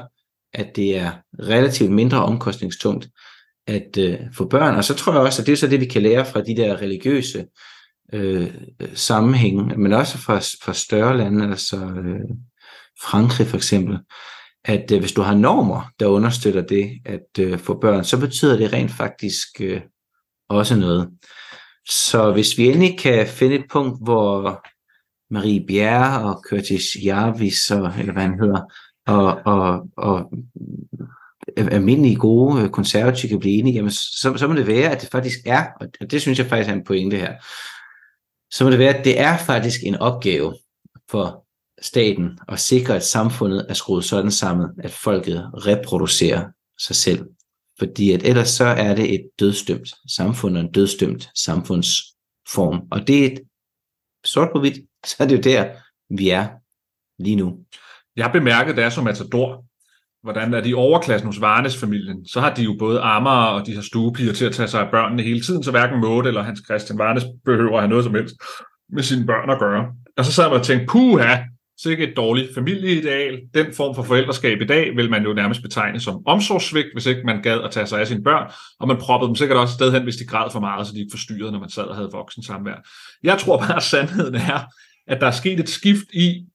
at 0.52 0.76
det 0.76 0.96
er 0.96 1.12
relativt 1.38 1.90
mindre 1.90 2.24
omkostningstungt 2.24 3.08
at 3.68 3.98
øh, 3.98 4.18
få 4.34 4.48
børn. 4.48 4.74
Og 4.74 4.84
så 4.84 4.94
tror 4.94 5.12
jeg 5.12 5.22
også, 5.22 5.42
at 5.42 5.46
det 5.46 5.52
er 5.52 5.56
så 5.56 5.66
det, 5.66 5.80
vi 5.80 5.86
kan 5.86 6.02
lære 6.02 6.26
fra 6.26 6.40
de 6.40 6.56
der 6.56 6.82
religiøse 6.82 7.46
øh, 8.12 8.54
sammenhænge, 8.94 9.76
men 9.76 9.92
også 9.92 10.18
fra, 10.18 10.38
fra 10.38 10.74
større 10.74 11.16
lande, 11.16 11.48
altså 11.48 11.76
øh, 11.76 12.20
Frankrig 13.02 13.46
for 13.46 13.56
eksempel, 13.56 13.98
at 14.64 14.92
øh, 14.92 15.00
hvis 15.00 15.12
du 15.12 15.22
har 15.22 15.34
normer, 15.34 15.90
der 16.00 16.06
understøtter 16.06 16.62
det 16.62 16.90
at 17.04 17.38
øh, 17.40 17.58
få 17.58 17.80
børn, 17.80 18.04
så 18.04 18.20
betyder 18.20 18.56
det 18.56 18.72
rent 18.72 18.90
faktisk 18.90 19.48
øh, 19.60 19.80
også 20.48 20.76
noget. 20.76 21.10
Så 21.88 22.32
hvis 22.32 22.58
vi 22.58 22.68
endelig 22.68 22.98
kan 22.98 23.26
finde 23.26 23.54
et 23.54 23.64
punkt, 23.70 24.04
hvor 24.04 24.64
Marie 25.30 25.66
Bjerre 25.66 26.24
og 26.24 26.44
Curtis 26.50 26.84
Jarvis, 27.04 27.70
og, 27.70 27.92
eller 27.98 28.12
hvad 28.12 28.22
han 28.22 28.40
hedder, 28.40 28.60
og, 29.06 29.40
og, 29.44 29.88
og 29.96 30.32
Øh, 31.56 31.68
almindelige 31.70 32.16
gode 32.16 32.62
øh, 32.62 32.70
konservative 32.70 33.30
kan 33.30 33.38
blive 33.38 33.58
enige, 33.58 33.74
jamen 33.74 33.90
så, 33.90 34.34
så 34.36 34.48
må 34.48 34.54
det 34.54 34.66
være, 34.66 34.90
at 34.90 35.00
det 35.00 35.08
faktisk 35.08 35.38
er, 35.46 35.66
og 36.00 36.10
det 36.10 36.22
synes 36.22 36.38
jeg 36.38 36.46
faktisk 36.46 36.70
er 36.70 36.74
en 36.74 36.84
pointe 36.84 37.16
her, 37.16 37.34
så 38.50 38.64
må 38.64 38.70
det 38.70 38.78
være, 38.78 38.94
at 38.94 39.04
det 39.04 39.20
er 39.20 39.36
faktisk 39.36 39.80
en 39.82 39.94
opgave 39.94 40.54
for 41.10 41.46
staten 41.82 42.38
at 42.48 42.60
sikre, 42.60 42.96
at 42.96 43.04
samfundet 43.04 43.66
er 43.68 43.74
skruet 43.74 44.04
sådan 44.04 44.30
sammen, 44.30 44.68
at 44.78 44.90
folket 44.90 45.50
reproducerer 45.66 46.44
sig 46.78 46.96
selv. 46.96 47.26
Fordi 47.78 48.12
at 48.12 48.22
ellers 48.22 48.48
så 48.48 48.64
er 48.64 48.94
det 48.94 49.14
et 49.14 49.30
dødstømt 49.40 49.94
samfund 50.16 50.56
og 50.56 50.62
en 50.62 50.72
dødstømt 50.72 51.30
samfundsform. 51.34 52.82
Og 52.90 53.06
det 53.06 53.22
er 53.22 53.26
et 53.26 53.40
sort 54.24 54.48
på 54.52 54.60
hvidt, 54.60 54.78
så 55.06 55.16
er 55.18 55.26
det 55.26 55.36
jo 55.36 55.40
der, 55.40 55.74
vi 56.14 56.28
er 56.28 56.48
lige 57.22 57.36
nu. 57.36 57.58
Jeg 58.16 58.30
bemærkede, 58.32 58.76
da 58.76 58.82
jeg 58.82 58.92
som 58.92 59.04
matador, 59.04 59.64
hvordan 60.32 60.54
er 60.54 60.60
de 60.60 60.74
overklassen 60.74 61.26
hos 61.26 61.40
Varnes-familien, 61.40 62.26
så 62.26 62.40
har 62.40 62.54
de 62.54 62.62
jo 62.62 62.76
både 62.78 63.00
armer 63.00 63.30
og 63.30 63.66
de 63.66 63.74
har 63.74 63.82
stuepiger 63.82 64.32
til 64.32 64.44
at 64.44 64.52
tage 64.52 64.68
sig 64.68 64.80
af 64.80 64.90
børnene 64.90 65.22
hele 65.22 65.40
tiden, 65.40 65.62
så 65.62 65.70
hverken 65.70 66.00
Måde 66.00 66.28
eller 66.28 66.42
Hans 66.42 66.62
Christian 66.64 66.98
Varnes 66.98 67.24
behøver 67.44 67.74
at 67.74 67.80
have 67.80 67.90
noget 67.90 68.04
som 68.04 68.14
helst 68.14 68.34
med 68.92 69.02
sine 69.02 69.26
børn 69.26 69.50
at 69.50 69.58
gøre. 69.58 69.86
Og 70.16 70.24
så 70.24 70.32
sad 70.32 70.48
man 70.48 70.58
og 70.58 70.64
tænkte, 70.64 70.86
puha, 70.86 71.36
ikke 71.86 72.08
et 72.08 72.16
dårligt 72.16 72.54
familieideal. 72.54 73.40
Den 73.54 73.66
form 73.74 73.94
for 73.94 74.02
forældreskab 74.02 74.60
i 74.60 74.66
dag 74.66 74.96
vil 74.96 75.10
man 75.10 75.24
jo 75.24 75.32
nærmest 75.32 75.62
betegne 75.62 76.00
som 76.00 76.22
omsorgssvigt, 76.26 76.88
hvis 76.92 77.06
ikke 77.06 77.22
man 77.24 77.42
gad 77.42 77.60
at 77.60 77.70
tage 77.70 77.86
sig 77.86 78.00
af 78.00 78.06
sine 78.06 78.22
børn, 78.22 78.50
og 78.80 78.88
man 78.88 78.96
proppede 78.96 79.28
dem 79.28 79.36
sikkert 79.36 79.58
også 79.58 79.74
sted 79.74 79.92
hen, 79.92 80.02
hvis 80.02 80.16
de 80.16 80.26
græd 80.26 80.50
for 80.52 80.60
meget, 80.60 80.86
så 80.86 80.92
de 80.92 80.98
ikke 80.98 81.10
forstyrrede, 81.12 81.52
når 81.52 81.60
man 81.60 81.70
sad 81.70 81.82
og 81.82 81.96
havde 81.96 82.08
voksen 82.12 82.42
samvær. 82.42 82.88
Jeg 83.22 83.38
tror 83.38 83.58
bare, 83.58 83.76
at 83.76 83.82
sandheden 83.92 84.34
er, 84.34 84.60
at 85.06 85.20
der 85.20 85.26
er 85.26 85.30
sket 85.30 85.60
et 85.60 85.68
skift 85.68 86.06
i, 86.12 86.46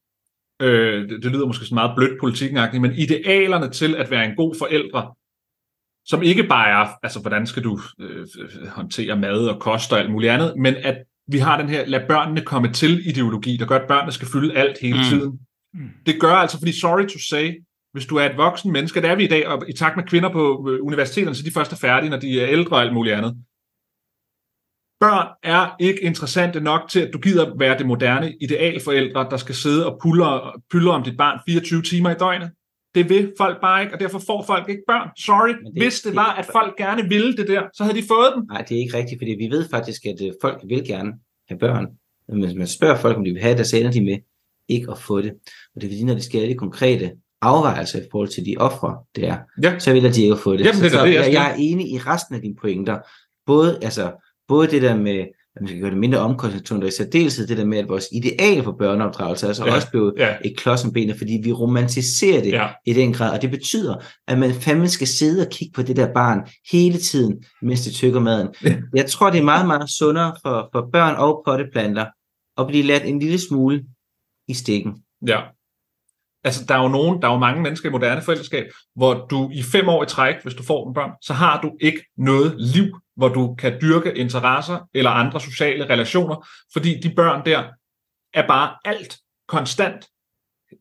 øh, 0.64 1.10
det, 1.10 1.24
det 1.24 1.32
lyder 1.32 1.48
måske 1.48 1.66
sådan 1.66 1.76
meget 1.76 1.92
blødt 1.98 2.20
politikagtigt, 2.20 2.82
men 2.82 2.94
idealerne 2.94 3.70
til 3.70 3.96
at 3.96 4.12
være 4.12 4.26
en 4.26 4.36
god 4.36 4.56
forældre, 4.60 5.14
som 6.06 6.24
ikke 6.24 6.44
bare 6.44 6.70
er, 6.70 6.90
altså 7.04 7.20
hvordan 7.20 7.48
skal 7.48 7.64
du 7.64 7.80
øh, 8.00 8.28
håndtere 8.70 9.20
mad 9.20 9.48
og 9.48 9.60
kost 9.60 9.94
og 9.94 10.00
alt 10.00 10.12
muligt 10.12 10.32
andet, 10.32 10.54
men 10.58 10.76
at 10.76 10.98
vi 11.28 11.38
har 11.38 11.58
den 11.58 11.70
her, 11.70 11.86
lad 11.86 12.08
børnene 12.08 12.42
komme 12.42 12.74
til 12.74 13.10
ideologi, 13.10 13.58
der 13.58 13.66
gør, 13.66 13.80
at 13.80 13.88
børnene 13.88 14.12
skal 14.12 14.28
fylde 14.28 14.58
alt 14.58 14.78
hele 14.82 14.98
mm. 14.98 15.04
tiden. 15.04 15.40
Mm. 15.74 15.90
Det 16.06 16.20
gør 16.20 16.34
altså, 16.34 16.58
fordi 16.58 16.80
sorry 16.80 17.08
to 17.08 17.20
say, 17.20 17.64
hvis 17.94 18.06
du 18.06 18.16
er 18.16 18.26
et 18.26 18.38
voksen 18.38 18.72
menneske, 18.72 19.02
der 19.02 19.12
er 19.12 19.16
vi 19.16 19.24
i 19.24 19.28
dag, 19.28 19.48
og 19.48 19.70
i 19.70 19.74
takt 19.74 19.96
med 19.96 20.04
kvinder 20.04 20.30
på 20.30 20.70
øh, 20.70 20.86
universiteterne, 20.86 21.36
så 21.36 21.44
de 21.44 21.52
først 21.52 21.72
er 21.72 21.78
færdige, 21.78 22.10
når 22.10 22.20
de 22.20 22.42
er 22.42 22.48
ældre 22.48 22.76
og 22.76 22.82
alt 22.82 22.94
muligt 22.94 23.16
andet. 23.16 23.38
Børn 25.00 25.28
er 25.44 25.76
ikke 25.80 26.02
interessante 26.02 26.62
nok 26.62 26.82
til, 26.90 27.00
at 27.00 27.10
du 27.14 27.20
gider 27.20 27.58
være 27.58 27.78
det 27.78 27.86
moderne 27.86 28.34
idealforældre, 28.42 29.28
der 29.32 29.38
skal 29.38 29.56
sidde 29.56 29.86
og 29.92 30.00
puller, 30.72 30.92
om 30.92 31.04
dit 31.04 31.18
barn 31.18 31.40
24 31.48 31.82
timer 31.82 32.10
i 32.10 32.14
døgnet. 32.14 32.52
Det 32.96 33.10
vil 33.10 33.34
folk 33.38 33.62
bare 33.62 33.82
ikke, 33.82 33.94
og 33.94 34.00
derfor 34.00 34.20
får 34.20 34.44
folk 34.44 34.70
ikke 34.70 34.84
børn. 34.88 35.10
Sorry, 35.18 35.50
det, 35.50 35.84
hvis 35.84 36.02
det, 36.02 36.10
det 36.10 36.16
var, 36.16 36.34
at 36.34 36.46
folk 36.52 36.78
gerne 36.78 37.10
ville 37.10 37.38
det 37.38 37.48
der, 37.48 37.62
så 37.74 37.84
havde 37.84 37.98
de 37.98 38.08
fået 38.08 38.32
dem. 38.36 38.44
Nej, 38.50 38.62
det 38.62 38.78
er 38.78 38.82
ikke 38.82 38.98
rigtigt, 38.98 39.20
fordi 39.20 39.32
vi 39.32 39.48
ved 39.50 39.70
faktisk, 39.70 40.06
at 40.06 40.22
øh, 40.22 40.34
folk 40.42 40.62
vil 40.68 40.88
gerne 40.88 41.14
have 41.50 41.60
børn. 41.60 41.88
Men 42.30 42.44
hvis 42.44 42.56
man 42.56 42.68
spørger 42.68 42.98
folk, 42.98 43.18
om 43.18 43.24
de 43.24 43.32
vil 43.32 43.42
have 43.42 43.58
det, 43.58 43.68
så 43.68 43.78
ender 43.78 43.92
de 43.92 44.04
med 44.04 44.18
ikke 44.70 44.92
at 44.92 44.98
få 44.98 45.22
det. 45.22 45.32
Og 45.76 45.82
det 45.82 45.84
er 45.84 45.92
fordi, 45.92 46.04
når 46.04 46.14
det 46.14 46.24
sker 46.24 46.48
de 46.48 46.56
konkrete 46.56 47.12
afvejelser 47.42 48.00
i 48.00 48.08
forhold 48.12 48.30
til 48.30 48.46
de 48.46 48.56
ofre, 48.58 48.98
det 49.16 49.28
er, 49.28 49.38
ja. 49.64 49.80
så 49.80 49.94
vil 49.94 50.14
de 50.14 50.22
ikke 50.22 50.38
få 50.38 50.54
det. 50.54 50.66
Jamen, 50.66 50.82
det, 50.82 50.92
så, 50.92 50.98
det, 50.98 51.08
det, 51.08 51.14
jeg, 51.14 51.34
jeg 51.34 51.52
er 51.52 51.56
enig 51.56 51.92
i 51.92 51.98
resten 51.98 52.36
af 52.36 52.42
dine 52.42 52.56
pointer. 52.56 53.00
Både, 53.46 53.80
altså, 53.82 54.12
både 54.54 54.68
det 54.68 54.82
der 54.82 54.96
med, 54.96 55.20
at 55.56 55.62
man 55.62 55.68
skal 55.68 55.80
gøre 55.80 55.92
det 55.92 55.98
mindre 55.98 56.20
omkostningstungt, 56.20 56.84
og 56.84 56.88
i 56.88 56.92
særdeleshed 56.92 57.48
det 57.48 57.58
der 57.58 57.66
med, 57.66 57.78
at 57.78 57.90
vores 57.90 58.06
ideal 58.12 58.64
for 58.64 58.72
børneopdragelse 58.72 59.48
altså 59.48 59.66
ja. 59.66 59.76
også 59.76 59.92
blev 59.92 60.14
ja. 60.18 60.36
et 60.46 60.58
klods 60.58 60.86
om 60.86 60.94
benet, 60.94 61.18
fordi 61.18 61.42
vi 61.44 61.52
romantiserer 61.52 62.42
det 62.42 62.52
ja. 62.52 62.68
i 62.86 62.94
den 62.94 63.14
grad, 63.14 63.32
og 63.32 63.42
det 63.42 63.52
betyder, 63.52 63.96
at 64.28 64.40
man 64.40 64.54
fandme 64.54 64.88
skal 64.88 65.08
sidde 65.08 65.46
og 65.46 65.52
kigge 65.52 65.74
på 65.76 65.82
det 65.82 65.96
der 65.96 66.14
barn 66.14 66.40
hele 66.72 66.98
tiden, 66.98 67.44
mens 67.62 67.82
de 67.82 67.92
tykker 67.92 68.20
maden. 68.20 68.48
Ja. 68.64 68.76
Jeg 68.96 69.06
tror, 69.06 69.30
det 69.30 69.40
er 69.40 69.44
meget, 69.44 69.68
meget 69.68 69.90
sundere 69.90 70.36
for, 70.42 70.70
for 70.74 70.90
børn 70.94 71.16
og 71.16 71.42
potteplanter 71.46 72.06
at 72.58 72.68
blive 72.68 72.84
ladt 72.84 73.04
en 73.06 73.20
lille 73.20 73.40
smule 73.40 73.84
i 74.48 74.54
stikken. 74.54 74.94
Ja. 75.28 75.40
Altså, 76.44 76.66
der 76.68 76.76
er 76.76 76.84
jo 76.84 76.90
nogen, 76.90 77.22
der 77.22 77.28
er 77.28 77.32
jo 77.32 77.40
mange 77.40 77.62
mennesker 77.62 77.90
i 77.90 77.92
moderne 77.92 78.22
forældreskab, 78.22 78.66
hvor 78.96 79.14
du 79.30 79.50
i 79.54 79.64
fem 79.64 79.90
år 79.90 80.04
i 80.04 80.08
træk, 80.08 80.36
hvis 80.44 80.54
du 80.54 80.64
får 80.64 80.88
en 80.88 80.94
børn, 80.94 81.12
så 81.22 81.34
har 81.34 81.62
du 81.62 81.72
ikke 81.82 82.06
noget 82.18 82.56
liv 82.58 82.86
hvor 83.16 83.28
du 83.28 83.56
kan 83.56 83.78
dyrke 83.82 84.18
interesser 84.18 84.88
eller 84.94 85.12
andre 85.12 85.42
sociale 85.42 85.90
relationer, 85.90 86.48
fordi 86.74 87.00
de 87.00 87.16
børn 87.16 87.46
der 87.46 87.64
er 88.34 88.48
bare 88.48 88.76
alt 88.86 89.18
konstant, 89.48 90.06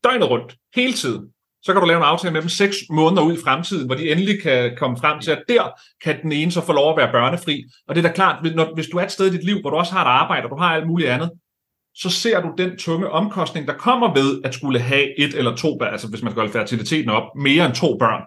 døgnet 0.05 0.31
rundt, 0.31 0.57
hele 0.75 0.93
tiden. 0.93 1.27
Så 1.63 1.73
kan 1.73 1.81
du 1.81 1.87
lave 1.87 1.97
en 1.97 2.05
aftale 2.05 2.33
med 2.33 2.41
dem 2.41 2.49
seks 2.49 2.77
måneder 2.91 3.23
ud 3.23 3.33
i 3.33 3.43
fremtiden, 3.45 3.87
hvor 3.87 3.95
de 3.95 4.11
endelig 4.11 4.43
kan 4.43 4.77
komme 4.77 4.97
frem 4.97 5.21
til, 5.21 5.31
at 5.31 5.43
der 5.49 5.71
kan 6.05 6.23
den 6.23 6.33
ene 6.33 6.53
så 6.53 6.67
få 6.67 6.73
lov 6.73 6.91
at 6.91 6.97
være 6.97 7.13
børnefri. 7.13 7.65
Og 7.89 7.95
det 7.95 8.05
er 8.05 8.09
da 8.09 8.15
klart, 8.15 8.55
når, 8.55 8.75
hvis 8.75 8.87
du 8.87 8.99
er 8.99 9.03
et 9.03 9.13
sted 9.13 9.27
i 9.27 9.37
dit 9.37 9.45
liv, 9.45 9.61
hvor 9.61 9.71
du 9.71 9.77
også 9.77 9.93
har 9.93 10.05
et 10.05 10.21
arbejde, 10.21 10.45
og 10.45 10.51
du 10.51 10.57
har 10.57 10.75
alt 10.75 10.87
muligt 10.87 11.11
andet, 11.11 11.31
så 11.95 12.11
ser 12.11 12.41
du 12.41 12.55
den 12.59 12.79
tunge 12.79 13.11
omkostning, 13.11 13.69
der 13.69 13.75
kommer 13.75 14.15
ved 14.15 14.41
at 14.45 14.55
skulle 14.55 14.79
have 14.81 15.19
et 15.19 15.35
eller 15.35 15.57
to 15.57 15.79
børn, 15.79 15.93
altså 15.93 16.09
hvis 16.09 16.23
man 16.23 16.33
skal 16.33 16.41
holde 16.41 16.53
fertiliteten 16.53 17.11
op, 17.11 17.23
mere 17.37 17.67
end 17.67 17.75
to 17.75 17.97
børn 17.99 18.23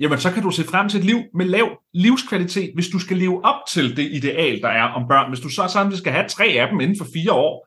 jamen 0.00 0.18
så 0.18 0.30
kan 0.32 0.42
du 0.42 0.50
se 0.50 0.64
frem 0.64 0.88
til 0.88 0.98
et 0.98 1.06
liv 1.06 1.18
med 1.34 1.46
lav 1.46 1.78
livskvalitet, 1.94 2.70
hvis 2.74 2.88
du 2.88 2.98
skal 2.98 3.16
leve 3.16 3.44
op 3.44 3.60
til 3.72 3.96
det 3.96 4.12
ideal, 4.12 4.60
der 4.62 4.68
er 4.68 4.82
om 4.82 5.08
børn. 5.08 5.30
Hvis 5.30 5.40
du 5.40 5.48
så 5.48 5.68
samtidig 5.68 5.98
skal 5.98 6.12
have 6.12 6.28
tre 6.28 6.44
af 6.44 6.68
dem 6.68 6.80
inden 6.80 6.98
for 6.98 7.06
fire 7.14 7.32
år, 7.32 7.66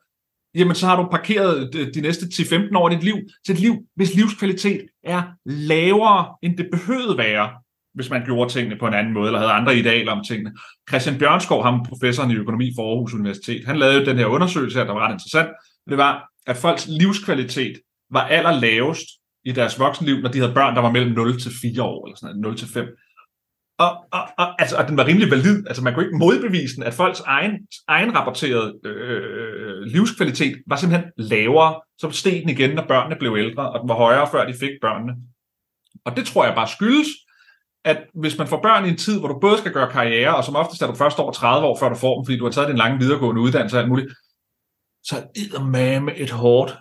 jamen 0.55 0.75
så 0.75 0.85
har 0.87 1.01
du 1.01 1.07
parkeret 1.11 1.73
de 1.93 2.01
næste 2.01 2.25
10-15 2.25 2.77
år 2.77 2.89
i 2.89 2.95
dit 2.95 3.03
liv 3.03 3.15
til 3.45 3.53
et 3.53 3.59
liv, 3.59 3.75
hvis 3.95 4.15
livskvalitet 4.15 4.81
er 5.03 5.23
lavere, 5.45 6.35
end 6.41 6.57
det 6.57 6.67
behøvede 6.71 7.17
være, 7.17 7.49
hvis 7.93 8.09
man 8.09 8.25
gjorde 8.25 8.53
tingene 8.53 8.79
på 8.79 8.87
en 8.87 8.93
anden 8.93 9.13
måde, 9.13 9.27
eller 9.27 9.39
havde 9.39 9.51
andre 9.51 9.77
idealer 9.77 10.11
om 10.11 10.23
tingene. 10.23 10.51
Christian 10.89 11.19
Bjørnskov, 11.19 11.63
ham 11.63 11.85
professoren 11.89 12.31
i 12.31 12.35
økonomi 12.35 12.71
for 12.75 12.89
Aarhus 12.89 13.13
Universitet, 13.13 13.65
han 13.65 13.77
lavede 13.77 14.05
den 14.05 14.17
her 14.17 14.25
undersøgelse 14.25 14.77
her, 14.77 14.85
der 14.85 14.93
var 14.93 15.07
ret 15.07 15.13
interessant. 15.13 15.49
Det 15.89 15.97
var, 15.97 16.29
at 16.47 16.57
folks 16.57 16.87
livskvalitet 16.87 17.79
var 18.11 18.27
allerlavest, 18.27 19.07
i 19.45 19.51
deres 19.51 19.79
voksenliv, 19.79 20.19
når 20.19 20.29
de 20.29 20.39
havde 20.39 20.53
børn, 20.53 20.75
der 20.75 20.81
var 20.81 20.91
mellem 20.91 21.11
0 21.11 21.39
til 21.39 21.51
4 21.61 21.83
år, 21.83 22.07
eller 22.07 22.17
sådan 22.17 22.35
noget, 22.35 22.41
0 22.41 22.57
til 22.57 22.67
5. 22.67 22.87
Og, 23.77 23.91
og, 24.11 24.21
og, 24.37 24.61
altså, 24.61 24.77
og 24.77 24.87
den 24.87 24.97
var 24.97 25.05
rimelig 25.05 25.31
valid. 25.31 25.67
Altså, 25.67 25.83
man 25.83 25.93
kunne 25.93 26.05
ikke 26.05 26.17
modbevise 26.17 26.75
den, 26.75 26.83
at 26.83 26.93
folks 26.93 27.19
egen, 27.19 27.67
egen 27.87 28.15
rapporterede 28.15 28.79
øh, 28.85 29.81
livskvalitet 29.81 30.61
var 30.67 30.75
simpelthen 30.75 31.11
lavere. 31.17 31.81
Så 31.97 32.11
steg 32.11 32.41
den 32.41 32.49
igen, 32.49 32.75
når 32.75 32.85
børnene 32.87 33.15
blev 33.19 33.35
ældre, 33.39 33.71
og 33.71 33.79
den 33.79 33.89
var 33.89 33.95
højere, 33.95 34.27
før 34.31 34.45
de 34.45 34.53
fik 34.53 34.71
børnene. 34.81 35.13
Og 36.05 36.17
det 36.17 36.25
tror 36.25 36.45
jeg 36.45 36.55
bare 36.55 36.67
skyldes, 36.67 37.07
at 37.85 37.97
hvis 38.13 38.37
man 38.37 38.47
får 38.47 38.61
børn 38.61 38.85
i 38.85 38.89
en 38.89 38.97
tid, 38.97 39.19
hvor 39.19 39.27
du 39.27 39.39
både 39.39 39.57
skal 39.57 39.73
gøre 39.73 39.91
karriere, 39.91 40.35
og 40.35 40.43
som 40.43 40.55
oftest 40.55 40.81
er 40.81 40.87
du 40.87 40.95
først 40.95 41.19
over 41.19 41.31
30 41.31 41.67
år, 41.67 41.77
før 41.79 41.89
du 41.89 41.95
får 41.95 42.15
dem, 42.15 42.25
fordi 42.25 42.37
du 42.37 42.43
har 42.43 42.51
taget 42.51 42.69
din 42.69 42.77
lange 42.77 42.99
videregående 42.99 43.41
uddannelse 43.41 43.77
og 43.77 43.81
alt 43.81 43.89
muligt, 43.89 44.13
så 45.03 45.15
er 45.17 45.21
det 45.35 46.21
et 46.21 46.31
hårdt 46.31 46.77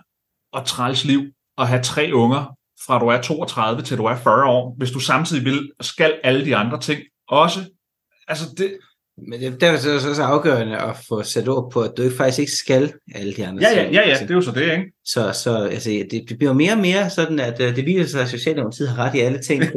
og 0.51 0.65
træls 0.65 1.05
liv 1.05 1.21
at 1.57 1.67
have 1.67 1.83
tre 1.83 2.11
unger, 2.13 2.55
fra 2.85 2.99
du 2.99 3.07
er 3.07 3.21
32 3.21 3.81
til 3.81 3.97
du 3.97 4.05
er 4.05 4.15
40 4.15 4.45
år, 4.45 4.75
hvis 4.77 4.91
du 4.91 4.99
samtidig 4.99 5.45
vil, 5.45 5.71
skal 5.81 6.19
alle 6.23 6.45
de 6.45 6.55
andre 6.55 6.79
ting 6.79 7.01
også. 7.27 7.59
Altså 8.27 8.45
det, 8.57 8.77
men 9.17 9.41
det, 9.41 9.61
der 9.61 9.71
er 9.71 9.77
så, 9.77 9.99
så, 9.99 10.15
så 10.15 10.23
afgørende 10.23 10.77
at 10.77 10.95
få 11.07 11.23
sat 11.23 11.47
ord 11.47 11.71
på, 11.71 11.81
at 11.81 11.91
du 11.97 12.09
faktisk 12.17 12.39
ikke 12.39 12.51
skal 12.51 12.93
alle 13.15 13.33
de 13.33 13.47
andre 13.47 13.63
ja, 13.63 13.81
ja, 13.81 13.91
ja, 13.91 14.09
ja, 14.09 14.17
det 14.21 14.31
er 14.31 14.35
jo 14.35 14.41
så 14.41 14.51
det, 14.51 14.61
ikke? 14.61 14.91
Så, 15.05 15.31
så 15.43 15.57
altså, 15.57 15.89
det, 15.89 16.25
det 16.29 16.37
bliver 16.37 16.53
mere 16.53 16.71
og 16.71 16.77
mere 16.77 17.09
sådan, 17.09 17.39
at 17.39 17.59
uh, 17.59 17.75
det 17.75 17.85
viser 17.85 18.05
sig, 18.05 18.21
at 18.21 18.29
Socialdemokratiet 18.29 18.89
har 18.89 19.05
ret 19.05 19.15
i 19.15 19.19
alle 19.19 19.41
ting. 19.41 19.63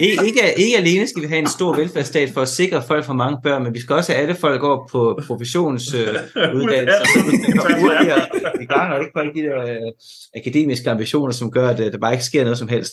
Ikke, 0.00 0.26
ikke, 0.26 0.40
ikke 0.56 0.76
alene 0.76 1.06
skal 1.06 1.22
vi 1.22 1.28
have 1.28 1.38
en 1.38 1.48
stor 1.48 1.76
velfærdsstat 1.76 2.30
for 2.30 2.40
at 2.40 2.48
sikre, 2.48 2.82
folk 2.82 3.04
får 3.04 3.12
mange 3.12 3.38
børn, 3.42 3.62
men 3.62 3.74
vi 3.74 3.80
skal 3.80 3.96
også 3.96 4.12
have 4.12 4.22
alle 4.22 4.34
folk 4.34 4.62
over 4.62 4.88
på 4.88 5.20
professionsuddannelse, 5.26 7.00
uh, 7.00 7.24
så 7.24 7.30
vi 7.30 7.52
kan 7.52 7.80
hurtigere 7.80 8.28
i 8.62 8.66
gang, 8.66 8.92
og 8.92 9.00
ikke 9.00 9.12
bare 9.14 9.26
de 9.34 9.42
der 9.42 9.86
uh, 9.86 9.92
akademiske 10.34 10.90
ambitioner, 10.90 11.32
som 11.32 11.50
gør, 11.50 11.68
at 11.68 11.80
uh, 11.80 11.86
der 11.86 11.98
bare 11.98 12.12
ikke 12.12 12.24
sker 12.24 12.44
noget 12.44 12.58
som 12.58 12.68
helst. 12.68 12.92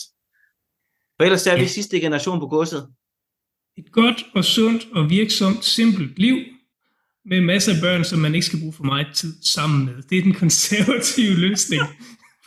For 1.17 1.23
ellers 1.23 1.47
er 1.47 1.57
vi 1.57 1.65
sidste 1.65 1.99
generation 1.99 2.39
på 2.39 2.47
godset. 2.47 2.87
Et 3.77 3.91
godt 3.91 4.25
og 4.35 4.45
sundt 4.45 4.87
og 4.93 5.09
virksomt, 5.09 5.65
simpelt 5.65 6.19
liv 6.19 6.37
med 7.25 7.41
masser 7.41 7.73
af 7.75 7.81
børn, 7.81 8.03
som 8.03 8.19
man 8.19 8.35
ikke 8.35 8.45
skal 8.45 8.59
bruge 8.59 8.73
for 8.73 8.83
meget 8.83 9.07
tid 9.13 9.33
sammen 9.53 9.85
med. 9.85 9.93
Det 10.09 10.17
er 10.17 10.21
den 10.21 10.33
konservative 10.33 11.35
løsning 11.35 11.81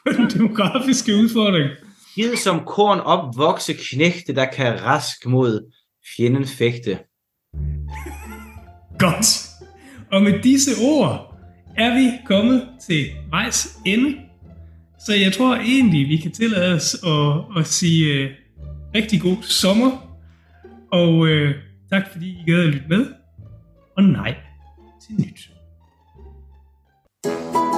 på 0.06 0.12
den 0.12 0.30
demografiske 0.30 1.16
udfordring. 1.16 1.70
Givet 2.14 2.38
som 2.38 2.60
korn 2.66 3.00
opvokse 3.00 3.72
knægte, 3.72 4.34
der 4.34 4.44
kan 4.44 4.82
rask 4.82 5.26
mod 5.26 5.72
fjenden 6.16 6.46
fægte. 6.46 6.98
Godt. 8.98 9.26
Og 10.12 10.22
med 10.22 10.42
disse 10.42 10.70
ord 10.82 11.34
er 11.76 11.94
vi 11.94 12.10
kommet 12.26 12.68
til 12.86 13.06
vejs 13.30 13.76
ende. 13.86 14.16
Så 15.06 15.14
jeg 15.14 15.32
tror 15.32 15.56
egentlig, 15.56 16.08
vi 16.08 16.16
kan 16.16 16.32
tillade 16.32 16.74
os 16.74 16.94
at, 16.94 17.60
at 17.60 17.66
sige 17.66 18.24
uh, 18.24 18.30
rigtig 18.94 19.20
god 19.20 19.36
sommer 19.42 20.09
og 20.92 21.28
øh, 21.28 21.54
tak 21.90 22.02
fordi 22.12 22.28
I 22.28 22.50
gad 22.50 22.60
at 22.60 22.68
lytte 22.68 22.88
med. 22.88 23.06
Og 23.96 24.02
nej 24.02 24.36
til 25.02 25.14
nyt. 25.14 25.50
thank 27.22 27.54
you 27.54 27.69